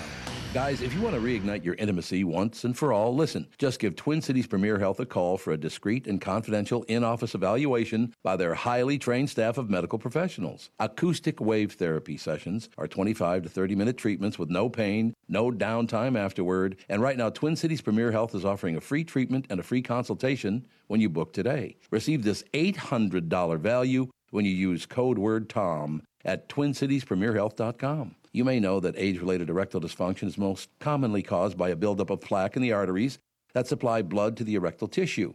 Guys, 0.55 0.81
if 0.81 0.95
you 0.95 1.03
want 1.03 1.15
to 1.15 1.21
reignite 1.21 1.63
your 1.63 1.75
intimacy 1.75 2.25
once 2.25 2.65
and 2.65 2.77
for 2.77 2.91
all, 2.91 3.15
listen. 3.15 3.47
Just 3.59 3.79
give 3.79 3.95
Twin 3.95 4.23
Cities 4.23 4.47
Premier 4.47 4.79
Health 4.79 4.99
a 4.99 5.05
call 5.05 5.37
for 5.37 5.53
a 5.53 5.59
discreet 5.59 6.07
and 6.07 6.23
confidential 6.23 6.85
in 6.85 7.05
office 7.05 7.35
evaluation 7.35 8.15
by 8.25 8.35
their 8.35 8.55
highly 8.55 8.99
trained 8.99 9.29
staff 9.29 9.59
of 9.59 9.69
medical 9.69 9.99
professionals. 9.99 10.71
Acoustic 10.79 11.39
wave 11.39 11.75
therapy 11.75 12.17
sessions 12.17 12.71
are 12.79 12.89
25 12.89 13.43
to 13.43 13.49
30 13.51 13.75
minute 13.75 13.99
treatments 13.99 14.39
with 14.39 14.49
no 14.49 14.71
pain, 14.71 15.13
no 15.29 15.51
downtime 15.51 16.19
afterward. 16.19 16.79
And 16.89 17.03
right 17.03 17.19
now, 17.19 17.29
Twin 17.29 17.55
Cities 17.55 17.83
Premier 17.83 18.11
Health 18.11 18.35
is 18.35 18.47
offering 18.47 18.75
a 18.75 18.81
free 18.81 19.05
treatment 19.05 19.45
and 19.51 19.61
a 19.61 19.63
free 19.63 19.83
consultation 19.83 20.65
when 20.87 21.03
you 21.03 21.11
book 21.11 21.35
today. 21.35 21.77
Receive 21.91 22.25
this 22.25 22.43
$800 22.55 23.59
value 23.59 24.09
when 24.31 24.47
you 24.47 24.53
use 24.53 24.87
code 24.87 25.19
word 25.19 25.51
TOM 25.51 26.03
at 26.25 26.49
twincitiespremierhealth.com. 26.49 28.15
You 28.33 28.45
may 28.45 28.61
know 28.61 28.81
that 28.81 28.95
age 28.97 29.21
related 29.21 29.49
erectile 29.49 29.81
dysfunction 29.81 30.29
is 30.29 30.37
most 30.37 30.69
commonly 30.81 31.23
caused 31.23 31.57
by 31.57 31.71
a 31.71 31.77
buildup 31.77 32.11
of 32.11 32.21
plaque 32.21 32.57
in 32.57 32.63
the 32.63 32.73
arteries 32.73 33.19
that 33.55 33.67
supply 33.67 34.03
blood 34.03 34.37
to 34.37 34.45
the 34.45 34.55
erectile 34.55 34.89
tissue. 34.89 35.35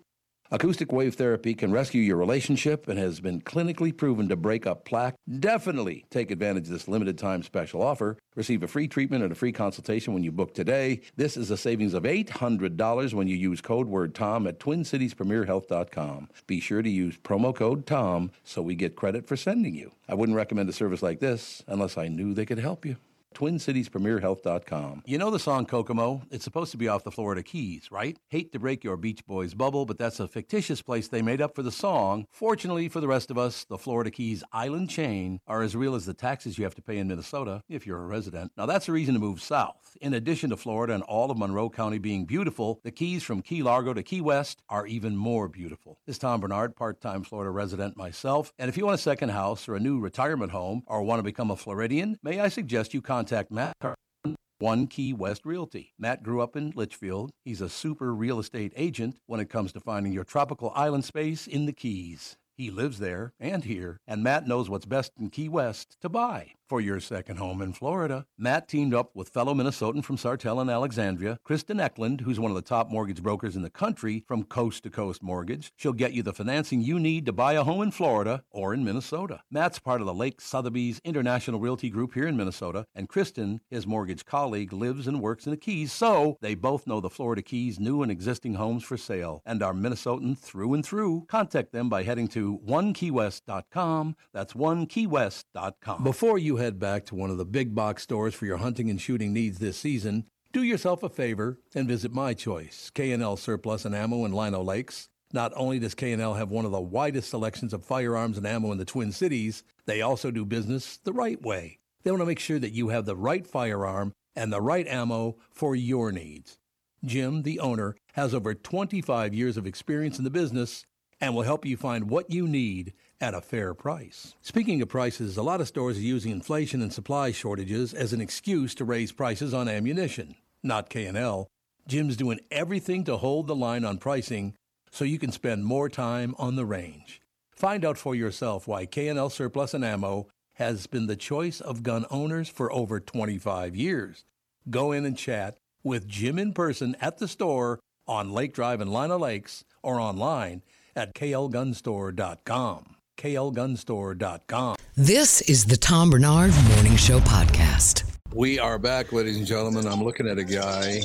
Acoustic 0.53 0.91
wave 0.91 1.15
therapy 1.15 1.55
can 1.55 1.71
rescue 1.71 2.03
your 2.03 2.17
relationship 2.17 2.87
and 2.87 2.99
has 2.99 3.19
been 3.19 3.41
clinically 3.41 3.95
proven 3.97 4.29
to 4.29 4.35
break 4.35 4.67
up 4.67 4.85
plaque. 4.85 5.15
Definitely 5.39 6.05
take 6.11 6.29
advantage 6.29 6.65
of 6.65 6.73
this 6.73 6.87
limited 6.87 7.17
time 7.17 7.41
special 7.41 7.81
offer. 7.81 8.19
Receive 8.35 8.61
a 8.61 8.67
free 8.67 8.87
treatment 8.87 9.23
and 9.23 9.31
a 9.31 9.35
free 9.35 9.51
consultation 9.51 10.13
when 10.13 10.21
you 10.21 10.31
book 10.31 10.53
today. 10.53 11.01
This 11.15 11.37
is 11.37 11.49
a 11.49 11.57
savings 11.57 11.95
of 11.95 12.03
$800 12.03 13.13
when 13.15 13.27
you 13.27 13.35
use 13.35 13.61
code 13.61 13.87
word 13.87 14.13
TOM 14.13 14.45
at 14.45 14.59
twincitiespremierhealth.com. 14.59 16.29
Be 16.45 16.59
sure 16.59 16.83
to 16.83 16.89
use 16.89 17.17
promo 17.17 17.55
code 17.55 17.87
TOM 17.87 18.29
so 18.43 18.61
we 18.61 18.75
get 18.75 18.95
credit 18.95 19.25
for 19.27 19.35
sending 19.35 19.73
you. 19.73 19.91
I 20.07 20.13
wouldn't 20.13 20.35
recommend 20.35 20.69
a 20.69 20.73
service 20.73 21.01
like 21.01 21.19
this 21.19 21.63
unless 21.67 21.97
I 21.97 22.09
knew 22.09 22.35
they 22.35 22.45
could 22.45 22.59
help 22.59 22.85
you. 22.85 22.97
TwinCitiesPremierHealth.com. 23.33 25.03
You 25.05 25.17
know 25.17 25.31
the 25.31 25.39
song 25.39 25.65
Kokomo? 25.65 26.21
It's 26.31 26.43
supposed 26.43 26.71
to 26.71 26.77
be 26.77 26.87
off 26.87 27.03
the 27.03 27.11
Florida 27.11 27.43
Keys, 27.43 27.89
right? 27.91 28.17
Hate 28.29 28.51
to 28.53 28.59
break 28.59 28.83
your 28.83 28.97
Beach 28.97 29.25
Boys 29.25 29.53
bubble, 29.53 29.85
but 29.85 29.97
that's 29.97 30.19
a 30.19 30.27
fictitious 30.27 30.81
place 30.81 31.07
they 31.07 31.21
made 31.21 31.41
up 31.41 31.55
for 31.55 31.63
the 31.63 31.71
song. 31.71 32.25
Fortunately 32.31 32.87
for 32.87 32.99
the 33.01 33.07
rest 33.07 33.31
of 33.31 33.37
us, 33.37 33.65
the 33.65 33.77
Florida 33.77 34.11
Keys 34.11 34.43
island 34.53 34.89
chain 34.89 35.39
are 35.47 35.61
as 35.63 35.75
real 35.75 35.95
as 35.95 36.05
the 36.05 36.13
taxes 36.13 36.57
you 36.57 36.63
have 36.63 36.75
to 36.75 36.81
pay 36.81 36.97
in 36.97 37.07
Minnesota 37.07 37.63
if 37.67 37.87
you're 37.87 38.03
a 38.03 38.07
resident. 38.07 38.51
Now 38.55 38.65
that's 38.65 38.87
a 38.87 38.91
reason 38.91 39.15
to 39.15 39.19
move 39.19 39.41
south. 39.41 39.97
In 39.99 40.13
addition 40.13 40.51
to 40.51 40.57
Florida 40.57 40.93
and 40.93 41.03
all 41.03 41.31
of 41.31 41.37
Monroe 41.37 41.69
County 41.69 41.97
being 41.97 42.25
beautiful, 42.25 42.79
the 42.83 42.91
Keys 42.91 43.23
from 43.23 43.41
Key 43.41 43.63
Largo 43.63 43.93
to 43.93 44.03
Key 44.03 44.21
West 44.21 44.61
are 44.69 44.85
even 44.85 45.15
more 45.15 45.47
beautiful. 45.47 45.97
This 46.05 46.15
is 46.15 46.19
Tom 46.19 46.39
Barnard, 46.39 46.75
part-time 46.75 47.23
Florida 47.23 47.49
resident 47.51 47.97
myself, 47.97 48.53
and 48.59 48.69
if 48.69 48.77
you 48.77 48.85
want 48.85 48.95
a 48.99 49.01
second 49.01 49.29
house 49.29 49.67
or 49.67 49.75
a 49.75 49.79
new 49.79 49.99
retirement 49.99 50.51
home 50.51 50.83
or 50.85 51.01
want 51.01 51.19
to 51.19 51.23
become 51.23 51.49
a 51.51 51.55
Floridian, 51.55 52.17
may 52.21 52.39
I 52.39 52.49
suggest 52.49 52.93
you 52.93 53.01
contact 53.01 53.22
Matt 53.51 53.75
Carson, 53.79 54.35
One 54.59 54.87
Key 54.87 55.13
West 55.13 55.45
Realty. 55.45 55.93
Matt 55.97 56.23
grew 56.23 56.41
up 56.41 56.55
in 56.55 56.71
Litchfield. 56.75 57.31
He's 57.45 57.61
a 57.61 57.69
super 57.69 58.13
real 58.13 58.39
estate 58.39 58.73
agent 58.75 59.17
when 59.27 59.39
it 59.39 59.49
comes 59.49 59.71
to 59.73 59.79
finding 59.79 60.13
your 60.13 60.23
tropical 60.23 60.71
island 60.75 61.05
space 61.05 61.47
in 61.47 61.65
the 61.65 61.73
Keys. 61.73 62.35
He 62.57 62.69
lives 62.69 62.99
there 62.99 63.33
and 63.39 63.63
here, 63.63 63.99
and 64.07 64.23
Matt 64.23 64.47
knows 64.47 64.69
what's 64.69 64.85
best 64.85 65.11
in 65.19 65.29
Key 65.29 65.49
West 65.49 65.97
to 66.01 66.09
buy 66.09 66.53
for 66.67 66.81
your 66.81 66.99
second 66.99 67.37
home 67.37 67.61
in 67.61 67.73
Florida. 67.73 68.25
Matt 68.37 68.67
teamed 68.67 68.93
up 68.93 69.15
with 69.15 69.29
fellow 69.29 69.53
Minnesotan 69.53 70.03
from 70.03 70.17
Sartell 70.17 70.61
and 70.61 70.69
Alexandria, 70.69 71.39
Kristen 71.43 71.79
Eklund, 71.79 72.21
who's 72.21 72.39
one 72.39 72.51
of 72.51 72.55
the 72.55 72.61
top 72.61 72.89
mortgage 72.89 73.21
brokers 73.21 73.55
in 73.55 73.61
the 73.61 73.69
country 73.69 74.23
from 74.27 74.43
Coast 74.43 74.83
to 74.83 74.89
Coast 74.89 75.21
Mortgage. 75.21 75.71
She'll 75.75 75.93
get 75.93 76.13
you 76.13 76.23
the 76.23 76.33
financing 76.33 76.81
you 76.81 76.99
need 76.99 77.25
to 77.25 77.33
buy 77.33 77.53
a 77.53 77.63
home 77.63 77.81
in 77.81 77.91
Florida 77.91 78.43
or 78.49 78.73
in 78.73 78.83
Minnesota. 78.83 79.41
Matt's 79.51 79.79
part 79.79 80.01
of 80.01 80.07
the 80.07 80.13
Lake 80.13 80.41
Sotheby's 80.41 80.99
International 81.03 81.59
Realty 81.59 81.89
Group 81.89 82.13
here 82.13 82.27
in 82.27 82.37
Minnesota, 82.37 82.85
and 82.95 83.09
Kristen, 83.09 83.61
his 83.69 83.85
mortgage 83.85 84.25
colleague, 84.25 84.73
lives 84.73 85.07
and 85.07 85.21
works 85.21 85.45
in 85.45 85.51
the 85.51 85.57
Keys, 85.57 85.91
so 85.91 86.37
they 86.41 86.55
both 86.55 86.87
know 86.87 86.99
the 86.99 87.09
Florida 87.09 87.41
Keys 87.41 87.79
new 87.79 88.01
and 88.01 88.11
existing 88.11 88.55
homes 88.55 88.83
for 88.83 88.97
sale 88.97 89.41
and 89.45 89.61
are 89.61 89.73
Minnesotan 89.73 90.37
through 90.37 90.73
and 90.73 90.85
through. 90.85 91.25
Contact 91.27 91.71
them 91.71 91.89
by 91.89 92.03
heading 92.03 92.27
to 92.29 92.59
onekeywest.com. 92.67 94.15
That's 94.33 94.53
onekeywest.com. 94.53 96.03
Before 96.03 96.37
you 96.37 96.52
head 96.57 96.79
back 96.79 97.05
to 97.05 97.15
one 97.15 97.29
of 97.29 97.37
the 97.37 97.45
big 97.45 97.73
box 97.75 98.03
stores 98.03 98.33
for 98.33 98.45
your 98.45 98.57
hunting 98.57 98.89
and 98.89 98.99
shooting 98.99 99.33
needs 99.33 99.59
this 99.59 99.77
season, 99.77 100.25
do 100.51 100.63
yourself 100.63 101.03
a 101.03 101.09
favor 101.09 101.59
and 101.73 101.87
visit 101.87 102.11
My 102.11 102.33
Choice, 102.33 102.91
K&L 102.93 103.37
Surplus 103.37 103.85
and 103.85 103.95
Ammo 103.95 104.25
in 104.25 104.33
Lino 104.33 104.61
Lakes. 104.61 105.09
Not 105.31 105.51
only 105.55 105.79
does 105.79 105.95
K&L 105.95 106.35
have 106.35 106.51
one 106.51 106.65
of 106.65 106.71
the 106.71 106.79
widest 106.79 107.29
selections 107.29 107.73
of 107.73 107.83
firearms 107.83 108.37
and 108.37 108.45
ammo 108.45 108.71
in 108.71 108.77
the 108.77 108.85
Twin 108.85 109.11
Cities, 109.11 109.63
they 109.87 110.01
also 110.01 110.29
do 110.29 110.45
business 110.45 110.97
the 110.97 111.11
right 111.11 111.41
way. 111.41 111.79
They 112.03 112.11
want 112.11 112.21
to 112.21 112.27
make 112.27 112.39
sure 112.39 112.59
that 112.59 112.73
you 112.73 112.89
have 112.89 113.05
the 113.05 113.15
right 113.15 113.47
firearm 113.47 114.13
and 114.35 114.53
the 114.53 114.61
right 114.61 114.87
ammo 114.87 115.37
for 115.49 115.75
your 115.75 116.11
needs. 116.11 116.59
Jim, 117.03 117.41
the 117.41 117.59
owner, 117.59 117.95
has 118.13 118.33
over 118.33 118.53
25 118.53 119.33
years 119.33 119.57
of 119.57 119.65
experience 119.65 120.19
in 120.19 120.23
the 120.23 120.29
business 120.29 120.85
and 121.19 121.33
will 121.33 121.43
help 121.43 121.65
you 121.65 121.77
find 121.77 122.09
what 122.09 122.29
you 122.29 122.47
need 122.47 122.93
at 123.23 123.33
a 123.33 123.39
fair 123.39 123.73
price. 123.73 124.35
Speaking 124.41 124.81
of 124.81 124.89
prices, 124.89 125.37
a 125.37 125.43
lot 125.43 125.61
of 125.61 125.67
stores 125.69 125.97
are 125.97 126.01
using 126.01 126.33
inflation 126.33 126.81
and 126.81 126.91
supply 126.91 127.31
shortages 127.31 127.93
as 127.93 128.11
an 128.11 128.19
excuse 128.19 128.75
to 128.75 128.83
raise 128.83 129.13
prices 129.13 129.53
on 129.53 129.69
ammunition. 129.69 130.35
Not 130.61 130.89
K&L. 130.89 131.47
Jim's 131.87 132.17
doing 132.17 132.41
everything 132.51 133.05
to 133.05 133.15
hold 133.15 133.47
the 133.47 133.55
line 133.55 133.85
on 133.85 133.97
pricing 133.97 134.55
so 134.91 135.05
you 135.05 135.17
can 135.17 135.31
spend 135.31 135.63
more 135.63 135.87
time 135.87 136.35
on 136.37 136.57
the 136.57 136.65
range. 136.65 137.21
Find 137.55 137.85
out 137.85 137.97
for 137.97 138.13
yourself 138.13 138.67
why 138.67 138.85
K&L 138.85 139.29
Surplus 139.29 139.73
and 139.73 139.85
Ammo 139.85 140.27
has 140.55 140.85
been 140.85 141.07
the 141.07 141.15
choice 141.15 141.61
of 141.61 141.81
gun 141.81 142.05
owners 142.11 142.49
for 142.49 142.73
over 142.73 142.99
25 142.99 143.73
years. 143.73 144.25
Go 144.69 144.91
in 144.91 145.05
and 145.05 145.17
chat 145.17 145.55
with 145.81 146.09
Jim 146.09 146.37
in 146.37 146.51
person 146.51 146.97
at 146.99 147.19
the 147.19 147.29
store 147.29 147.79
on 148.05 148.33
Lake 148.33 148.53
Drive 148.53 148.81
in 148.81 148.91
Lino 148.91 149.17
Lakes 149.17 149.63
or 149.81 149.97
online 149.97 150.61
at 150.93 151.15
klgunstore.com. 151.15 152.92
klgunstore.com. 153.17 154.75
This 154.95 155.41
is 155.41 155.65
the 155.65 155.77
Tom 155.77 156.09
Barnard 156.09 156.51
Morning 156.75 156.95
Show 156.95 157.19
podcast. 157.19 158.03
We 158.33 158.59
are 158.59 158.79
back, 158.79 159.11
ladies 159.11 159.37
and 159.37 159.45
gentlemen. 159.45 159.87
I'm 159.87 160.03
looking 160.03 160.27
at 160.27 160.37
a 160.37 160.43
guy. 160.43 160.99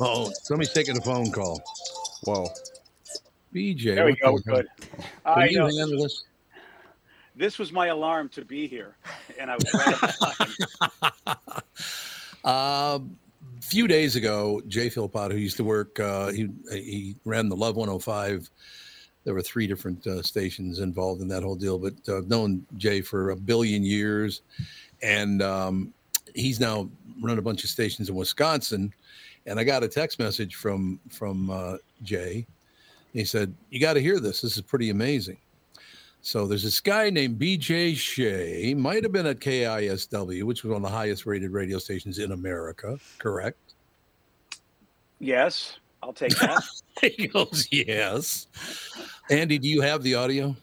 Oh, 0.00 0.30
somebody's 0.42 0.72
taking 0.72 0.96
a 0.96 1.00
phone 1.00 1.30
call. 1.32 1.60
Whoa. 2.24 2.48
BJ. 3.54 3.94
There 3.94 4.06
we 4.06 4.16
go. 4.16 4.38
the- 4.38 4.42
Good. 4.52 4.66
Will 4.98 5.04
I 5.24 5.44
you 5.46 5.58
know. 5.58 5.66
handle 5.66 6.02
this? 6.02 6.24
This 7.34 7.58
was 7.58 7.70
my 7.72 7.88
alarm 7.88 8.30
to 8.30 8.44
be 8.44 8.66
here, 8.66 8.96
and 9.38 9.50
I 9.50 9.56
was 9.56 9.74
right 9.74 10.02
on 10.02 11.36
time. 11.36 11.52
A 12.44 13.00
few 13.62 13.86
days 13.86 14.16
ago, 14.16 14.62
Jay 14.68 14.88
Philpott, 14.88 15.32
who 15.32 15.36
used 15.38 15.58
to 15.58 15.64
work, 15.64 16.00
uh, 16.00 16.28
he 16.28 16.48
he 16.70 17.16
ran 17.26 17.50
the 17.50 17.56
Love 17.56 17.76
105. 17.76 18.48
There 19.26 19.34
were 19.34 19.42
three 19.42 19.66
different 19.66 20.06
uh, 20.06 20.22
stations 20.22 20.78
involved 20.78 21.20
in 21.20 21.26
that 21.28 21.42
whole 21.42 21.56
deal, 21.56 21.80
but 21.80 21.94
uh, 22.08 22.18
I've 22.18 22.28
known 22.28 22.64
Jay 22.76 23.00
for 23.00 23.30
a 23.30 23.36
billion 23.36 23.82
years, 23.82 24.42
and 25.02 25.42
um, 25.42 25.92
he's 26.36 26.60
now 26.60 26.88
run 27.20 27.36
a 27.36 27.42
bunch 27.42 27.64
of 27.64 27.70
stations 27.70 28.08
in 28.08 28.14
Wisconsin. 28.14 28.94
And 29.46 29.58
I 29.58 29.64
got 29.64 29.82
a 29.82 29.88
text 29.88 30.20
message 30.20 30.54
from 30.54 31.00
from 31.10 31.50
uh, 31.50 31.78
Jay. 32.04 32.46
He 33.12 33.24
said, 33.24 33.52
"You 33.70 33.80
got 33.80 33.94
to 33.94 34.00
hear 34.00 34.20
this. 34.20 34.42
This 34.42 34.56
is 34.56 34.62
pretty 34.62 34.90
amazing." 34.90 35.38
So 36.26 36.46
there's 36.46 36.62
this 36.62 36.80
guy 36.80 37.10
named 37.10 37.38
BJ 37.40 37.96
Shea, 37.96 38.60
He 38.60 38.74
might 38.74 39.02
have 39.04 39.12
been 39.12 39.26
at 39.26 39.38
KISW, 39.38 40.42
which 40.42 40.62
was 40.62 40.72
one 40.72 40.84
of 40.84 40.90
the 40.90 40.96
highest 40.96 41.26
rated 41.26 41.50
radio 41.50 41.78
stations 41.78 42.18
in 42.18 42.32
America, 42.32 42.98
correct? 43.18 43.74
Yes, 45.20 45.78
I'll 46.02 46.12
take 46.12 46.36
that. 46.38 46.62
he 47.00 47.28
goes, 47.28 47.68
yes. 47.70 48.48
Andy, 49.30 49.58
do 49.58 49.68
you 49.68 49.80
have 49.80 50.02
the 50.02 50.14
audio? 50.14 50.54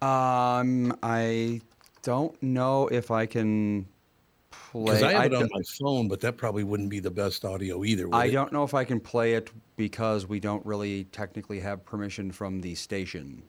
Um, 0.00 0.96
I 1.02 1.60
don't 2.02 2.40
know 2.42 2.88
if 2.88 3.10
I 3.10 3.26
can 3.26 3.86
play. 4.50 4.84
Because 4.84 5.02
I 5.02 5.12
have 5.12 5.24
it 5.26 5.34
on 5.34 5.40
don't- 5.42 5.52
my 5.54 5.62
phone, 5.78 6.08
but 6.08 6.20
that 6.20 6.36
probably 6.36 6.64
wouldn't 6.64 6.90
be 6.90 6.98
the 6.98 7.10
best 7.10 7.44
audio 7.44 7.84
either. 7.84 8.08
would 8.08 8.16
I 8.16 8.26
it? 8.26 8.32
don't 8.32 8.52
know 8.52 8.64
if 8.64 8.74
I 8.74 8.84
can 8.84 8.98
play 8.98 9.34
it 9.34 9.50
because 9.76 10.26
we 10.26 10.40
don't 10.40 10.64
really 10.66 11.04
technically 11.04 11.60
have 11.60 11.84
permission 11.84 12.32
from 12.32 12.60
the 12.60 12.74
station. 12.74 13.42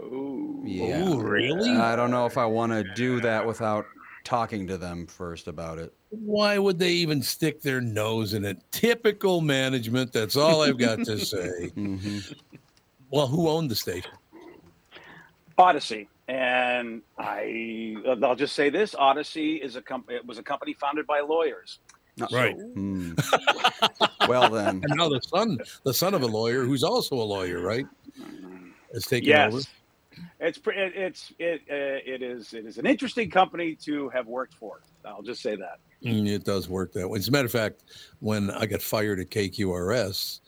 Oh, 0.00 0.62
Yeah. 0.64 1.08
Ooh, 1.08 1.20
really? 1.20 1.70
I 1.70 1.94
don't 1.94 2.10
know 2.10 2.26
if 2.26 2.36
I 2.36 2.46
want 2.46 2.72
to 2.72 2.82
do 2.94 3.20
that 3.20 3.46
without 3.46 3.86
talking 4.24 4.66
to 4.66 4.76
them 4.76 5.06
first 5.06 5.46
about 5.46 5.78
it. 5.78 5.92
Why 6.12 6.58
would 6.58 6.78
they 6.78 6.92
even 6.92 7.22
stick 7.22 7.62
their 7.62 7.80
nose 7.80 8.34
in 8.34 8.44
it? 8.44 8.62
Typical 8.70 9.40
management. 9.40 10.12
That's 10.12 10.36
all 10.36 10.60
I've 10.60 10.76
got 10.76 10.98
to 11.06 11.18
say. 11.24 11.72
Mm-hmm. 11.74 12.18
Well, 13.10 13.26
who 13.26 13.48
owned 13.48 13.70
the 13.70 13.74
station? 13.74 14.10
Odyssey, 15.56 16.08
and 16.28 17.02
I 17.18 17.96
I'll 18.22 18.36
just 18.36 18.54
say 18.54 18.68
this: 18.68 18.94
Odyssey 18.94 19.56
is 19.56 19.76
a 19.76 19.82
company. 19.82 20.16
It 20.16 20.26
was 20.26 20.38
a 20.38 20.42
company 20.42 20.74
founded 20.74 21.06
by 21.06 21.20
lawyers. 21.20 21.78
Right. 22.30 22.54
Hmm. 22.54 23.12
well 24.28 24.50
then. 24.50 24.82
And 24.82 24.96
now 24.96 25.08
the 25.08 25.20
son, 25.22 25.58
the 25.84 25.94
son 25.94 26.12
of 26.12 26.22
a 26.22 26.26
lawyer, 26.26 26.64
who's 26.64 26.82
also 26.82 27.16
a 27.16 27.24
lawyer, 27.24 27.60
right, 27.60 27.86
is 28.92 29.06
taking 29.06 29.30
yes. 29.30 29.52
over. 29.52 29.62
It's 30.40 30.58
pre- 30.58 30.76
it's 30.76 31.32
it 31.38 31.62
uh, 31.70 32.00
it 32.04 32.22
is 32.22 32.52
it 32.52 32.66
is 32.66 32.76
an 32.76 32.86
interesting 32.86 33.30
company 33.30 33.74
to 33.84 34.10
have 34.10 34.26
worked 34.26 34.54
for. 34.54 34.82
I'll 35.04 35.22
just 35.22 35.42
say 35.42 35.56
that. 35.56 35.78
Mm, 36.04 36.28
It 36.28 36.44
does 36.44 36.68
work 36.68 36.92
that 36.92 37.08
way. 37.08 37.18
As 37.18 37.28
a 37.28 37.30
matter 37.30 37.46
of 37.46 37.52
fact, 37.52 37.84
when 38.20 38.50
I 38.50 38.66
got 38.66 38.82
fired 38.82 39.20
at 39.20 39.30
KQRS, 39.30 40.40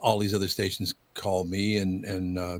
all 0.00 0.18
these 0.18 0.34
other 0.34 0.48
stations 0.48 0.94
called 1.14 1.48
me, 1.50 1.78
and 1.78 2.04
and 2.04 2.38
uh, 2.38 2.58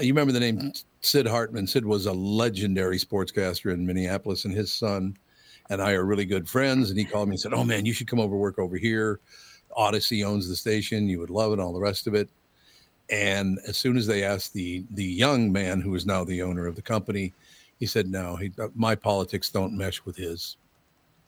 you 0.00 0.12
remember 0.12 0.32
the 0.32 0.40
name 0.40 0.72
Sid 1.00 1.26
Hartman. 1.26 1.66
Sid 1.66 1.84
was 1.84 2.06
a 2.06 2.12
legendary 2.12 2.98
sportscaster 2.98 3.72
in 3.72 3.86
Minneapolis, 3.86 4.44
and 4.44 4.54
his 4.54 4.72
son 4.72 5.16
and 5.70 5.80
I 5.82 5.92
are 5.92 6.04
really 6.04 6.24
good 6.26 6.48
friends. 6.48 6.90
And 6.90 6.98
he 6.98 7.04
called 7.04 7.28
me 7.28 7.34
and 7.34 7.40
said, 7.40 7.54
"Oh 7.54 7.64
man, 7.64 7.86
you 7.86 7.92
should 7.92 8.06
come 8.08 8.20
over 8.20 8.36
work 8.36 8.58
over 8.58 8.76
here. 8.76 9.20
Odyssey 9.76 10.22
owns 10.24 10.48
the 10.48 10.56
station. 10.56 11.08
You 11.08 11.18
would 11.20 11.30
love 11.30 11.52
it. 11.52 11.60
All 11.60 11.72
the 11.72 11.80
rest 11.80 12.06
of 12.06 12.14
it." 12.14 12.28
And 13.10 13.58
as 13.68 13.76
soon 13.76 13.96
as 13.96 14.06
they 14.06 14.22
asked 14.24 14.52
the 14.54 14.84
the 14.92 15.04
young 15.04 15.52
man 15.52 15.80
who 15.80 15.94
is 15.94 16.06
now 16.06 16.24
the 16.24 16.42
owner 16.42 16.66
of 16.66 16.76
the 16.76 16.82
company, 16.82 17.32
he 17.78 17.86
said, 17.86 18.08
"No, 18.08 18.36
he, 18.36 18.52
my 18.74 18.94
politics 18.94 19.50
don't 19.50 19.76
mesh 19.76 20.04
with 20.04 20.16
his." 20.16 20.56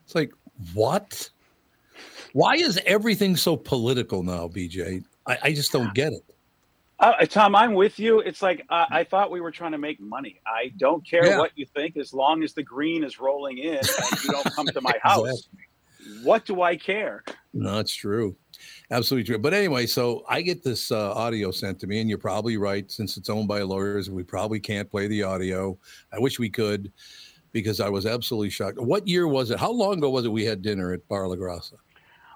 It's 0.07 0.15
like, 0.15 0.33
what? 0.73 1.29
Why 2.33 2.55
is 2.55 2.81
everything 2.87 3.35
so 3.37 3.57
political 3.57 4.23
now, 4.23 4.47
BJ? 4.47 5.03
I, 5.27 5.39
I 5.43 5.53
just 5.53 5.73
don't 5.73 5.93
get 5.95 6.13
it. 6.13 6.23
Uh, 7.01 7.27
Tom, 7.27 7.57
I'm 7.57 7.75
with 7.75 7.99
you. 7.99 8.21
It's 8.21 8.41
like 8.41 8.65
uh, 8.71 8.87
I 8.89 9.03
thought 9.03 9.33
we 9.33 9.41
were 9.41 9.51
trying 9.51 9.73
to 9.73 9.79
make 9.79 9.99
money. 10.01 10.41
I 10.47 10.73
don't 10.79 11.05
care 11.05 11.27
Yeah. 11.27 11.39
what 11.39 11.51
you 11.57 11.67
think, 11.67 11.97
as 11.97 12.15
long 12.15 12.43
as 12.45 12.55
the 12.55 12.63
green 12.63 13.03
is 13.03 13.19
rolling 13.19 13.59
in 13.59 13.75
and 13.75 14.25
you 14.25 14.31
don't 14.31 14.55
come 14.55 14.67
to 14.69 14.81
my 14.81 14.95
house. 15.03 15.49
What 16.23 16.47
do 16.47 16.63
I 16.63 16.77
care? 16.77 17.25
No, 17.53 17.81
it's 17.81 17.95
true. 17.95 18.37
Absolutely 18.93 19.25
true. 19.25 19.39
But 19.39 19.53
anyway, 19.55 19.87
so 19.87 20.25
I 20.29 20.41
get 20.41 20.63
this 20.63 20.93
uh, 20.93 21.13
audio 21.15 21.51
sent 21.51 21.81
to 21.81 21.87
me, 21.89 22.01
and 22.01 22.09
you're 22.09 22.17
probably 22.17 22.57
right. 22.57 22.89
Since 22.91 23.17
it's 23.17 23.29
owned 23.29 23.49
by 23.49 23.63
lawyers, 23.63 24.09
we 24.09 24.23
probably 24.23 24.61
can't 24.61 24.89
play 24.89 25.09
the 25.09 25.25
audio. 25.25 25.77
I 26.13 26.21
wish 26.21 26.39
we 26.39 26.49
could 26.49 26.93
because 27.57 27.81
I 27.81 27.89
was 27.89 28.05
absolutely 28.05 28.51
shocked. 28.51 28.79
What 28.79 29.09
year 29.09 29.27
was 29.27 29.51
it? 29.51 29.59
How 29.59 29.71
long 29.71 29.97
ago 29.97 30.11
was 30.11 30.27
it 30.27 30.29
we 30.29 30.45
had 30.45 30.61
dinner 30.61 30.93
at 30.93 31.09
Bar 31.09 31.27
La 31.27 31.37
Grassa? 31.37 31.77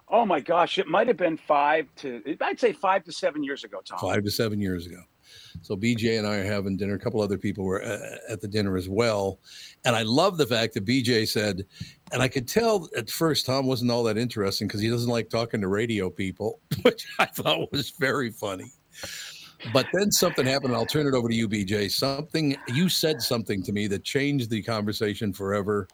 Oh 0.08 0.24
my 0.24 0.40
gosh, 0.40 0.78
it 0.78 0.88
might 0.88 1.08
have 1.08 1.18
been 1.18 1.36
five 1.36 1.86
to 1.96 2.22
I'd 2.40 2.58
say 2.58 2.72
five 2.72 3.04
to 3.04 3.12
seven 3.12 3.44
years 3.44 3.62
ago, 3.62 3.82
Tom. 3.84 3.98
five 3.98 4.24
to 4.24 4.30
seven 4.30 4.62
years 4.62 4.86
ago. 4.86 5.02
So 5.60 5.76
BJ 5.76 6.18
and 6.18 6.26
I 6.26 6.36
are 6.36 6.44
having 6.44 6.78
dinner. 6.78 6.94
A 6.94 6.98
couple 6.98 7.20
other 7.20 7.36
people 7.36 7.64
were 7.66 7.84
uh, 7.84 8.16
at 8.30 8.40
the 8.40 8.48
dinner 8.48 8.78
as 8.78 8.88
well, 8.88 9.40
and 9.84 9.94
I 9.94 10.02
love 10.02 10.38
the 10.38 10.46
fact 10.46 10.72
that 10.72 10.86
BJ 10.86 11.28
said, 11.28 11.66
and 12.12 12.22
I 12.22 12.28
could 12.28 12.48
tell 12.48 12.88
at 12.96 13.10
first 13.10 13.44
Tom 13.44 13.66
wasn't 13.66 13.90
all 13.90 14.02
that 14.04 14.16
interesting 14.16 14.68
because 14.68 14.80
he 14.80 14.88
doesn't 14.88 15.10
like 15.10 15.28
talking 15.28 15.60
to 15.60 15.68
radio 15.68 16.08
people, 16.08 16.60
which 16.82 17.06
I 17.18 17.26
thought 17.26 17.70
was 17.70 17.90
very 17.90 18.30
funny. 18.30 18.72
But 19.72 19.86
then 19.92 20.10
something 20.10 20.46
happened. 20.46 20.70
and 20.70 20.76
I'll 20.76 20.86
turn 20.86 21.06
it 21.06 21.14
over 21.14 21.28
to 21.28 21.34
you, 21.34 21.48
BJ. 21.48 21.90
Something 21.90 22.56
you 22.68 22.88
said 22.88 23.20
something 23.20 23.62
to 23.64 23.72
me 23.72 23.86
that 23.88 24.02
changed 24.04 24.50
the 24.50 24.62
conversation 24.62 25.32
forever, 25.32 25.86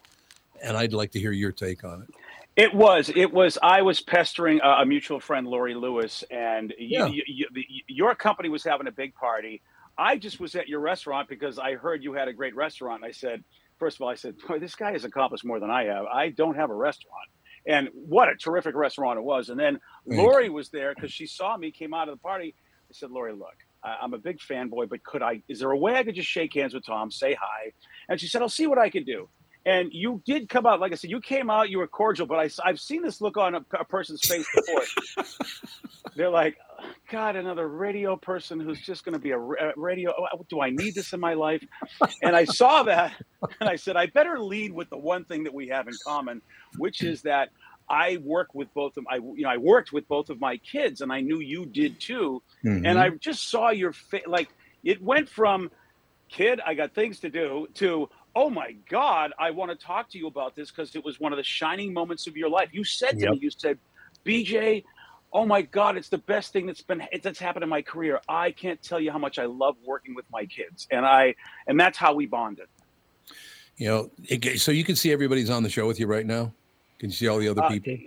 and 0.63 0.77
I'd 0.77 0.93
like 0.93 1.11
to 1.11 1.19
hear 1.19 1.31
your 1.31 1.51
take 1.51 1.83
on 1.83 2.03
it. 2.03 2.09
It 2.55 2.73
was. 2.73 3.11
It 3.15 3.31
was. 3.31 3.57
I 3.61 3.81
was 3.81 4.01
pestering 4.01 4.59
a, 4.63 4.81
a 4.81 4.85
mutual 4.85 5.19
friend, 5.19 5.45
Lori 5.45 5.75
Lewis, 5.75 6.23
and 6.31 6.73
you, 6.77 6.99
Yeah. 6.99 7.05
you, 7.07 7.23
you, 7.27 7.47
the, 7.53 7.65
your 7.87 8.15
company 8.15 8.49
was 8.49 8.63
having 8.63 8.87
a 8.87 8.91
big 8.91 9.13
party. 9.13 9.61
I 9.97 10.17
just 10.17 10.39
was 10.39 10.55
at 10.55 10.67
your 10.67 10.79
restaurant 10.79 11.27
because 11.29 11.59
I 11.59 11.75
heard 11.75 12.03
you 12.03 12.13
had 12.13 12.27
a 12.27 12.33
great 12.33 12.55
restaurant. 12.55 13.03
And 13.03 13.09
I 13.09 13.11
said, 13.11 13.43
first 13.79 13.97
of 13.97 14.01
all, 14.01 14.09
I 14.09 14.15
said, 14.15 14.35
boy, 14.47 14.59
this 14.59 14.75
guy 14.75 14.91
has 14.91 15.03
accomplished 15.05 15.43
more 15.45 15.59
than 15.59 15.69
I 15.69 15.85
have. 15.85 16.05
I 16.05 16.29
don't 16.29 16.55
have 16.55 16.69
a 16.69 16.75
restaurant. 16.75 17.29
And 17.65 17.89
what 17.93 18.29
a 18.29 18.35
terrific 18.35 18.75
restaurant 18.75 19.19
it 19.19 19.23
was. 19.23 19.49
And 19.49 19.59
then 19.59 19.79
Lori 20.05 20.49
was 20.49 20.69
there 20.69 20.95
because 20.95 21.11
she 21.11 21.27
saw 21.27 21.57
me, 21.57 21.69
came 21.71 21.93
out 21.93 22.07
of 22.09 22.15
the 22.15 22.21
party. 22.21 22.55
Said, 22.99 23.11
Lori, 23.11 23.33
look, 23.33 23.55
I- 23.83 23.97
I'm 24.01 24.13
a 24.13 24.17
big 24.17 24.39
fanboy, 24.39 24.89
but 24.89 25.03
could 25.03 25.21
I, 25.21 25.41
is 25.47 25.59
there 25.59 25.71
a 25.71 25.77
way 25.77 25.95
I 25.95 26.03
could 26.03 26.15
just 26.15 26.29
shake 26.29 26.53
hands 26.53 26.73
with 26.73 26.85
Tom, 26.85 27.11
say 27.11 27.35
hi? 27.39 27.71
And 28.09 28.19
she 28.19 28.27
said, 28.27 28.41
I'll 28.41 28.49
see 28.49 28.67
what 28.67 28.77
I 28.77 28.89
can 28.89 29.03
do. 29.03 29.29
And 29.65 29.89
you 29.91 30.21
did 30.25 30.47
come 30.47 30.65
out, 30.65 30.79
like 30.79 30.93
I 30.93 30.95
said, 30.95 31.09
you 31.09 31.19
came 31.19 31.49
out, 31.49 31.69
you 31.69 31.79
were 31.79 31.87
cordial, 31.87 32.25
but 32.25 32.39
I, 32.39 32.49
have 32.69 32.79
seen 32.79 33.01
this 33.03 33.19
look 33.19 33.35
on 33.35 33.53
a, 33.55 33.65
a 33.77 33.83
person's 33.83 34.25
face 34.25 34.47
before. 34.55 35.25
They're 36.15 36.29
like, 36.29 36.55
God, 37.11 37.35
another 37.35 37.67
radio 37.67 38.15
person 38.15 38.61
who's 38.61 38.79
just 38.81 39.03
going 39.03 39.13
to 39.13 39.19
be 39.19 39.31
a, 39.31 39.37
ra- 39.37 39.73
radio. 39.75 40.13
Oh, 40.17 40.25
oh, 40.33 40.45
Do 40.49 40.61
I 40.61 40.69
need 40.69 40.95
this 40.95 41.11
in 41.11 41.19
my 41.19 41.33
life? 41.33 41.61
And 42.23 42.33
I 42.33 42.45
saw 42.45 42.83
that, 42.83 43.13
and 43.59 43.69
I 43.69 43.75
said, 43.75 43.97
I 43.97 44.05
better 44.07 44.39
lead 44.39 44.71
with 44.71 44.89
the 44.89 44.97
one 44.97 45.25
thing 45.25 45.43
that 45.43 45.53
we 45.53 45.67
have 45.67 45.87
in 45.89 45.93
common, 46.05 46.41
which 46.77 47.03
is 47.03 47.21
that 47.23 47.49
I 47.89 48.17
work 48.17 48.49
with 48.53 48.73
both 48.73 48.97
of 48.97 49.05
I 49.09 49.15
you 49.15 49.43
know 49.43 49.49
I 49.49 49.57
worked 49.57 49.91
with 49.91 50.07
both 50.07 50.29
of 50.29 50.39
my 50.39 50.57
kids, 50.57 51.01
and 51.01 51.11
I 51.11 51.21
knew 51.21 51.39
you 51.39 51.65
did 51.65 51.99
too. 51.99 52.41
Mhm. 52.65 52.85
And 52.85 52.99
I 52.99 53.09
just 53.09 53.49
saw 53.49 53.69
your 53.69 53.93
face, 53.93 54.27
like 54.27 54.49
it 54.83 55.01
went 55.01 55.29
from 55.29 55.69
kid, 56.29 56.59
I 56.65 56.73
got 56.73 56.93
things 56.93 57.19
to 57.21 57.29
do 57.29 57.67
to 57.75 58.09
oh 58.35 58.49
my 58.49 58.73
god, 58.89 59.31
I 59.39 59.51
want 59.51 59.71
to 59.71 59.85
talk 59.85 60.11
to 60.11 60.17
you 60.17 60.27
about 60.27 60.55
this 60.55 60.69
because 60.69 60.95
it 60.95 61.03
was 61.03 61.19
one 61.19 61.33
of 61.33 61.37
the 61.37 61.43
shining 61.43 61.91
moments 61.93 62.27
of 62.27 62.37
your 62.37 62.49
life. 62.49 62.69
You 62.71 62.83
said 62.83 63.17
to 63.19 63.25
Yep. 63.25 63.31
me, 63.31 63.39
you 63.41 63.49
said, 63.49 63.79
BJ, 64.25 64.83
oh 65.33 65.45
my 65.45 65.63
God, 65.63 65.97
it's 65.97 66.09
the 66.09 66.19
best 66.19 66.53
thing 66.53 66.67
that's 66.67 66.83
been 66.83 67.01
that's 67.23 67.39
happened 67.39 67.63
in 67.63 67.69
my 67.69 67.81
career. 67.81 68.19
I 68.29 68.51
can't 68.51 68.81
tell 68.81 68.99
you 68.99 69.11
how 69.11 69.17
much 69.17 69.39
I 69.39 69.45
love 69.45 69.75
working 69.83 70.13
with 70.15 70.25
my 70.31 70.45
kids, 70.45 70.87
and 70.91 71.05
I 71.05 71.35
and 71.65 71.79
that's 71.79 71.97
how 71.97 72.13
we 72.13 72.27
bonded. 72.27 72.67
You 73.77 73.87
know, 73.87 74.11
it, 74.23 74.59
so 74.59 74.71
you 74.71 74.83
can 74.83 74.95
see 74.95 75.11
everybody's 75.11 75.49
on 75.49 75.63
the 75.63 75.69
show 75.69 75.87
with 75.87 75.99
you 75.99 76.07
right 76.07 76.25
now. 76.25 76.53
Can 76.99 77.09
you 77.09 77.15
see 77.15 77.27
all 77.27 77.37
the 77.37 77.49
other 77.49 77.63
Uh, 77.63 77.69
people? 77.69 77.97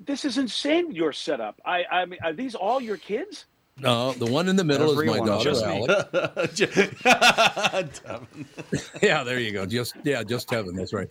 This 0.00 0.24
is 0.24 0.38
insane. 0.38 0.92
Your 0.92 1.12
setup. 1.12 1.60
I 1.64 1.84
I 1.90 2.04
mean, 2.04 2.18
are 2.22 2.32
these 2.32 2.54
all 2.54 2.80
your 2.80 2.96
kids? 2.96 3.46
No, 3.78 4.12
the 4.12 4.26
one 4.26 4.48
in 4.48 4.54
the 4.54 4.62
middle 4.62 4.98
is 4.98 5.06
my 5.06 5.18
daughter, 5.18 5.42
just 5.42 5.66
me. 5.66 5.84
Alex. 5.88 8.00
yeah, 9.02 9.24
there 9.24 9.40
you 9.40 9.50
go. 9.50 9.66
Just 9.66 9.94
yeah, 10.04 10.22
just 10.22 10.48
Tevin. 10.48 10.76
That's 10.76 10.92
right. 10.92 11.08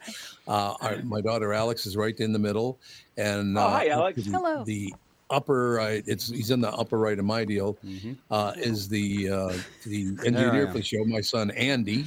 Uh, 0.47 0.73
our, 0.79 0.97
my 1.03 1.19
daughter 1.19 1.53
Alex 1.53 1.85
is 1.85 1.97
right 1.97 2.17
in 2.19 2.31
the 2.31 2.39
middle, 2.39 2.79
and 3.17 3.57
Oh, 3.57 3.61
uh, 3.61 3.69
hi, 3.69 3.87
Alex. 3.89 4.23
The, 4.23 4.31
Hello. 4.31 4.63
The 4.63 4.93
upper 5.29 5.73
right. 5.73 6.03
It's 6.07 6.29
he's 6.29 6.51
in 6.51 6.61
the 6.61 6.71
upper 6.71 6.97
right 6.97 7.19
of 7.19 7.25
my 7.25 7.43
deal. 7.43 7.77
Mm-hmm. 7.85 8.13
Uh, 8.31 8.53
is 8.55 8.87
the 8.87 9.29
uh, 9.29 9.53
the 9.85 10.07
engineer 10.25 10.67
am. 10.67 10.69
for 10.71 10.77
the 10.77 10.83
show? 10.83 11.03
My 11.03 11.21
son 11.21 11.51
Andy. 11.51 12.05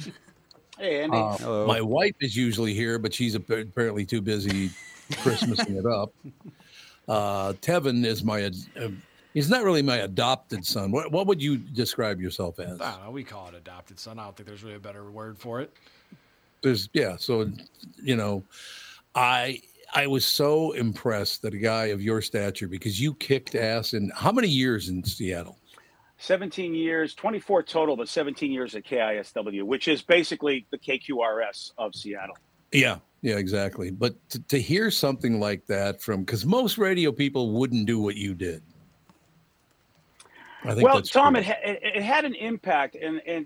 Hey, 0.79 1.03
Andy. 1.03 1.17
Uh, 1.17 1.65
my 1.67 1.81
wife 1.81 2.15
is 2.19 2.35
usually 2.35 2.73
here, 2.73 2.97
but 2.97 3.13
she's 3.13 3.35
apparently 3.35 4.05
too 4.05 4.21
busy 4.21 4.71
Christmasing 5.11 5.77
it 5.77 5.85
up. 5.85 6.13
Uh, 7.07 7.53
Tevin 7.61 8.05
is 8.05 8.21
my, 8.21 8.43
uh, 8.43 8.89
he's 9.33 9.49
not 9.49 9.63
really 9.63 9.81
my 9.81 9.97
adopted 9.99 10.65
son. 10.65 10.91
What 10.91 11.11
What 11.11 11.25
would 11.27 11.41
you 11.41 11.55
describe 11.55 12.19
yourself 12.19 12.59
as? 12.59 12.81
I 12.81 12.91
don't 12.91 13.05
know. 13.05 13.11
We 13.11 13.23
call 13.23 13.47
it 13.47 13.55
adopted 13.55 13.97
son. 13.97 14.19
I 14.19 14.25
don't 14.25 14.35
think 14.35 14.49
there's 14.49 14.61
really 14.61 14.75
a 14.75 14.79
better 14.79 15.09
word 15.09 15.37
for 15.37 15.61
it. 15.61 15.71
There's 16.63 16.89
yeah. 16.91 17.15
So, 17.17 17.49
you 18.03 18.17
know, 18.17 18.43
I 19.15 19.61
I 19.93 20.07
was 20.07 20.25
so 20.25 20.71
impressed 20.73 21.41
that 21.43 21.53
a 21.53 21.57
guy 21.57 21.85
of 21.85 22.01
your 22.01 22.21
stature 22.21 22.67
because 22.67 22.99
you 22.99 23.13
kicked 23.13 23.55
ass 23.55 23.93
in 23.93 24.11
how 24.15 24.31
many 24.31 24.47
years 24.47 24.89
in 24.89 25.03
Seattle? 25.03 25.57
17 26.19 26.73
years, 26.73 27.13
24 27.13 27.63
total, 27.63 27.95
but 27.95 28.09
17 28.09 28.51
years 28.51 28.75
at 28.75 28.83
KISW, 28.83 29.63
which 29.63 29.87
is 29.87 30.01
basically 30.01 30.65
the 30.71 30.77
KQRS 30.77 31.73
of 31.77 31.93
Seattle. 31.93 32.35
Yeah, 32.71 32.97
yeah, 33.21 33.37
exactly. 33.37 33.91
But 33.91 34.15
to, 34.29 34.39
to 34.43 34.61
hear 34.61 34.91
something 34.91 35.39
like 35.39 35.65
that 35.67 36.01
from 36.01 36.21
because 36.21 36.45
most 36.45 36.77
radio 36.77 37.11
people 37.11 37.51
wouldn't 37.51 37.85
do 37.85 37.99
what 37.99 38.15
you 38.15 38.33
did. 38.33 38.61
I 40.63 40.73
think 40.73 40.83
well, 40.83 41.01
Tom, 41.01 41.35
it, 41.35 41.45
ha- 41.45 41.59
it, 41.63 41.79
it 41.81 42.03
had 42.03 42.25
an 42.25 42.35
impact, 42.35 42.95
and 42.95 43.21
and 43.25 43.45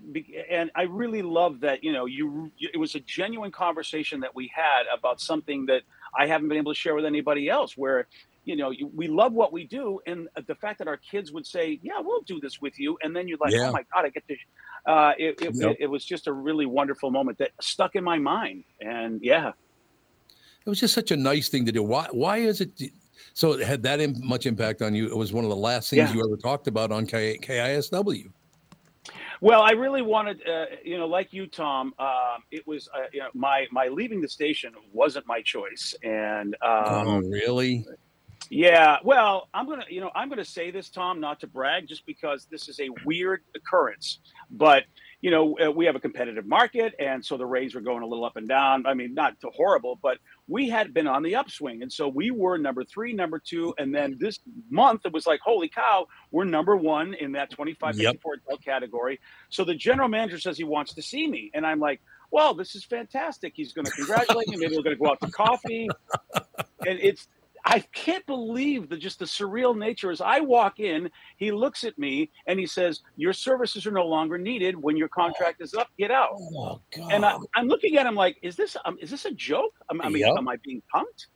and 0.50 0.70
I 0.74 0.82
really 0.82 1.22
love 1.22 1.60
that. 1.60 1.84
You 1.84 1.92
know, 1.92 2.06
you 2.06 2.50
it 2.58 2.78
was 2.78 2.94
a 2.94 3.00
genuine 3.00 3.52
conversation 3.52 4.20
that 4.20 4.34
we 4.34 4.50
had 4.52 4.84
about 4.92 5.20
something 5.20 5.66
that 5.66 5.82
I 6.18 6.26
haven't 6.26 6.48
been 6.48 6.58
able 6.58 6.72
to 6.74 6.78
share 6.78 6.94
with 6.94 7.04
anybody 7.04 7.48
else. 7.48 7.76
Where 7.76 8.08
you 8.44 8.56
know 8.56 8.70
you, 8.70 8.90
we 8.94 9.08
love 9.08 9.34
what 9.34 9.52
we 9.52 9.64
do, 9.64 10.00
and 10.06 10.28
the 10.46 10.54
fact 10.54 10.78
that 10.78 10.88
our 10.88 10.96
kids 10.96 11.32
would 11.32 11.46
say, 11.46 11.78
"Yeah, 11.82 12.00
we'll 12.00 12.22
do 12.22 12.40
this 12.40 12.60
with 12.60 12.78
you," 12.80 12.98
and 13.02 13.14
then 13.14 13.28
you're 13.28 13.38
like, 13.38 13.52
Yeah. 13.52 13.68
"Oh 13.68 13.72
my 13.72 13.84
God, 13.94 14.04
I 14.04 14.08
get 14.08 14.26
to." 14.28 14.36
Uh, 14.84 15.12
it, 15.16 15.40
it, 15.40 15.54
Yep. 15.54 15.70
it, 15.70 15.76
it 15.82 15.86
was 15.86 16.04
just 16.04 16.26
a 16.26 16.32
really 16.32 16.66
wonderful 16.66 17.12
moment 17.12 17.38
that 17.38 17.52
stuck 17.60 17.94
in 17.94 18.02
my 18.02 18.18
mind, 18.18 18.64
and 18.80 19.20
yeah. 19.22 19.52
It 20.64 20.68
was 20.70 20.80
just 20.80 20.94
such 20.94 21.10
a 21.10 21.16
nice 21.16 21.48
thing 21.48 21.64
to 21.66 21.72
do. 21.72 21.82
Why? 21.82 22.06
Why 22.12 22.38
is 22.38 22.60
it? 22.60 22.70
So 23.34 23.52
it 23.52 23.66
had 23.66 23.82
that 23.84 24.00
im- 24.00 24.26
much 24.26 24.46
impact 24.46 24.82
on 24.82 24.94
you. 24.94 25.06
It 25.06 25.16
was 25.16 25.32
one 25.32 25.44
of 25.44 25.50
the 25.50 25.56
last 25.56 25.90
things 25.90 26.10
Yeah. 26.10 26.14
you 26.14 26.22
ever 26.26 26.36
talked 26.36 26.66
about 26.68 26.92
on 26.92 27.06
K- 27.06 27.38
KISW. 27.38 28.30
Well, 29.40 29.62
I 29.62 29.72
really 29.72 30.02
wanted, 30.02 30.46
uh, 30.46 30.66
you 30.84 30.96
know, 30.98 31.06
like 31.06 31.32
you, 31.32 31.48
Tom. 31.48 31.92
Um, 31.98 32.44
it 32.52 32.64
was, 32.64 32.88
uh, 32.94 33.06
you 33.12 33.20
know, 33.20 33.28
my 33.34 33.66
my 33.72 33.88
leaving 33.88 34.20
the 34.20 34.28
station 34.28 34.72
wasn't 34.92 35.26
my 35.26 35.42
choice, 35.42 35.96
and 36.04 36.54
um, 36.62 37.08
oh, 37.08 37.18
really? 37.22 37.84
yeah. 38.50 38.98
Well, 39.02 39.48
I'm 39.52 39.66
gonna, 39.68 39.86
you 39.88 40.00
know, 40.00 40.12
I'm 40.14 40.28
gonna 40.28 40.44
say 40.44 40.70
this, 40.70 40.90
Tom, 40.90 41.18
not 41.18 41.40
to 41.40 41.48
brag, 41.48 41.88
just 41.88 42.06
because 42.06 42.46
this 42.52 42.68
is 42.68 42.78
a 42.78 42.88
weird 43.04 43.42
occurrence. 43.56 44.20
But 44.50 44.84
you 45.22 45.30
know, 45.32 45.58
uh, 45.58 45.70
we 45.72 45.86
have 45.86 45.96
a 45.96 46.00
competitive 46.00 46.46
market, 46.46 46.94
and 47.00 47.24
so 47.24 47.36
the 47.36 47.46
Rays 47.46 47.74
were 47.74 47.80
going 47.80 48.02
a 48.02 48.06
little 48.06 48.24
up 48.24 48.36
and 48.36 48.46
down. 48.48 48.86
I 48.86 48.94
mean, 48.94 49.12
not 49.14 49.40
to 49.40 49.50
horrible, 49.50 49.98
but 50.02 50.18
we 50.48 50.68
had 50.68 50.92
been 50.92 51.06
on 51.06 51.22
the 51.22 51.36
upswing, 51.36 51.82
and 51.82 51.92
so 51.92 52.08
we 52.08 52.30
were 52.30 52.58
number 52.58 52.84
three, 52.84 53.12
number 53.12 53.38
two, 53.38 53.74
and 53.78 53.94
then 53.94 54.16
this 54.18 54.40
month 54.70 55.02
it 55.04 55.12
was 55.12 55.26
like, 55.26 55.40
holy 55.40 55.68
cow, 55.68 56.06
we're 56.30 56.44
number 56.44 56.76
one 56.76 57.14
in 57.14 57.32
that 57.32 57.50
25 57.50 57.96
Yep. 57.96 58.12
54 58.14 58.34
adult 58.46 58.64
category. 58.64 59.20
So 59.50 59.64
the 59.64 59.74
general 59.74 60.08
manager 60.08 60.38
says 60.38 60.56
he 60.56 60.64
wants 60.64 60.94
to 60.94 61.02
see 61.02 61.26
me, 61.28 61.50
and 61.54 61.66
I'm 61.66 61.80
like, 61.80 62.00
well, 62.30 62.54
this 62.54 62.74
is 62.74 62.84
fantastic. 62.84 63.52
He's 63.54 63.72
going 63.72 63.84
to 63.84 63.92
congratulate 63.92 64.48
me. 64.48 64.56
Maybe 64.56 64.76
we're 64.76 64.82
going 64.82 64.96
to 64.96 65.02
go 65.02 65.10
out 65.10 65.20
to 65.20 65.30
coffee, 65.30 65.88
and 66.86 66.98
it's. 67.00 67.28
I 67.64 67.80
can't 67.94 68.24
believe 68.26 68.88
the 68.88 68.96
just 68.96 69.18
the 69.18 69.24
surreal 69.24 69.76
nature. 69.76 70.10
As 70.10 70.20
I 70.20 70.40
walk 70.40 70.80
in, 70.80 71.10
he 71.36 71.52
looks 71.52 71.84
at 71.84 71.96
me 71.98 72.30
and 72.46 72.58
he 72.58 72.66
says, 72.66 73.00
"Your 73.16 73.32
services 73.32 73.86
are 73.86 73.92
no 73.92 74.06
longer 74.06 74.38
needed. 74.38 74.76
When 74.76 74.96
your 74.96 75.08
contract 75.08 75.60
is 75.62 75.74
up, 75.74 75.88
get 75.98 76.10
out." 76.10 76.30
Oh, 76.34 76.80
God. 76.96 77.12
And 77.12 77.24
I, 77.24 77.36
I'm 77.54 77.68
looking 77.68 77.96
at 77.96 78.06
him 78.06 78.14
like, 78.14 78.36
"Is 78.42 78.56
this 78.56 78.76
um, 78.84 78.96
is 79.00 79.10
this 79.10 79.24
a 79.26 79.32
joke? 79.32 79.72
Am, 79.90 80.00
I 80.00 80.08
mean, 80.08 80.22
Yep. 80.22 80.34
am 80.38 80.48
I 80.48 80.56
being 80.64 80.82
punked?" 80.94 81.26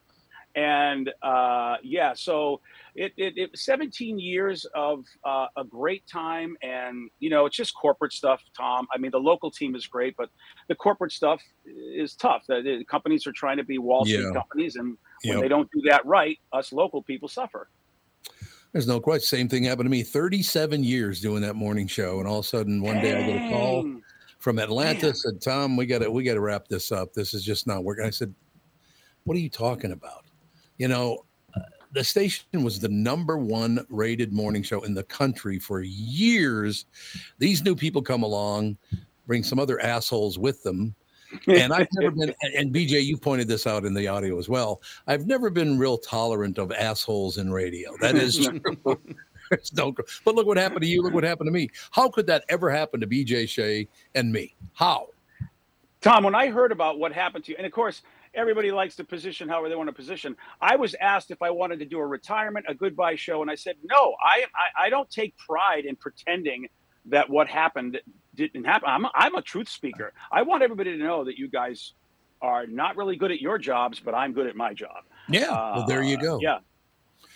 And 0.56 1.12
uh, 1.22 1.76
yeah, 1.82 2.14
so 2.14 2.60
it, 2.94 3.12
it, 3.18 3.34
it 3.36 3.50
17 3.54 4.18
years 4.18 4.64
of 4.74 5.04
uh, 5.24 5.46
a 5.58 5.64
great 5.64 6.02
time, 6.10 6.56
and 6.62 7.10
you 7.18 7.28
know, 7.28 7.44
it's 7.44 7.56
just 7.56 7.74
corporate 7.80 8.14
stuff, 8.14 8.42
Tom. 8.56 8.86
I 8.92 8.98
mean, 8.98 9.10
the 9.10 9.18
local 9.20 9.50
team 9.50 9.76
is 9.76 9.86
great, 9.86 10.14
but 10.16 10.30
the 10.68 10.74
corporate 10.74 11.12
stuff 11.12 11.42
is 11.66 12.14
tough. 12.16 12.44
The, 12.48 12.62
the 12.62 12.84
companies 12.86 13.26
are 13.26 13.32
trying 13.32 13.58
to 13.58 13.64
be 13.64 13.76
Wall 13.78 14.06
Street 14.06 14.28
Yeah. 14.32 14.40
companies, 14.40 14.76
and 14.76 14.96
when 15.24 15.34
Yep. 15.34 15.42
they 15.42 15.48
don't 15.48 15.70
do 15.72 15.80
that 15.88 16.04
right, 16.06 16.38
us 16.52 16.72
local 16.72 17.02
people 17.02 17.28
suffer. 17.28 17.68
There's 18.72 18.86
no 18.86 19.00
question. 19.00 19.38
Same 19.38 19.48
thing 19.48 19.64
happened 19.64 19.86
to 19.86 19.90
me. 19.90 20.02
37 20.02 20.84
years 20.84 21.20
doing 21.20 21.40
that 21.42 21.56
morning 21.56 21.86
show, 21.86 22.18
and 22.18 22.28
all 22.28 22.40
of 22.40 22.44
a 22.44 22.48
sudden 22.48 22.82
one 22.82 23.00
day 23.00 23.16
I 23.16 23.26
get 23.26 23.46
a 23.46 23.50
call 23.50 24.00
from 24.38 24.58
Atlanta. 24.58 25.14
Said, 25.14 25.40
"Tom, 25.40 25.76
we 25.76 25.86
got 25.86 26.02
to 26.02 26.10
we 26.10 26.24
got 26.24 26.34
to 26.34 26.40
wrap 26.40 26.68
this 26.68 26.92
up. 26.92 27.14
This 27.14 27.32
is 27.32 27.42
just 27.42 27.66
not 27.66 27.84
working." 27.84 28.04
I 28.04 28.10
said, 28.10 28.34
"What 29.24 29.36
are 29.36 29.40
you 29.40 29.48
talking 29.48 29.92
about?" 29.92 30.24
You 30.76 30.88
know, 30.88 31.24
uh, 31.56 31.60
the 31.92 32.04
station 32.04 32.62
was 32.62 32.78
the 32.78 32.90
number 32.90 33.38
one 33.38 33.86
rated 33.88 34.32
morning 34.32 34.62
show 34.62 34.82
in 34.82 34.92
the 34.92 35.04
country 35.04 35.58
for 35.58 35.80
years. 35.80 36.84
These 37.38 37.64
new 37.64 37.74
people 37.74 38.02
come 38.02 38.24
along, 38.24 38.76
bring 39.26 39.42
some 39.42 39.58
other 39.58 39.80
assholes 39.80 40.38
with 40.38 40.62
them. 40.62 40.94
And 41.46 41.72
I've 41.72 41.88
never 41.94 42.10
been, 42.14 42.34
and- 42.56 42.72
BJ, 42.74 43.04
you 43.04 43.16
pointed 43.16 43.48
this 43.48 43.66
out 43.66 43.84
in 43.84 43.94
the 43.94 44.06
audio 44.08 44.38
as 44.38 44.48
well. 44.48 44.82
I've 45.06 45.26
never 45.26 45.50
been 45.50 45.78
real 45.78 45.98
tolerant 45.98 46.58
of 46.58 46.72
assholes 46.72 47.38
in 47.38 47.52
radio. 47.52 47.96
That 48.00 48.16
is 48.16 48.38
true. 48.74 48.98
No, 49.74 49.94
but 50.24 50.34
look 50.34 50.46
what 50.46 50.56
happened 50.56 50.82
to 50.82 50.88
you. 50.88 51.02
Look 51.02 51.14
what 51.14 51.24
happened 51.24 51.46
to 51.46 51.52
me. 51.52 51.68
How 51.92 52.08
could 52.08 52.26
that 52.26 52.44
ever 52.48 52.70
happen 52.70 53.00
to 53.00 53.06
BJ 53.06 53.48
Shea 53.48 53.86
and 54.14 54.32
me? 54.32 54.54
How? 54.74 55.08
Tom, 56.00 56.24
when 56.24 56.34
I 56.34 56.48
heard 56.48 56.72
about 56.72 56.98
what 56.98 57.12
happened 57.12 57.44
to 57.44 57.52
you, 57.52 57.56
and 57.56 57.66
of 57.66 57.72
course, 57.72 58.02
everybody 58.34 58.70
likes 58.70 58.96
to 58.96 59.04
position 59.04 59.48
however 59.48 59.68
they 59.68 59.76
want 59.76 59.88
to 59.88 59.94
position. 59.94 60.36
I 60.60 60.76
was 60.76 60.94
asked 61.00 61.30
if 61.30 61.42
I 61.42 61.50
wanted 61.50 61.78
to 61.78 61.84
do 61.84 61.98
a 61.98 62.06
retirement, 62.06 62.66
a 62.68 62.74
goodbye 62.74 63.14
show, 63.16 63.40
and 63.42 63.50
I 63.50 63.54
said 63.54 63.76
no. 63.84 64.14
I 64.22 64.44
I, 64.54 64.86
I 64.86 64.90
don't 64.90 65.10
take 65.10 65.36
pride 65.38 65.84
in 65.84 65.96
pretending 65.96 66.68
that 67.06 67.30
what 67.30 67.48
happened 67.48 68.00
didn't 68.36 68.64
happen. 68.64 68.88
I'm 68.88 69.04
a, 69.04 69.10
I'm 69.14 69.34
a 69.34 69.42
truth 69.42 69.68
speaker. 69.68 70.12
I 70.30 70.42
want 70.42 70.62
everybody 70.62 70.92
to 70.92 70.98
know 71.02 71.24
that 71.24 71.36
you 71.38 71.48
guys 71.48 71.94
are 72.42 72.66
not 72.66 72.96
really 72.96 73.16
good 73.16 73.32
at 73.32 73.40
your 73.40 73.58
jobs, 73.58 73.98
but 74.00 74.14
I'm 74.14 74.32
good 74.32 74.46
at 74.46 74.56
my 74.56 74.74
job. 74.74 75.04
Yeah. 75.28 75.50
well, 75.50 75.86
there 75.86 76.02
you 76.02 76.16
Uh, 76.18 76.20
go. 76.22 76.38
Yeah, 76.40 76.58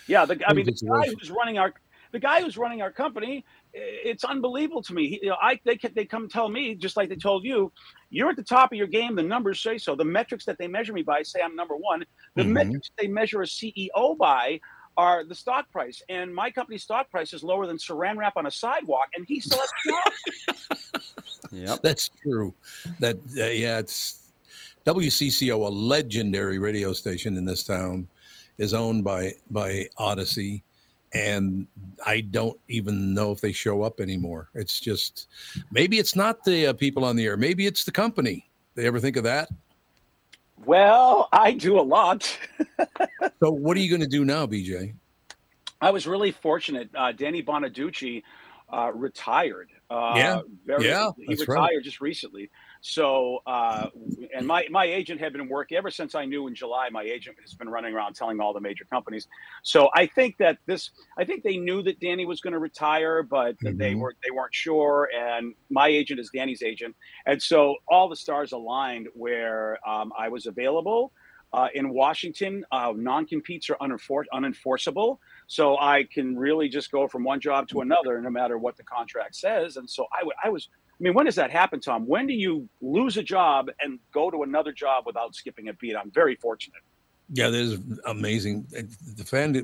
yeah. 0.07 0.25
The, 0.25 0.39
I 0.47 0.53
mean, 0.53 0.65
the 0.65 0.71
guy 0.73 1.07
who's 1.19 1.31
running 1.31 1.57
our 1.57 1.73
the 2.11 2.19
guy 2.19 2.41
who's 2.41 2.57
running 2.57 2.81
our 2.81 2.91
company, 2.91 3.45
it's 3.73 4.25
unbelievable 4.25 4.81
to 4.83 4.93
me. 4.93 5.07
He, 5.07 5.19
you 5.23 5.29
know, 5.29 5.37
I 5.41 5.59
they 5.65 5.77
they 5.95 6.05
come 6.05 6.27
tell 6.27 6.49
me 6.49 6.75
just 6.75 6.97
like 6.97 7.09
they 7.09 7.15
told 7.15 7.43
you, 7.45 7.71
you're 8.09 8.29
at 8.29 8.35
the 8.35 8.43
top 8.43 8.71
of 8.71 8.77
your 8.77 8.87
game. 8.87 9.15
The 9.15 9.23
numbers 9.23 9.61
say 9.63 9.77
so. 9.77 9.95
The 9.95 10.03
metrics 10.05 10.45
that 10.45 10.57
they 10.57 10.67
measure 10.67 10.93
me 10.93 11.03
by 11.03 11.23
say 11.23 11.39
I'm 11.41 11.55
number 11.55 11.75
one. 11.75 12.05
The 12.35 12.43
Mhm. 12.43 12.51
metrics 12.53 12.91
they 12.97 13.07
measure 13.07 13.41
a 13.41 13.45
CEO 13.45 14.17
by 14.17 14.59
are 14.97 15.23
the 15.23 15.35
stock 15.35 15.71
price, 15.71 16.01
and 16.09 16.33
my 16.33 16.51
company's 16.51 16.83
stock 16.83 17.09
price 17.09 17.33
is 17.33 17.43
lower 17.43 17.65
than 17.65 17.77
Saran 17.77 18.17
wrap 18.17 18.37
on 18.37 18.45
a 18.45 18.51
sidewalk, 18.51 19.07
and 19.15 19.25
he 19.27 19.39
still 19.39 19.59
has 19.59 19.69
a 19.69 19.89
job. 19.89 20.77
Yep. 21.51 21.81
That's 21.81 22.09
true. 22.21 22.53
That 22.99 23.17
uh, 23.37 23.45
yeah, 23.47 23.79
it's 23.79 24.31
WCCO, 24.85 25.55
a 25.55 25.69
legendary 25.69 26.59
radio 26.59 26.93
station 26.93 27.37
in 27.37 27.45
this 27.45 27.63
town, 27.63 28.07
is 28.57 28.73
owned 28.73 29.03
by 29.03 29.33
by 29.49 29.87
Audacy, 29.99 30.61
and 31.13 31.67
I 32.05 32.21
don't 32.21 32.57
even 32.69 33.13
know 33.13 33.31
if 33.31 33.41
they 33.41 33.51
show 33.51 33.83
up 33.83 33.99
anymore. 33.99 34.49
It's 34.53 34.79
just 34.79 35.27
maybe 35.71 35.99
it's 35.99 36.15
not 36.15 36.43
the 36.43 36.67
uh, 36.67 36.73
people 36.73 37.03
on 37.03 37.15
the 37.15 37.25
air. 37.25 37.37
Maybe 37.37 37.65
it's 37.65 37.83
the 37.83 37.91
company. 37.91 38.49
They 38.75 38.87
ever 38.87 38.99
think 38.99 39.17
of 39.17 39.23
that? 39.25 39.49
Well, 40.65 41.27
I 41.31 41.53
do 41.53 41.79
a 41.79 41.81
lot. 41.81 42.37
So 43.39 43.49
what 43.49 43.75
are 43.75 43.79
you 43.79 43.89
going 43.89 44.01
to 44.01 44.07
do 44.07 44.23
now, 44.23 44.45
BJ? 44.45 44.93
I 45.79 45.89
was 45.89 46.05
really 46.05 46.31
fortunate. 46.31 46.89
Uh, 46.93 47.11
Danny 47.11 47.41
Bonaduce, 47.41 48.21
uh, 48.71 48.91
retired. 48.93 49.69
Uh, 49.89 50.13
Yeah. 50.15 50.41
very, 50.63 50.85
Yeah, 50.87 51.09
he 51.17 51.33
retired 51.33 51.47
right. 51.47 51.83
just 51.83 52.01
recently. 52.01 52.51
So, 52.83 53.39
uh, 53.45 53.89
and 54.35 54.47
my 54.47 54.65
my 54.71 54.85
agent 54.85 55.21
had 55.21 55.33
been 55.33 55.47
working 55.47 55.77
ever 55.77 55.91
since 55.91 56.15
I 56.15 56.25
knew 56.25 56.47
in 56.47 56.55
July. 56.55 56.89
My 56.89 57.03
agent 57.03 57.37
has 57.41 57.53
been 57.53 57.69
running 57.69 57.93
around 57.93 58.15
telling 58.15 58.39
all 58.39 58.53
the 58.53 58.59
major 58.59 58.85
companies. 58.85 59.27
So 59.61 59.89
I 59.93 60.07
think 60.07 60.37
that 60.39 60.57
this, 60.65 60.89
I 61.17 61.23
think 61.23 61.43
they 61.43 61.57
knew 61.57 61.83
that 61.83 61.99
Danny 61.99 62.25
was 62.25 62.41
going 62.41 62.53
to 62.53 62.59
retire, 62.59 63.21
but 63.21 63.55
they 63.61 63.93
Mhm. 63.93 63.99
were 63.99 64.15
they 64.23 64.31
weren't 64.31 64.55
sure. 64.55 65.09
And 65.15 65.53
my 65.69 65.87
agent 65.89 66.19
is 66.19 66.31
Danny's 66.33 66.63
agent, 66.63 66.95
and 67.27 67.41
so 67.41 67.75
all 67.87 68.09
the 68.09 68.15
stars 68.15 68.51
aligned 68.51 69.09
where 69.13 69.77
um, 69.87 70.11
I 70.17 70.29
was 70.29 70.47
available. 70.47 71.13
Uh, 71.53 71.67
in 71.75 71.89
Washington, 71.93 72.63
uh, 72.71 72.93
non-competes 72.95 73.69
are 73.69 73.75
unenfor- 73.81 74.23
unenforceable, 74.33 75.17
so 75.47 75.77
I 75.77 76.05
can 76.05 76.37
really 76.37 76.69
just 76.69 76.89
go 76.91 77.09
from 77.09 77.25
one 77.25 77.41
job 77.41 77.67
to 77.69 77.81
another, 77.81 78.21
no 78.21 78.29
matter 78.29 78.57
what 78.57 78.77
the 78.77 78.83
contract 78.83 79.35
says. 79.35 79.75
And 79.75 79.87
so 79.89 80.07
I, 80.13 80.19
w- 80.19 80.37
I 80.43 80.49
was. 80.49 80.69
I 81.01 81.03
mean, 81.03 81.15
when 81.15 81.25
does 81.25 81.35
that 81.35 81.49
happen, 81.49 81.79
Tom? 81.79 82.05
When 82.05 82.27
do 82.27 82.33
you 82.33 82.69
lose 82.79 83.17
a 83.17 83.23
job 83.23 83.71
and 83.81 83.97
go 84.13 84.29
to 84.29 84.43
another 84.43 84.71
job 84.71 85.07
without 85.07 85.33
skipping 85.33 85.67
a 85.69 85.73
beat? 85.73 85.95
I'm 85.95 86.11
very 86.11 86.35
fortunate. 86.35 86.81
Yeah, 87.33 87.49
this 87.49 87.71
is 87.71 87.79
amazing. 88.05 88.67
The 88.69 89.23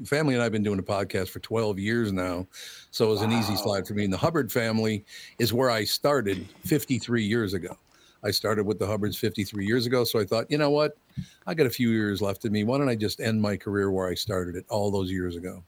family 0.09 0.33
and 0.33 0.41
I've 0.41 0.51
been 0.51 0.63
doing 0.63 0.79
a 0.79 0.83
podcast 0.83 1.29
for 1.29 1.39
12 1.39 1.77
years 1.77 2.11
now. 2.11 2.47
So 2.89 3.05
it 3.05 3.09
was 3.09 3.21
an 3.21 3.31
easy 3.31 3.55
slide 3.55 3.85
for 3.85 3.93
me. 3.93 4.05
And 4.05 4.11
the 4.11 4.17
Hubbard 4.17 4.51
family 4.51 5.05
is 5.37 5.53
where 5.53 5.69
I 5.69 5.83
started 5.83 6.47
53 6.65 7.23
years 7.23 7.53
ago. 7.53 7.77
I 8.23 8.31
started 8.31 8.65
with 8.65 8.79
the 8.79 8.87
Hubbards 8.87 9.15
53 9.17 9.63
years 9.63 9.85
ago. 9.85 10.05
So 10.05 10.19
I 10.19 10.25
thought, 10.25 10.49
you 10.49 10.57
know 10.57 10.71
what? 10.71 10.97
I 11.45 11.53
got 11.53 11.67
a 11.67 11.69
few 11.69 11.91
years 11.91 12.19
left 12.19 12.45
in 12.45 12.51
me. 12.51 12.63
Why 12.63 12.79
don't 12.79 12.89
I 12.89 12.95
just 12.95 13.19
end 13.19 13.39
my 13.39 13.55
career 13.57 13.91
where 13.91 14.07
I 14.09 14.15
started 14.15 14.55
it 14.55 14.65
all 14.69 14.89
those 14.89 15.11
years 15.11 15.35
ago? 15.35 15.63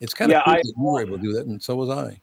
It's 0.00 0.14
kind 0.14 0.32
of 0.32 0.36
Yeah, 0.36 0.44
cool 0.44 0.54
I- 0.54 0.56
that 0.62 0.74
you 0.78 0.82
were 0.82 1.00
able 1.02 1.16
to 1.18 1.22
do 1.22 1.32
that, 1.34 1.46
and 1.46 1.62
so 1.62 1.74
was 1.76 1.90
I. 1.90 2.18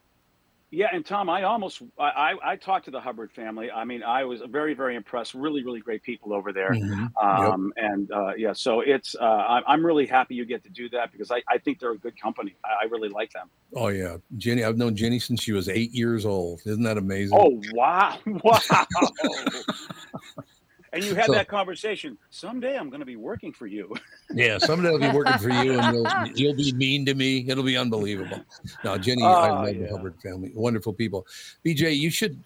Yeah, 0.71 0.87
and 0.91 1.05
Tom, 1.05 1.29
I 1.29 1.43
almost 1.43 1.81
I, 1.97 2.03
I 2.03 2.51
I 2.51 2.55
talked 2.55 2.85
to 2.85 2.91
the 2.91 2.99
Hubbard 2.99 3.31
family. 3.31 3.71
I 3.71 3.85
mean, 3.85 4.03
I 4.03 4.25
was 4.25 4.41
very 4.49 4.73
very 4.73 4.95
impressed. 4.95 5.33
Really 5.33 5.63
really 5.63 5.79
great 5.79 6.03
people 6.03 6.33
over 6.33 6.51
there. 6.51 6.71
Mhm. 6.71 7.11
Um, 7.21 7.71
And 7.77 8.11
uh, 8.11 8.33
yeah, 8.35 8.51
so 8.53 8.81
it's 8.81 9.15
uh, 9.15 9.23
I'm, 9.23 9.63
I'm 9.67 9.85
really 9.85 10.05
happy 10.05 10.35
you 10.35 10.43
get 10.45 10.63
to 10.63 10.69
do 10.69 10.89
that 10.89 11.11
because 11.11 11.31
I, 11.31 11.43
I 11.47 11.59
think 11.59 11.79
they're 11.79 11.91
a 11.91 11.97
good 11.97 12.19
company. 12.19 12.55
I, 12.65 12.83
I 12.83 12.87
really 12.89 13.09
like 13.09 13.31
them. 13.31 13.49
Oh, 13.75 13.89
yeah. 13.89 14.17
Ginny, 14.37 14.63
I've 14.63 14.77
known 14.77 14.95
Ginny 14.95 15.19
since 15.19 15.41
she 15.43 15.51
was 15.51 15.69
eight 15.69 15.91
years 15.91 16.25
old. 16.25 16.61
Isn't 16.65 16.83
that 16.83 16.97
amazing? 16.97 17.37
Oh 17.39 17.61
wow, 17.73 18.17
wow! 18.25 18.59
and 20.95 21.03
you 21.03 21.13
had 21.13 21.25
So- 21.25 21.33
that 21.33 21.47
conversation. 21.47 22.17
Someday 22.29 22.77
I'm 22.77 22.89
going 22.89 23.01
to 23.01 23.05
be 23.05 23.15
working 23.17 23.51
for 23.53 23.67
you. 23.67 23.93
Yeah, 24.33 24.57
someday 24.57 24.89
I'll 24.89 24.97
be 24.99 25.15
working 25.15 25.37
for 25.37 25.49
you, 25.49 25.79
and 25.79 25.95
you'll, 25.95 26.07
you'll 26.35 26.55
be 26.55 26.73
mean 26.73 27.05
to 27.05 27.13
me. 27.13 27.45
It'll 27.47 27.63
be 27.63 27.77
unbelievable. 27.77 28.39
Now, 28.83 28.97
Ginny, 28.97 29.21
I 29.21 29.49
Oh, 29.49 29.53
love 29.63 29.65
the. 29.77 29.87
Hubbard 29.87 30.15
family. 30.21 30.51
Wonderful 30.55 30.93
people. 30.93 31.27
BJ, 31.63 31.95
you 31.95 32.09
should. 32.09 32.43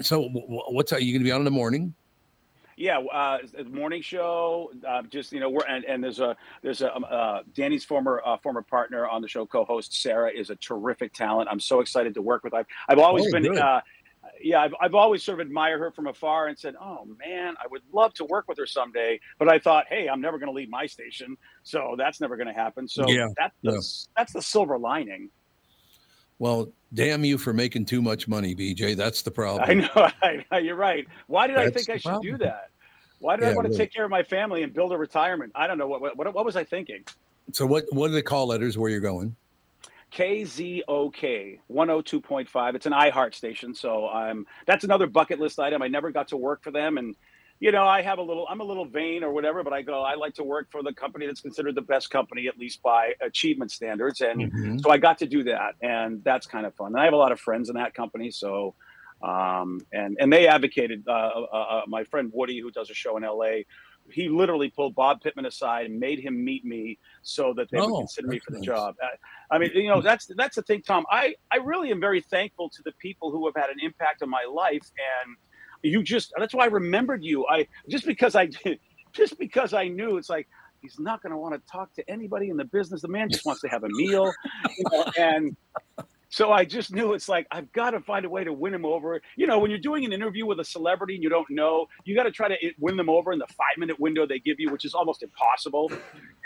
So, 0.00 0.22
wh- 0.30 0.32
wh- 0.48 0.72
what's 0.72 0.94
are 0.94 0.98
you 1.00 1.12
going 1.12 1.20
to 1.20 1.24
be 1.24 1.32
on 1.32 1.42
in 1.42 1.44
the 1.44 1.50
morning? 1.50 1.94
Yeah, 2.78 2.98
uh, 3.00 3.38
the 3.56 3.64
morning 3.64 4.00
show. 4.00 4.72
Uh, 4.88 5.02
just 5.02 5.32
you 5.32 5.40
know, 5.40 5.50
we're 5.50 5.66
and, 5.68 5.84
and 5.84 6.02
there's 6.02 6.18
a 6.18 6.34
there's 6.62 6.80
a 6.80 6.96
um, 6.96 7.04
uh, 7.08 7.40
Danny's 7.54 7.84
former 7.84 8.22
uh, 8.24 8.38
former 8.38 8.62
partner 8.62 9.06
on 9.06 9.20
the 9.20 9.28
show, 9.28 9.44
co-host 9.44 10.00
Sarah, 10.00 10.30
is 10.30 10.48
a 10.48 10.56
terrific 10.56 11.12
talent. 11.12 11.50
I'm 11.52 11.60
so 11.60 11.80
excited 11.80 12.14
to 12.14 12.22
work 12.22 12.42
with. 12.42 12.54
I've 12.54 12.66
I've 12.88 12.98
always 12.98 13.26
Oh, 13.26 13.32
been. 13.32 13.58
Yeah, 14.42 14.60
I've, 14.60 14.74
I've 14.80 14.94
always 14.94 15.22
sort 15.22 15.40
of 15.40 15.46
admired 15.46 15.80
her 15.80 15.90
from 15.90 16.06
afar 16.06 16.48
and 16.48 16.58
said, 16.58 16.74
"Oh 16.80 17.06
man, 17.18 17.54
I 17.62 17.66
would 17.70 17.82
love 17.92 18.14
to 18.14 18.24
work 18.24 18.48
with 18.48 18.58
her 18.58 18.66
someday." 18.66 19.20
But 19.38 19.48
I 19.48 19.58
thought, 19.58 19.86
"Hey, 19.88 20.08
I'm 20.08 20.20
never 20.20 20.38
going 20.38 20.48
to 20.48 20.54
leave 20.54 20.70
my 20.70 20.86
station, 20.86 21.36
so 21.62 21.94
that's 21.98 22.20
never 22.20 22.36
going 22.36 22.46
to 22.46 22.52
happen." 22.52 22.88
So 22.88 23.08
Yeah, 23.08 23.28
that's 23.36 23.54
the, 23.62 23.72
yeah. 23.72 23.80
that's 24.16 24.32
the 24.32 24.42
silver 24.42 24.78
lining. 24.78 25.30
Well, 26.38 26.72
damn 26.94 27.24
you 27.24 27.36
for 27.36 27.52
making 27.52 27.84
too 27.84 28.00
much 28.00 28.26
money, 28.26 28.54
BJ. 28.54 28.96
That's 28.96 29.22
the 29.22 29.30
problem. 29.40 29.68
I 29.68 29.74
know. 29.74 30.10
I, 30.22 30.44
know, 30.50 30.58
you're 30.58 30.76
right. 30.76 31.06
Why 31.26 31.46
did 31.46 31.56
I 31.56 31.70
think 31.70 31.88
I 31.90 31.96
should 31.96 32.02
problem. 32.04 32.32
do 32.32 32.38
that? 32.38 32.70
Why 33.18 33.36
did 33.36 33.44
I 33.44 33.54
want 33.54 33.66
to 33.66 33.68
really. 33.68 33.78
take 33.78 33.92
care 33.92 34.04
of 34.04 34.10
my 34.10 34.22
family 34.22 34.62
and 34.62 34.72
build 34.72 34.92
a 34.92 34.96
retirement? 34.96 35.52
I 35.54 35.66
don't 35.66 35.76
know. 35.76 35.86
What 35.86 36.16
what, 36.16 36.34
what 36.34 36.44
was 36.44 36.56
I 36.56 36.64
thinking? 36.64 37.04
So, 37.52 37.66
what 37.66 37.84
what 37.92 38.10
are 38.10 38.14
the 38.14 38.22
call 38.22 38.46
letters 38.46 38.78
where 38.78 38.90
you're 38.90 39.00
going? 39.00 39.36
KZOK 40.12 41.60
102.5. 41.70 42.74
It's 42.74 42.86
an 42.86 42.92
iHeart 42.92 43.34
station, 43.34 43.74
so 43.74 44.08
I'm 44.08 44.46
that's 44.66 44.84
another 44.84 45.06
bucket 45.06 45.40
list 45.40 45.58
item. 45.58 45.82
I 45.82 45.88
never 45.88 46.10
got 46.10 46.28
to 46.28 46.36
work 46.36 46.62
for 46.62 46.70
them, 46.70 46.98
and 46.98 47.14
you 47.60 47.72
know 47.72 47.84
I 47.84 48.02
have 48.02 48.18
a 48.18 48.22
little 48.22 48.46
I'm 48.50 48.60
a 48.60 48.64
little 48.64 48.86
vain 48.86 49.24
or 49.24 49.32
whatever, 49.32 49.62
but 49.64 49.72
I 49.72 49.82
go 49.82 50.02
I 50.02 50.14
like 50.14 50.34
to 50.34 50.44
work 50.44 50.68
for 50.70 50.82
the 50.82 50.92
company 50.92 51.26
that's 51.26 51.40
considered 51.40 51.74
the 51.74 51.82
best 51.82 52.10
company 52.10 52.48
at 52.48 52.58
least 52.58 52.82
by 52.82 53.12
achievement 53.20 53.70
standards, 53.72 54.20
and 54.20 54.52
Mhm. 54.52 54.80
so 54.82 54.90
I 54.90 54.98
got 54.98 55.18
to 55.18 55.26
do 55.26 55.44
that, 55.44 55.74
and 55.82 56.22
that's 56.24 56.46
kind 56.46 56.66
of 56.66 56.74
fun. 56.74 56.88
And 56.88 57.00
I 57.00 57.04
have 57.04 57.14
a 57.14 57.18
lot 57.18 57.32
of 57.32 57.40
friends 57.40 57.68
in 57.68 57.76
that 57.76 57.94
company, 57.94 58.30
so. 58.30 58.74
Um, 59.22 59.80
and 59.92 60.16
and 60.18 60.32
they 60.32 60.48
advocated. 60.48 61.04
Uh, 61.06 61.12
uh, 61.12 61.56
uh, 61.56 61.82
my 61.86 62.04
friend 62.04 62.30
Woody, 62.32 62.58
who 62.58 62.70
does 62.70 62.88
a 62.88 62.94
show 62.94 63.18
in 63.18 63.24
L.A., 63.24 63.66
he 64.12 64.28
literally 64.28 64.70
pulled 64.70 64.94
Bob 64.94 65.20
Pittman 65.20 65.46
aside 65.46 65.86
and 65.86 65.98
made 65.98 66.20
him 66.20 66.44
meet 66.44 66.64
me 66.64 66.98
so 67.22 67.52
that 67.56 67.68
they 67.70 67.78
would 67.78 67.94
Oh, 67.94 67.98
consider 67.98 68.28
me 68.28 68.38
for 68.40 68.50
the 68.52 68.58
nice. 68.58 68.66
job. 68.66 68.94
I, 69.02 69.56
I 69.56 69.58
mean, 69.58 69.70
you 69.74 69.88
know, 69.88 70.00
that's 70.02 70.26
that's 70.36 70.56
the 70.56 70.62
thing, 70.62 70.82
Tom. 70.86 71.04
I 71.10 71.34
I 71.52 71.56
really 71.58 71.90
am 71.90 72.00
very 72.00 72.20
thankful 72.22 72.70
to 72.70 72.82
the 72.84 72.92
people 73.00 73.30
who 73.30 73.46
have 73.46 73.54
had 73.56 73.70
an 73.70 73.78
impact 73.82 74.22
on 74.22 74.30
my 74.30 74.44
life, 74.52 74.86
and 75.24 75.36
you 75.82 76.02
just 76.02 76.32
that's 76.38 76.54
why 76.54 76.64
I 76.64 76.68
remembered 76.68 77.24
you. 77.24 77.46
I 77.46 77.66
just 77.88 78.06
because 78.06 78.36
I 78.36 78.48
just 79.14 79.38
because 79.38 79.74
I 79.74 79.88
knew 79.88 80.16
it's 80.16 80.30
like 80.30 80.48
he's 80.80 80.96
not 80.98 81.22
going 81.22 81.32
to 81.32 81.38
want 81.38 81.54
to 81.54 81.60
talk 81.70 81.92
to 81.94 82.10
anybody 82.10 82.48
in 82.50 82.56
the 82.56 82.64
business. 82.64 83.02
The 83.02 83.08
man 83.08 83.30
just 83.30 83.44
wants 83.44 83.60
to 83.62 83.68
have 83.68 83.84
a 83.84 83.88
meal, 83.88 84.36
you 84.76 84.86
know, 84.92 85.04
and 85.16 85.56
so 86.30 86.52
I 86.52 86.64
just 86.64 86.92
knew 86.92 87.12
it's 87.12 87.28
like 87.28 87.46
I've 87.50 87.72
got 87.72 87.90
to 87.90 88.00
find 88.00 88.24
a 88.24 88.30
way 88.30 88.44
to 88.44 88.52
win 88.52 88.72
him 88.72 88.86
over. 88.86 89.20
You 89.36 89.48
know, 89.48 89.58
when 89.58 89.70
you're 89.70 89.80
doing 89.80 90.04
an 90.04 90.12
interview 90.12 90.46
with 90.46 90.60
a 90.60 90.64
celebrity 90.64 91.14
and 91.14 91.22
you 91.24 91.28
don't 91.28 91.50
know, 91.50 91.86
you 92.04 92.14
got 92.14 92.22
to 92.22 92.30
try 92.30 92.48
to 92.48 92.54
eh, 92.54 92.70
win 92.78 92.96
them 92.96 93.10
over 93.10 93.32
in 93.32 93.40
the 93.40 93.48
five 93.48 93.76
minute 93.78 93.98
window 93.98 94.26
they 94.26 94.38
give 94.38 94.60
you, 94.60 94.70
which 94.70 94.84
is 94.84 94.94
almost 94.94 95.24
impossible. 95.24 95.90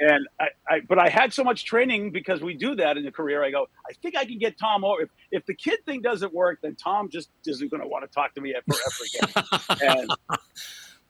And 0.00 0.26
I, 0.40 0.46
I, 0.68 0.80
but 0.88 0.98
I 0.98 1.10
had 1.10 1.34
so 1.34 1.44
much 1.44 1.66
training 1.66 2.12
because 2.12 2.40
we 2.40 2.54
do 2.54 2.74
that 2.76 2.96
in 2.96 3.04
the 3.04 3.12
career. 3.12 3.44
I 3.44 3.50
go, 3.50 3.66
I 3.88 3.92
think 3.92 4.16
I 4.16 4.24
can 4.24 4.38
get 4.38 4.58
Tom 4.58 4.84
over. 4.84 5.02
If, 5.02 5.10
if 5.30 5.46
the 5.46 5.54
kid 5.54 5.80
thing 5.84 6.00
doesn't 6.00 6.32
work, 6.32 6.60
then 6.62 6.76
Tom 6.76 7.10
just 7.10 7.28
isn't 7.46 7.70
going 7.70 7.82
to 7.82 7.86
want 7.86 8.04
to 8.04 8.14
talk 8.14 8.34
to 8.34 8.40
me 8.40 8.54
ever 8.56 8.78
again. 9.14 9.44
and 9.82 10.10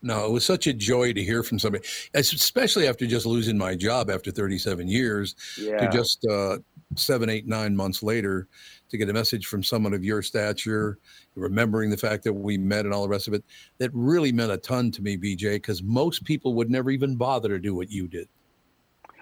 No, 0.04 0.26
it 0.26 0.30
was 0.30 0.44
such 0.44 0.66
a 0.66 0.74
joy 0.74 1.14
to 1.14 1.24
hear 1.24 1.42
from 1.42 1.58
somebody, 1.58 1.82
especially 2.12 2.86
after 2.86 3.06
just 3.06 3.24
losing 3.24 3.56
my 3.56 3.74
job 3.74 4.10
after 4.10 4.30
37 4.30 4.86
years. 4.86 5.34
Yeah. 5.58 5.78
To 5.78 5.88
just 5.88 6.26
uh, 6.26 6.58
seven, 6.94 7.30
eight, 7.30 7.46
nine 7.46 7.74
months 7.74 8.02
later, 8.02 8.46
to 8.90 8.98
get 8.98 9.08
a 9.08 9.14
message 9.14 9.46
from 9.46 9.62
someone 9.62 9.94
of 9.94 10.04
your 10.04 10.20
stature, 10.20 10.98
remembering 11.36 11.88
the 11.88 11.96
fact 11.96 12.22
that 12.24 12.34
we 12.34 12.58
met 12.58 12.84
and 12.84 12.92
all 12.92 13.02
the 13.02 13.08
rest 13.08 13.28
of 13.28 13.32
it, 13.32 13.44
that 13.78 13.90
really 13.94 14.30
meant 14.30 14.52
a 14.52 14.58
ton 14.58 14.90
to 14.90 15.00
me, 15.00 15.16
BJ, 15.16 15.54
because 15.54 15.82
most 15.82 16.22
people 16.24 16.52
would 16.52 16.70
never 16.70 16.90
even 16.90 17.16
bother 17.16 17.48
to 17.48 17.58
do 17.58 17.74
what 17.74 17.90
you 17.90 18.06
did. 18.06 18.28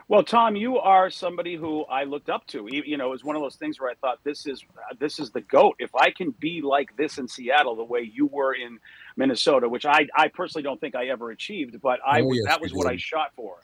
Well, 0.09 0.25
Tom, 0.25 0.57
you 0.57 0.79
are 0.79 1.11
somebody 1.11 1.55
who 1.55 1.85
I 1.85 2.05
looked 2.05 2.29
up 2.29 2.47
to. 2.49 2.69
You 2.71 2.97
know, 2.97 3.07
it 3.07 3.11
was 3.11 3.25
one 3.25 3.37
of 3.37 3.41
those 3.41 3.57
things 3.57 3.81
where 3.81 3.89
I 3.89 3.95
thought 3.95 4.19
this 4.25 4.47
is 4.47 4.65
this 4.99 5.19
is 5.19 5.31
the 5.31 5.41
goat. 5.43 5.77
If 5.79 5.95
I 5.95 6.11
can 6.11 6.33
be 6.33 6.61
like 6.61 6.95
this 6.97 7.19
in 7.19 7.29
Seattle, 7.29 7.77
the 7.77 7.85
way 7.85 8.11
you 8.13 8.27
were 8.27 8.55
in 8.55 8.79
Minnesota, 9.17 9.69
which 9.69 9.87
I 9.87 10.09
I 10.17 10.29
personally 10.29 10.63
don't 10.63 10.81
think 10.81 10.95
I 10.95 11.07
ever 11.07 11.31
achieved, 11.31 11.81
but 11.81 12.01
I 12.07 12.21
Oh, 12.21 12.33
yes, 12.33 12.45
that 12.47 12.61
was 12.61 12.73
what 12.73 12.87
I 12.87 12.97
shot 12.97 13.33
for. 13.37 13.57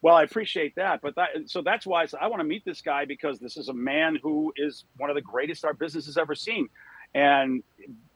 Well, 0.00 0.16
I 0.16 0.24
appreciate 0.24 0.74
that, 0.76 1.00
but 1.00 1.14
that 1.14 1.28
so 1.46 1.62
that's 1.62 1.86
why 1.86 2.02
I, 2.02 2.06
said, 2.06 2.20
I 2.20 2.26
want 2.26 2.40
to 2.40 2.44
meet 2.44 2.64
this 2.64 2.80
guy 2.80 3.04
because 3.04 3.38
this 3.38 3.56
is 3.56 3.68
a 3.68 3.74
man 3.74 4.18
who 4.22 4.52
is 4.56 4.84
one 4.96 5.10
of 5.10 5.16
the 5.16 5.22
greatest 5.22 5.64
our 5.64 5.74
business 5.74 6.06
has 6.06 6.18
ever 6.18 6.34
seen, 6.34 6.68
and 7.14 7.62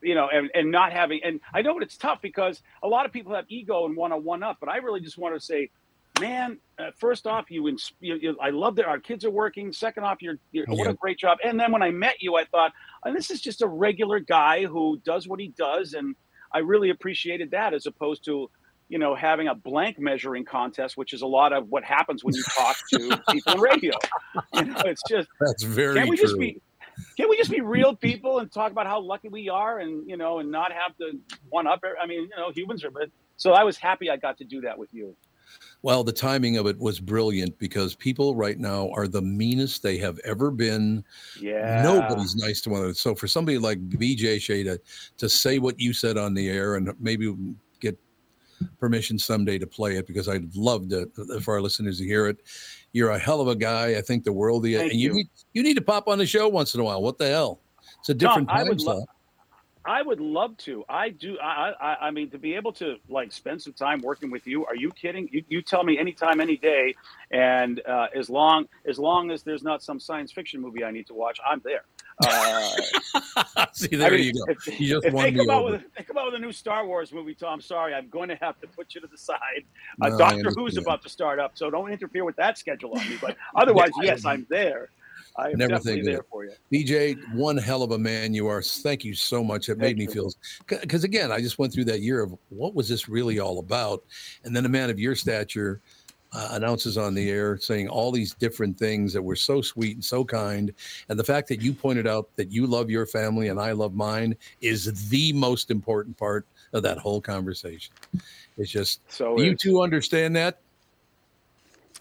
you 0.03 0.15
know, 0.15 0.29
and, 0.29 0.51
and 0.55 0.71
not 0.71 0.93
having 0.93 1.21
and 1.23 1.41
I 1.55 1.63
know 1.63 1.79
it's 1.79 1.97
tough 1.97 2.21
because 2.23 2.63
a 2.83 2.89
lot 2.89 3.07
of 3.07 3.13
people 3.13 3.35
have 3.35 3.45
ego 3.49 3.87
and 3.87 3.97
want 3.97 4.13
to 4.13 4.17
one 4.17 4.43
up, 4.43 4.59
but 4.61 4.69
I 4.69 4.79
really 4.79 5.01
just 5.01 5.17
want 5.17 5.35
to 5.35 5.41
say 5.41 5.71
man, 6.21 6.59
uh, 6.79 6.91
first 6.99 7.27
off, 7.27 7.51
you, 7.51 7.69
ins- 7.69 7.93
you, 8.01 8.17
you 8.17 8.37
I 8.41 8.51
love 8.51 8.77
that 8.77 8.87
our 8.87 8.99
kids 8.99 9.25
are 9.25 9.31
working. 9.31 9.73
Second 9.73 10.05
off, 10.05 10.23
you're, 10.23 10.39
you're 10.53 10.67
what 10.67 10.89
a 10.89 10.95
great 10.95 11.19
job. 11.19 11.39
And 11.45 11.59
then 11.59 11.73
when 11.73 11.83
I 11.83 11.91
met 11.91 12.17
you, 12.21 12.37
I 12.37 12.45
thought, 12.45 12.73
oh, 13.05 13.13
this 13.13 13.31
is 13.31 13.41
just 13.41 13.63
a 13.63 13.67
regular 13.67 14.21
guy 14.21 14.65
who 14.65 15.01
does 15.05 15.29
what 15.29 15.41
he 15.41 15.49
does, 15.49 15.95
and 15.95 16.15
I 16.53 16.59
really 16.59 16.91
appreciated 16.91 17.51
that 17.53 17.75
as 17.75 17.87
opposed 17.87 18.25
to, 18.27 18.51
you 18.89 18.99
know, 18.99 19.15
having 19.15 19.49
a 19.49 19.55
blank 19.55 19.99
measuring 19.99 20.45
contest, 20.45 20.97
which 20.97 21.13
is 21.13 21.23
a 21.23 21.27
lot 21.27 21.53
of 21.53 21.69
what 21.69 21.85
happens 21.85 22.25
when 22.25 22.35
you 22.35 22.43
talk 22.43 22.77
to 22.93 23.23
people 23.31 23.53
on 23.55 23.61
radio. 23.61 23.93
You 24.55 24.65
know, 24.65 24.83
it's 24.85 25.03
just 25.09 25.29
That's 25.41 25.63
very 25.65 25.97
can't 25.97 26.09
we 26.11 26.17
true. 26.17 26.27
just 26.27 26.39
be 26.39 26.61
can't 27.17 27.29
we 27.29 27.37
just 27.37 27.51
be 27.51 27.61
real 27.61 27.95
people 27.95 28.39
and 28.39 28.51
talk 28.51 28.73
about 28.73 28.87
how 28.87 29.01
lucky 29.01 29.29
we 29.29 29.49
are 29.51 29.79
and 29.79 30.09
you 30.09 30.17
know 30.17 30.39
and 30.39 30.51
not 30.51 30.73
have 30.73 30.97
to 30.97 31.13
one 31.51 31.67
up 31.67 31.83
i 32.03 32.07
mean 32.07 32.23
you 32.23 32.37
know 32.37 32.51
humans 32.55 32.85
are 32.85 32.91
but 32.91 33.11
so 33.37 33.53
i 33.53 33.65
was 33.65 33.77
happy 33.77 34.09
i 34.09 34.17
got 34.17 34.39
to 34.39 34.45
do 34.45 34.63
that 34.63 34.79
with 34.79 34.89
you 34.95 35.15
Well, 35.83 36.03
the 36.03 36.13
timing 36.13 36.57
of 36.57 36.67
it 36.67 36.79
was 36.79 36.99
brilliant 36.99 37.59
because 37.59 37.95
people 37.95 38.35
right 38.35 38.59
now 38.59 38.91
are 38.91 39.07
the 39.07 39.23
meanest 39.23 39.83
they 39.83 39.99
have 39.99 40.19
ever 40.25 40.51
been. 40.51 41.05
Yeah. 41.41 41.83
Nobody's 41.83 42.35
nice 42.35 42.61
to 42.63 42.71
one 42.71 42.81
another. 42.81 42.95
So 42.95 43.15
for 43.15 43.29
somebody 43.29 43.59
like 43.59 43.81
BJ 43.89 44.41
Shea 44.41 44.65
to, 44.65 44.81
to 45.19 45.29
say 45.29 45.59
what 45.59 45.79
you 45.79 45.93
said 45.93 46.17
on 46.17 46.35
the 46.35 46.49
air 46.49 46.75
and 46.75 46.93
maybe 46.99 47.35
get 47.81 47.99
permission 48.79 49.19
someday 49.19 49.59
to 49.59 49.67
play 49.67 49.97
it 49.97 50.07
because 50.07 50.29
I'd 50.29 50.55
love 50.57 50.89
to 50.89 51.11
uh, 51.19 51.41
for 51.41 51.55
our 51.55 51.61
listeners 51.61 51.99
to 51.99 52.05
hear 52.05 52.27
it. 52.27 52.39
You're 52.93 53.11
a 53.11 53.19
hell 53.19 53.41
of 53.41 53.49
a 53.49 53.55
guy. 53.55 53.97
I 53.97 54.01
think 54.01 54.25
the 54.25 54.33
world 54.33 54.65
of 54.65 54.71
you. 54.71 54.79
Thank 54.79 54.93
and 54.93 55.01
you, 55.01 55.09
you. 55.11 55.15
need 55.15 55.29
you 55.53 55.63
need 55.63 55.75
to 55.75 55.83
pop 55.83 56.09
on 56.09 56.19
the 56.19 56.27
show 56.27 56.49
once 56.49 56.75
in 56.75 56.81
a 56.81 56.85
while. 56.85 57.03
What 57.03 57.19
the 57.19 57.29
hell? 57.29 57.61
It's 58.01 58.09
a 58.09 58.15
different 58.15 58.49
Tom, 58.49 58.57
I 58.57 58.61
time 58.61 58.69
would 58.69 58.81
slot. 58.81 59.09
I 59.87 60.03
would 60.03 60.21
love 60.21 60.57
to. 60.59 60.85
I 60.89 61.11
do. 61.11 61.39
I, 61.39 61.73
I. 61.81 62.07
I 62.07 62.11
mean, 62.11 62.31
to 62.31 62.39
be 62.39 62.55
able 62.55 62.73
to 62.75 62.97
like 63.09 63.33
spend 63.33 63.63
some 63.63 63.73
time 63.73 64.01
working 64.03 64.31
with 64.31 64.47
you. 64.47 64.67
Are 64.67 64.75
you 64.77 64.91
kidding? 64.91 65.29
You, 65.33 65.45
you 65.49 65.63
tell 65.63 65.85
me 65.85 65.99
anytime, 65.99 66.41
any 66.41 66.57
day, 66.57 66.95
and 67.31 67.81
uh, 67.87 68.09
as 68.15 68.29
long 68.29 68.67
as 68.87 68.99
long 68.99 69.31
as 69.31 69.43
there's 69.43 69.63
not 69.63 69.83
some 69.83 70.01
science 70.01 70.33
fiction 70.33 70.61
movie 70.61 70.85
I 70.85 70.91
need 70.91 71.07
to 71.09 71.15
watch, 71.15 71.39
I'm 71.49 71.61
there. 71.65 71.85
Uh, 72.27 72.71
See, 73.73 73.95
there 73.95 74.15
you 74.17 74.33
go. 74.33 74.41
If, 74.49 74.81
You 74.81 74.95
just 74.95 75.07
if 75.07 75.13
won 75.13 75.25
they 75.25 75.31
me 75.33 75.39
come 75.39 75.51
out 75.51 75.63
over. 75.65 75.73
with 75.73 75.83
they 75.97 76.03
come 76.05 76.17
out 76.17 76.27
with 76.27 76.35
a 76.35 76.39
new 76.39 76.53
Star 76.53 76.87
Wars 76.87 77.13
movie, 77.13 77.35
Tom, 77.35 77.61
sorry, 77.61 77.95
I'm 77.95 78.09
going 78.09 78.29
to 78.31 78.37
have 78.37 78.59
to 78.61 78.67
put 78.67 78.95
you 78.95 79.01
to 79.03 79.07
the 79.07 79.19
side. 79.19 79.65
Uh, 80.01 80.07
I 80.07 80.17
Doctor 80.17 80.51
Who's 80.57 80.77
about 80.79 81.03
to 81.03 81.09
start 81.09 81.39
up, 81.39 81.53
so 81.59 81.71
don't 81.71 81.93
interfere 81.93 82.25
with 82.25 82.37
that 82.37 82.57
schedule 82.59 82.93
on 82.99 83.09
me. 83.09 83.17
But 83.21 83.37
otherwise, 83.55 83.91
Yeah, 84.03 84.13
yes, 84.13 84.25
I'm 84.25 84.47
there. 84.49 84.89
I 85.39 85.51
am 85.51 85.59
Never 85.59 85.79
think 85.79 86.05
there 86.05 86.25
for 86.31 86.45
you. 86.45 86.53
BJ, 86.73 87.17
one 87.35 87.57
hell 87.57 87.83
of 87.83 87.93
a 87.93 87.99
man 87.99 88.35
you 88.35 88.47
are. 88.47 88.63
Thank 88.63 89.05
you 89.05 89.15
so 89.15 89.45
much. 89.45 89.69
It 89.69 89.79
made 89.79 89.97
Thank 89.97 89.99
me 89.99 90.07
feel 90.07 90.33
because 90.67 91.05
again, 91.05 91.31
I 91.31 91.41
just 91.41 91.59
went 91.59 91.73
through 91.73 91.85
that 91.87 92.01
year 92.01 92.23
of 92.23 92.35
what 92.49 92.75
was 92.75 92.89
this 92.89 93.09
really 93.09 93.39
all 93.39 93.59
about, 93.59 94.05
and 94.45 94.55
then 94.55 94.65
a 94.65 94.69
man 94.69 94.91
of 94.91 94.99
your 94.99 95.15
stature 95.15 95.81
uh, 96.33 96.49
announces 96.53 96.99
on 96.99 97.15
the 97.15 97.31
air 97.31 97.57
saying 97.57 97.89
all 97.89 98.11
these 98.11 98.35
different 98.35 98.79
things 98.79 99.13
that 99.13 99.23
were 99.23 99.37
so 99.37 99.61
sweet 99.61 99.97
and 99.97 100.05
so 100.05 100.25
kind, 100.25 100.73
and 101.09 101.19
the 101.19 101.25
fact 101.25 101.49
that 101.49 101.61
you 101.61 101.73
pointed 101.73 102.07
out 102.07 102.29
that 102.37 102.51
you 102.51 102.67
love 102.67 102.91
your 102.91 103.07
family 103.07 103.49
and 103.49 103.61
I 103.61 103.73
love 103.73 103.95
mine 103.95 104.37
is 104.61 105.09
the 105.09 105.33
most 105.33 105.71
important 105.71 106.17
part 106.17 106.47
of 106.73 106.83
that 106.83 106.99
whole 106.99 107.21
conversation. 107.21 107.95
It's 108.59 108.71
just 108.71 109.01
So 109.09 109.39
you 109.39 109.55
two 109.55 109.83
understand 109.83 110.35
that. 110.37 110.61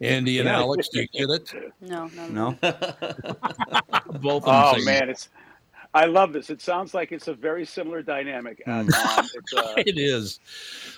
Andy 0.01 0.39
and 0.39 0.49
Alex, 0.49 0.89
do 0.89 1.01
you 1.01 1.07
get 1.07 1.29
it? 1.29 1.53
No, 1.81 2.07
no, 2.15 2.27
No. 2.27 2.51
Both 4.19 4.45
of 4.45 4.73
them 4.73 4.81
Oh 4.81 4.83
man, 4.85 5.09
it's. 5.09 5.29
I 5.93 6.05
love 6.05 6.33
this. 6.33 6.49
It 6.49 6.61
sounds 6.61 6.93
like 6.93 7.13
it's 7.13 7.29
a 7.29 7.33
very 7.33 7.65
similar 7.65 8.01
dynamic. 8.01 8.61
Uh, 8.67 8.83
It's, 8.85 9.53
uh, 9.55 9.73
it 9.77 9.97
is. 9.97 10.41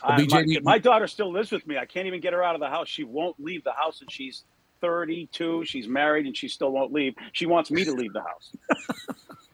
I- 0.02 0.18
Well, 0.18 0.26
BJ, 0.26 0.64
my, 0.64 0.72
my 0.72 0.78
daughter 0.80 1.06
still 1.06 1.32
lives 1.32 1.52
with 1.52 1.68
me. 1.68 1.78
I 1.78 1.86
can't 1.86 2.08
even 2.08 2.20
get 2.20 2.34
her 2.34 2.44
out 2.44 2.56
of 2.56 2.62
the 2.62 2.70
house. 2.70 2.88
She 2.88 3.04
won't 3.04 3.40
leave 3.40 3.64
the 3.64 3.74
house, 3.74 4.02
and 4.02 4.12
she's 4.12 4.44
32. 4.82 5.66
She's 5.66 5.88
married, 5.88 6.26
and 6.26 6.36
she 6.36 6.48
still 6.48 6.72
won't 6.72 6.92
leave. 6.92 7.14
She 7.34 7.46
wants 7.46 7.70
me 7.70 7.84
to 7.86 7.92
leave 7.92 8.14
the 8.14 8.22
house. 8.24 8.52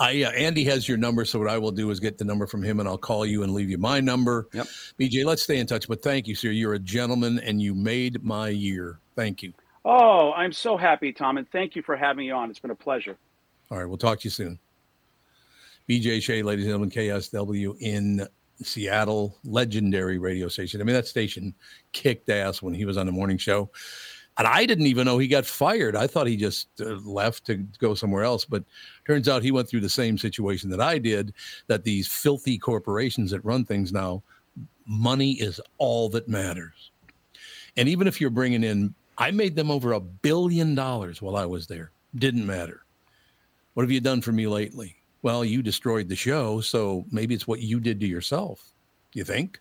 I 0.00 0.22
uh, 0.22 0.30
Andy 0.30 0.64
has 0.64 0.88
your 0.88 0.98
number, 0.98 1.24
so 1.24 1.38
what 1.38 1.48
I 1.48 1.58
will 1.58 1.72
do 1.72 1.90
is 1.90 2.00
get 2.00 2.18
the 2.18 2.24
number 2.24 2.46
from 2.46 2.62
him, 2.62 2.80
and 2.80 2.88
I'll 2.88 2.98
call 2.98 3.24
you 3.24 3.42
and 3.42 3.54
leave 3.54 3.70
you 3.70 3.78
my 3.78 4.00
number. 4.00 4.48
Yep. 4.52 4.66
BJ, 4.98 5.24
let's 5.24 5.42
stay 5.42 5.58
in 5.58 5.66
touch. 5.66 5.88
But 5.88 6.02
thank 6.02 6.26
you, 6.26 6.34
sir. 6.34 6.50
You're 6.50 6.74
a 6.74 6.78
gentleman, 6.78 7.38
and 7.40 7.60
you 7.60 7.74
made 7.74 8.22
my 8.24 8.48
year. 8.48 8.98
Thank 9.16 9.42
you. 9.42 9.52
Oh, 9.84 10.32
I'm 10.32 10.52
so 10.52 10.76
happy, 10.76 11.12
Tom, 11.12 11.36
and 11.36 11.48
thank 11.50 11.76
you 11.76 11.82
for 11.82 11.96
having 11.96 12.26
me 12.26 12.30
on. 12.30 12.50
It's 12.50 12.58
been 12.58 12.70
a 12.70 12.74
pleasure. 12.74 13.16
All 13.70 13.78
right, 13.78 13.86
we'll 13.86 13.98
talk 13.98 14.20
to 14.20 14.24
you 14.24 14.30
soon. 14.30 14.58
BJ 15.88 16.22
Shea, 16.22 16.42
ladies 16.42 16.64
and 16.64 16.70
gentlemen, 16.70 16.90
KSW 16.90 17.76
in 17.80 18.26
Seattle, 18.62 19.36
legendary 19.44 20.18
radio 20.18 20.48
station. 20.48 20.80
I 20.80 20.84
mean, 20.84 20.94
that 20.94 21.06
station 21.06 21.54
kicked 21.92 22.30
ass 22.30 22.62
when 22.62 22.72
he 22.72 22.84
was 22.84 22.96
on 22.96 23.06
the 23.06 23.12
morning 23.12 23.36
show. 23.36 23.70
And 24.36 24.48
I 24.48 24.66
didn't 24.66 24.86
even 24.86 25.04
know 25.04 25.18
he 25.18 25.28
got 25.28 25.46
fired. 25.46 25.94
I 25.94 26.06
thought 26.08 26.26
he 26.26 26.36
just 26.36 26.68
uh, 26.80 26.96
left 27.04 27.46
to 27.46 27.56
go 27.78 27.94
somewhere 27.94 28.24
else. 28.24 28.44
But 28.44 28.64
turns 29.06 29.28
out 29.28 29.42
he 29.42 29.52
went 29.52 29.68
through 29.68 29.82
the 29.82 29.88
same 29.88 30.18
situation 30.18 30.70
that 30.70 30.80
I 30.80 30.98
did 30.98 31.32
that 31.68 31.84
these 31.84 32.08
filthy 32.08 32.58
corporations 32.58 33.30
that 33.30 33.44
run 33.44 33.64
things 33.64 33.92
now, 33.92 34.22
money 34.86 35.32
is 35.32 35.60
all 35.78 36.08
that 36.10 36.28
matters. 36.28 36.90
And 37.76 37.88
even 37.88 38.06
if 38.08 38.20
you're 38.20 38.30
bringing 38.30 38.64
in, 38.64 38.94
I 39.18 39.30
made 39.30 39.54
them 39.54 39.70
over 39.70 39.92
a 39.92 40.00
billion 40.00 40.74
dollars 40.74 41.22
while 41.22 41.36
I 41.36 41.46
was 41.46 41.66
there. 41.66 41.92
Didn't 42.16 42.46
matter. 42.46 42.84
What 43.74 43.82
have 43.84 43.90
you 43.90 44.00
done 44.00 44.20
for 44.20 44.32
me 44.32 44.46
lately? 44.46 44.96
Well, 45.22 45.44
you 45.44 45.62
destroyed 45.62 46.08
the 46.08 46.16
show, 46.16 46.60
so 46.60 47.04
maybe 47.10 47.34
it's 47.34 47.46
what 47.46 47.60
you 47.60 47.80
did 47.80 48.00
to 48.00 48.06
yourself. 48.06 48.72
You 49.14 49.24
think? 49.24 49.60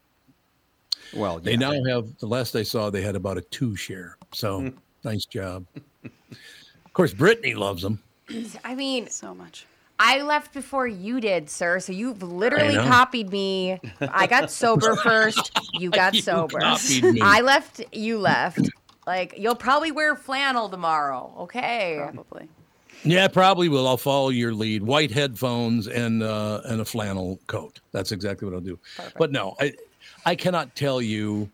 Well, 1.15 1.39
They 1.39 1.57
now 1.57 1.73
have 1.87 2.17
the 2.17 2.25
last 2.27 2.55
I 2.55 2.63
saw, 2.63 2.89
they 2.89 3.01
had 3.01 3.15
about 3.15 3.37
a 3.37 3.41
two 3.41 3.75
share. 3.75 4.17
So 4.33 4.71
nice 5.03 5.25
job. 5.25 5.65
Of 6.03 6.93
course, 6.93 7.13
Brittany 7.13 7.55
loves 7.55 7.81
them. 7.81 8.01
I 8.63 8.75
mean, 8.75 9.09
so 9.09 9.33
much. 9.33 9.65
I 9.99 10.21
left 10.21 10.53
before 10.53 10.87
you 10.87 11.21
did, 11.21 11.49
sir. 11.49 11.79
So 11.79 11.93
you've 11.93 12.23
literally 12.23 12.75
copied 12.75 13.31
me. 13.31 13.79
I 14.01 14.27
got 14.27 14.51
sober 14.61 14.95
first. 14.95 15.51
You 15.73 15.91
got 15.91 16.15
You 16.15 16.21
sober. 16.21 16.59
I 16.61 17.41
left. 17.41 17.81
You 17.91 18.19
left. 18.19 18.69
Like 19.05 19.35
you'll 19.37 19.55
probably 19.55 19.91
wear 19.91 20.15
flannel 20.15 20.69
tomorrow. 20.69 21.33
Okay. 21.41 21.99
Probably. 21.99 22.47
Yeah, 23.03 23.27
probably 23.27 23.69
will. 23.69 23.87
I'll 23.87 23.97
follow 23.97 24.29
your 24.29 24.53
lead. 24.53 24.81
White 24.83 25.11
headphones 25.11 25.87
and 25.87 26.23
uh, 26.23 26.61
and 26.65 26.81
a 26.81 26.85
flannel 26.85 27.39
coat. 27.47 27.79
That's 27.91 28.11
exactly 28.11 28.47
what 28.47 28.55
I'll 28.55 28.61
do. 28.61 28.79
But 29.17 29.31
no, 29.31 29.55
I 29.59 29.73
I 30.25 30.35
cannot 30.35 30.75
tell 30.75 31.01
you 31.01 31.49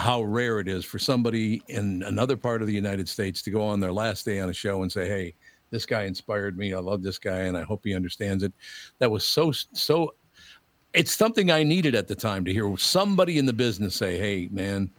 how 0.00 0.22
rare 0.22 0.60
it 0.60 0.66
is 0.66 0.84
for 0.84 0.98
somebody 0.98 1.62
in 1.68 2.02
another 2.04 2.36
part 2.36 2.62
of 2.62 2.66
the 2.66 2.74
United 2.74 3.06
States 3.06 3.42
to 3.42 3.50
go 3.50 3.62
on 3.62 3.80
their 3.80 3.92
last 3.92 4.24
day 4.24 4.40
on 4.40 4.48
a 4.48 4.52
show 4.52 4.82
and 4.82 4.90
say, 4.90 5.06
"Hey, 5.06 5.34
this 5.70 5.84
guy 5.84 6.04
inspired 6.04 6.56
me. 6.56 6.72
I 6.72 6.78
love 6.78 7.02
this 7.02 7.18
guy, 7.18 7.40
and 7.40 7.56
I 7.56 7.62
hope 7.62 7.84
he 7.84 7.94
understands 7.94 8.42
it." 8.42 8.52
That 8.98 9.10
was 9.10 9.24
so 9.24 9.52
so. 9.52 10.14
It's 10.94 11.14
something 11.14 11.50
I 11.50 11.62
needed 11.62 11.94
at 11.94 12.08
the 12.08 12.14
time 12.14 12.46
to 12.46 12.52
hear 12.52 12.74
somebody 12.78 13.36
in 13.36 13.44
the 13.44 13.52
business 13.52 13.94
say, 13.94 14.16
"Hey, 14.16 14.48
man, 14.50 14.90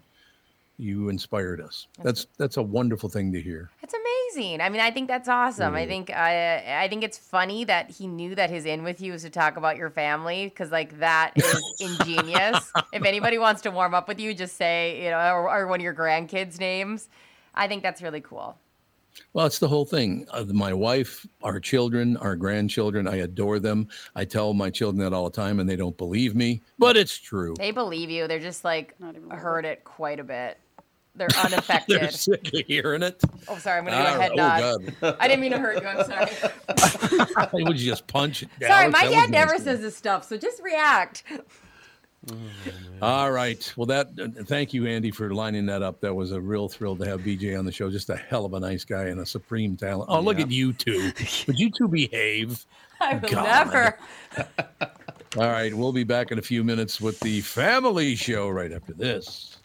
you 0.82 1.10
inspired 1.10 1.62
us." 1.62 1.88
That's 2.02 2.28
that's 2.38 2.58
a 2.58 2.62
wonderful 2.62 3.10
thing 3.10 3.32
to 3.34 3.42
hear. 3.42 3.70
It's 3.82 3.94
amazing. 3.94 4.62
I 4.62 4.70
mean, 4.70 4.82
I 4.82 4.92
think 4.92 5.08
that's 5.08 5.30
awesome. 5.30 5.76
I 5.76 5.86
think 5.86 6.10
I 6.10 6.84
I 6.84 6.88
think 6.88 7.04
it's 7.04 7.18
funny 7.18 7.64
that 7.66 7.92
he 7.92 8.08
knew 8.08 8.36
that 8.36 8.50
his 8.50 8.66
in 8.66 8.84
with 8.84 9.02
you 9.02 9.12
was 9.12 9.24
to 9.24 9.30
talk 9.30 9.58
about 9.58 9.78
your 9.78 9.90
family 9.90 10.46
because 10.46 10.72
like 10.72 11.00
that 11.00 11.32
is 11.36 11.76
ingenious. 11.80 12.72
if 12.94 13.04
anybody 13.04 13.38
wants 13.38 13.62
to 13.62 13.72
warm 13.72 13.94
up 13.94 14.08
with 14.08 14.20
you, 14.20 14.34
just 14.34 14.58
say 14.58 15.04
you 15.04 15.10
know 15.10 15.20
or, 15.34 15.50
or 15.50 15.68
one 15.68 15.80
of 15.80 15.84
your 15.84 15.96
grandkids' 15.96 16.60
names. 16.60 17.10
I 17.54 17.68
think 17.68 17.84
that's 17.84 18.02
really 18.02 18.22
cool. 18.22 18.58
Well, 19.34 19.46
it's 19.46 19.60
the 19.60 19.68
whole 19.68 19.86
thing. 19.86 20.26
Uh, 20.32 20.46
my 20.48 20.74
wife, 20.74 21.26
our 21.44 21.60
children, 21.60 22.18
our 22.18 22.36
grandchildren, 22.36 23.08
I 23.08 23.18
adore 23.18 23.60
them. 23.60 23.88
I 24.16 24.26
tell 24.26 24.54
my 24.54 24.70
children 24.70 25.04
that 25.04 25.16
all 25.16 25.26
the 25.26 25.36
time, 25.36 25.60
and 25.60 25.70
they 25.70 25.76
don't 25.76 25.98
believe 25.98 26.36
me, 26.36 26.62
but 26.80 26.98
it's 26.98 27.18
true. 27.18 27.56
They 27.58 27.72
believe 27.72 28.10
you. 28.10 28.28
They're 28.28 28.40
just 28.40 28.64
like 28.64 28.96
heard 29.30 29.66
it 29.66 29.84
quite 29.84 30.20
a 30.20 30.24
bit. 30.24 30.58
They're 31.16 31.28
They're 31.30 31.46
unaffected. 31.46 32.14
sick 32.14 32.54
of 32.54 32.66
hearing 32.68 33.04
it. 33.04 33.22
oh, 33.48 33.58
sorry. 33.58 33.80
I'm 33.80 33.86
gonna 33.86 33.98
give 33.98 34.06
a 34.06 34.22
head 34.22 34.32
right. 34.38 34.38
nod. 34.38 34.96
Oh, 35.02 35.18
I 35.20 35.28
didn't 35.28 35.42
mean 35.42 35.52
to 35.52 35.60
hurt 35.60 35.82
you. 35.82 35.88
I'm 35.88 36.06
sorry. 36.06 37.54
Would 37.64 37.80
you 37.80 37.86
just 37.90 38.08
punch? 38.08 38.46
sorry, 38.66 38.90
my 38.90 39.04
That 39.06 39.12
dad 39.12 39.32
never 39.32 39.54
nice. 39.54 39.64
says 39.64 39.82
this 39.82 39.96
stuff, 39.96 40.26
so 40.28 40.38
just 40.38 40.62
react. 40.62 41.24
All 43.02 43.32
right. 43.32 43.74
Well, 43.76 43.88
that. 43.88 44.10
Uh, 44.20 44.44
thank 44.44 44.74
you, 44.74 44.86
Andy, 44.86 45.10
for 45.12 45.34
lining 45.34 45.66
that 45.66 45.82
up. 45.82 46.00
That 46.02 46.14
was 46.14 46.32
a 46.32 46.40
real 46.40 46.70
thrill 46.70 46.96
to 46.98 47.06
have 47.06 47.22
BJ 47.22 47.58
on 47.58 47.66
the 47.66 47.72
show. 47.72 47.90
Just 47.90 48.10
a 48.12 48.16
hell 48.16 48.46
of 48.46 48.54
a 48.54 48.60
nice 48.60 48.86
guy 48.86 49.06
and 49.06 49.20
a 49.22 49.26
supreme 49.26 49.76
talent. 49.76 50.08
Oh, 50.10 50.20
look 50.22 50.40
at 50.40 50.52
you 50.52 50.72
two. 50.72 51.12
Would 51.48 51.60
you 51.60 51.72
two 51.72 51.88
behave? 51.88 52.64
I 53.00 53.16
will 53.16 53.28
God. 53.30 53.44
never. 53.44 53.98
All 55.38 55.50
right. 55.50 55.74
We'll 55.74 55.92
be 55.94 56.04
back 56.04 56.32
in 56.32 56.38
a 56.38 56.44
few 56.44 56.64
minutes 56.64 57.02
with 57.02 57.20
the 57.22 57.42
family 57.42 58.16
show 58.16 58.50
right 58.50 58.72
after 58.72 58.94
this. 58.94 59.58